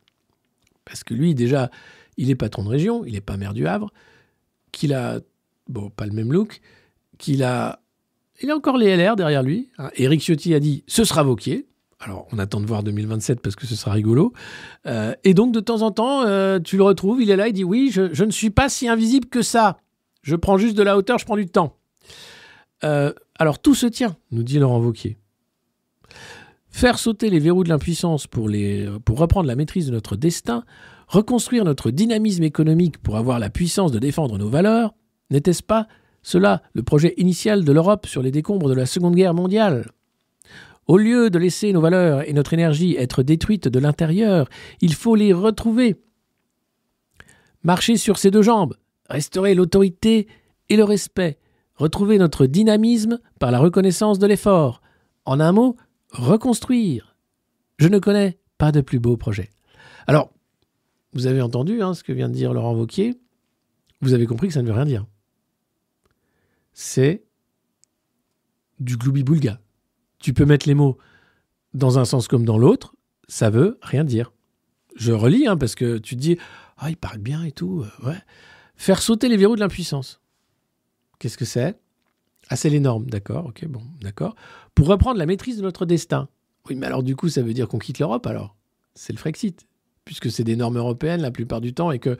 Parce 0.85 1.03
que 1.03 1.15
lui, 1.15 1.33
déjà, 1.33 1.71
il 2.17 2.29
est 2.29 2.35
patron 2.35 2.63
de 2.63 2.69
région, 2.69 3.03
il 3.05 3.13
n'est 3.13 3.21
pas 3.21 3.37
maire 3.37 3.53
du 3.53 3.67
Havre, 3.67 3.91
qu'il 4.71 4.93
a, 4.93 5.19
bon, 5.67 5.89
pas 5.89 6.05
le 6.05 6.11
même 6.13 6.31
look, 6.31 6.61
qu'il 7.17 7.43
a, 7.43 7.79
il 8.41 8.51
a 8.51 8.55
encore 8.55 8.77
les 8.77 8.95
LR 8.95 9.15
derrière 9.15 9.43
lui. 9.43 9.69
hein. 9.77 9.89
Éric 9.95 10.21
Ciotti 10.21 10.53
a 10.53 10.59
dit, 10.59 10.83
ce 10.87 11.03
sera 11.03 11.23
Vauquier. 11.23 11.67
Alors, 11.99 12.27
on 12.31 12.39
attend 12.39 12.59
de 12.59 12.65
voir 12.65 12.83
2027 12.83 13.39
parce 13.39 13.55
que 13.55 13.65
ce 13.65 13.75
sera 13.75 13.93
rigolo. 13.93 14.33
Euh, 14.85 15.15
et 15.23 15.33
donc, 15.33 15.53
de 15.53 15.59
temps 15.59 15.81
en 15.81 15.91
temps, 15.91 16.23
euh, 16.23 16.59
tu 16.59 16.77
le 16.77 16.83
retrouves, 16.83 17.21
il 17.21 17.29
est 17.29 17.35
là, 17.35 17.47
il 17.47 17.53
dit 17.53 17.63
Oui, 17.63 17.89
je, 17.91 18.23
ne 18.23 18.31
suis 18.31 18.49
pas 18.49 18.67
si 18.67 18.87
invisible 18.87 19.27
que 19.27 19.41
ça. 19.41 19.77
Je 20.21 20.35
prends 20.35 20.57
juste 20.57 20.75
de 20.77 20.83
la 20.83 20.97
hauteur, 20.97 21.17
je 21.17 21.25
prends 21.25 21.37
du 21.37 21.47
temps. 21.47 21.77
Euh, 22.83 23.13
alors, 23.39 23.59
tout 23.59 23.75
se 23.75 23.85
tient, 23.85 24.17
nous 24.31 24.43
dit 24.43 24.59
Laurent 24.59 24.79
Wauquiez. 24.79 25.17
Faire 26.69 26.99
sauter 26.99 27.29
les 27.29 27.39
verrous 27.39 27.63
de 27.63 27.69
l'impuissance 27.69 28.27
pour 28.27 28.49
reprendre 29.17 29.47
la 29.47 29.55
maîtrise 29.55 29.87
de 29.87 29.91
notre 29.93 30.17
destin, 30.17 30.65
reconstruire 31.07 31.65
notre 31.65 31.91
dynamisme 31.91 32.43
économique 32.43 32.97
pour 32.97 33.17
avoir 33.17 33.39
la 33.39 33.49
puissance 33.49 33.91
de 33.91 33.99
défendre 33.99 34.37
nos 34.37 34.49
valeurs, 34.49 34.93
n'était-ce 35.29 35.63
pas 35.63 35.87
cela 36.21 36.63
le 36.73 36.83
projet 36.83 37.13
initial 37.17 37.63
de 37.63 37.71
l'Europe 37.71 38.07
sur 38.07 38.21
les 38.21 38.31
décombres 38.31 38.69
de 38.69 38.73
la 38.73 38.85
Seconde 38.85 39.15
Guerre 39.15 39.33
mondiale? 39.33 39.91
Au 40.87 40.97
lieu 40.97 41.29
de 41.29 41.39
laisser 41.39 41.73
nos 41.73 41.81
valeurs 41.81 42.27
et 42.27 42.33
notre 42.33 42.53
énergie 42.53 42.95
être 42.97 43.23
détruites 43.23 43.67
de 43.67 43.79
l'intérieur, 43.79 44.47
il 44.81 44.93
faut 44.93 45.15
les 45.15 45.33
retrouver. 45.33 45.95
Marcher 47.63 47.97
sur 47.97 48.19
ses 48.19 48.29
deux 48.29 48.43
jambes, 48.43 48.75
restaurer 49.09 49.55
l'autorité 49.55 50.27
et 50.69 50.77
le 50.77 50.83
respect, 50.83 51.39
retrouver 51.75 52.19
notre 52.19 52.45
dynamisme 52.45 53.19
par 53.39 53.49
la 53.49 53.57
reconnaissance 53.57 54.19
de 54.19 54.27
l'effort. 54.27 54.81
En 55.25 55.39
un 55.39 55.51
mot, 55.51 55.75
reconstruire. 56.11 57.15
Je 57.77 57.87
ne 57.87 57.97
connais 57.97 58.37
pas 58.59 58.71
de 58.71 58.81
plus 58.81 58.99
beau 58.99 59.17
projet. 59.17 59.49
Alors, 60.05 60.31
vous 61.15 61.25
avez 61.25 61.41
entendu 61.41 61.81
hein, 61.81 61.93
ce 61.93 62.03
que 62.03 62.13
vient 62.13 62.29
de 62.29 62.33
dire 62.35 62.53
Laurent 62.53 62.75
Wauquiez. 62.75 63.19
Vous 64.01 64.13
avez 64.13 64.27
compris 64.27 64.47
que 64.49 64.53
ça 64.53 64.61
ne 64.61 64.67
veut 64.67 64.73
rien 64.73 64.85
dire. 64.85 65.05
C'est 66.73 67.23
du 68.79 68.97
gloubi-boulga 68.97 69.59
tu 70.25 70.33
peux 70.33 70.45
mettre 70.45 70.67
les 70.67 70.73
mots 70.73 70.97
dans 71.75 71.99
un 71.99 72.05
sens 72.05 72.27
comme 72.27 72.45
dans 72.45 72.57
l'autre, 72.57 72.95
ça 73.27 73.51
veut 73.51 73.77
rien 73.83 74.03
dire. 74.03 74.33
Je 74.95 75.11
relis, 75.11 75.45
hein, 75.45 75.55
parce 75.55 75.75
que 75.75 75.99
tu 75.99 76.15
te 76.15 76.19
dis, 76.19 76.39
ah, 76.77 76.89
il 76.89 76.97
parle 76.97 77.19
bien 77.19 77.43
et 77.43 77.51
tout. 77.51 77.85
euh. 78.05 78.13
Faire 78.75 79.03
sauter 79.03 79.29
les 79.29 79.37
verrous 79.37 79.53
de 79.55 79.59
l'impuissance. 79.59 80.19
Qu'est-ce 81.19 81.37
que 81.37 81.45
c'est? 81.45 81.79
Ah, 82.49 82.55
c'est 82.55 82.71
les 82.71 82.79
normes, 82.79 83.05
d'accord, 83.05 83.45
ok, 83.45 83.67
bon, 83.67 83.83
d'accord. 84.01 84.35
Pour 84.73 84.87
reprendre 84.87 85.19
la 85.19 85.27
maîtrise 85.27 85.57
de 85.57 85.61
notre 85.61 85.85
destin. 85.85 86.27
Oui, 86.67 86.75
mais 86.75 86.87
alors 86.87 87.03
du 87.03 87.15
coup, 87.15 87.29
ça 87.29 87.43
veut 87.43 87.53
dire 87.53 87.67
qu'on 87.67 87.77
quitte 87.77 87.99
l'Europe 87.99 88.25
alors? 88.25 88.55
C'est 88.95 89.13
le 89.13 89.19
Frexit, 89.19 89.67
puisque 90.05 90.31
c'est 90.31 90.43
des 90.43 90.55
normes 90.55 90.77
européennes 90.77 91.21
la 91.21 91.31
plupart 91.31 91.61
du 91.61 91.73
temps 91.73 91.91
et 91.91 91.99
que 91.99 92.17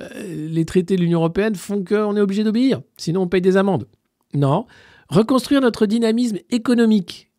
euh, 0.00 0.08
les 0.26 0.64
traités 0.64 0.96
de 0.96 1.00
l'Union 1.00 1.20
européenne 1.20 1.54
font 1.54 1.82
qu'on 1.84 2.16
est 2.16 2.20
obligé 2.20 2.44
d'obéir, 2.44 2.82
sinon 2.96 3.22
on 3.22 3.28
paye 3.28 3.40
des 3.40 3.56
amendes. 3.56 3.86
Non. 4.34 4.66
Reconstruire 5.08 5.62
notre 5.62 5.86
dynamisme 5.86 6.38
économique. 6.50 7.30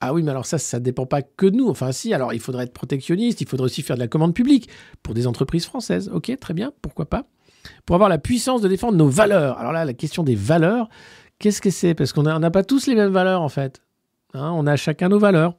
Ah 0.00 0.12
oui, 0.12 0.22
mais 0.22 0.30
alors 0.30 0.46
ça, 0.46 0.58
ça 0.58 0.78
ne 0.78 0.84
dépend 0.84 1.06
pas 1.06 1.22
que 1.22 1.46
de 1.46 1.56
nous. 1.56 1.68
Enfin, 1.68 1.90
si, 1.90 2.12
alors 2.12 2.34
il 2.34 2.40
faudrait 2.40 2.64
être 2.64 2.72
protectionniste, 2.72 3.40
il 3.40 3.48
faudrait 3.48 3.64
aussi 3.64 3.82
faire 3.82 3.96
de 3.96 4.00
la 4.00 4.08
commande 4.08 4.34
publique 4.34 4.68
pour 5.02 5.14
des 5.14 5.26
entreprises 5.26 5.64
françaises. 5.64 6.10
Ok, 6.12 6.30
très 6.38 6.54
bien, 6.54 6.72
pourquoi 6.82 7.06
pas 7.06 7.26
Pour 7.86 7.96
avoir 7.96 8.10
la 8.10 8.18
puissance 8.18 8.60
de 8.60 8.68
défendre 8.68 8.96
nos 8.96 9.08
valeurs. 9.08 9.58
Alors 9.58 9.72
là, 9.72 9.84
la 9.84 9.94
question 9.94 10.22
des 10.22 10.34
valeurs, 10.34 10.88
qu'est-ce 11.38 11.62
que 11.62 11.70
c'est? 11.70 11.94
Parce 11.94 12.12
qu'on 12.12 12.22
n'a 12.22 12.50
pas 12.50 12.62
tous 12.62 12.86
les 12.86 12.94
mêmes 12.94 13.12
valeurs, 13.12 13.40
en 13.40 13.48
fait. 13.48 13.82
Hein, 14.34 14.52
on 14.54 14.66
a 14.66 14.76
chacun 14.76 15.08
nos 15.08 15.18
valeurs. 15.18 15.54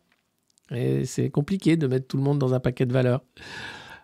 Et 0.71 1.05
c'est 1.05 1.29
compliqué 1.29 1.77
de 1.77 1.87
mettre 1.87 2.07
tout 2.07 2.17
le 2.17 2.23
monde 2.23 2.39
dans 2.39 2.53
un 2.53 2.59
paquet 2.59 2.85
de 2.85 2.93
valeurs. 2.93 3.21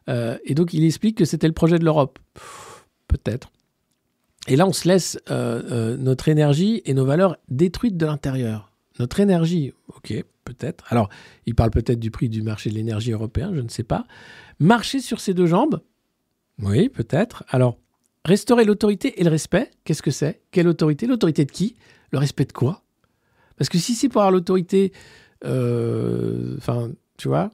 Euh, 0.10 0.38
et 0.44 0.56
donc, 0.56 0.74
il 0.74 0.84
explique 0.84 1.18
que 1.18 1.26
c'était 1.26 1.48
le 1.48 1.54
projet 1.54 1.80
de 1.80 1.86
l'Europe. 1.86 2.20
Peut-être. 3.08 3.52
Et 4.48 4.56
là, 4.56 4.68
on 4.68 4.74
se 4.74 4.88
laisse 4.88 5.18
euh, 5.30 5.62
euh, 5.72 5.98
notre 5.98 6.28
énergie 6.28 6.82
et 6.86 6.94
nos 6.94 7.06
valeurs 7.06 7.38
détruites 7.50 7.98
de 7.98 8.06
l'intérieur. 8.06 8.72
Notre 9.00 9.20
énergie, 9.20 9.74
ok, 9.88 10.14
peut-être. 10.44 10.86
Alors, 10.90 11.10
il 11.46 11.56
parle 11.56 11.72
peut-être 11.72 12.00
du 12.00 12.12
prix 12.12 12.30
du 12.30 12.42
marché 12.42 12.70
de 12.70 12.76
l'énergie 12.76 13.12
européen, 13.12 13.52
je 13.54 13.62
ne 13.62 13.70
sais 13.70 13.84
pas. 13.84 14.06
Marcher 14.60 15.00
sur 15.00 15.20
ses 15.20 15.34
deux 15.34 15.46
jambes, 15.46 15.82
oui, 16.62 16.90
peut-être. 16.90 17.44
Alors, 17.50 17.80
restaurer 18.26 18.66
l'autorité 18.66 19.20
et 19.20 19.24
le 19.24 19.30
respect, 19.32 19.72
qu'est-ce 19.86 20.04
que 20.04 20.12
c'est? 20.12 20.42
Quelle 20.52 20.68
autorité? 20.68 21.08
L'autorité 21.08 21.46
de 21.46 21.52
qui? 21.52 21.76
Le 22.12 22.20
respect 22.20 22.46
de 22.46 22.54
quoi? 22.54 22.84
Parce 23.58 23.70
que 23.70 23.80
si 23.80 23.96
c'est 23.96 24.10
pour 24.10 24.22
avoir 24.22 24.32
l'autorité, 24.32 24.92
enfin, 25.44 26.92
tu 27.18 27.28
vois, 27.28 27.52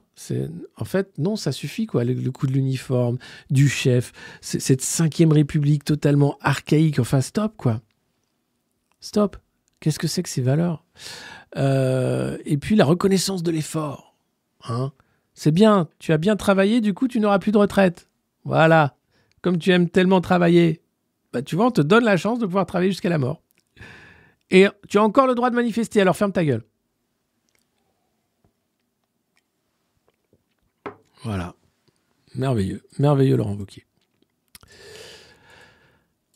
en 0.76 0.84
fait 0.84 1.16
non, 1.18 1.36
ça 1.36 1.52
suffit 1.52 1.86
quoi. 1.86 2.04
Le, 2.04 2.30
coup 2.30 2.46
de 2.46 2.52
l'uniforme, 2.52 3.18
du 3.50 3.68
chef, 3.68 4.12
cette 4.40 4.82
cinquième 4.82 5.32
république 5.32 5.84
totalement 5.84 6.36
archaïque. 6.40 6.98
Enfin, 6.98 7.20
stop 7.20 7.54
quoi. 7.56 7.80
Stop. 9.00 9.36
Qu'est-ce 9.80 9.98
que 9.98 10.08
c'est 10.08 10.22
que 10.22 10.28
ces 10.28 10.42
valeurs? 10.42 10.84
Euh, 11.56 12.36
Et 12.44 12.58
puis 12.58 12.76
la 12.76 12.84
reconnaissance 12.84 13.42
de 13.42 13.50
l'effort. 13.50 14.14
Hein 14.68 14.92
c'est 15.34 15.52
bien. 15.52 15.88
Tu 15.98 16.12
as 16.12 16.18
bien 16.18 16.36
travaillé, 16.36 16.82
du 16.82 16.92
coup, 16.92 17.08
tu 17.08 17.18
n'auras 17.18 17.38
plus 17.38 17.50
de 17.50 17.56
retraite. 17.56 18.08
Voilà. 18.44 18.96
Comme 19.40 19.58
tu 19.58 19.70
aimes 19.70 19.88
tellement 19.88 20.20
travailler, 20.20 20.82
bah, 21.32 21.40
tu 21.40 21.56
vois, 21.56 21.66
on 21.66 21.70
te 21.70 21.80
donne 21.80 22.04
la 22.04 22.18
chance 22.18 22.38
de 22.38 22.44
pouvoir 22.44 22.66
travailler 22.66 22.90
jusqu'à 22.90 23.08
la 23.08 23.16
mort. 23.16 23.40
Et 24.50 24.66
tu 24.88 24.98
as 24.98 25.02
encore 25.02 25.26
le 25.26 25.34
droit 25.34 25.48
de 25.48 25.54
manifester. 25.54 26.00
Alors 26.00 26.14
ferme 26.14 26.32
ta 26.32 26.44
gueule. 26.44 26.64
Voilà. 31.24 31.54
Merveilleux. 32.34 32.82
Merveilleux, 32.98 33.36
Laurent 33.36 33.54
Wauquiez. 33.54 33.84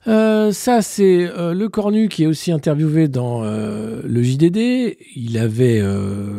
Euh, 0.07 0.53
ça, 0.53 0.83
c'est 0.83 1.27
euh, 1.27 1.55
le 1.55 1.69
Cornu 1.69 2.09
qui 2.09 2.25
est 2.25 2.27
aussi 2.27 2.53
interviewé 2.53 3.09
dans 3.09 3.43
euh, 3.43 4.03
le 4.05 4.23
JDD. 4.23 4.97
Il 5.17 5.39
avait 5.39 5.83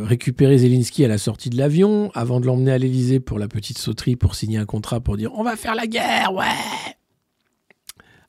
récupéré 0.04 0.60
Zelensky 0.60 1.04
à 1.04 1.08
la 1.08 1.18
sortie 1.18 1.50
de 1.50 1.58
l'avion 1.58 2.12
avant 2.14 2.40
de 2.40 2.46
l'emmener 2.46 2.72
à 2.72 2.78
l'Elysée 2.78 3.20
pour 3.20 3.40
la 3.40 3.48
petite 3.48 3.78
sauterie 3.78 4.16
pour 4.16 4.36
signer 4.36 4.60
un 4.60 4.66
contrat 4.66 5.00
pour 5.00 5.18
dire 5.18 5.32
on 5.34 5.44
va 5.44 5.56
faire 5.56 5.76
la 5.76 5.88
guerre, 5.88 6.34
ouais. 6.34 6.46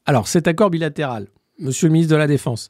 Alors, 0.06 0.28
cet 0.28 0.46
accord 0.46 0.70
bilatéral, 0.70 1.28
monsieur 1.58 1.88
le 1.88 1.92
ministre 1.92 2.12
de 2.12 2.18
la 2.18 2.28
Défense, 2.28 2.68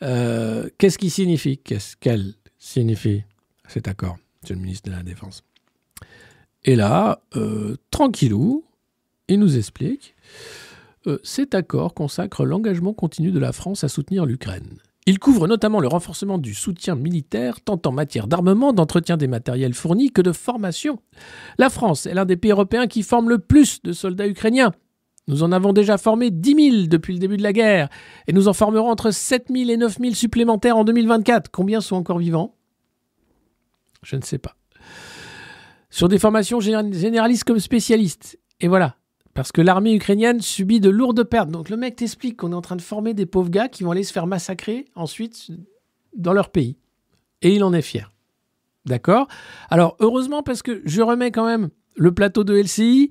qu'est-ce 0.00 0.98
qu'il 0.98 1.10
signifie? 1.10 1.58
Qu'est-ce 1.58 1.96
qu'elle 1.96 2.34
signifie 2.58 3.24
cet 3.66 3.88
accord, 3.88 4.18
monsieur 4.42 4.54
le 4.56 4.60
ministre 4.60 4.90
de 4.90 4.94
la 4.94 5.02
Défense? 5.02 5.42
Et 6.64 6.76
là, 6.76 7.20
euh, 7.36 7.76
tranquillou, 7.90 8.64
il 9.28 9.40
nous 9.40 9.56
explique 9.56 10.14
euh, 11.06 11.18
cet 11.22 11.54
accord 11.54 11.94
consacre 11.94 12.44
l'engagement 12.44 12.92
continu 12.92 13.30
de 13.30 13.38
la 13.38 13.52
France 13.52 13.84
à 13.84 13.88
soutenir 13.88 14.26
l'Ukraine. 14.26 14.78
Il 15.06 15.18
couvre 15.18 15.48
notamment 15.48 15.80
le 15.80 15.88
renforcement 15.88 16.36
du 16.36 16.52
soutien 16.52 16.94
militaire, 16.94 17.62
tant 17.62 17.80
en 17.86 17.92
matière 17.92 18.26
d'armement, 18.26 18.74
d'entretien 18.74 19.16
des 19.16 19.28
matériels 19.28 19.72
fournis 19.72 20.12
que 20.12 20.20
de 20.20 20.32
formation. 20.32 21.00
La 21.58 21.70
France 21.70 22.04
est 22.04 22.12
l'un 22.12 22.26
des 22.26 22.36
pays 22.36 22.50
européens 22.50 22.86
qui 22.86 23.02
forme 23.02 23.30
le 23.30 23.38
plus 23.38 23.80
de 23.82 23.92
soldats 23.92 24.28
ukrainiens. 24.28 24.72
Nous 25.26 25.42
en 25.42 25.52
avons 25.52 25.72
déjà 25.72 25.96
formé 25.96 26.30
10 26.30 26.70
000 26.72 26.86
depuis 26.86 27.14
le 27.14 27.18
début 27.18 27.38
de 27.38 27.42
la 27.42 27.52
guerre, 27.54 27.88
et 28.26 28.32
nous 28.32 28.48
en 28.48 28.52
formerons 28.52 28.90
entre 28.90 29.10
7 29.10 29.46
000 29.48 29.70
et 29.70 29.76
9 29.78 29.98
000 29.98 30.14
supplémentaires 30.14 30.76
en 30.76 30.84
2024. 30.84 31.50
Combien 31.50 31.80
sont 31.80 31.96
encore 31.96 32.18
vivants? 32.18 32.54
Je 34.02 34.16
ne 34.16 34.22
sais 34.22 34.38
pas. 34.38 34.56
Sur 35.90 36.08
des 36.08 36.18
formations 36.18 36.60
géné- 36.60 36.92
généralistes 36.92 37.44
comme 37.44 37.58
spécialistes. 37.58 38.38
Et 38.60 38.68
voilà, 38.68 38.96
parce 39.34 39.52
que 39.52 39.60
l'armée 39.60 39.94
ukrainienne 39.94 40.40
subit 40.40 40.80
de 40.80 40.88
lourdes 40.90 41.24
pertes. 41.24 41.50
Donc 41.50 41.68
le 41.68 41.76
mec 41.76 41.96
t'explique 41.96 42.36
qu'on 42.36 42.52
est 42.52 42.54
en 42.56 42.60
train 42.60 42.76
de 42.76 42.82
former 42.82 43.12
des 43.14 43.26
pauvres 43.26 43.50
gars 43.50 43.68
qui 43.68 43.82
vont 43.84 43.90
aller 43.90 44.04
se 44.04 44.12
faire 44.12 44.26
massacrer 44.26 44.84
ensuite 44.94 45.48
dans 46.16 46.32
leur 46.32 46.50
pays. 46.50 46.76
Et 47.42 47.54
il 47.54 47.64
en 47.64 47.72
est 47.72 47.82
fier. 47.82 48.12
D'accord? 48.86 49.26
Alors 49.68 49.96
heureusement 50.00 50.42
parce 50.42 50.62
que 50.62 50.80
je 50.84 51.02
remets 51.02 51.30
quand 51.32 51.46
même 51.46 51.70
le 51.96 52.12
plateau 52.12 52.44
de 52.44 52.54
LCI. 52.54 53.10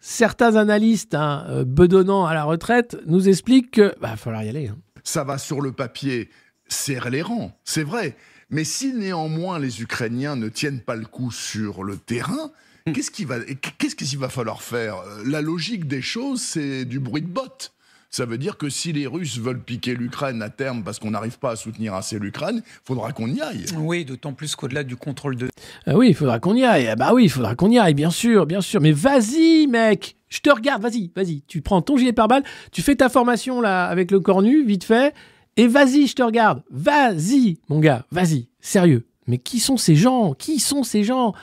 Certains 0.00 0.56
analystes 0.56 1.14
hein, 1.14 1.46
euh, 1.48 1.64
bedonnants 1.64 2.26
à 2.26 2.34
la 2.34 2.44
retraite 2.44 2.98
nous 3.06 3.28
expliquent 3.28 3.70
que 3.70 3.94
bah, 4.00 4.10
va 4.10 4.16
falloir 4.16 4.42
y 4.44 4.48
aller. 4.48 4.68
hein. 4.68 4.76
ça 5.02 5.24
va 5.24 5.38
sur 5.38 5.60
le 5.62 5.72
papier 5.72 6.28
serrer 6.68 7.10
les 7.10 7.22
rangs, 7.22 7.52
c'est 7.64 7.84
vrai. 7.84 8.16
Mais 8.54 8.62
si 8.62 8.92
néanmoins 8.92 9.58
les 9.58 9.82
Ukrainiens 9.82 10.36
ne 10.36 10.48
tiennent 10.48 10.78
pas 10.78 10.94
le 10.94 11.06
coup 11.06 11.32
sur 11.32 11.82
le 11.82 11.96
terrain, 11.96 12.52
qu'est-ce 12.94 13.10
qu'il 13.10 13.26
va, 13.26 13.40
qu'est-ce 13.78 13.96
qu'il 13.96 14.16
va 14.16 14.28
falloir 14.28 14.62
faire? 14.62 14.98
Euh, 14.98 15.24
La 15.26 15.42
logique 15.42 15.88
des 15.88 16.00
choses, 16.02 16.40
c'est 16.40 16.84
du 16.84 17.00
bruit 17.00 17.22
de 17.22 17.26
botte. 17.26 17.72
Ça 18.10 18.26
veut 18.26 18.38
dire 18.38 18.56
que 18.56 18.68
si 18.68 18.92
les 18.92 19.08
Russes 19.08 19.38
veulent 19.40 19.60
piquer 19.60 19.96
l'Ukraine 19.96 20.40
à 20.40 20.50
terme 20.50 20.84
parce 20.84 21.00
qu'on 21.00 21.10
n'arrive 21.10 21.40
pas 21.40 21.50
à 21.50 21.56
soutenir 21.56 21.94
assez 21.94 22.16
l'Ukraine, 22.16 22.62
il 22.64 22.86
faudra 22.86 23.10
qu'on 23.10 23.26
y 23.26 23.40
aille. 23.40 23.64
Oui, 23.76 24.04
d'autant 24.04 24.32
plus 24.34 24.54
qu'au-delà 24.54 24.84
du 24.84 24.94
contrôle 24.94 25.34
de 25.34 25.48
Ah 25.84 25.96
oui, 25.96 26.10
il 26.10 26.14
faudra 26.14 26.38
qu'on 26.38 26.54
y 26.54 26.62
aille. 26.62 26.86
Ah 26.86 26.94
bah 26.94 27.10
oui, 27.12 27.24
il 27.24 27.30
faudra 27.30 27.56
qu'on 27.56 27.72
y 27.72 27.78
aille, 27.80 27.94
bien 27.94 28.12
sûr, 28.12 28.46
bien 28.46 28.60
sûr. 28.60 28.80
Mais 28.80 28.92
vas-y, 28.92 29.66
mec 29.66 30.14
Je 30.28 30.38
te 30.38 30.50
regarde, 30.50 30.80
vas-y, 30.80 31.10
vas-y. 31.16 31.42
Tu 31.48 31.60
prends 31.60 31.82
ton 31.82 31.96
gilet 31.96 32.12
pare-balles, 32.12 32.44
tu 32.70 32.82
fais 32.82 32.94
ta 32.94 33.08
formation 33.08 33.60
là 33.60 33.86
avec 33.86 34.12
le 34.12 34.20
cornu, 34.20 34.64
vite 34.64 34.84
fait, 34.84 35.12
et 35.56 35.66
vas-y, 35.66 36.06
je 36.06 36.14
te 36.14 36.22
regarde. 36.22 36.62
Vas-y, 36.70 37.58
mon 37.68 37.80
gars, 37.80 38.04
vas-y. 38.10 38.48
Sérieux. 38.60 39.06
Mais 39.26 39.38
qui 39.38 39.60
sont 39.60 39.76
ces 39.76 39.96
gens? 39.96 40.34
Qui 40.34 40.58
sont 40.58 40.82
ces 40.82 41.04
gens? 41.04 41.34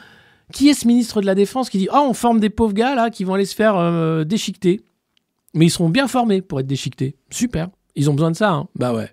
Qui 0.51 0.69
est 0.69 0.73
ce 0.73 0.85
ministre 0.85 1.21
de 1.21 1.25
la 1.25 1.35
Défense 1.35 1.69
qui 1.69 1.77
dit 1.77 1.87
«Oh, 1.93 2.05
on 2.09 2.13
forme 2.13 2.39
des 2.39 2.49
pauvres 2.49 2.73
gars 2.73 2.93
là 2.93 3.09
qui 3.09 3.23
vont 3.23 3.33
aller 3.35 3.45
se 3.45 3.55
faire 3.55 3.77
euh, 3.77 4.23
déchiqueter.» 4.23 4.81
Mais 5.53 5.65
ils 5.65 5.71
seront 5.71 5.89
bien 5.89 6.07
formés 6.07 6.41
pour 6.41 6.59
être 6.59 6.67
déchiquetés. 6.67 7.15
Super. 7.29 7.69
Ils 7.95 8.09
ont 8.09 8.13
besoin 8.13 8.31
de 8.31 8.35
ça, 8.35 8.51
hein 8.51 8.67
Bah 8.75 8.93
ouais. 8.93 9.09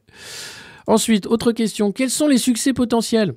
Ensuite, 0.87 1.27
autre 1.27 1.53
question. 1.53 1.93
Quels 1.93 2.11
sont 2.11 2.29
les 2.29 2.39
succès 2.39 2.73
potentiels? 2.73 3.35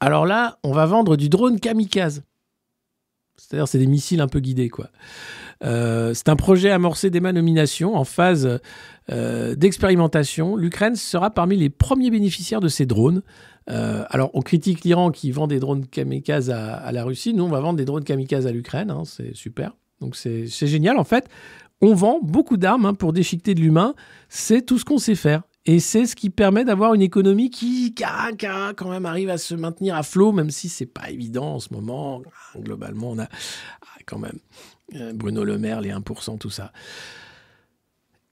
Alors 0.00 0.26
là, 0.26 0.58
on 0.62 0.72
va 0.72 0.86
vendre 0.86 1.16
du 1.16 1.28
drone 1.28 1.60
kamikaze. 1.60 2.22
C'est-à-dire, 3.36 3.68
c'est 3.68 3.78
des 3.78 3.86
missiles 3.86 4.20
un 4.20 4.28
peu 4.28 4.40
guidés, 4.40 4.68
quoi. 4.68 4.90
Euh, 5.64 6.12
c'est 6.14 6.28
un 6.28 6.36
projet 6.36 6.70
amorcé 6.70 7.10
dès 7.10 7.20
ma 7.20 7.32
nomination 7.32 7.94
en 7.94 8.04
phase 8.04 8.60
euh, 9.10 9.54
d'expérimentation. 9.54 10.56
L'Ukraine 10.56 10.96
sera 10.96 11.30
parmi 11.30 11.56
les 11.56 11.70
premiers 11.70 12.10
bénéficiaires 12.10 12.60
de 12.60 12.68
ces 12.68 12.86
drones. 12.86 13.22
Euh, 13.70 14.04
alors, 14.10 14.30
on 14.34 14.42
critique 14.42 14.82
l'Iran 14.82 15.10
qui 15.10 15.30
vend 15.30 15.46
des 15.46 15.60
drones 15.60 15.86
kamikazes 15.86 16.50
à, 16.50 16.90
la 16.90 17.04
Russie. 17.04 17.32
Nous, 17.32 17.44
on 17.44 17.48
va 17.48 17.60
vendre 17.60 17.76
des 17.76 17.84
drones 17.84 18.04
kamikazes 18.04 18.46
à 18.46 18.52
l'Ukraine. 18.52 18.90
hein, 18.90 19.02
c'est 19.04 19.34
super. 19.34 19.76
Donc, 20.00 20.16
c'est 20.16 20.46
génial. 20.66 20.98
En 20.98 21.04
fait, 21.04 21.28
on 21.80 21.94
vend 21.94 22.18
beaucoup 22.22 22.56
d'armes 22.56 22.86
hein, 22.86 22.94
pour 22.94 23.12
déchiqueter 23.12 23.54
de 23.54 23.60
l'humain. 23.60 23.94
C'est 24.28 24.62
tout 24.62 24.78
ce 24.78 24.84
qu'on 24.84 24.98
sait 24.98 25.14
faire. 25.14 25.42
Et 25.64 25.78
c'est 25.78 26.06
ce 26.06 26.16
qui 26.16 26.28
permet 26.28 26.64
d'avoir 26.64 26.92
une 26.94 27.02
économie 27.02 27.48
qui, 27.48 27.94
quand 27.94 28.90
même 28.90 29.06
arrive 29.06 29.30
à 29.30 29.38
se 29.38 29.54
maintenir 29.54 29.94
à 29.94 30.02
flot, 30.02 30.32
même 30.32 30.50
si 30.50 30.68
c'est 30.68 30.86
pas 30.86 31.08
évident 31.08 31.54
en 31.54 31.60
ce 31.60 31.72
moment. 31.72 32.20
Globalement, 32.58 33.12
on 33.12 33.18
a 33.20 33.28
ah, 33.82 34.00
quand 34.04 34.18
même 34.18 34.40
Bruno 35.14 35.44
Le 35.44 35.58
Maire, 35.58 35.80
les 35.80 35.90
1%, 35.90 36.38
tout 36.38 36.50
ça. 36.50 36.72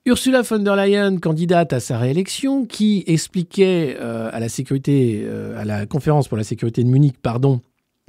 Ursula 0.06 0.42
von 0.42 0.60
der 0.60 0.76
Leyen, 0.76 1.18
candidate 1.18 1.72
à 1.72 1.80
sa 1.80 1.98
réélection, 1.98 2.64
qui 2.64 3.04
expliquait 3.06 3.96
euh, 4.00 4.30
à 4.32 4.40
la 4.40 4.48
sécurité, 4.48 5.22
euh, 5.24 5.86
conférence 5.86 6.26
pour 6.26 6.38
la 6.38 6.44
sécurité 6.44 6.82
de 6.82 6.88
Munich, 6.88 7.16
pardon, 7.20 7.60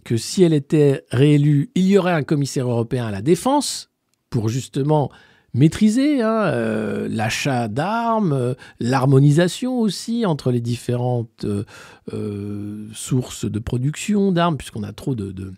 que 0.03 0.17
si 0.17 0.43
elle 0.43 0.53
était 0.53 1.05
réélue, 1.11 1.69
il 1.75 1.85
y 1.85 1.97
aurait 1.97 2.13
un 2.13 2.23
commissaire 2.23 2.69
européen 2.69 3.05
à 3.05 3.11
la 3.11 3.21
défense 3.21 3.89
pour 4.29 4.49
justement 4.49 5.11
maîtriser 5.53 6.21
hein, 6.21 6.43
euh, 6.45 7.07
l'achat 7.09 7.67
d'armes, 7.67 8.33
euh, 8.33 8.53
l'harmonisation 8.79 9.79
aussi 9.79 10.25
entre 10.25 10.51
les 10.51 10.61
différentes 10.61 11.45
euh, 11.45 11.65
euh, 12.13 12.87
sources 12.93 13.45
de 13.45 13.59
production 13.59 14.31
d'armes, 14.31 14.57
puisqu'on 14.57 14.83
a 14.83 14.93
trop 14.93 15.15
de, 15.15 15.53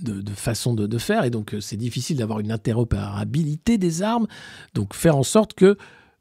de, 0.00 0.20
de, 0.20 0.86
de 0.86 0.98
faire, 0.98 1.24
et 1.24 1.30
donc 1.30 1.54
euh, 1.54 1.60
c'est 1.60 1.76
difficile 1.76 2.16
d'avoir 2.16 2.40
une 2.40 2.50
interopérabilité 2.50 3.78
des 3.78 4.02
armes. 4.02 4.26
Donc 4.74 4.94
faire 4.94 5.16
en 5.16 5.22
sorte 5.22 5.54
que 5.54 5.76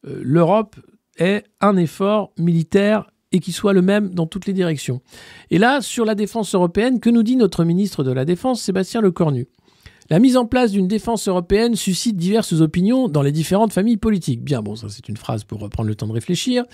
euh, 0.07 0.21
l'Europe 0.23 0.75
ait 1.17 1.43
un 1.61 1.77
effort 1.77 2.33
militaire 2.37 3.09
et 3.31 3.39
qui 3.39 3.53
soit 3.53 3.73
le 3.73 3.81
même 3.81 4.13
dans 4.13 4.27
toutes 4.27 4.45
les 4.45 4.53
directions. 4.53 5.01
Et 5.49 5.57
là, 5.57 5.81
sur 5.81 6.03
la 6.03 6.15
défense 6.15 6.53
européenne, 6.53 6.99
que 6.99 7.09
nous 7.09 7.23
dit 7.23 7.37
notre 7.37 7.63
ministre 7.63 8.03
de 8.03 8.11
la 8.11 8.25
Défense, 8.25 8.61
Sébastien 8.61 8.99
Lecornu? 8.99 9.47
La 10.09 10.19
mise 10.19 10.35
en 10.35 10.45
place 10.45 10.71
d'une 10.71 10.89
défense 10.89 11.29
européenne 11.29 11.77
suscite 11.77 12.17
diverses 12.17 12.59
opinions 12.59 13.07
dans 13.07 13.21
les 13.21 13.31
différentes 13.31 13.71
familles 13.71 13.95
politiques. 13.95 14.43
Bien, 14.43 14.61
bon, 14.61 14.75
ça 14.75 14.89
c'est 14.89 15.07
une 15.07 15.15
phrase 15.15 15.45
pour 15.45 15.69
prendre 15.69 15.87
le 15.87 15.95
temps 15.95 16.07
de 16.07 16.11
réfléchir. 16.11 16.65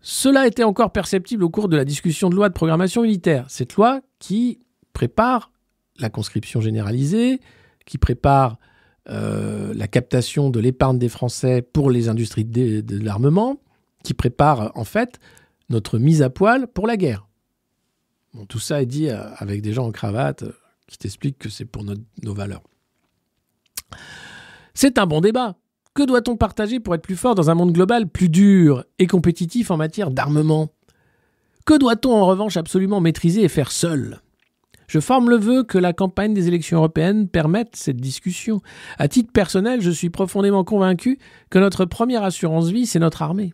Cela 0.00 0.48
était 0.48 0.64
encore 0.64 0.90
perceptible 0.90 1.44
au 1.44 1.50
cours 1.50 1.68
de 1.68 1.76
la 1.76 1.84
discussion 1.84 2.28
de 2.28 2.34
loi 2.34 2.48
de 2.48 2.54
programmation 2.54 3.02
militaire. 3.02 3.44
Cette 3.48 3.74
loi 3.74 4.00
qui 4.18 4.58
prépare 4.92 5.52
la 5.98 6.10
conscription 6.10 6.60
généralisée, 6.60 7.40
qui 7.84 7.98
prépare 7.98 8.58
euh, 9.08 9.72
la 9.74 9.86
captation 9.86 10.50
de 10.50 10.58
l'épargne 10.58 10.98
des 10.98 11.08
Français 11.08 11.62
pour 11.62 11.90
les 11.90 12.08
industries 12.08 12.44
de, 12.44 12.98
l'armement, 12.98 13.60
qui 14.02 14.14
prépare 14.14 14.72
en 14.74 14.84
fait 14.84 15.20
notre 15.68 15.98
mise 15.98 16.22
à 16.22 16.30
poil 16.30 16.66
pour 16.66 16.86
la 16.86 16.96
guerre. 16.96 17.28
Bon, 18.34 18.46
tout 18.46 18.58
ça 18.58 18.82
est 18.82 18.86
dit 18.86 19.08
euh, 19.08 19.22
avec 19.36 19.62
des 19.62 19.72
gens 19.72 19.86
en 19.86 19.92
cravate 19.92 20.42
euh, 20.42 20.52
qui 20.88 20.98
t'expliquent 20.98 21.38
que 21.38 21.48
c'est 21.48 21.64
pour 21.64 21.84
nos 21.84 22.34
valeurs. 22.34 22.62
C'est 24.74 24.98
un 24.98 25.06
bon 25.06 25.20
débat. 25.20 25.56
Que 25.94 26.02
doit-on 26.02 26.36
partager 26.36 26.80
pour 26.80 26.94
être 26.94 27.02
plus 27.02 27.16
fort 27.16 27.34
dans 27.34 27.48
un 27.48 27.54
monde 27.54 27.72
global 27.72 28.08
plus 28.08 28.28
dur 28.28 28.84
et 28.98 29.06
compétitif 29.06 29.70
en 29.70 29.78
matière 29.78 30.10
d'armement? 30.10 30.68
Que 31.64 31.78
doit-on 31.78 32.12
en 32.12 32.26
revanche 32.26 32.56
absolument 32.56 33.00
maîtriser 33.00 33.42
et 33.42 33.48
faire 33.48 33.72
seul? 33.72 34.20
Je 34.88 35.00
forme 35.00 35.30
le 35.30 35.36
vœu 35.36 35.64
que 35.64 35.78
la 35.78 35.92
campagne 35.92 36.34
des 36.34 36.48
élections 36.48 36.78
européennes 36.78 37.28
permette 37.28 37.76
cette 37.76 38.00
discussion. 38.00 38.60
À 38.98 39.08
titre 39.08 39.32
personnel, 39.32 39.80
je 39.80 39.90
suis 39.90 40.10
profondément 40.10 40.64
convaincu 40.64 41.18
que 41.50 41.58
notre 41.58 41.84
première 41.84 42.22
assurance 42.22 42.68
vie, 42.68 42.86
c'est 42.86 42.98
notre 42.98 43.22
armée 43.22 43.52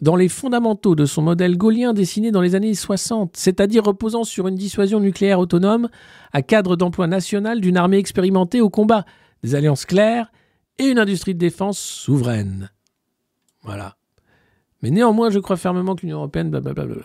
dans 0.00 0.16
les 0.16 0.28
fondamentaux 0.28 0.94
de 0.94 1.04
son 1.04 1.22
modèle 1.22 1.56
gaulien 1.56 1.92
dessiné 1.92 2.30
dans 2.30 2.40
les 2.40 2.54
années 2.54 2.74
60, 2.74 3.36
c'est-à-dire 3.36 3.84
reposant 3.84 4.24
sur 4.24 4.48
une 4.48 4.54
dissuasion 4.54 5.00
nucléaire 5.00 5.38
autonome 5.38 5.88
à 6.32 6.42
cadre 6.42 6.76
d'emploi 6.76 7.06
national 7.06 7.60
d'une 7.60 7.76
armée 7.76 7.98
expérimentée 7.98 8.60
au 8.60 8.70
combat, 8.70 9.04
des 9.42 9.54
alliances 9.54 9.84
claires 9.84 10.32
et 10.78 10.84
une 10.84 10.98
industrie 10.98 11.34
de 11.34 11.38
défense 11.38 11.78
souveraine. 11.78 12.70
Voilà. 13.62 13.96
Mais 14.82 14.90
néanmoins, 14.90 15.28
je 15.30 15.38
crois 15.38 15.58
fermement 15.58 15.94
que 15.94 16.02
l'Union 16.02 16.18
européenne, 16.18 16.50
blablabla. 16.50 17.04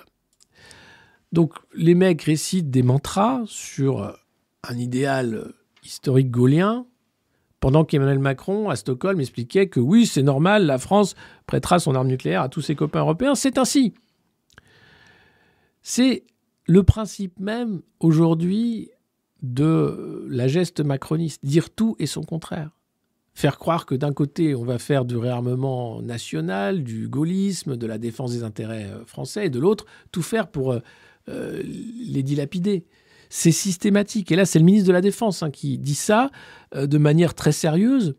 Donc, 1.32 1.54
les 1.74 1.96
mecs 1.96 2.22
récitent 2.22 2.72
des 2.72 2.84
mantras 2.84 3.44
sur 3.46 4.16
un 4.64 4.78
idéal 4.78 5.54
historique 5.84 6.32
gaulien, 6.32 6.86
pendant 7.60 7.84
qu'Emmanuel 7.84 8.20
Macron, 8.20 8.70
à 8.70 8.76
Stockholm, 8.76 9.20
expliquait 9.20 9.68
que 9.70 9.80
oui, 9.80 10.06
c'est 10.06 10.22
normal, 10.22 10.66
la 10.66 10.78
France 10.78 11.16
prêtera 11.48 11.80
son 11.80 11.96
arme 11.96 12.08
nucléaire 12.08 12.42
à 12.42 12.50
tous 12.50 12.62
ses 12.62 12.76
copains 12.76 13.00
européens. 13.00 13.34
C'est 13.34 13.58
ainsi. 13.58 13.94
C'est 15.82 16.26
le 16.68 16.84
principe 16.84 17.40
même 17.40 17.82
aujourd'hui 18.00 18.92
de 19.42 20.26
la 20.30 20.48
geste 20.48 20.82
macroniste, 20.82 21.46
dire 21.46 21.70
tout 21.70 21.96
et 22.00 22.08
son 22.08 22.24
contraire. 22.24 22.70
Faire 23.34 23.58
croire 23.58 23.86
que 23.86 23.96
d'un 23.96 24.14
côté, 24.14 24.56
on 24.56 24.64
va 24.64 24.80
faire 24.80 25.04
du 25.04 25.18
réarmement 25.18 26.02
national, 26.02 26.84
du 26.84 27.08
gaullisme, 27.08 27.78
de 27.78 27.88
la 27.88 27.98
défense 27.98 28.32
des 28.32 28.44
intérêts 28.44 28.92
euh, 28.92 29.06
français, 29.06 29.48
et 29.48 29.50
de 29.50 29.60
l'autre, 29.60 29.86
tout 30.12 30.22
faire 30.22 30.48
pour 30.48 30.74
euh, 31.30 31.64
les 32.08 32.24
dilapider. 32.24 32.86
C'est 33.30 33.52
systématique. 33.52 34.32
Et 34.32 34.36
là, 34.36 34.46
c'est 34.46 34.60
le 34.60 34.66
ministre 34.66 34.88
de 34.88 34.94
la 34.94 35.02
Défense 35.02 35.42
hein, 35.42 35.50
qui 35.50 35.78
dit 35.78 35.96
ça 35.96 36.30
euh, 36.76 36.86
de 36.86 36.98
manière 36.98 37.34
très 37.34 37.52
sérieuse 37.52 38.16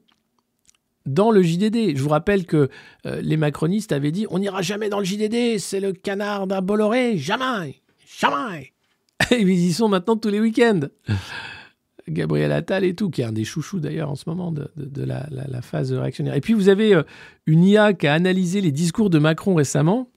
dans 1.07 1.31
le 1.31 1.43
JDD. 1.43 1.97
Je 1.97 2.03
vous 2.03 2.09
rappelle 2.09 2.47
que 2.47 2.69
euh, 3.07 3.21
les 3.23 3.37
macronistes 3.37 3.93
avaient 3.93 4.11
dit 4.11 4.27
on 4.31 4.41
n'ira 4.41 4.63
jamais 4.63 4.89
dans 4.89 4.99
le 4.99 5.05
JDD, 5.05 5.59
c'est 5.59 5.81
le 5.81 5.93
canard 5.93 6.49
d'un 6.49 6.61
Bolloré, 6.61 7.17
jamais, 7.17 7.81
jamais. 8.19 8.73
Et 9.31 9.41
ils 9.41 9.51
y 9.51 9.73
sont 9.73 9.89
maintenant 9.89 10.17
tous 10.17 10.29
les 10.29 10.41
week-ends. 10.41 10.81
Gabriel 12.09 12.53
Attal 12.53 12.85
et 12.85 12.95
tout, 12.95 13.11
qui 13.11 13.23
est 13.23 13.25
un 13.25 13.33
des 13.33 13.45
chouchous 13.45 13.81
d'ailleurs 13.81 14.11
en 14.11 14.15
ce 14.15 14.25
moment 14.29 14.53
de, 14.53 14.69
la, 15.05 15.63
phase 15.63 15.93
réactionnaire. 15.93 16.35
Et 16.35 16.41
puis 16.41 16.55
vous 16.55 16.69
avez 16.69 17.01
une 17.47 17.65
IA 17.65 17.95
qui 17.95 18.07
a 18.07 18.15
analysé 18.15 18.61
les 18.61 18.71
discours 18.71 19.11
de 19.11 19.19
Macron 19.19 19.57
récemment 19.57 20.09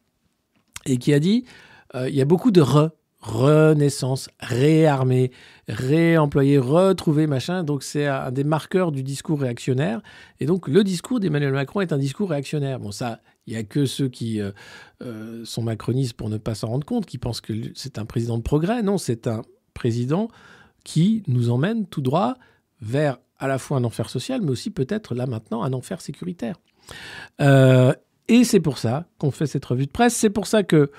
et 0.86 0.98
qui 0.98 1.14
a 1.16 1.20
dit 1.20 1.46
il 1.96 2.16
y 2.16 2.22
a 2.22 2.26
beaucoup 2.26 2.52
de 2.52 2.62
re, 2.62 2.92
renaissance, 3.22 4.30
réarmer, 4.40 5.32
réemployer, 5.68 6.58
retrouver, 6.58 7.28
machin. 7.28 7.64
Donc 7.64 7.84
c'est 7.84 8.08
un 8.08 8.32
des 8.32 8.44
marqueurs 8.44 8.92
du 8.92 9.04
discours 9.04 9.42
réactionnaire. 9.42 10.02
Et 10.40 10.46
donc 10.46 10.68
le 10.68 10.84
discours 10.84 11.20
d'Emmanuel 11.20 11.54
Macron 11.54 11.82
est 11.82 11.92
un 11.92 11.98
discours 11.98 12.30
réactionnaire. 12.30 12.80
Bon, 12.80 12.92
ça, 12.92 13.20
il 13.46 13.54
n'y 13.54 13.60
a 13.60 13.64
que 13.64 13.86
ceux 13.86 14.08
qui 14.08 14.40
euh, 14.40 14.52
euh, 15.02 15.44
sont 15.44 15.64
macronistes 15.64 16.14
pour 16.14 16.30
ne 16.30 16.38
pas 16.38 16.56
s'en 16.56 16.68
rendre 16.68 16.86
compte, 16.86 17.06
qui 17.06 17.18
pensent 17.18 17.42
que 17.42 17.54
c'est 17.76 17.98
un 17.98 18.06
président 18.06 18.38
de 18.38 18.44
progrès. 18.44 18.82
Non, 18.84 18.98
c'est 18.98 19.28
un 19.28 19.42
président 19.74 20.30
qui 20.86 21.24
nous 21.28 21.50
emmène 21.50 21.86
tout 21.88 22.02
droit 22.02 22.36
vers 22.82 23.18
à 23.38 23.48
la 23.48 23.58
fois 23.58 23.78
un 23.78 23.84
enfer 23.84 24.10
social, 24.10 24.42
mais 24.42 24.52
aussi 24.52 24.70
peut-être 24.70 25.14
là 25.14 25.26
maintenant 25.26 25.64
un 25.64 25.74
enfer 25.74 26.02
sécuritaire. 26.02 26.56
Euh, 27.42 27.94
et 28.28 28.44
c'est 28.44 28.60
pour 28.60 28.78
ça 28.78 29.08
qu'on 29.18 29.32
fait 29.32 29.48
cette 29.48 29.66
revue 29.66 29.88
de 29.88 29.92
presse. 29.92 30.16
C'est 30.16 30.30
pour 30.30 30.48
ça 30.48 30.64
que 30.64 30.92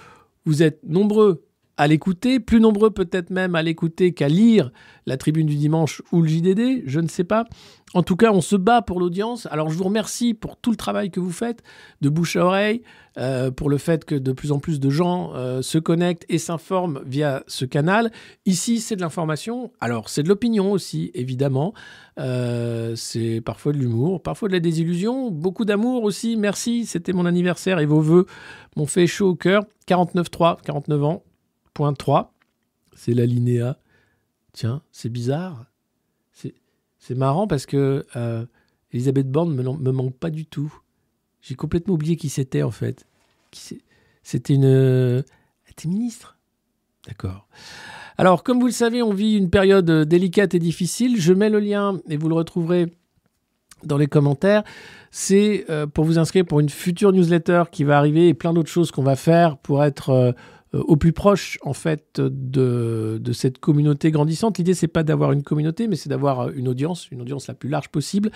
vous 0.50 0.64
êtes 0.64 0.82
nombreux 0.82 1.46
à 1.80 1.86
l'écouter, 1.86 2.40
plus 2.40 2.60
nombreux 2.60 2.90
peut-être 2.90 3.30
même 3.30 3.54
à 3.54 3.62
l'écouter 3.62 4.12
qu'à 4.12 4.28
lire 4.28 4.70
la 5.06 5.16
tribune 5.16 5.46
du 5.46 5.56
dimanche 5.56 6.02
ou 6.12 6.20
le 6.20 6.28
JDD, 6.28 6.82
je 6.84 7.00
ne 7.00 7.08
sais 7.08 7.24
pas. 7.24 7.46
En 7.94 8.02
tout 8.02 8.16
cas, 8.16 8.32
on 8.32 8.42
se 8.42 8.54
bat 8.54 8.82
pour 8.82 9.00
l'audience. 9.00 9.48
Alors 9.50 9.70
je 9.70 9.78
vous 9.78 9.84
remercie 9.84 10.34
pour 10.34 10.58
tout 10.58 10.70
le 10.70 10.76
travail 10.76 11.10
que 11.10 11.20
vous 11.20 11.32
faites, 11.32 11.62
de 12.02 12.10
bouche 12.10 12.36
à 12.36 12.44
oreille, 12.44 12.82
euh, 13.16 13.50
pour 13.50 13.70
le 13.70 13.78
fait 13.78 14.04
que 14.04 14.14
de 14.14 14.32
plus 14.32 14.52
en 14.52 14.58
plus 14.58 14.78
de 14.78 14.90
gens 14.90 15.32
euh, 15.34 15.62
se 15.62 15.78
connectent 15.78 16.26
et 16.28 16.36
s'informent 16.36 17.00
via 17.06 17.44
ce 17.46 17.64
canal. 17.64 18.12
Ici, 18.44 18.78
c'est 18.78 18.94
de 18.94 19.00
l'information. 19.00 19.72
Alors, 19.80 20.10
c'est 20.10 20.22
de 20.22 20.28
l'opinion 20.28 20.72
aussi, 20.72 21.10
évidemment. 21.14 21.72
Euh, 22.18 22.94
c'est 22.94 23.40
parfois 23.40 23.72
de 23.72 23.78
l'humour, 23.78 24.22
parfois 24.22 24.48
de 24.48 24.52
la 24.52 24.60
désillusion, 24.60 25.30
beaucoup 25.30 25.64
d'amour 25.64 26.04
aussi. 26.04 26.36
Merci, 26.36 26.84
c'était 26.84 27.14
mon 27.14 27.24
anniversaire 27.24 27.78
et 27.78 27.86
vos 27.86 28.02
voeux 28.02 28.26
m'ont 28.76 28.86
fait 28.86 29.06
chaud 29.06 29.30
au 29.30 29.34
cœur. 29.34 29.64
49.3, 29.88 30.58
49 30.62 31.04
ans, 31.04 31.22
point 31.80 31.94
3. 31.94 32.34
C'est 32.92 33.14
l'alinéa. 33.14 33.78
Tiens, 34.52 34.82
c'est 34.92 35.08
bizarre. 35.08 35.64
C'est, 36.98 37.14
marrant 37.14 37.46
parce 37.46 37.64
que 37.64 38.04
euh, 38.16 38.44
Elisabeth 38.92 39.30
Borne 39.30 39.54
me, 39.54 39.62
me 39.62 39.90
manque 39.90 40.14
pas 40.14 40.28
du 40.28 40.44
tout. 40.44 40.70
J'ai 41.40 41.54
complètement 41.54 41.94
oublié 41.94 42.16
qui 42.16 42.28
c'était 42.28 42.62
en 42.62 42.70
fait. 42.70 43.06
C'était 44.22 44.52
une. 44.52 44.64
Elle 44.64 45.24
était 45.70 45.88
ministre. 45.88 46.36
D'accord. 47.08 47.48
Alors, 48.18 48.42
comme 48.42 48.60
vous 48.60 48.66
le 48.66 48.72
savez, 48.72 49.02
on 49.02 49.14
vit 49.14 49.38
une 49.38 49.48
période 49.48 49.88
euh, 49.88 50.04
délicate 50.04 50.54
et 50.54 50.58
difficile. 50.58 51.18
Je 51.18 51.32
mets 51.32 51.48
le 51.48 51.60
lien 51.60 51.98
et 52.10 52.18
vous 52.18 52.28
le 52.28 52.34
retrouverez 52.34 52.92
dans 53.84 53.96
les 53.96 54.06
commentaires. 54.06 54.64
C'est 55.10 55.64
euh, 55.70 55.86
pour 55.86 56.04
vous 56.04 56.18
inscrire 56.18 56.44
pour 56.44 56.60
une 56.60 56.68
future 56.68 57.12
newsletter 57.12 57.62
qui 57.72 57.84
va 57.84 57.96
arriver 57.96 58.28
et 58.28 58.34
plein 58.34 58.52
d'autres 58.52 58.68
choses 58.68 58.90
qu'on 58.90 59.02
va 59.02 59.16
faire 59.16 59.56
pour 59.56 59.82
être 59.82 60.34
au 60.72 60.96
plus 60.96 61.12
proche 61.12 61.58
en 61.62 61.72
fait 61.72 62.20
de, 62.20 63.20
cette 63.32 63.58
communauté 63.58 64.10
grandissante. 64.10 64.58
L'idée 64.58 64.74
c'est 64.74 64.88
pas 64.88 65.02
d'avoir 65.02 65.32
une 65.32 65.42
communauté, 65.42 65.88
mais 65.88 65.96
c'est 65.96 66.08
d'avoir 66.08 66.50
une 66.50 66.68
audience, 66.68 67.10
une 67.10 67.20
audience 67.22 67.48
la 67.48 67.54
plus 67.54 67.68
large 67.68 67.88
possible. 67.88 68.30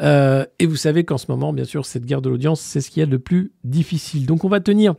Euh, 0.00 0.44
et 0.58 0.66
vous 0.66 0.76
savez 0.76 1.04
qu'en 1.04 1.18
ce 1.18 1.26
moment, 1.28 1.52
bien 1.52 1.64
sûr, 1.64 1.86
cette 1.86 2.04
guerre 2.04 2.22
de 2.22 2.28
l'audience, 2.28 2.60
c'est 2.60 2.80
ce 2.80 2.90
qu'il 2.90 3.00
y 3.00 3.04
a 3.04 3.06
de 3.06 3.16
plus 3.16 3.52
difficile. 3.64 4.26
Donc 4.26 4.44
on 4.44 4.48
va 4.48 4.60
tenir 4.60 4.94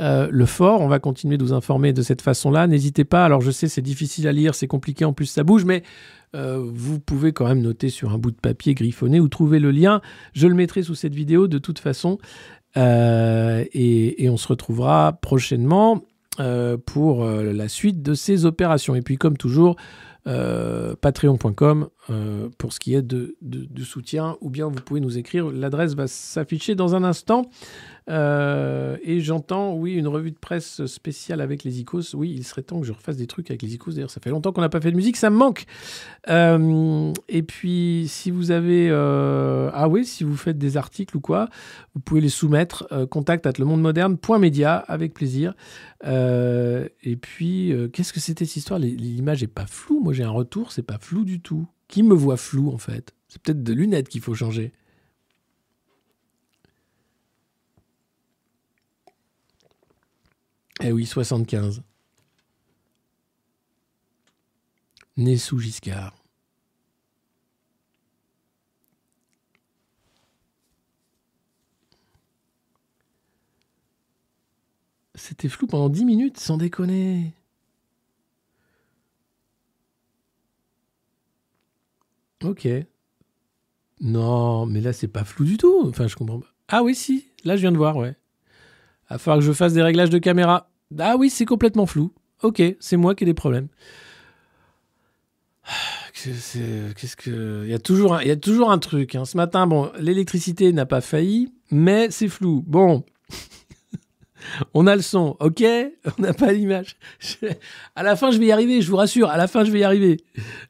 euh, 0.00 0.28
le 0.30 0.46
fort. 0.46 0.80
On 0.80 0.88
va 0.88 0.98
continuer 0.98 1.38
de 1.38 1.44
vous 1.44 1.52
informer 1.52 1.92
de 1.92 2.02
cette 2.02 2.20
façon-là. 2.20 2.66
N'hésitez 2.66 3.04
pas. 3.04 3.24
Alors, 3.24 3.40
je 3.40 3.52
sais, 3.52 3.68
c'est 3.68 3.82
difficile 3.82 4.26
à 4.26 4.32
lire, 4.32 4.54
c'est 4.54 4.66
compliqué, 4.66 5.04
en 5.04 5.12
plus, 5.12 5.26
ça 5.26 5.44
bouge, 5.44 5.64
mais 5.64 5.84
euh, 6.34 6.68
vous 6.74 6.98
pouvez 6.98 7.32
quand 7.32 7.46
même 7.46 7.60
noter 7.60 7.90
sur 7.90 8.12
un 8.12 8.18
bout 8.18 8.32
de 8.32 8.36
papier 8.36 8.74
griffonné 8.74 9.20
ou 9.20 9.28
trouver 9.28 9.60
le 9.60 9.70
lien. 9.70 10.00
Je 10.32 10.48
le 10.48 10.54
mettrai 10.54 10.82
sous 10.82 10.96
cette 10.96 11.14
vidéo 11.14 11.46
de 11.46 11.58
toute 11.58 11.78
façon. 11.78 12.18
Euh, 12.76 13.64
et, 13.72 14.28
on 14.28 14.36
se 14.36 14.48
retrouvera 14.48 15.12
prochainement 15.20 16.02
euh, 16.40 16.76
pour 16.76 17.24
euh, 17.24 17.52
la 17.52 17.68
suite 17.68 18.02
de 18.02 18.14
ces 18.14 18.46
opérations. 18.46 18.94
Et 18.94 19.02
puis, 19.02 19.16
comme 19.16 19.36
toujours, 19.36 19.76
patreon.com 21.02 21.88
pour 22.58 22.72
ce 22.72 22.80
qui 22.80 22.94
est 22.94 23.02
de- 23.02 23.36
de 23.42 23.84
soutien, 23.84 24.36
ou 24.40 24.48
bien 24.48 24.66
vous 24.68 24.80
pouvez 24.80 25.00
nous 25.00 25.18
écrire. 25.18 25.50
L'adresse 25.50 25.94
va 25.94 26.06
s'afficher 26.06 26.74
dans 26.74 26.94
un 26.94 27.04
instant. 27.04 27.42
Euh, 28.10 28.98
et 29.02 29.20
j'entends, 29.20 29.74
oui, 29.74 29.94
une 29.94 30.08
revue 30.08 30.30
de 30.30 30.38
presse 30.38 30.84
spéciale 30.84 31.40
avec 31.40 31.64
les 31.64 31.80
icos. 31.80 32.14
Oui, 32.14 32.34
il 32.36 32.44
serait 32.44 32.62
temps 32.62 32.80
que 32.80 32.86
je 32.86 32.92
refasse 32.92 33.16
des 33.16 33.26
trucs 33.26 33.50
avec 33.50 33.62
les 33.62 33.74
icos. 33.74 33.94
D'ailleurs, 33.94 34.10
ça 34.10 34.20
fait 34.20 34.30
longtemps 34.30 34.52
qu'on 34.52 34.60
n'a 34.60 34.68
pas 34.68 34.80
fait 34.80 34.90
de 34.90 34.96
musique, 34.96 35.16
ça 35.16 35.30
me 35.30 35.36
manque. 35.36 35.64
Euh, 36.28 37.12
et 37.28 37.42
puis, 37.42 38.06
si 38.08 38.30
vous 38.30 38.50
avez. 38.50 38.88
euh, 38.90 39.70
ah 39.72 39.88
oui, 39.88 40.04
si 40.04 40.24
vous 40.24 40.36
faites 40.36 40.58
des 40.58 40.76
articles 40.76 41.16
ou 41.16 41.20
quoi, 41.20 41.48
vous 41.94 42.00
pouvez 42.00 42.20
les 42.20 42.28
soumettre. 42.28 42.86
Contact 43.10 43.46
at 43.46 43.52
lemondemoderne.media, 43.58 44.76
avec 44.76 45.14
plaisir. 45.14 45.54
Et 46.04 47.16
puis, 47.20 47.72
qu'est-ce 47.92 48.12
que 48.12 48.20
c'était 48.20 48.44
cette 48.44 48.56
histoire? 48.56 48.78
L'image 48.78 49.42
est 49.42 49.46
pas 49.46 49.66
floue. 49.66 50.00
Moi, 50.00 50.12
j'ai 50.12 50.24
un 50.24 50.30
retour, 50.30 50.72
c'est 50.72 50.82
pas 50.82 50.98
flou 50.98 51.24
du 51.24 51.40
tout. 51.40 51.66
Qui 51.88 52.02
me 52.02 52.14
voit 52.14 52.36
flou, 52.36 52.70
en 52.70 52.78
fait? 52.78 53.14
C'est 53.28 53.40
peut-être 53.42 53.62
de 53.62 53.72
lunettes 53.72 54.08
qu'il 54.08 54.20
faut 54.20 54.34
changer. 54.34 54.72
Eh 60.86 60.92
oui, 60.92 61.06
75. 61.06 61.82
Né 65.16 65.38
sous 65.38 65.58
Giscard. 65.58 66.14
C'était 75.14 75.48
flou 75.48 75.66
pendant 75.66 75.88
10 75.88 76.04
minutes, 76.04 76.38
sans 76.38 76.58
déconner. 76.58 77.32
Ok. 82.42 82.68
Non, 84.00 84.66
mais 84.66 84.82
là, 84.82 84.92
c'est 84.92 85.08
pas 85.08 85.24
flou 85.24 85.46
du 85.46 85.56
tout. 85.56 85.82
Enfin, 85.88 86.08
je 86.08 86.16
comprends 86.16 86.40
pas. 86.40 86.52
Ah 86.68 86.82
oui, 86.82 86.94
si. 86.94 87.26
Là, 87.44 87.56
je 87.56 87.62
viens 87.62 87.72
de 87.72 87.78
voir, 87.78 87.96
ouais. 87.96 88.16
Il 89.10 89.14
va 89.14 89.18
falloir 89.18 89.38
que 89.38 89.46
je 89.46 89.52
fasse 89.52 89.72
des 89.72 89.82
réglages 89.82 90.10
de 90.10 90.18
caméra. 90.18 90.68
Ah 90.98 91.16
oui, 91.18 91.30
c'est 91.30 91.44
complètement 91.44 91.86
flou. 91.86 92.12
Ok, 92.42 92.62
c'est 92.78 92.96
moi 92.96 93.14
qui 93.14 93.24
ai 93.24 93.26
des 93.26 93.34
problèmes. 93.34 93.68
Qu'est-ce 96.12 97.16
que. 97.16 97.64
Il 97.64 97.70
y, 97.70 97.74
a 97.74 97.78
toujours 97.78 98.14
un, 98.14 98.22
y 98.22 98.30
a 98.30 98.36
toujours 98.36 98.70
un 98.70 98.78
truc. 98.78 99.14
hein. 99.14 99.24
Ce 99.24 99.36
matin, 99.36 99.66
bon, 99.66 99.90
l'électricité 99.98 100.72
n'a 100.72 100.86
pas 100.86 101.00
failli, 101.00 101.52
mais 101.70 102.10
c'est 102.10 102.28
flou. 102.28 102.62
Bon. 102.66 103.04
On 104.74 104.86
a 104.86 104.94
le 104.94 105.02
son, 105.02 105.36
ok? 105.40 105.64
On 106.18 106.22
n'a 106.22 106.34
pas 106.34 106.52
l'image. 106.52 106.96
À 107.96 108.02
la 108.02 108.14
fin, 108.14 108.30
je 108.30 108.38
vais 108.38 108.46
y 108.46 108.52
arriver, 108.52 108.82
je 108.82 108.90
vous 108.90 108.96
rassure. 108.96 109.30
À 109.30 109.36
la 109.38 109.46
fin, 109.48 109.64
je 109.64 109.70
vais 109.70 109.80
y 109.80 109.84
arriver. 109.84 110.18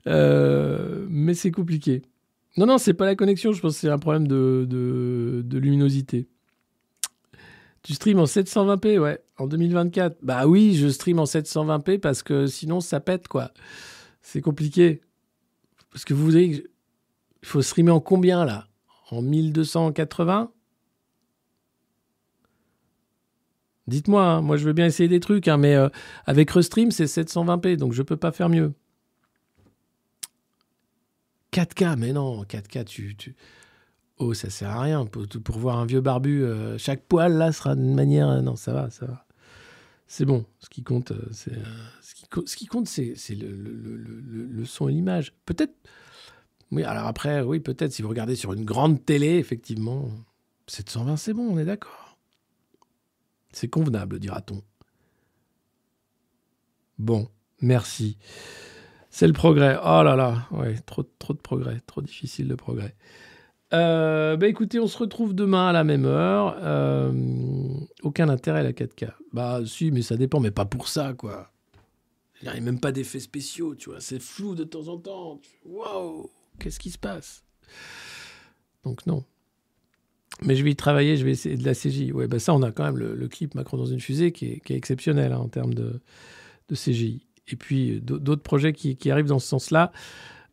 Euh, 0.06 1.06
mais 1.08 1.34
c'est 1.34 1.50
compliqué. 1.50 2.02
Non, 2.56 2.66
non, 2.66 2.78
c'est 2.78 2.94
pas 2.94 3.04
la 3.06 3.16
connexion. 3.16 3.52
Je 3.52 3.60
pense 3.60 3.74
que 3.74 3.80
c'est 3.80 3.88
un 3.88 3.98
problème 3.98 4.28
de 4.28 5.58
luminosité. 5.58 6.28
Tu 7.84 7.92
stream 7.92 8.18
en 8.18 8.24
720p, 8.24 8.98
ouais, 8.98 9.22
en 9.36 9.46
2024. 9.46 10.16
Bah 10.22 10.46
oui, 10.46 10.74
je 10.74 10.88
stream 10.88 11.18
en 11.18 11.24
720p 11.24 11.98
parce 11.98 12.22
que 12.22 12.46
sinon 12.46 12.80
ça 12.80 12.98
pète, 12.98 13.28
quoi. 13.28 13.52
C'est 14.22 14.40
compliqué. 14.40 15.02
Parce 15.92 16.04
que 16.06 16.14
vous 16.14 16.30
je- 16.30 16.38
Il 16.38 16.66
faut 17.42 17.60
streamer 17.62 17.90
en 17.92 18.00
combien, 18.00 18.44
là? 18.46 18.68
En 19.10 19.20
1280 19.20 20.50
Dites-moi, 23.86 24.24
hein, 24.24 24.40
moi 24.40 24.56
je 24.56 24.64
veux 24.64 24.72
bien 24.72 24.86
essayer 24.86 25.10
des 25.10 25.20
trucs, 25.20 25.46
hein, 25.46 25.58
mais 25.58 25.74
euh, 25.74 25.90
avec 26.24 26.50
Restream, 26.50 26.90
c'est 26.90 27.04
720p, 27.04 27.76
donc 27.76 27.92
je 27.92 28.02
peux 28.02 28.16
pas 28.16 28.32
faire 28.32 28.48
mieux. 28.48 28.72
4K, 31.52 31.96
mais 31.98 32.12
non, 32.14 32.44
4K, 32.44 32.84
tu... 32.84 33.14
tu... 33.14 33.36
Oh, 34.18 34.32
ça 34.32 34.48
sert 34.50 34.70
à 34.70 34.80
rien 34.82 35.06
pour, 35.06 35.26
pour 35.26 35.58
voir 35.58 35.78
un 35.78 35.86
vieux 35.86 36.00
barbu. 36.00 36.44
euh, 36.44 36.78
chaque 36.78 37.02
poil 37.04 37.32
là 37.36 37.52
sera 37.52 37.74
d'une 37.74 37.94
manière. 37.94 38.28
euh, 38.28 38.40
non, 38.42 38.56
ça 38.56 38.72
va, 38.72 38.90
ça 38.90 39.06
va. 39.06 39.26
C'est 40.06 40.24
bon. 40.24 40.44
Ce 40.60 40.68
qui 40.68 40.82
compte, 40.84 41.12
euh, 41.12 41.28
c'est 41.32 41.52
ce, 42.02 42.56
qui 42.56 42.66
compte, 42.66 42.86
c'est 42.88 43.14
le, 43.30 43.48
le- 43.50 43.72
le- 43.96 43.96
le- 44.20 44.46
le 44.46 44.64
son 44.64 44.88
et 44.88 44.92
l'image. 44.92 45.32
Peut-être. 45.46 45.74
Oui, 46.70 46.84
alors 46.84 47.06
après, 47.06 47.42
oui, 47.42 47.60
peut-être 47.60 47.92
si 47.92 48.02
vous 48.02 48.08
regardez 48.08 48.36
sur 48.36 48.52
une 48.52 48.64
grande 48.64 49.04
télé, 49.04 49.36
effectivement, 49.38 50.08
720, 50.68 51.16
c'est 51.16 51.32
bon, 51.34 51.48
on 51.54 51.58
est 51.58 51.64
d'accord. 51.64 52.18
C'est 53.52 53.68
convenable, 53.68 54.18
dira-t-on. 54.20 54.62
Bon, 56.98 57.28
merci. 57.60 58.16
C'est 59.10 59.26
le 59.26 59.32
progrès. 59.32 59.76
Oh 59.82 60.02
là 60.02 60.16
là, 60.16 60.46
ouais, 60.52 60.76
trop, 60.86 61.02
trop 61.04 61.32
de 61.34 61.38
progrès, 61.38 61.80
trop 61.86 62.02
difficile 62.02 62.48
de 62.48 62.54
progrès. 62.54 62.94
Euh, 63.74 64.36
bah 64.36 64.46
écoutez, 64.46 64.78
on 64.78 64.86
se 64.86 64.96
retrouve 64.96 65.34
demain 65.34 65.68
à 65.68 65.72
la 65.72 65.82
même 65.82 66.04
heure. 66.04 66.56
Euh, 66.60 67.12
aucun 68.02 68.28
intérêt 68.28 68.60
à 68.60 68.62
la 68.62 68.72
4K. 68.72 69.10
Bah 69.32 69.60
si, 69.66 69.90
mais 69.90 70.02
ça 70.02 70.16
dépend, 70.16 70.38
mais 70.38 70.52
pas 70.52 70.64
pour 70.64 70.86
ça, 70.88 71.12
quoi. 71.12 71.50
Il 72.42 72.50
n'y 72.50 72.56
a 72.56 72.60
même 72.60 72.78
pas 72.78 72.92
d'effets 72.92 73.20
spéciaux, 73.20 73.74
tu 73.74 73.90
vois. 73.90 74.00
C'est 74.00 74.20
flou 74.20 74.54
de 74.54 74.64
temps 74.64 74.88
en 74.88 74.98
temps. 74.98 75.40
Waouh, 75.64 76.30
qu'est-ce 76.58 76.78
qui 76.78 76.90
se 76.90 76.98
passe? 76.98 77.42
Donc 78.84 79.06
non. 79.06 79.24
Mais 80.42 80.54
je 80.56 80.62
vais 80.62 80.72
y 80.72 80.76
travailler, 80.76 81.16
je 81.16 81.24
vais 81.24 81.32
essayer 81.32 81.56
de 81.56 81.64
la 81.64 81.74
CJ. 81.74 82.12
Ouais, 82.12 82.28
bah 82.28 82.38
ça, 82.38 82.54
on 82.54 82.62
a 82.62 82.70
quand 82.70 82.84
même 82.84 82.98
le, 82.98 83.28
clip 83.28 83.54
Macron 83.54 83.76
dans 83.76 83.86
une 83.86 84.00
fusée 84.00 84.32
qui 84.32 84.46
est, 84.46 84.70
exceptionnel 84.70 85.32
hein, 85.32 85.38
en 85.38 85.48
termes 85.48 85.74
de, 85.74 86.00
CGI. 86.72 87.26
Et 87.48 87.56
puis 87.56 88.00
d'au- 88.00 88.18
d'autres 88.18 88.42
projets 88.42 88.72
qui 88.72 89.10
arrivent 89.10 89.26
dans 89.26 89.38
ce 89.38 89.48
sens-là. 89.48 89.92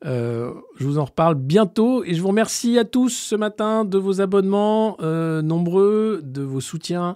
Euh, 0.05 0.53
je 0.77 0.85
vous 0.85 0.97
en 0.97 1.05
reparle 1.05 1.35
bientôt 1.35 2.03
et 2.03 2.15
je 2.15 2.21
vous 2.21 2.29
remercie 2.29 2.79
à 2.79 2.85
tous 2.85 3.09
ce 3.09 3.35
matin 3.35 3.85
de 3.85 3.97
vos 3.97 4.19
abonnements 4.19 4.97
euh, 5.01 5.41
nombreux, 5.43 6.21
de 6.23 6.41
vos 6.41 6.61
soutiens 6.61 7.15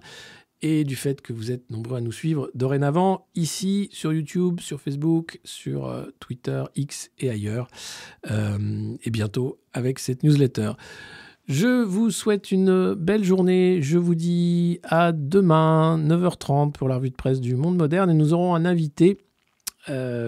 et 0.61 0.83
du 0.83 0.95
fait 0.95 1.21
que 1.21 1.33
vous 1.33 1.51
êtes 1.51 1.69
nombreux 1.71 1.97
à 1.97 2.01
nous 2.01 2.11
suivre 2.11 2.49
dorénavant 2.53 3.27
ici 3.33 3.89
sur 3.91 4.13
YouTube, 4.13 4.59
sur 4.59 4.81
Facebook, 4.81 5.39
sur 5.43 5.87
euh, 5.87 6.05
Twitter, 6.19 6.63
X 6.75 7.11
et 7.19 7.29
ailleurs. 7.29 7.67
Et 8.27 9.09
bientôt 9.11 9.59
avec 9.73 9.99
cette 9.99 10.23
newsletter. 10.23 10.71
Je 11.47 11.83
vous 11.83 12.09
souhaite 12.09 12.51
une 12.51 12.95
belle 12.95 13.23
journée. 13.23 13.81
Je 13.81 13.99
vous 13.99 14.15
dis 14.15 14.79
à 14.83 15.11
demain, 15.11 15.99
9h30 15.99 16.71
pour 16.71 16.87
la 16.87 16.95
revue 16.95 17.11
de 17.11 17.15
presse 17.15 17.39
du 17.39 17.55
monde 17.55 17.77
moderne. 17.77 18.09
Et 18.09 18.15
nous 18.15 18.33
aurons 18.33 18.55
un 18.55 18.65
invité 18.65 19.19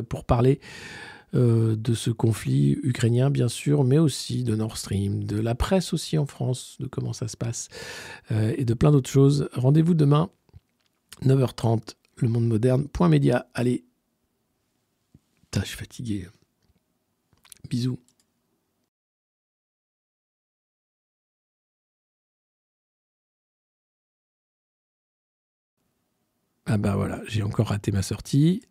pour 0.10 0.26
parler 0.26 0.60
euh, 1.36 1.76
de 1.76 1.94
ce 1.94 2.10
conflit 2.10 2.78
ukrainien, 2.84 3.30
bien 3.30 3.50
sûr, 3.50 3.84
mais 3.84 3.98
aussi 3.98 4.44
de 4.44 4.56
Nord 4.56 4.78
Stream, 4.78 5.26
de 5.26 5.40
la 5.40 5.56
presse 5.56 5.94
aussi 5.94 6.18
en 6.18 6.26
France, 6.26 6.78
de 6.80 6.88
comment 6.88 7.14
ça 7.14 7.28
se 7.28 7.36
passe, 7.36 7.68
euh, 8.32 8.54
et 8.58 8.64
de 8.66 8.74
plein 8.74 8.92
d'autres 8.92 9.10
choses. 9.10 9.50
Rendez-vous 9.54 9.94
demain, 9.94 10.30
9h30, 11.24 11.96
le 12.18 12.30
monde 12.30 12.48
moderne. 12.48 12.88
Point 12.88 13.10
média. 13.10 13.48
Allez. 13.54 13.86
Putain, 15.44 15.62
je 15.62 15.68
suis 15.68 15.78
fatigué. 15.78 16.28
Bisous. 17.70 18.00
Ah 26.66 26.78
bah 26.78 26.96
voilà, 26.96 27.22
j'ai 27.28 27.44
encore 27.44 27.68
raté 27.68 27.92
ma 27.92 28.02
sortie. 28.02 28.62